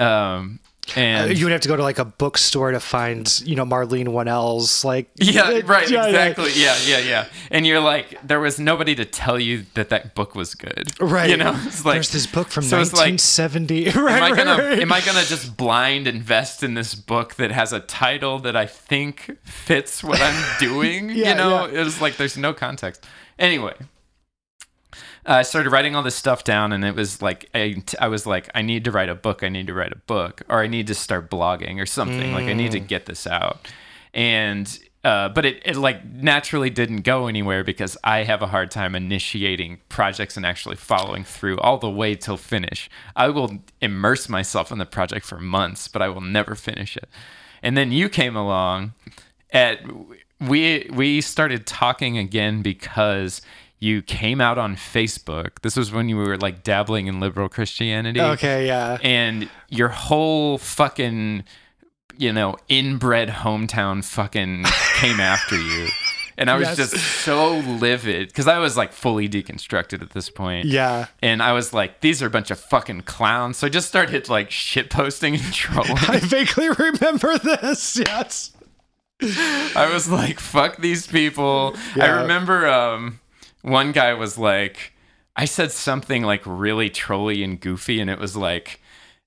Um, 0.00 0.60
and 0.96 1.30
Uh, 1.30 1.34
you 1.34 1.44
would 1.44 1.52
have 1.52 1.60
to 1.62 1.68
go 1.68 1.76
to 1.76 1.82
like 1.82 1.98
a 1.98 2.04
bookstore 2.04 2.72
to 2.72 2.80
find, 2.80 3.40
you 3.44 3.54
know, 3.54 3.64
Marlene 3.64 4.08
Winell's 4.08 4.84
like. 4.84 5.10
yeah, 5.16 5.60
right, 5.64 5.88
Yeah, 5.88 6.02
yeah. 6.02 6.06
exactly. 6.08 6.50
Yeah, 6.54 6.76
yeah, 6.86 6.98
yeah. 6.98 7.24
And 7.50 7.66
you're 7.66 7.80
like, 7.80 8.18
there 8.26 8.40
was 8.40 8.58
nobody 8.58 8.94
to 8.96 9.04
tell 9.04 9.38
you 9.38 9.64
that 9.74 9.90
that 9.90 10.14
book 10.14 10.34
was 10.34 10.54
good, 10.54 10.92
Right. 11.00 11.30
You 11.30 11.36
know, 11.36 11.54
it's 11.66 11.84
like 11.84 11.94
There's 11.96 12.10
this 12.10 12.26
book 12.26 12.48
from 12.48 12.64
so 12.64 12.80
it's 12.80 12.92
like, 12.92 13.12
1970. 13.12 13.84
right, 13.90 13.94
am 13.96 14.22
I 14.22 14.30
right, 14.30 14.36
gonna 14.36 14.62
right. 14.62 14.78
am 14.80 14.92
I 14.92 15.00
gonna 15.00 15.24
just 15.24 15.56
blind 15.56 16.06
invest 16.06 16.62
in 16.62 16.74
this 16.74 16.94
book 16.94 17.34
that 17.36 17.50
has 17.52 17.72
a 17.72 17.80
title 17.80 18.38
that 18.40 18.56
I 18.56 18.66
think 18.66 19.38
fits 19.44 20.02
what 20.02 20.20
I'm 20.20 20.56
doing? 20.58 21.10
Yeah, 21.10 21.30
you 21.30 21.34
know, 21.36 21.66
yeah. 21.66 21.80
it 21.80 21.84
was 21.84 22.00
like 22.00 22.16
there's 22.16 22.36
no 22.36 22.52
context. 22.52 23.06
Anyway, 23.38 23.74
I 25.24 25.42
started 25.42 25.70
writing 25.70 25.94
all 25.94 26.02
this 26.02 26.16
stuff 26.16 26.42
down, 26.44 26.72
and 26.72 26.84
it 26.84 26.94
was 26.96 27.22
like 27.22 27.48
I, 27.54 27.82
I 28.00 28.08
was 28.08 28.26
like, 28.26 28.50
I 28.54 28.62
need 28.62 28.84
to 28.84 28.90
write 28.90 29.08
a 29.08 29.14
book. 29.14 29.42
I 29.42 29.48
need 29.48 29.66
to 29.68 29.74
write 29.74 29.92
a 29.92 29.98
book, 30.06 30.42
or 30.48 30.60
I 30.60 30.66
need 30.66 30.86
to 30.88 30.94
start 30.94 31.30
blogging 31.30 31.80
or 31.80 31.86
something. 31.86 32.32
Like 32.32 32.46
I 32.48 32.54
need 32.54 32.72
to 32.72 32.80
Mm. 32.80 32.86
get 32.88 33.06
this 33.06 33.26
out, 33.26 33.68
and. 34.14 34.78
Uh, 35.04 35.28
but 35.28 35.44
it, 35.44 35.60
it 35.64 35.74
like 35.74 36.04
naturally 36.04 36.70
didn't 36.70 37.00
go 37.00 37.26
anywhere 37.26 37.64
because 37.64 37.96
I 38.04 38.22
have 38.22 38.40
a 38.40 38.46
hard 38.46 38.70
time 38.70 38.94
initiating 38.94 39.80
projects 39.88 40.36
and 40.36 40.46
actually 40.46 40.76
following 40.76 41.24
through 41.24 41.58
all 41.58 41.76
the 41.78 41.90
way 41.90 42.14
till 42.14 42.36
finish. 42.36 42.88
I 43.16 43.28
will 43.30 43.58
immerse 43.80 44.28
myself 44.28 44.70
in 44.70 44.78
the 44.78 44.86
project 44.86 45.26
for 45.26 45.40
months, 45.40 45.88
but 45.88 46.02
I 46.02 46.08
will 46.08 46.20
never 46.20 46.54
finish 46.54 46.96
it. 46.96 47.08
And 47.64 47.76
then 47.76 47.90
you 47.90 48.08
came 48.08 48.36
along 48.36 48.92
at 49.52 49.80
we 50.40 50.88
we 50.92 51.20
started 51.20 51.66
talking 51.66 52.16
again 52.16 52.62
because 52.62 53.42
you 53.82 54.00
came 54.00 54.40
out 54.40 54.58
on 54.58 54.76
Facebook. 54.76 55.60
This 55.62 55.76
was 55.76 55.90
when 55.90 56.08
you 56.08 56.16
were 56.16 56.36
like 56.36 56.62
dabbling 56.62 57.08
in 57.08 57.18
liberal 57.18 57.48
Christianity. 57.48 58.20
Okay, 58.20 58.66
yeah. 58.66 58.98
And 59.02 59.48
your 59.68 59.88
whole 59.88 60.58
fucking 60.58 61.44
you 62.18 62.32
know, 62.32 62.56
inbred 62.68 63.28
hometown 63.28 64.04
fucking 64.04 64.64
came 64.96 65.18
after 65.18 65.58
you. 65.60 65.88
And 66.38 66.48
I 66.50 66.56
was 66.56 66.68
Yes. 66.68 66.76
just 66.76 66.96
so 67.24 67.56
livid 67.58 68.28
because 68.28 68.46
I 68.46 68.58
was 68.58 68.76
like 68.76 68.92
fully 68.92 69.28
deconstructed 69.28 70.02
at 70.02 70.10
this 70.10 70.30
point. 70.30 70.66
Yeah. 70.66 71.06
And 71.22 71.42
I 71.42 71.52
was 71.52 71.72
like, 71.72 72.00
these 72.02 72.22
are 72.22 72.26
a 72.26 72.30
bunch 72.30 72.50
of 72.50 72.60
fucking 72.60 73.02
clowns. 73.02 73.56
So 73.56 73.66
I 73.66 73.70
just 73.70 73.88
started 73.88 74.28
like 74.28 74.50
shit 74.50 74.90
posting 74.90 75.34
and 75.34 75.52
trolling. 75.52 75.92
I 76.08 76.18
vaguely 76.18 76.68
remember 76.68 77.36
this. 77.38 77.96
Yes. 77.96 78.52
I 79.20 79.90
was 79.92 80.08
like, 80.10 80.38
fuck 80.38 80.76
these 80.78 81.06
people. 81.06 81.74
I 82.00 82.08
remember 82.08 82.66
um, 82.68 83.20
one 83.62 83.92
guy 83.92 84.12
was 84.14 84.36
like, 84.38 84.92
I 85.34 85.44
said 85.46 85.72
something 85.72 86.22
like 86.22 86.42
really 86.44 86.90
trolly 86.90 87.42
and 87.42 87.58
goofy, 87.60 88.00
and 88.00 88.10
it 88.10 88.18
was 88.18 88.36
like, 88.36 88.80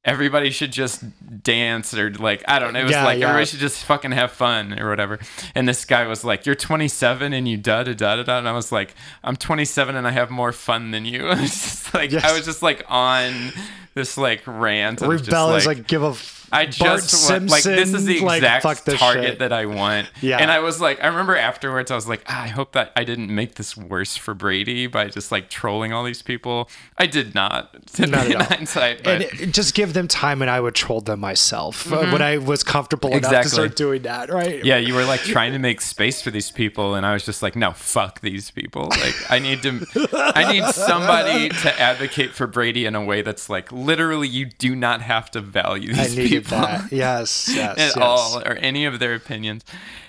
everybody 0.04 0.52
should 0.52 0.72
just 0.72 1.04
dance 1.42 1.92
or 1.98 2.12
like, 2.12 2.44
I 2.48 2.60
don't 2.60 2.74
know. 2.74 2.82
It 2.82 2.84
was 2.84 2.92
Yeah, 2.92 3.06
like, 3.06 3.18
yeah. 3.20 3.26
everybody 3.30 3.48
should 3.48 3.60
just 3.60 3.84
fucking 3.86 4.12
have 4.12 4.32
fun 4.32 4.80
or 4.80 4.88
whatever. 4.90 5.18
And 5.56 5.68
this 5.68 5.84
guy 5.84 6.06
was 6.06 6.24
like, 6.24 6.46
You're 6.46 6.54
27 6.54 7.34
and 7.34 7.48
you 7.48 7.58
da 7.58 7.82
da 7.84 7.94
da 7.94 8.18
da 8.18 8.24
da. 8.24 8.38
And 8.38 8.48
I 8.48 8.52
was 8.52 8.72
like, 8.72 8.94
I'm 9.24 9.36
27 9.36 9.96
and 9.96 10.08
I 10.08 10.12
have 10.12 10.30
more 10.30 10.52
fun 10.52 10.92
than 10.92 11.06
you. 11.06 11.26
I 11.30 11.42
was 11.42 11.50
just 11.52 11.94
like, 11.96 12.12
Yes. 12.12 12.24
I 12.24 12.34
was 12.34 12.46
just 12.46 12.62
like 12.62 12.84
on 12.88 13.52
this 13.96 14.16
like 14.16 14.44
rant. 14.46 15.02
Rebel 15.02 15.56
is 15.56 15.66
like 15.66 15.88
give 15.88 16.04
a. 16.04 16.10
f- 16.10 16.45
I 16.52 16.66
Bart 16.66 17.02
just 17.02 17.30
want, 17.30 17.50
like 17.50 17.64
this 17.64 17.94
is 17.94 18.06
the 18.06 18.18
Simpson, 18.20 18.26
like, 18.26 18.38
exact 18.44 18.86
target 18.98 19.24
shit. 19.26 19.40
that 19.40 19.52
I 19.54 19.66
want. 19.66 20.10
Yeah. 20.22 20.38
And 20.38 20.52
I 20.52 20.60
was 20.60 20.80
like, 20.82 21.04
I 21.04 21.08
remember 21.08 21.36
afterwards, 21.36 21.92
I 21.92 21.96
was 21.96 22.08
like, 22.08 22.24
ah, 22.28 22.44
I 22.44 22.48
hope 22.48 22.72
that 22.74 22.92
I 22.96 23.04
didn't 23.04 23.34
make 23.34 23.56
this 23.56 23.76
worse 23.76 24.16
for 24.16 24.34
Brady 24.34 24.88
by 24.88 25.08
just 25.08 25.32
like 25.32 25.50
trolling 25.50 25.94
all 25.94 26.04
these 26.04 26.22
people. 26.22 26.70
I 26.98 27.08
did 27.08 27.34
not. 27.36 27.76
Not 28.00 28.26
in 28.28 28.34
at 28.34 28.36
all. 28.36 28.44
hindsight, 28.44 29.04
but 29.04 29.22
and 29.22 29.24
it, 29.42 29.54
just 29.54 29.74
give 29.74 29.94
them 29.94 30.08
time, 30.08 30.42
and 30.42 30.52
I 30.52 30.60
would 30.60 30.76
troll 30.76 31.02
them 31.02 31.20
myself 31.20 31.92
uh, 31.92 32.06
when 32.12 32.22
I 32.22 32.38
was 32.38 32.64
comfortable 32.64 33.10
enough 33.10 33.22
to 33.22 33.28
Exactly. 33.38 33.50
start 33.52 33.76
doing 33.76 34.02
that. 34.04 34.30
Right? 34.30 34.64
yeah, 34.64 34.78
you 34.78 34.94
were 34.94 35.06
like 35.06 35.22
trying 35.22 35.54
to 35.54 35.60
make 35.60 35.82
space 35.82 36.22
for 36.22 36.32
these 36.32 36.52
people, 36.52 36.96
and 36.96 37.06
I 37.06 37.14
was 37.14 37.26
just 37.26 37.42
like, 37.42 37.56
no, 37.56 37.72
fuck 37.72 38.22
these 38.22 38.52
people. 38.52 38.88
Like, 38.90 39.16
I 39.30 39.40
need 39.40 39.62
to, 39.64 39.86
I 40.14 40.52
need 40.52 40.66
somebody 40.66 41.50
to 41.50 41.80
advocate 41.80 42.32
for 42.34 42.48
Brady 42.48 42.86
in 42.86 42.96
a 42.96 43.04
way 43.04 43.22
that's 43.22 43.50
like 43.50 43.72
literally, 43.72 44.28
you 44.28 44.46
do 44.46 44.76
not 44.76 45.02
have 45.02 45.32
to 45.32 45.42
value 45.42 45.94
these 45.94 46.16
needed 46.18 46.35
people. 46.44 46.58
that. 46.60 46.92
Yes. 46.92 47.50
Yes. 47.56 47.72
at 47.78 47.78
yes. 47.78 47.98
all 47.98 48.40
or 48.46 48.54
any 48.56 48.86
of 48.86 49.00
their 49.00 49.14
opinions. 49.16 49.64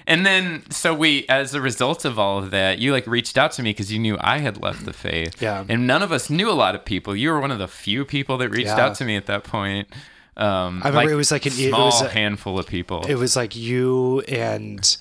And 0.08 0.24
then, 0.24 0.62
so 0.70 0.94
we, 0.94 1.26
as 1.28 1.52
a 1.54 1.60
result 1.60 2.04
of 2.04 2.18
all 2.18 2.38
of 2.38 2.50
that, 2.52 2.78
you 2.78 2.92
like 2.92 3.06
reached 3.06 3.36
out 3.36 3.52
to 3.52 3.62
me 3.62 3.70
because 3.70 3.92
you 3.92 3.98
knew 3.98 4.16
I 4.20 4.38
had 4.38 4.62
left 4.62 4.84
the 4.84 4.92
faith. 4.92 5.42
Yeah. 5.42 5.64
And 5.68 5.86
none 5.86 6.02
of 6.02 6.12
us 6.12 6.30
knew 6.30 6.48
a 6.48 6.54
lot 6.54 6.74
of 6.76 6.84
people. 6.84 7.16
You 7.16 7.30
were 7.30 7.40
one 7.40 7.50
of 7.50 7.58
the 7.58 7.66
few 7.68 8.04
people 8.04 8.38
that 8.38 8.50
reached 8.50 8.68
Yeah. 8.68 8.84
out 8.86 8.94
to 8.96 9.04
me 9.04 9.16
at 9.16 9.26
that 9.26 9.42
point. 9.42 9.88
Um, 10.36 10.82
I 10.84 10.88
remember 10.90 11.12
it 11.12 11.16
was 11.16 11.30
like 11.32 11.46
an- 11.46 11.52
it 11.54 11.70
small 11.70 11.86
was 11.86 12.02
a- 12.02 12.08
handful 12.10 12.58
of 12.58 12.66
people. 12.66 13.04
It 13.08 13.14
was 13.16 13.34
like 13.36 13.56
you 13.56 14.20
and 14.28 14.96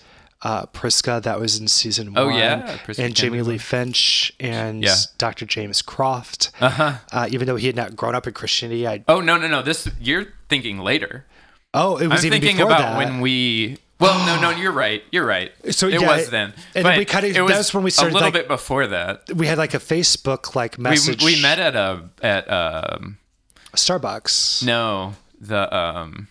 uh, 0.45 0.65
Priska 0.67 1.21
that 1.23 1.39
was 1.39 1.59
in 1.59 1.67
season 1.67 2.13
Oh, 2.15 2.27
one. 2.27 2.35
yeah, 2.35 2.77
Priska 2.85 3.03
and 3.03 3.15
Jamie. 3.15 3.41
Lee 3.41 3.57
Finch 3.57 4.31
and 4.39 4.83
Yeah. 4.83 4.95
Dr. 5.17 5.45
James 5.47 5.81
Croft. 5.81 6.51
uh-huh. 6.61 6.97
Uh, 7.11 7.27
even 7.31 7.47
though 7.47 7.55
he 7.55 7.65
had 7.65 7.75
not 7.75 7.95
grown 7.95 8.13
up 8.13 8.27
in 8.27 8.33
Christianity, 8.33 8.87
I 8.87 9.03
Oh 9.07 9.21
no, 9.21 9.37
no, 9.37 9.47
no! 9.47 9.61
This 9.63 9.87
you're 9.99 10.27
thinking 10.47 10.77
later. 10.79 11.25
oh, 11.73 11.97
it 11.97 12.07
was 12.07 12.21
I'm 12.21 12.27
even 12.27 12.41
thinking 12.41 12.57
before 12.57 12.71
about 12.71 12.79
that. 12.93 12.97
when 12.97 13.21
we. 13.21 13.77
Well, 13.99 14.19
no, 14.27 14.39
no, 14.51 14.55
you're 14.55 14.73
right. 14.73 15.01
You're 15.11 15.25
right. 15.25 15.53
So, 15.71 15.87
it 15.87 16.01
yeah, 16.01 16.07
was 16.17 16.29
then. 16.29 16.53
and 16.75 16.85
we 16.97 17.05
kinda- 17.05 17.29
it 17.29 17.41
was 17.41 17.53
that's 17.53 17.73
when 17.73 17.83
we 17.83 17.89
started, 17.91 18.11
a 18.11 18.13
little 18.13 18.27
like- 18.27 18.33
bit 18.33 18.47
before 18.49 18.87
that. 18.87 19.23
we 19.33 19.47
had 19.47 19.57
like 19.57 19.73
a 19.73 19.79
Facebook 19.79 20.53
like 20.53 20.77
We, 20.77 20.83
message. 20.83 21.23
we 21.23 21.41
met 21.41 21.59
at 21.59 21.75
a 21.77 22.09
at 22.21 22.43
um 22.51 23.17
Starbucks. 23.73 24.63
No, 24.65 25.15
the 25.39 25.73
um, 25.75 26.27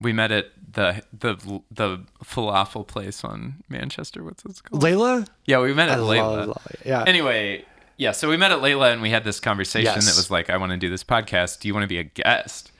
we 0.00 0.12
met 0.12 0.30
at 0.32 0.46
the 0.74 1.02
the 1.18 1.60
the 1.70 2.00
falafel 2.24 2.86
place 2.86 3.24
on 3.24 3.62
Manchester. 3.68 4.22
What's 4.22 4.44
it 4.44 4.62
called? 4.62 4.82
Layla. 4.82 5.26
yeah, 5.46 5.60
we 5.60 5.72
met 5.74 5.88
I 5.88 5.94
at 5.94 5.98
Layla. 6.00 6.36
love, 6.36 6.48
love. 6.48 6.76
Yeah. 6.84 7.04
Anyway, 7.06 7.64
yeah, 7.96 8.12
so 8.12 8.28
we 8.28 8.36
met 8.36 8.52
at 8.52 8.58
Layla 8.58 8.92
and 8.92 9.00
we 9.02 9.10
had 9.10 9.24
this 9.24 9.40
conversation 9.40 9.92
Yes. 9.94 10.06
that 10.06 10.16
was 10.16 10.30
like, 10.30 10.50
I 10.50 10.56
want 10.56 10.70
to 10.72 10.76
do 10.78 10.90
this 10.90 11.04
podcast. 11.04 11.60
Do 11.60 11.68
you 11.68 11.74
want 11.74 11.84
to 11.84 11.88
be 11.88 11.98
a 11.98 12.04
guest? 12.04 12.70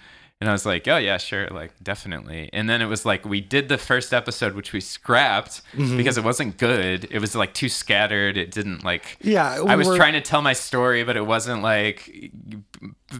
And 0.45 0.51
I 0.51 0.53
was 0.53 0.67
like, 0.67 0.87
oh 0.89 0.99
yeah, 0.99 1.17
sure, 1.17 1.49
like 1.49 1.73
definitely. 1.83 2.51
And 2.53 2.69
then 2.69 2.83
it 2.83 2.85
was 2.87 3.07
like 3.07 3.25
we 3.25 3.41
did 3.41 3.71
the 3.71 3.79
first 3.79 4.13
episode, 4.13 4.53
which 4.55 4.75
we 4.75 4.81
scrapped 4.81 5.63
Mm-hmm. 5.73 5.97
because 5.97 6.19
it 6.19 6.25
wasn't 6.25 6.59
good. 6.59 7.09
It 7.11 7.19
was 7.19 7.35
like 7.35 7.55
too 7.55 7.71
scattered. 7.71 8.37
It 8.37 8.51
didn't 8.51 8.85
like. 8.85 9.17
Yeah, 9.23 9.65
I 9.67 9.75
was 9.75 9.89
trying 9.97 10.13
to 10.13 10.21
tell 10.21 10.43
my 10.43 10.53
story, 10.53 11.03
but 11.03 11.17
it 11.17 11.25
wasn't 11.27 11.63
like 11.63 12.31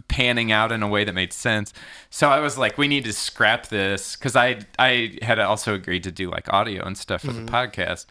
panning 0.07 0.51
out 0.51 0.71
in 0.71 0.83
a 0.83 0.87
way 0.87 1.03
that 1.03 1.13
made 1.13 1.33
sense. 1.33 1.73
So 2.11 2.29
I 2.29 2.41
was 2.41 2.59
like, 2.59 2.77
we 2.77 2.87
need 2.87 3.05
to 3.05 3.13
scrap 3.13 3.69
this 3.69 4.15
because 4.15 4.35
I 4.35 4.59
I 4.77 5.17
had 5.23 5.39
also 5.39 5.73
agreed 5.73 6.03
to 6.03 6.11
do 6.11 6.29
like 6.29 6.51
audio 6.53 6.85
and 6.85 6.95
stuff 6.95 7.21
for 7.21 7.29
Mm-hmm. 7.31 7.47
the 7.47 7.51
podcast. 7.51 8.05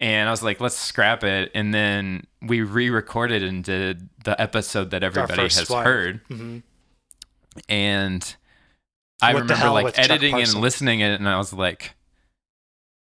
And 0.00 0.28
I 0.28 0.32
was 0.32 0.42
like, 0.42 0.60
let's 0.60 0.76
scrap 0.76 1.24
it. 1.24 1.50
And 1.54 1.72
then 1.72 2.26
we 2.42 2.60
re 2.60 2.90
recorded 2.90 3.42
and 3.42 3.64
did 3.64 4.10
the 4.24 4.38
episode 4.38 4.90
that 4.90 5.02
everybody 5.02 5.42
has 5.44 5.70
one. 5.70 5.84
heard. 5.86 6.20
Mhm. 6.28 6.62
And 7.68 8.36
I 9.22 9.32
What 9.34 9.42
remember 9.42 9.70
like 9.70 9.98
editing 9.98 10.34
and 10.40 10.54
listening 10.54 11.00
it, 11.00 11.18
and 11.18 11.28
I 11.28 11.38
was 11.38 11.52
like, 11.52 11.94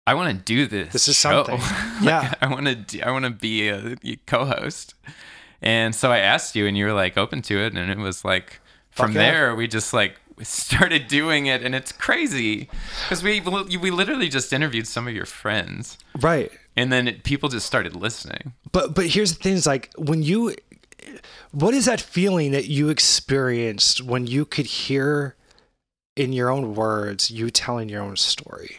I 0.06 0.14
want 0.14 0.36
to 0.36 0.44
do 0.44 0.66
this. 0.66 0.92
This 0.92 1.08
is 1.08 1.16
show. 1.16 1.44
something. 1.44 1.58
Like, 2.00 2.02
Yeah. 2.02 2.34
I 2.40 2.46
want 2.48 2.66
to. 2.66 2.74
Do, 2.74 3.00
I 3.02 3.10
want 3.10 3.24
to 3.26 3.30
be 3.30 3.68
a 3.68 3.96
co-host. 4.26 4.94
And 5.62 5.94
so 5.94 6.10
I 6.10 6.18
asked 6.18 6.56
you, 6.56 6.66
and 6.66 6.76
you 6.76 6.86
were 6.86 6.92
like 6.94 7.18
open 7.18 7.42
to 7.42 7.58
it, 7.58 7.74
and 7.74 7.90
it 7.90 7.98
was 7.98 8.24
like 8.24 8.60
from 8.90 9.12
yeah. 9.12 9.18
there 9.18 9.54
we 9.54 9.68
just 9.68 9.92
like 9.92 10.16
started 10.42 11.06
doing 11.06 11.46
it, 11.46 11.62
and 11.62 11.74
it's 11.74 11.92
crazy 11.92 12.68
because 13.04 13.22
we 13.22 13.40
we 13.40 13.90
literally 13.90 14.28
just 14.30 14.52
interviewed 14.54 14.86
some 14.86 15.06
of 15.06 15.14
your 15.14 15.26
friends, 15.26 15.98
Right. 16.18 16.50
and 16.76 16.90
then 16.90 17.06
it, 17.08 17.24
people 17.24 17.50
just 17.50 17.66
started 17.66 17.94
listening. 17.94 18.54
But 18.72 18.94
but 18.94 19.06
here's 19.06 19.36
the 19.36 19.42
thing: 19.42 19.52
is 19.52 19.66
like 19.66 19.90
when 19.98 20.22
you, 20.22 20.54
what 21.52 21.74
is 21.74 21.84
that 21.86 22.00
feeling 22.00 22.52
that 22.52 22.66
you 22.66 22.88
experienced 22.88 24.02
when 24.02 24.26
you 24.26 24.44
could 24.44 24.66
hear, 24.66 25.36
in 26.16 26.32
your 26.32 26.50
own 26.50 26.74
words, 26.74 27.30
you 27.30 27.50
telling 27.50 27.88
your 27.88 28.02
own 28.02 28.16
story? 28.16 28.78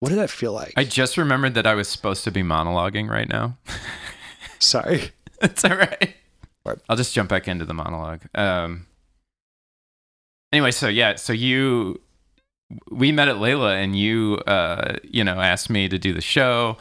What 0.00 0.10
did 0.10 0.18
that 0.18 0.30
feel 0.30 0.52
like? 0.52 0.74
I 0.76 0.84
just 0.84 1.16
remembered 1.16 1.54
that 1.54 1.66
I 1.66 1.74
was 1.74 1.88
supposed 1.88 2.24
to 2.24 2.30
be 2.30 2.42
monologuing 2.42 3.08
right 3.08 3.28
now. 3.28 3.56
Sorry. 4.58 5.10
It's 5.40 5.64
all 5.64 5.76
right. 5.76 6.14
Right. 6.64 6.78
I'll 6.88 6.96
just 6.96 7.14
jump 7.14 7.28
back 7.28 7.48
into 7.48 7.64
the 7.64 7.74
monologue. 7.74 8.22
Um. 8.34 8.86
Anyway, 10.52 10.70
so 10.70 10.88
yeah, 10.88 11.16
so 11.16 11.32
you 11.32 12.00
we 12.90 13.12
met 13.12 13.28
at 13.28 13.36
Layla, 13.36 13.82
and 13.82 13.96
you, 13.96 14.36
uh, 14.46 14.96
you 15.02 15.24
know, 15.24 15.40
asked 15.40 15.68
me 15.68 15.88
to 15.88 15.98
do 15.98 16.12
the 16.12 16.20
show. 16.20 16.76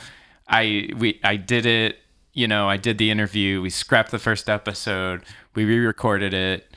I 0.47 0.89
we 0.97 1.19
I 1.23 1.35
did 1.35 1.65
it. 1.65 1.99
You 2.33 2.47
know, 2.47 2.67
I 2.67 2.77
did 2.77 2.97
the 2.97 3.11
interview. 3.11 3.61
We 3.61 3.69
scrapped 3.69 4.11
the 4.11 4.19
first 4.19 4.49
episode. 4.49 5.23
We 5.55 5.65
re-recorded 5.65 6.33
it, 6.33 6.71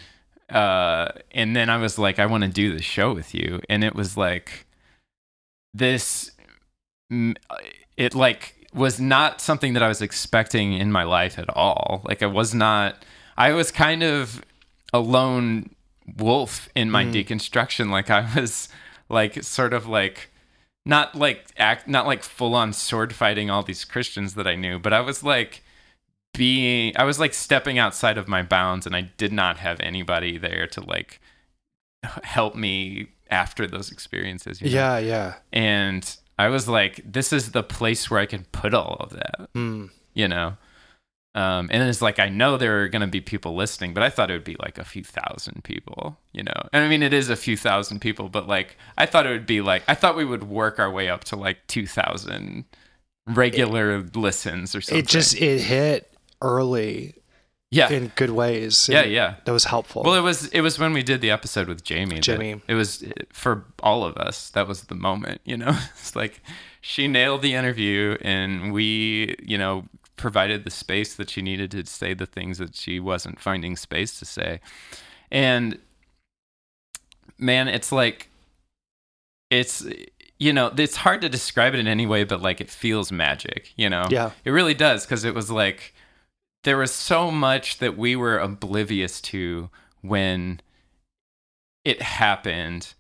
uh, 0.51 1.09
and 1.33 1.57
then 1.57 1.71
I 1.71 1.79
was 1.79 1.99
like, 1.99 2.19
I 2.19 2.27
want 2.27 2.45
to 2.45 2.49
do 2.51 2.75
the 2.75 2.83
show 2.83 3.15
with 3.15 3.35
you, 3.35 3.61
and 3.71 3.83
it 3.83 3.95
was 3.95 4.17
like 4.17 4.67
this. 5.73 6.31
mm, 7.13 7.37
It 7.97 8.15
like 8.15 8.67
was 8.75 9.01
not 9.01 9.41
something 9.41 9.73
that 9.73 9.83
I 9.83 9.89
was 9.89 10.03
expecting 10.03 10.75
in 10.75 10.93
my 10.93 11.05
life 11.05 11.39
at 11.39 11.49
all. 11.57 12.03
Like 12.05 12.23
I 12.23 12.27
was 12.27 12.53
not. 12.55 13.05
I 13.39 13.53
was 13.53 13.71
kind 13.71 14.03
of 14.03 14.43
a 14.93 14.99
lone 14.99 15.71
wolf 16.19 16.69
in 16.75 16.91
my 16.91 17.05
deconstruction. 17.05 17.91
Like 17.91 18.11
I 18.11 18.29
was 18.37 18.69
like 19.09 19.43
sort 19.43 19.73
of 19.73 19.87
like 19.87 20.31
not 20.87 21.15
like 21.17 21.49
act 21.59 21.87
not 21.89 22.07
like 22.07 22.23
full 22.23 22.55
on 22.55 22.73
sword 22.73 23.13
fighting 23.15 23.51
all 23.51 23.63
these 23.63 23.85
Christians 23.85 24.35
that 24.35 24.47
I 24.47 24.55
knew, 24.55 24.79
but 24.79 24.93
I 24.95 25.01
was 25.01 25.23
like 25.23 25.63
being 26.33 26.95
I 26.97 27.05
was 27.05 27.19
like 27.19 27.35
stepping 27.35 27.79
outside 27.79 28.17
of 28.17 28.29
my 28.29 28.43
bounds 28.43 28.87
and 28.87 28.95
I 28.97 29.11
did 29.19 29.33
not 29.33 29.59
have 29.59 29.81
anybody 29.81 30.39
there 30.39 30.67
to 30.69 30.81
like 30.81 31.21
help 32.23 32.55
me 32.55 33.09
after 33.31 33.67
those 33.67 33.91
experiences. 33.91 34.61
you 34.61 34.69
know? 34.71 34.75
Yeah, 34.75 34.99
yeah. 34.99 35.35
And 35.53 36.17
I 36.39 36.49
was 36.49 36.69
like, 36.69 37.01
this 37.05 37.33
is 37.33 37.51
the 37.51 37.63
place 37.63 38.09
where 38.11 38.21
I 38.21 38.27
can 38.27 38.45
put 38.53 38.73
all 38.73 38.97
of 39.01 39.11
that 39.11 39.49
Mm. 39.55 39.91
you 40.15 40.29
know 40.29 40.57
um, 41.37 41.69
and 41.73 41.83
it's 41.89 42.03
like 42.03 42.19
i 42.19 42.29
know 42.29 42.57
there 42.57 42.83
are 42.83 42.89
going 42.89 43.01
to 43.03 43.07
be 43.07 43.21
people 43.21 43.55
listening 43.55 43.95
but 43.95 44.03
i 44.03 44.11
thought 44.11 44.31
it 44.31 44.35
would 44.35 44.43
be 44.43 44.57
like 44.59 44.79
a 44.79 44.85
few 44.85 45.05
thousand 45.05 45.63
people 45.63 46.17
you 46.33 46.43
know 46.43 46.69
and 46.73 46.83
i 46.85 46.89
mean 46.89 47.03
it 47.03 47.13
is 47.13 47.29
a 47.31 47.37
few 47.37 47.57
thousand 47.57 48.01
people 48.01 48.29
but 48.29 48.49
like 48.49 48.77
i 48.99 49.07
thought 49.07 49.27
it 49.27 49.31
would 49.31 49.47
be 49.47 49.61
like 49.61 49.83
i 49.87 49.95
thought 49.95 50.17
we 50.17 50.25
would 50.25 50.45
work 50.45 50.79
our 50.81 50.91
way 50.91 51.09
up 51.09 51.23
to 51.25 51.37
like 51.37 51.59
2000 51.69 52.65
regular 53.29 54.03
listens 54.15 54.75
or 54.75 54.81
something 54.81 54.99
It 55.03 55.09
just 55.09 55.35
it 55.37 55.61
hit 55.61 56.13
early 56.41 57.15
yeah 57.73 57.91
in 57.91 58.13
good 58.15 58.31
ways. 58.31 58.89
yeah 58.89 59.03
yeah 59.03 59.35
That 59.45 59.53
was 59.53 59.65
helpful. 59.65 60.03
well 60.05 60.15
it 60.15 60.21
was 60.21 60.47
it 60.49 60.61
was 60.61 60.79
when 60.79 60.93
we 60.93 61.03
did 61.03 61.21
the 61.21 61.31
episode 61.31 61.67
with 61.67 61.83
jamie 61.83 62.21
Jamie. 62.21 62.61
it 62.69 62.75
was 62.75 63.05
for 63.33 63.65
all 63.83 64.05
of 64.05 64.17
us 64.17 64.51
that 64.51 64.69
was 64.69 64.83
the 64.85 64.95
moment 64.95 65.41
you 65.45 65.57
know 65.57 65.77
it's 65.99 66.15
like 66.15 66.41
she 66.81 67.09
nailed 67.09 67.43
the 67.43 67.55
interview 67.55 68.17
and 68.21 68.73
we 68.73 69.35
you 69.43 69.59
know 69.59 69.85
provided 70.17 70.65
the 70.65 70.71
space 70.71 71.15
that 71.15 71.31
she 71.31 71.43
needed 71.43 71.71
to 71.71 71.85
say 71.87 72.15
the 72.15 72.27
things 72.27 72.59
that 72.59 72.75
she 72.75 72.99
wasn't 72.99 73.41
finding 73.41 73.77
space 73.77 74.19
to 74.19 74.25
say. 74.25 74.61
And 75.31 75.79
man 77.39 77.69
it's 77.69 77.93
like 77.93 78.31
it's 79.51 79.87
you 80.39 80.53
know 80.53 80.73
it's 80.79 80.97
hard 80.97 81.21
to 81.21 81.29
describe 81.29 81.75
it 81.75 81.81
in 81.81 81.87
any 81.87 82.07
way 82.07 82.25
but 82.25 82.41
like 82.41 82.63
it 82.63 82.71
feels 82.71 83.13
magic 83.13 83.73
you 83.77 83.91
know? 83.91 84.07
Yeah. 84.11 84.31
it 84.45 84.51
really 84.51 84.73
does 84.73 85.05
because 85.05 85.25
it 85.25 85.35
was 85.35 85.51
like 85.51 85.95
there 86.65 86.79
was 86.79 86.93
so 86.93 87.31
much 87.31 87.79
that 87.79 87.97
we 87.97 88.17
were 88.17 88.39
oblivious 88.39 89.21
to 89.21 89.71
when 90.01 90.61
it 91.85 92.03
happened 92.03 92.95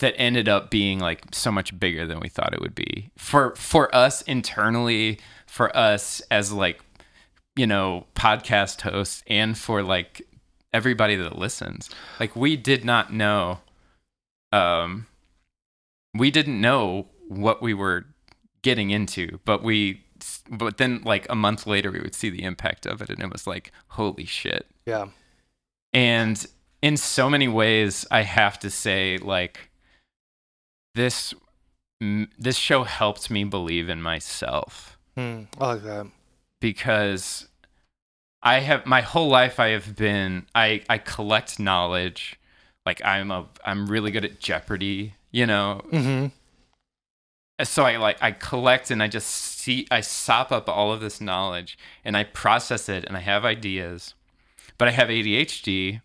that 0.00 0.14
ended 0.18 0.48
up 0.48 0.70
being 0.70 0.98
like 0.98 1.24
so 1.32 1.50
much 1.50 1.78
bigger 1.78 2.06
than 2.06 2.20
we 2.20 2.28
thought 2.28 2.52
it 2.52 2.60
would 2.60 2.74
be. 2.74 3.10
For 3.16 3.54
for 3.54 3.92
us 3.94 4.20
internally 4.22 5.18
for 5.52 5.76
us 5.76 6.22
as 6.30 6.50
like 6.50 6.80
you 7.56 7.66
know 7.66 8.06
podcast 8.14 8.80
hosts 8.80 9.22
and 9.26 9.58
for 9.58 9.82
like 9.82 10.22
everybody 10.72 11.14
that 11.14 11.36
listens. 11.36 11.90
Like 12.18 12.34
we 12.34 12.56
did 12.56 12.86
not 12.86 13.12
know 13.12 13.58
um 14.50 15.06
we 16.14 16.30
didn't 16.30 16.58
know 16.58 17.06
what 17.28 17.60
we 17.60 17.74
were 17.74 18.06
getting 18.62 18.90
into 18.90 19.40
but 19.44 19.62
we 19.62 20.02
but 20.48 20.78
then 20.78 21.02
like 21.04 21.26
a 21.28 21.34
month 21.34 21.66
later 21.66 21.90
we 21.90 22.00
would 22.00 22.14
see 22.14 22.30
the 22.30 22.44
impact 22.44 22.86
of 22.86 23.02
it 23.02 23.10
and 23.10 23.20
it 23.20 23.30
was 23.30 23.46
like 23.46 23.72
holy 23.88 24.24
shit. 24.24 24.66
Yeah. 24.86 25.08
and 25.92 26.46
in 26.80 26.96
so 26.96 27.28
many 27.30 27.48
ways 27.48 28.06
i 28.10 28.22
have 28.22 28.58
to 28.60 28.70
say 28.70 29.18
like 29.18 29.70
this 30.94 31.34
this 32.38 32.56
show 32.56 32.84
helped 32.84 33.30
me 33.30 33.44
believe 33.44 33.88
in 33.88 34.02
myself 34.02 34.98
Mm. 35.16 35.46
I 35.58 35.66
like 35.66 35.82
that. 35.82 36.06
because 36.60 37.48
i 38.42 38.60
have 38.60 38.86
my 38.86 39.00
whole 39.02 39.28
life 39.28 39.60
i 39.60 39.68
have 39.68 39.94
been 39.94 40.46
i 40.54 40.82
i 40.88 40.96
collect 40.98 41.58
knowledge 41.60 42.38
like 42.86 43.04
i'm 43.04 43.30
a 43.30 43.46
i'm 43.64 43.86
really 43.88 44.10
good 44.10 44.24
at 44.24 44.40
jeopardy 44.40 45.14
you 45.30 45.44
know 45.46 45.80
Mm-hmm. 45.92 46.26
so 47.64 47.84
I 47.84 47.96
like 47.98 48.16
I 48.22 48.32
collect 48.32 48.90
and 48.90 49.02
I 49.02 49.08
just 49.08 49.28
see 49.28 49.86
I 49.90 50.00
sop 50.00 50.50
up 50.50 50.68
all 50.68 50.92
of 50.92 51.00
this 51.00 51.20
knowledge 51.20 51.78
and 52.04 52.16
I 52.16 52.24
process 52.24 52.88
it 52.88 53.04
and 53.04 53.16
I 53.16 53.20
have 53.20 53.44
ideas. 53.44 54.14
But 54.78 54.88
I 54.88 54.90
have 54.92 55.08
ADHD. 55.08 56.00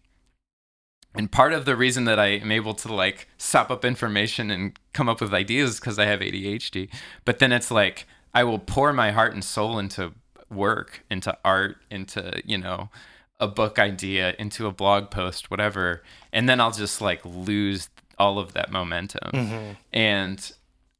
And 1.15 1.31
part 1.31 1.53
of 1.53 1.65
the 1.65 1.75
reason 1.75 2.05
that 2.05 2.19
I 2.19 2.27
am 2.27 2.51
able 2.51 2.75
to 2.75 2.93
like 2.93 3.27
sop 3.39 3.71
up 3.71 3.84
information 3.84 4.51
and 4.51 4.77
come 4.93 5.09
up 5.09 5.19
with 5.19 5.34
ideas 5.34 5.71
is 5.71 5.79
because 5.79 5.97
I 5.97 6.05
have 6.05 6.19
ADHD. 6.19 6.89
But 7.25 7.39
then 7.39 7.51
it's 7.51 7.71
like 7.71 8.05
I 8.33 8.43
will 8.43 8.59
pour 8.59 8.93
my 8.93 9.11
heart 9.11 9.33
and 9.33 9.43
soul 9.43 9.79
into 9.79 10.13
work, 10.49 11.03
into 11.09 11.37
art, 11.43 11.77
into, 11.89 12.41
you 12.45 12.57
know, 12.57 12.89
a 13.39 13.47
book 13.47 13.79
idea, 13.79 14.35
into 14.39 14.67
a 14.67 14.71
blog 14.71 15.11
post, 15.11 15.51
whatever. 15.51 16.03
And 16.31 16.47
then 16.47 16.59
I'll 16.59 16.71
just 16.71 17.01
like 17.01 17.23
lose 17.23 17.89
all 18.17 18.39
of 18.39 18.53
that 18.53 18.71
momentum. 18.71 19.31
Mm-hmm. 19.31 19.71
And 19.93 20.51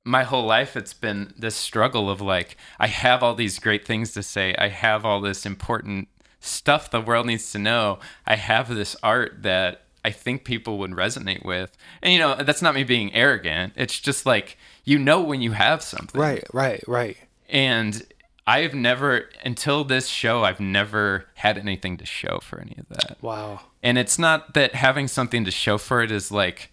my 0.04 0.24
whole 0.24 0.46
life 0.46 0.78
it's 0.78 0.94
been 0.94 1.34
this 1.38 1.56
struggle 1.56 2.10
of 2.10 2.22
like 2.22 2.56
I 2.80 2.88
have 2.88 3.22
all 3.22 3.36
these 3.36 3.60
great 3.60 3.86
things 3.86 4.14
to 4.14 4.24
say. 4.24 4.56
I 4.58 4.70
have 4.70 5.06
all 5.06 5.20
this 5.20 5.46
important 5.46 6.08
stuff 6.40 6.90
the 6.90 7.02
world 7.02 7.26
needs 7.26 7.52
to 7.52 7.60
know. 7.60 8.00
I 8.26 8.36
have 8.36 8.74
this 8.74 8.96
art 9.04 9.44
that 9.44 9.82
I 10.06 10.12
think 10.12 10.46
people 10.46 10.78
would 10.78 10.92
resonate 10.92 11.44
with. 11.44 11.76
And 12.02 12.14
you 12.14 12.20
know, 12.20 12.36
that's 12.36 12.62
not 12.62 12.76
me 12.76 12.84
being 12.84 13.14
arrogant. 13.14 13.74
It's 13.76 14.00
just 14.00 14.26
like 14.26 14.58
you 14.88 14.98
know 14.98 15.20
when 15.20 15.42
you 15.42 15.52
have 15.52 15.84
something. 15.84 16.20
Right, 16.20 16.46
right, 16.54 16.82
right. 16.88 17.18
And 17.50 18.06
I've 18.48 18.74
never 18.74 19.30
until 19.44 19.84
this 19.84 20.08
show 20.08 20.46
I've 20.46 20.62
never 20.62 21.26
had 21.36 21.58
anything 21.58 21.98
to 21.98 22.06
show 22.06 22.40
for 22.42 22.62
any 22.62 22.78
of 22.78 22.88
that. 22.88 23.18
Wow. 23.22 23.60
And 23.84 23.98
it's 23.98 24.18
not 24.18 24.54
that 24.54 24.76
having 24.76 25.10
something 25.10 25.44
to 25.44 25.52
show 25.52 25.78
for 25.78 26.02
it 26.02 26.10
is 26.10 26.32
like 26.32 26.72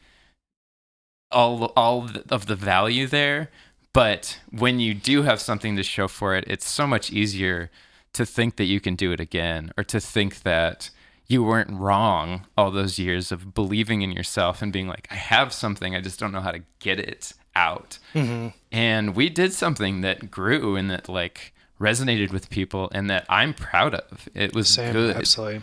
all 1.33 1.65
all 1.77 2.09
of 2.31 2.47
the 2.47 2.55
value 2.55 3.09
there, 3.09 3.51
but 3.93 4.39
when 4.51 4.79
you 4.79 4.95
do 4.95 5.23
have 5.23 5.41
something 5.41 5.75
to 5.75 5.83
show 5.83 6.07
for 6.07 6.37
it, 6.37 6.45
it's 6.47 6.69
so 6.69 6.87
much 6.87 7.11
easier 7.11 7.69
to 8.13 8.25
think 8.25 8.55
that 8.57 8.67
you 8.67 8.79
can 8.79 8.95
do 8.95 9.11
it 9.11 9.19
again 9.19 9.73
or 9.77 9.83
to 9.83 9.99
think 9.99 10.43
that 10.43 10.91
you 11.27 11.43
weren't 11.43 11.73
wrong 11.73 12.47
all 12.57 12.71
those 12.71 12.97
years 12.97 13.33
of 13.33 13.55
believing 13.55 14.03
in 14.03 14.13
yourself 14.13 14.63
and 14.63 14.73
being 14.73 14.87
like 14.87 15.09
I 15.11 15.17
have 15.17 15.53
something, 15.53 15.97
I 15.97 16.01
just 16.01 16.21
don't 16.21 16.31
know 16.31 16.41
how 16.41 16.53
to 16.53 16.63
get 16.79 17.01
it 17.01 17.33
out. 17.57 17.99
Mm-hmm. 18.15 18.49
And 18.73 19.15
we 19.15 19.29
did 19.29 19.53
something 19.53 20.01
that 20.01 20.31
grew 20.31 20.77
and 20.77 20.91
that 20.91 21.09
like 21.09 21.53
resonated 21.81 22.33
with 22.33 22.51
people 22.51 22.91
and 22.93 23.11
that 23.11 23.27
I'm 23.29 23.55
proud 23.55 23.95
of. 23.95 24.29
It 24.35 24.55
was 24.55 24.69
Same. 24.69 24.93
good 24.93 25.17
Absolutely. 25.17 25.63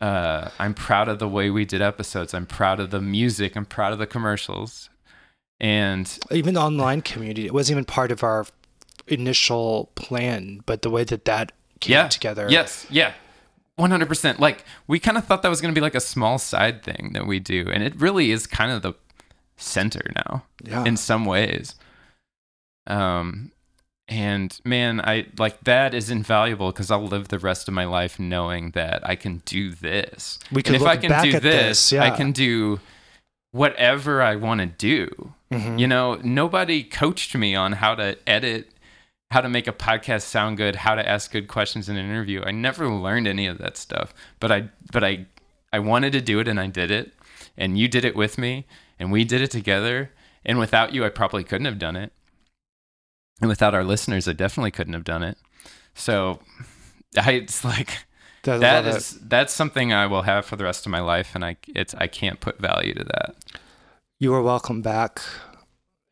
uh, 0.00 0.50
I'm 0.58 0.74
proud 0.74 1.08
of 1.08 1.18
the 1.18 1.28
way 1.28 1.50
we 1.50 1.64
did 1.64 1.82
episodes. 1.82 2.34
I'm 2.34 2.46
proud 2.46 2.80
of 2.80 2.90
the 2.90 3.00
music. 3.00 3.56
I'm 3.56 3.64
proud 3.66 3.92
of 3.92 3.98
the 3.98 4.06
commercials. 4.06 4.90
And 5.60 6.18
Even 6.30 6.54
the 6.54 6.60
online 6.60 7.02
community, 7.02 7.46
it 7.46 7.52
wasn't 7.52 7.76
even 7.76 7.84
part 7.84 8.12
of 8.12 8.22
our 8.22 8.46
initial 9.08 9.90
plan, 9.94 10.62
but 10.66 10.82
the 10.82 10.90
way 10.90 11.04
that 11.04 11.24
that 11.24 11.52
came 11.80 11.94
yeah, 11.94 12.08
together. 12.08 12.46
Yes, 12.48 12.86
yeah, 12.90 13.14
100%. 13.78 14.38
Like 14.38 14.64
we 14.86 14.98
kind 14.98 15.16
of 15.16 15.24
thought 15.24 15.42
that 15.42 15.48
was 15.48 15.60
going 15.60 15.74
to 15.74 15.78
be 15.78 15.82
like 15.82 15.94
a 15.94 16.00
small 16.00 16.38
side 16.38 16.82
thing 16.82 17.10
that 17.14 17.26
we 17.26 17.40
do, 17.40 17.68
and 17.72 17.82
it 17.82 17.96
really 17.96 18.30
is 18.30 18.46
kind 18.46 18.70
of 18.70 18.82
the 18.82 18.92
center 19.58 20.10
now 20.16 20.44
Yeah. 20.64 20.84
in 20.84 20.96
some 20.96 21.24
ways. 21.24 21.74
Um, 22.86 23.52
and 24.08 24.58
man, 24.64 25.00
I 25.02 25.26
like 25.38 25.60
that 25.64 25.92
is 25.92 26.08
invaluable 26.10 26.72
because 26.72 26.90
I'll 26.90 27.06
live 27.06 27.28
the 27.28 27.38
rest 27.38 27.68
of 27.68 27.74
my 27.74 27.84
life 27.84 28.18
knowing 28.18 28.70
that 28.70 29.06
I 29.06 29.16
can 29.16 29.42
do 29.44 29.72
this. 29.74 30.38
We 30.50 30.62
can 30.62 30.74
and 30.74 30.82
if 30.82 30.88
I 30.88 30.96
can 30.96 31.10
back 31.10 31.24
do 31.24 31.32
this, 31.32 31.90
this, 31.90 31.92
I 31.92 32.10
can 32.10 32.32
do 32.32 32.80
whatever 33.52 34.22
I 34.22 34.36
want 34.36 34.60
to 34.60 34.66
do. 34.66 35.34
Mhm. 35.52 35.78
You 35.78 35.86
know, 35.86 36.14
nobody 36.22 36.82
coached 36.82 37.34
me 37.34 37.54
on 37.54 37.72
how 37.72 37.94
to 37.96 38.16
edit, 38.26 38.70
how 39.30 39.42
to 39.42 39.48
make 39.50 39.66
a 39.66 39.72
podcast 39.72 40.22
sound 40.22 40.56
good, 40.56 40.76
how 40.76 40.94
to 40.94 41.06
ask 41.06 41.30
good 41.30 41.48
questions 41.48 41.88
in 41.90 41.96
an 41.98 42.08
interview. 42.08 42.42
I 42.46 42.50
never 42.50 42.88
learned 42.88 43.26
any 43.26 43.46
of 43.46 43.58
that 43.58 43.76
stuff, 43.76 44.14
but 44.40 44.50
I 44.50 44.70
but 44.90 45.04
I 45.04 45.26
I 45.70 45.80
wanted 45.80 46.12
to 46.12 46.22
do 46.22 46.40
it 46.40 46.48
and 46.48 46.58
I 46.58 46.66
did 46.68 46.90
it. 46.90 47.12
And 47.58 47.78
you 47.78 47.88
did 47.88 48.04
it 48.06 48.14
with 48.16 48.38
me 48.38 48.66
and 48.98 49.12
we 49.12 49.24
did 49.24 49.40
it 49.40 49.50
together. 49.50 50.10
And 50.44 50.58
without 50.58 50.94
you, 50.94 51.04
I 51.04 51.08
probably 51.08 51.44
couldn't 51.44 51.66
have 51.66 51.78
done 51.78 51.96
it. 51.96 52.12
And 53.40 53.48
without 53.48 53.74
our 53.74 53.84
listeners, 53.84 54.26
I 54.26 54.32
definitely 54.32 54.70
couldn't 54.70 54.94
have 54.94 55.04
done 55.04 55.22
it. 55.22 55.38
So 55.94 56.40
I 57.16 57.32
it's 57.32 57.64
like 57.64 58.06
that 58.42 58.86
is 58.86 59.18
that's 59.20 59.52
something 59.52 59.92
I 59.92 60.06
will 60.06 60.22
have 60.22 60.46
for 60.46 60.56
the 60.56 60.64
rest 60.64 60.86
of 60.86 60.90
my 60.90 61.00
life 61.00 61.34
and 61.34 61.44
I 61.44 61.56
it's 61.68 61.94
I 61.94 62.06
can't 62.06 62.40
put 62.40 62.58
value 62.58 62.94
to 62.94 63.04
that. 63.04 63.34
you 64.18 64.34
are 64.34 64.42
welcome 64.42 64.82
back. 64.82 65.20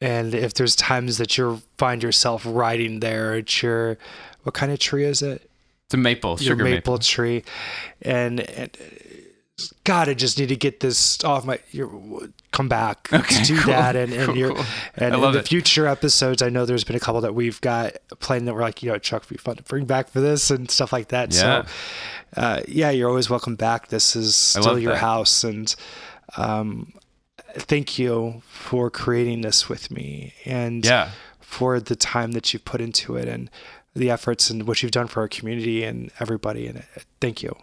And 0.00 0.34
if 0.34 0.54
there's 0.54 0.76
times 0.76 1.18
that 1.18 1.38
you 1.38 1.62
find 1.78 2.02
yourself 2.02 2.42
riding 2.46 3.00
there 3.00 3.34
at 3.34 3.62
your, 3.62 3.96
what 4.42 4.54
kind 4.54 4.70
of 4.70 4.78
tree 4.78 5.04
is 5.04 5.22
it? 5.22 5.50
It's 5.86 5.94
a 5.94 5.96
maple, 5.96 6.32
your 6.32 6.38
sugar 6.38 6.64
maple, 6.64 6.94
maple. 6.94 6.98
tree, 6.98 7.44
and, 8.02 8.40
and 8.40 8.76
God, 9.84 10.08
I 10.10 10.14
just 10.14 10.38
need 10.38 10.50
to 10.50 10.56
get 10.56 10.80
this 10.80 11.22
off 11.24 11.46
my. 11.46 11.58
Come 12.52 12.68
back 12.68 13.08
Okay, 13.12 13.36
to 13.36 13.42
do 13.44 13.56
cool, 13.60 13.72
that, 13.72 13.96
and 13.96 14.12
and 14.12 14.26
cool, 14.26 14.36
you're 14.36 14.54
cool. 14.54 14.64
and 14.96 15.14
in 15.14 15.20
the 15.32 15.38
it. 15.38 15.48
future 15.48 15.86
episodes. 15.86 16.42
I 16.42 16.50
know 16.50 16.66
there's 16.66 16.84
been 16.84 16.96
a 16.96 17.00
couple 17.00 17.20
that 17.22 17.34
we've 17.34 17.58
got 17.62 17.96
planned 18.20 18.46
that 18.48 18.54
we're 18.54 18.60
like, 18.60 18.82
you 18.82 18.90
know, 18.92 18.98
Chuck, 18.98 19.22
would 19.22 19.28
be 19.30 19.36
fun 19.36 19.56
to 19.56 19.62
bring 19.62 19.86
back 19.86 20.08
for 20.10 20.20
this 20.20 20.50
and 20.50 20.70
stuff 20.70 20.92
like 20.92 21.08
that. 21.08 21.32
Yeah. 21.34 21.64
So, 21.64 22.40
uh, 22.40 22.60
yeah, 22.68 22.90
you're 22.90 23.08
always 23.08 23.30
welcome 23.30 23.56
back. 23.56 23.88
This 23.88 24.14
is 24.14 24.36
still 24.36 24.78
your 24.78 24.92
that. 24.92 24.98
house, 25.00 25.42
and 25.42 25.74
um, 26.36 26.92
thank 27.54 27.98
you 27.98 28.42
for 28.46 28.90
creating 28.90 29.40
this 29.40 29.68
with 29.70 29.90
me, 29.90 30.34
and 30.44 30.84
Yeah. 30.84 31.10
for 31.40 31.80
the 31.80 31.96
time 31.96 32.32
that 32.32 32.52
you've 32.52 32.64
put 32.66 32.82
into 32.82 33.16
it 33.16 33.26
and 33.26 33.50
the 33.94 34.10
efforts 34.10 34.50
and 34.50 34.66
what 34.68 34.82
you've 34.82 34.92
done 34.92 35.06
for 35.06 35.20
our 35.22 35.28
community 35.28 35.82
and 35.82 36.10
everybody 36.20 36.66
in 36.66 36.76
it. 36.76 36.84
Thank 37.22 37.42
you. 37.42 37.56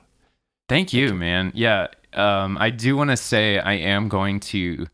Thank 0.74 0.92
you, 0.92 1.14
man. 1.14 1.52
Yeah. 1.54 1.90
Um, 2.14 2.58
I 2.60 2.72
do 2.72 2.98
want 2.98 3.12
to 3.12 3.16
say 3.16 3.60
I 3.60 3.74
am 3.74 4.10
going 4.10 4.40
to 4.40 4.88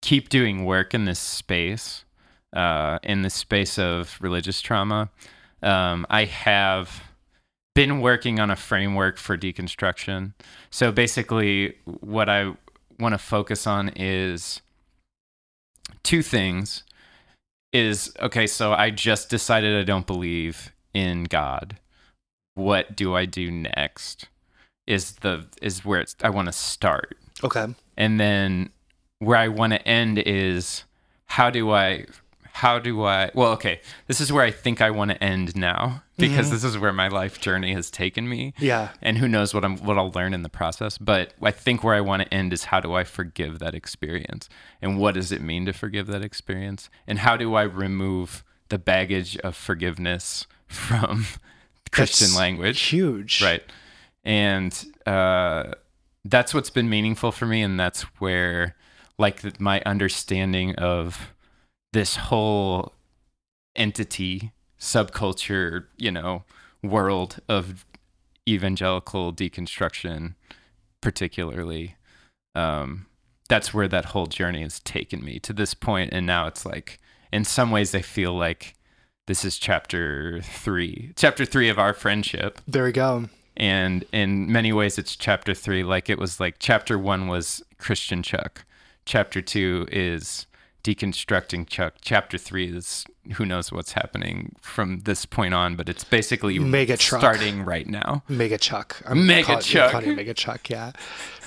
keep 0.00 0.28
doing 0.28 0.64
work 0.64 0.94
in 0.94 1.04
this 1.04 1.18
space, 1.18 2.04
uh, 2.52 3.00
in 3.02 3.22
the 3.22 3.30
space 3.30 3.76
of 3.76 4.18
religious 4.20 4.60
trauma. 4.60 5.10
Um, 5.64 6.06
I 6.10 6.26
have 6.26 7.10
been 7.74 7.98
working 8.00 8.38
on 8.38 8.50
a 8.50 8.54
framework 8.54 9.18
for 9.18 9.36
deconstruction. 9.36 10.34
So 10.70 10.92
basically, 10.92 11.74
what 11.86 12.28
I 12.28 12.52
want 13.00 13.14
to 13.14 13.18
focus 13.18 13.66
on 13.66 13.88
is 13.96 14.60
two 16.04 16.22
things. 16.22 16.84
Is 17.72 18.12
okay, 18.20 18.46
so 18.46 18.74
I 18.74 18.90
just 18.90 19.28
decided 19.28 19.76
I 19.76 19.82
don't 19.82 20.06
believe 20.06 20.72
in 20.94 21.24
God. 21.24 21.80
What 22.54 22.94
do 22.94 23.16
I 23.16 23.24
do 23.24 23.50
next? 23.50 24.28
Is 24.86 25.12
the 25.16 25.46
is 25.60 25.84
where 25.84 26.00
it's, 26.00 26.14
I 26.22 26.30
want 26.30 26.46
to 26.46 26.52
start. 26.52 27.16
Okay. 27.44 27.66
and 27.96 28.18
then 28.18 28.70
where 29.18 29.36
I 29.36 29.48
want 29.48 29.72
to 29.72 29.88
end 29.88 30.18
is 30.18 30.84
how 31.26 31.50
do 31.50 31.70
I 31.70 32.06
how 32.52 32.78
do 32.78 33.04
I 33.04 33.30
well 33.34 33.52
okay 33.52 33.80
this 34.06 34.20
is 34.20 34.32
where 34.32 34.44
I 34.44 34.50
think 34.50 34.80
I 34.80 34.90
want 34.90 35.10
to 35.10 35.22
end 35.22 35.56
now 35.56 36.02
because 36.16 36.46
mm-hmm. 36.46 36.54
this 36.54 36.64
is 36.64 36.78
where 36.78 36.92
my 36.92 37.08
life 37.08 37.38
journey 37.38 37.74
has 37.74 37.90
taken 37.90 38.26
me. 38.26 38.54
Yeah. 38.58 38.90
and 39.02 39.18
who 39.18 39.28
knows 39.28 39.52
what 39.52 39.64
I'm 39.64 39.76
what 39.78 39.98
I'll 39.98 40.12
learn 40.12 40.32
in 40.32 40.42
the 40.42 40.48
process 40.48 40.96
but 40.96 41.34
I 41.42 41.50
think 41.50 41.84
where 41.84 41.94
I 41.94 42.00
want 42.00 42.22
to 42.22 42.32
end 42.32 42.52
is 42.52 42.64
how 42.64 42.80
do 42.80 42.94
I 42.94 43.04
forgive 43.04 43.58
that 43.58 43.74
experience? 43.74 44.48
And 44.80 44.98
what 44.98 45.14
does 45.14 45.32
it 45.32 45.42
mean 45.42 45.66
to 45.66 45.72
forgive 45.72 46.06
that 46.06 46.22
experience? 46.22 46.88
And 47.06 47.18
how 47.18 47.36
do 47.36 47.54
I 47.54 47.62
remove 47.62 48.44
the 48.68 48.78
baggage 48.78 49.36
of 49.38 49.54
forgiveness 49.54 50.46
from 50.66 51.26
Christian 51.90 52.28
That's 52.28 52.38
language? 52.38 52.80
Huge. 52.80 53.42
right 53.42 53.62
and 54.26 54.84
uh, 55.06 55.72
that's 56.24 56.52
what's 56.52 56.68
been 56.68 56.90
meaningful 56.90 57.30
for 57.32 57.46
me 57.46 57.62
and 57.62 57.78
that's 57.78 58.02
where 58.18 58.74
like 59.18 59.40
th- 59.40 59.60
my 59.60 59.80
understanding 59.86 60.74
of 60.74 61.32
this 61.92 62.16
whole 62.16 62.92
entity 63.76 64.52
subculture 64.78 65.86
you 65.96 66.10
know 66.10 66.44
world 66.82 67.38
of 67.48 67.86
evangelical 68.48 69.32
deconstruction 69.32 70.34
particularly 71.00 71.96
um 72.54 73.06
that's 73.48 73.72
where 73.72 73.88
that 73.88 74.06
whole 74.06 74.26
journey 74.26 74.62
has 74.62 74.80
taken 74.80 75.24
me 75.24 75.38
to 75.38 75.52
this 75.52 75.72
point 75.72 76.12
and 76.12 76.26
now 76.26 76.46
it's 76.46 76.66
like 76.66 76.98
in 77.32 77.44
some 77.44 77.70
ways 77.70 77.94
i 77.94 78.00
feel 78.02 78.32
like 78.34 78.74
this 79.26 79.44
is 79.44 79.56
chapter 79.58 80.40
3 80.42 81.12
chapter 81.16 81.44
3 81.44 81.68
of 81.68 81.78
our 81.78 81.92
friendship 81.94 82.60
There 82.66 82.84
we 82.84 82.92
go. 82.92 83.28
And 83.56 84.04
in 84.12 84.50
many 84.50 84.72
ways 84.72 84.98
it's 84.98 85.16
chapter 85.16 85.54
three. 85.54 85.82
Like 85.82 86.08
it 86.10 86.18
was 86.18 86.40
like 86.40 86.56
chapter 86.58 86.98
one 86.98 87.28
was 87.28 87.62
christian 87.78 88.22
chuck. 88.22 88.64
Chapter 89.04 89.40
two 89.40 89.86
is 89.90 90.46
deconstructing 90.86 91.66
chuck 91.68 91.94
chapter 92.00 92.38
three 92.38 92.68
is 92.76 93.04
who 93.34 93.44
knows 93.44 93.72
what's 93.72 93.92
happening 93.94 94.54
from 94.60 95.00
this 95.00 95.26
point 95.26 95.52
on 95.52 95.74
but 95.74 95.88
it's 95.88 96.04
basically 96.04 96.60
Mega 96.60 96.96
Chuck. 96.96 97.18
starting 97.18 97.64
right 97.64 97.88
now 97.88 98.22
Mega 98.28 98.56
Chuck. 98.56 99.02
I'm 99.04 99.26
Mega 99.26 99.46
call- 99.54 99.60
Chuck. 99.60 100.02
it 100.04 100.14
Mega 100.14 100.32
Chuck. 100.32 100.70
Yeah. 100.70 100.92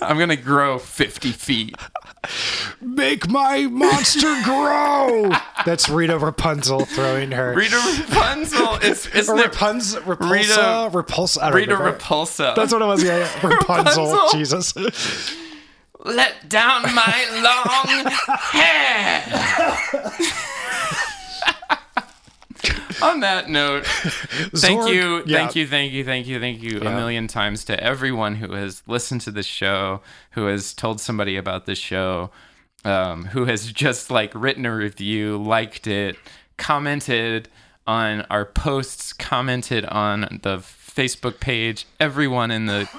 i'm 0.01 0.17
gonna 0.19 0.35
grow 0.35 0.77
50 0.77 1.31
feet 1.31 1.75
Make 2.81 3.29
my 3.29 3.61
monster 3.67 4.33
grow. 4.43 5.31
That's 5.65 5.87
Rita 5.89 6.17
Rapunzel 6.19 6.83
throwing 6.85 7.31
her. 7.31 7.53
rita 7.55 7.77
rapunzel 8.09 8.77
it's 8.81 9.07
or 9.07 9.15
isn't 9.17 9.37
Rapunzel. 9.37 10.01
Repulsa. 10.01 10.29
Rita- 10.29 10.91
Repulsa. 10.91 11.41
I 11.41 11.45
don't 11.49 11.55
rita 11.55 11.77
remember. 11.77 11.97
repulsa 11.97 12.55
That's 12.55 12.73
what 12.73 12.81
it 12.81 12.85
was. 12.85 13.03
Yeah. 13.03 13.19
yeah. 13.19 13.47
Rapunzel. 13.47 14.11
Rapunzel. 14.11 14.37
Jesus. 14.39 14.73
Let 16.05 16.47
down 16.49 16.83
my 16.95 17.25
long 17.43 18.05
hair. 18.51 19.23
On 23.01 23.21
that 23.21 23.49
note, 23.49 23.85
thank 24.55 24.81
Zorg. 24.81 24.93
you, 24.93 25.23
Yeah. 25.25 25.37
thank 25.37 25.55
you, 25.55 25.65
thank 25.65 25.93
you, 25.93 26.03
thank 26.03 26.27
you, 26.27 26.39
thank 26.39 26.61
you 26.61 26.81
a 26.81 26.91
million 26.91 27.27
times 27.27 27.63
to 27.65 27.81
everyone 27.81 28.35
who 28.35 28.51
has 28.53 28.83
listened 28.87 29.21
to 29.21 29.31
the 29.31 29.43
show, 29.43 30.01
who 30.31 30.47
has 30.47 30.73
told 30.73 30.99
somebody 30.99 31.37
about 31.37 31.65
the 31.65 31.75
show, 31.75 32.29
um, 32.83 33.25
who 33.25 33.45
has 33.45 33.71
just 33.71 34.11
like 34.11 34.31
written 34.35 34.65
a 34.65 34.75
review, 34.75 35.37
liked 35.37 35.87
it, 35.87 36.17
commented 36.57 37.47
on 37.87 38.21
our 38.29 38.43
posts, 38.45 39.13
commented 39.13 39.85
on 39.85 40.39
the 40.43 40.57
Facebook 40.57 41.39
page, 41.39 41.87
everyone 42.01 42.51
in 42.51 42.65
the 42.65 42.89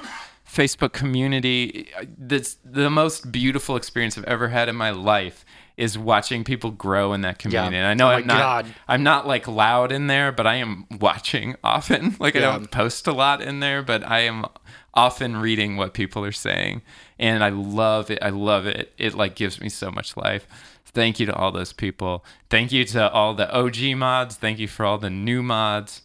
Facebook 0.51 0.93
community. 0.93 1.89
That's 2.19 2.57
the 2.65 2.91
most 2.91 3.31
beautiful 3.31 3.77
experience 3.77 4.19
I've 4.19 4.25
ever 4.25 4.49
had 4.49 4.69
in 4.69 4.77
my 4.77 4.91
life 4.91 5.45
is 5.77 5.97
watching 5.97 6.45
people 6.45 6.71
grow 6.71 7.13
in 7.13 7.21
that 7.23 7.39
community. 7.39 7.77
And 7.77 7.87
I 7.87 7.95
know 7.95 8.09
Oh 8.09 8.15
I'm 8.15 8.27
not 8.27 8.39
God. 8.39 8.75
I'm 8.89 9.03
not 9.03 9.27
like 9.27 9.47
loud 9.47 9.93
in 9.93 10.09
there, 10.09 10.33
but 10.33 10.47
I 10.47 10.57
am 10.57 10.87
watching 11.01 11.57
often. 11.65 12.17
Like 12.19 12.37
I 12.37 12.41
don't 12.41 12.71
post 12.71 13.07
a 13.07 13.13
lot 13.13 13.41
in 13.41 13.61
there, 13.61 13.83
but 13.83 14.05
I 14.07 14.21
am 14.21 14.45
often 14.93 15.37
reading 15.37 15.77
what 15.77 15.95
people 15.95 16.25
are 16.25 16.33
saying. 16.33 16.83
And 17.19 17.45
I 17.45 17.51
love 17.51 18.11
it. 18.11 18.19
I 18.21 18.31
love 18.31 18.67
it. 18.67 18.93
It 18.99 19.15
like 19.15 19.37
gives 19.37 19.61
me 19.61 19.69
so 19.69 19.91
much 19.91 20.17
life. 20.17 20.47
Thank 20.85 21.21
you 21.21 21.27
to 21.27 21.35
all 21.35 21.53
those 21.53 21.73
people. 21.73 22.25
Thank 22.51 22.73
you 22.73 22.85
to 22.87 23.11
all 23.11 23.35
the 23.35 23.51
OG 23.55 23.97
mods. 23.97 24.37
Thank 24.37 24.59
you 24.59 24.67
for 24.67 24.85
all 24.85 24.99
the 24.99 25.11
new 25.11 25.43
mods. 25.43 26.03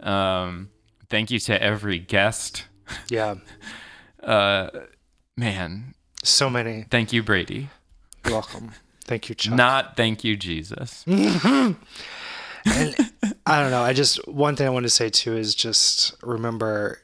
Um, 0.00 0.68
thank 1.08 1.30
you 1.30 1.38
to 1.40 1.60
every 1.62 1.98
guest. 1.98 2.66
Yeah. 3.08 3.36
Uh, 4.26 4.70
man, 5.36 5.94
So 6.24 6.50
many. 6.50 6.84
thank 6.90 7.12
you, 7.12 7.22
Brady. 7.22 7.70
You're 8.24 8.34
welcome. 8.34 8.72
Thank 9.04 9.28
you, 9.28 9.34
Chuck. 9.36 9.54
Not 9.54 9.96
thank 9.96 10.24
you, 10.24 10.36
Jesus. 10.36 11.04
and 11.06 11.76
I 12.64 13.60
don't 13.62 13.70
know. 13.70 13.82
I 13.82 13.92
just 13.92 14.26
one 14.26 14.56
thing 14.56 14.66
I 14.66 14.70
want 14.70 14.82
to 14.84 14.90
say 14.90 15.08
too 15.10 15.36
is 15.36 15.54
just 15.54 16.16
remember 16.22 16.98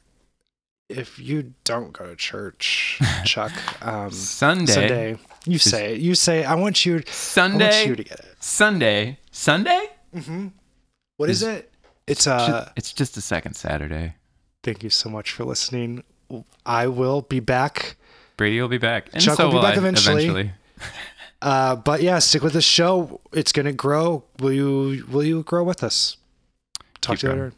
if 0.89 1.19
you 1.21 1.55
don't 1.63 1.93
go 1.93 2.07
to 2.07 2.17
church, 2.17 3.01
Chuck, 3.25 3.53
um, 3.87 4.11
Sunday. 4.11 4.73
Sunday, 4.73 5.19
you 5.47 5.59
say 5.59 5.95
it. 5.95 6.01
You 6.01 6.17
say 6.17 6.45
I 6.45 6.57
want 6.57 6.85
you. 6.85 6.95
I 6.95 6.97
want 6.97 7.09
Sunday. 7.09 7.87
you 7.87 7.95
to 7.97 8.03
get 8.05 8.19
it. 8.19 8.35
Sunday. 8.41 9.19
Sunday? 9.31 9.87
What 11.19 11.31
is 11.31 11.43
it? 11.45 11.71
It's 12.09 12.27
uh. 12.27 12.71
it's 12.77 12.93
just 12.93 13.17
a 13.17 13.21
second 13.21 13.55
Saturday. 13.55 14.17
Thank 14.65 14.83
you 14.83 14.91
so 14.91 15.09
much 15.09 15.31
for 15.31 15.45
listening. 15.45 16.03
I 16.65 16.87
will 16.87 17.23
be 17.23 17.41
back. 17.41 17.97
Brady 18.37 18.61
will 18.61 18.69
be 18.69 18.79
back. 18.79 19.09
And 19.13 19.23
Chuck 19.23 19.37
so 19.37 19.49
will 19.49 19.61
be 19.61 19.63
back 19.63 19.75
I 19.77 19.79
eventually. 19.79 20.53
Uh, 21.43 21.75
but 21.75 22.03
yeah, 22.03 22.21
stick 22.21 22.41
with 22.41 22.53
the 22.53 22.63
show. 22.63 23.21
It's 23.33 23.51
gonna 23.51 23.73
grow. 23.73 24.23
Will 24.39 24.53
you? 24.53 25.05
Will 25.11 25.25
you 25.25 25.43
grow 25.43 25.65
with 25.65 25.83
us? 25.83 26.17
Talk 27.01 27.15
Keep 27.17 27.21
to 27.23 27.27
you 27.27 27.33
growing. 27.33 27.45
later. 27.47 27.57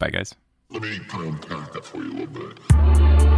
Bye, 0.00 0.10
guys. 0.10 0.34
Let 0.70 0.82
me 0.82 0.98
kind 1.06 1.28
of 1.28 1.34
unpack 1.34 1.72
that 1.72 1.84
for 1.84 1.98
you 1.98 2.10
a 2.10 2.26
little 2.26 2.26
bit. 2.26 3.31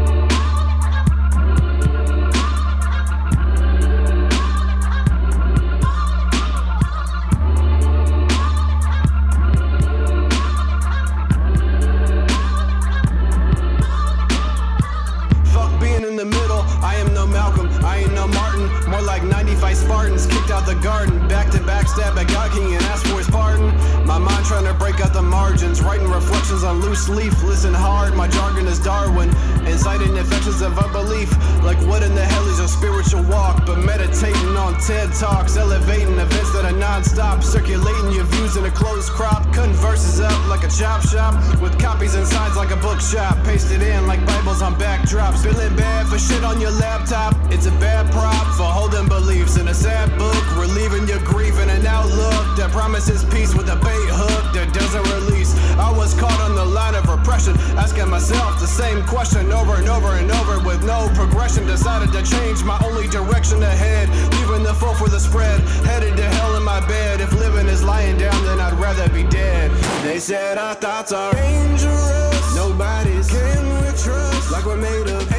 The 20.66 20.74
garden. 20.76 21.26
Back 21.28 21.50
to 21.52 21.62
back 21.62 21.88
stab 21.88 22.16
at 22.16 22.28
God 22.28 22.50
King 22.52 22.74
and 22.74 22.82
ask 22.86 23.06
for 23.06 23.18
his 23.18 23.28
pardon. 23.28 23.66
My 24.06 24.18
mind 24.18 24.33
trying 24.54 24.72
to 24.72 24.74
break 24.74 25.00
out 25.00 25.12
the 25.12 25.20
margins. 25.20 25.82
Writing 25.82 26.08
reflections 26.08 26.62
on 26.62 26.80
loose 26.80 27.08
leaf. 27.08 27.42
Listen 27.42 27.74
hard, 27.74 28.14
my 28.14 28.28
jargon 28.28 28.66
is 28.68 28.78
Darwin. 28.78 29.28
Inciting 29.66 30.16
infections 30.16 30.62
of 30.62 30.78
unbelief. 30.78 31.30
Like 31.64 31.78
what 31.88 32.04
in 32.04 32.14
the 32.14 32.24
hell 32.24 32.46
is 32.46 32.60
a 32.60 32.68
spiritual 32.68 33.24
walk? 33.24 33.66
But 33.66 33.78
meditating 33.78 34.56
on 34.56 34.64
on 34.64 34.80
TED 34.80 35.12
Talks, 35.12 35.56
elevating 35.56 36.18
events 36.18 36.52
that 36.52 36.64
are 36.64 36.72
non-stop, 36.72 37.42
circulating 37.42 38.10
your 38.12 38.24
views 38.24 38.56
in 38.56 38.64
a 38.64 38.70
closed 38.70 39.10
crop, 39.10 39.42
cutting 39.52 39.74
verses 39.74 40.20
up 40.20 40.48
like 40.48 40.64
a 40.64 40.70
chop 40.70 41.02
shop, 41.02 41.34
with 41.60 41.78
copies 41.78 42.14
and 42.14 42.26
signs 42.26 42.56
like 42.56 42.70
a 42.70 42.76
bookshop, 42.76 43.36
pasted 43.44 43.82
in 43.82 44.06
like 44.06 44.24
Bibles 44.26 44.62
on 44.62 44.74
backdrops. 44.76 45.42
Feeling 45.42 45.76
bad 45.76 46.06
for 46.06 46.18
shit 46.18 46.44
on 46.44 46.60
your 46.60 46.70
laptop, 46.70 47.34
it's 47.50 47.66
a 47.66 47.72
bad 47.72 48.10
prop 48.12 48.46
for 48.56 48.64
holding 48.64 49.06
beliefs 49.06 49.58
in 49.58 49.68
a 49.68 49.74
sad 49.74 50.08
book, 50.18 50.56
relieving 50.56 51.06
your 51.06 51.20
grief 51.20 51.58
in 51.60 51.68
an 51.68 51.86
outlook 51.86 52.56
that 52.56 52.70
promises 52.72 53.24
peace 53.24 53.54
with 53.54 53.68
a 53.68 53.76
bait 53.76 54.08
hook 54.10 54.43
that 54.54 54.72
doesn't 54.72 55.06
release. 55.10 55.52
I 55.78 55.90
was 55.90 56.14
caught 56.14 56.40
on 56.40 56.54
the 56.54 56.64
line 56.64 56.94
of 56.94 57.08
repression, 57.08 57.58
asking 57.76 58.08
myself 58.08 58.60
the 58.60 58.66
same 58.66 59.04
question 59.04 59.52
over 59.52 59.74
and 59.74 59.88
over 59.88 60.14
and 60.14 60.30
over 60.30 60.64
with 60.64 60.84
no 60.84 61.10
progression. 61.14 61.66
Decided 61.66 62.12
to 62.12 62.22
change 62.22 62.62
my 62.62 62.78
only 62.86 63.08
direction 63.08 63.62
ahead, 63.62 64.08
leaving 64.38 64.62
the 64.62 64.74
foe 64.74 64.94
for 64.94 65.08
the 65.08 65.18
spread. 65.18 65.60
Headed 65.84 66.16
to 66.16 66.24
hell 66.38 66.56
in 66.56 66.62
my 66.62 66.80
bed. 66.86 67.20
If 67.20 67.32
living 67.32 67.66
is 67.66 67.82
lying 67.82 68.16
down, 68.16 68.44
then 68.44 68.60
I'd 68.60 68.78
rather 68.78 69.08
be 69.10 69.24
dead. 69.24 69.70
They 70.04 70.20
said 70.20 70.56
our 70.56 70.74
thoughts 70.74 71.12
are 71.12 71.34
dangerous. 71.34 72.54
Nobody's 72.54 73.28
can 73.28 73.64
we 73.82 73.90
trust. 73.98 74.52
Like 74.52 74.64
we're 74.64 74.76
made 74.76 75.08
of 75.08 75.33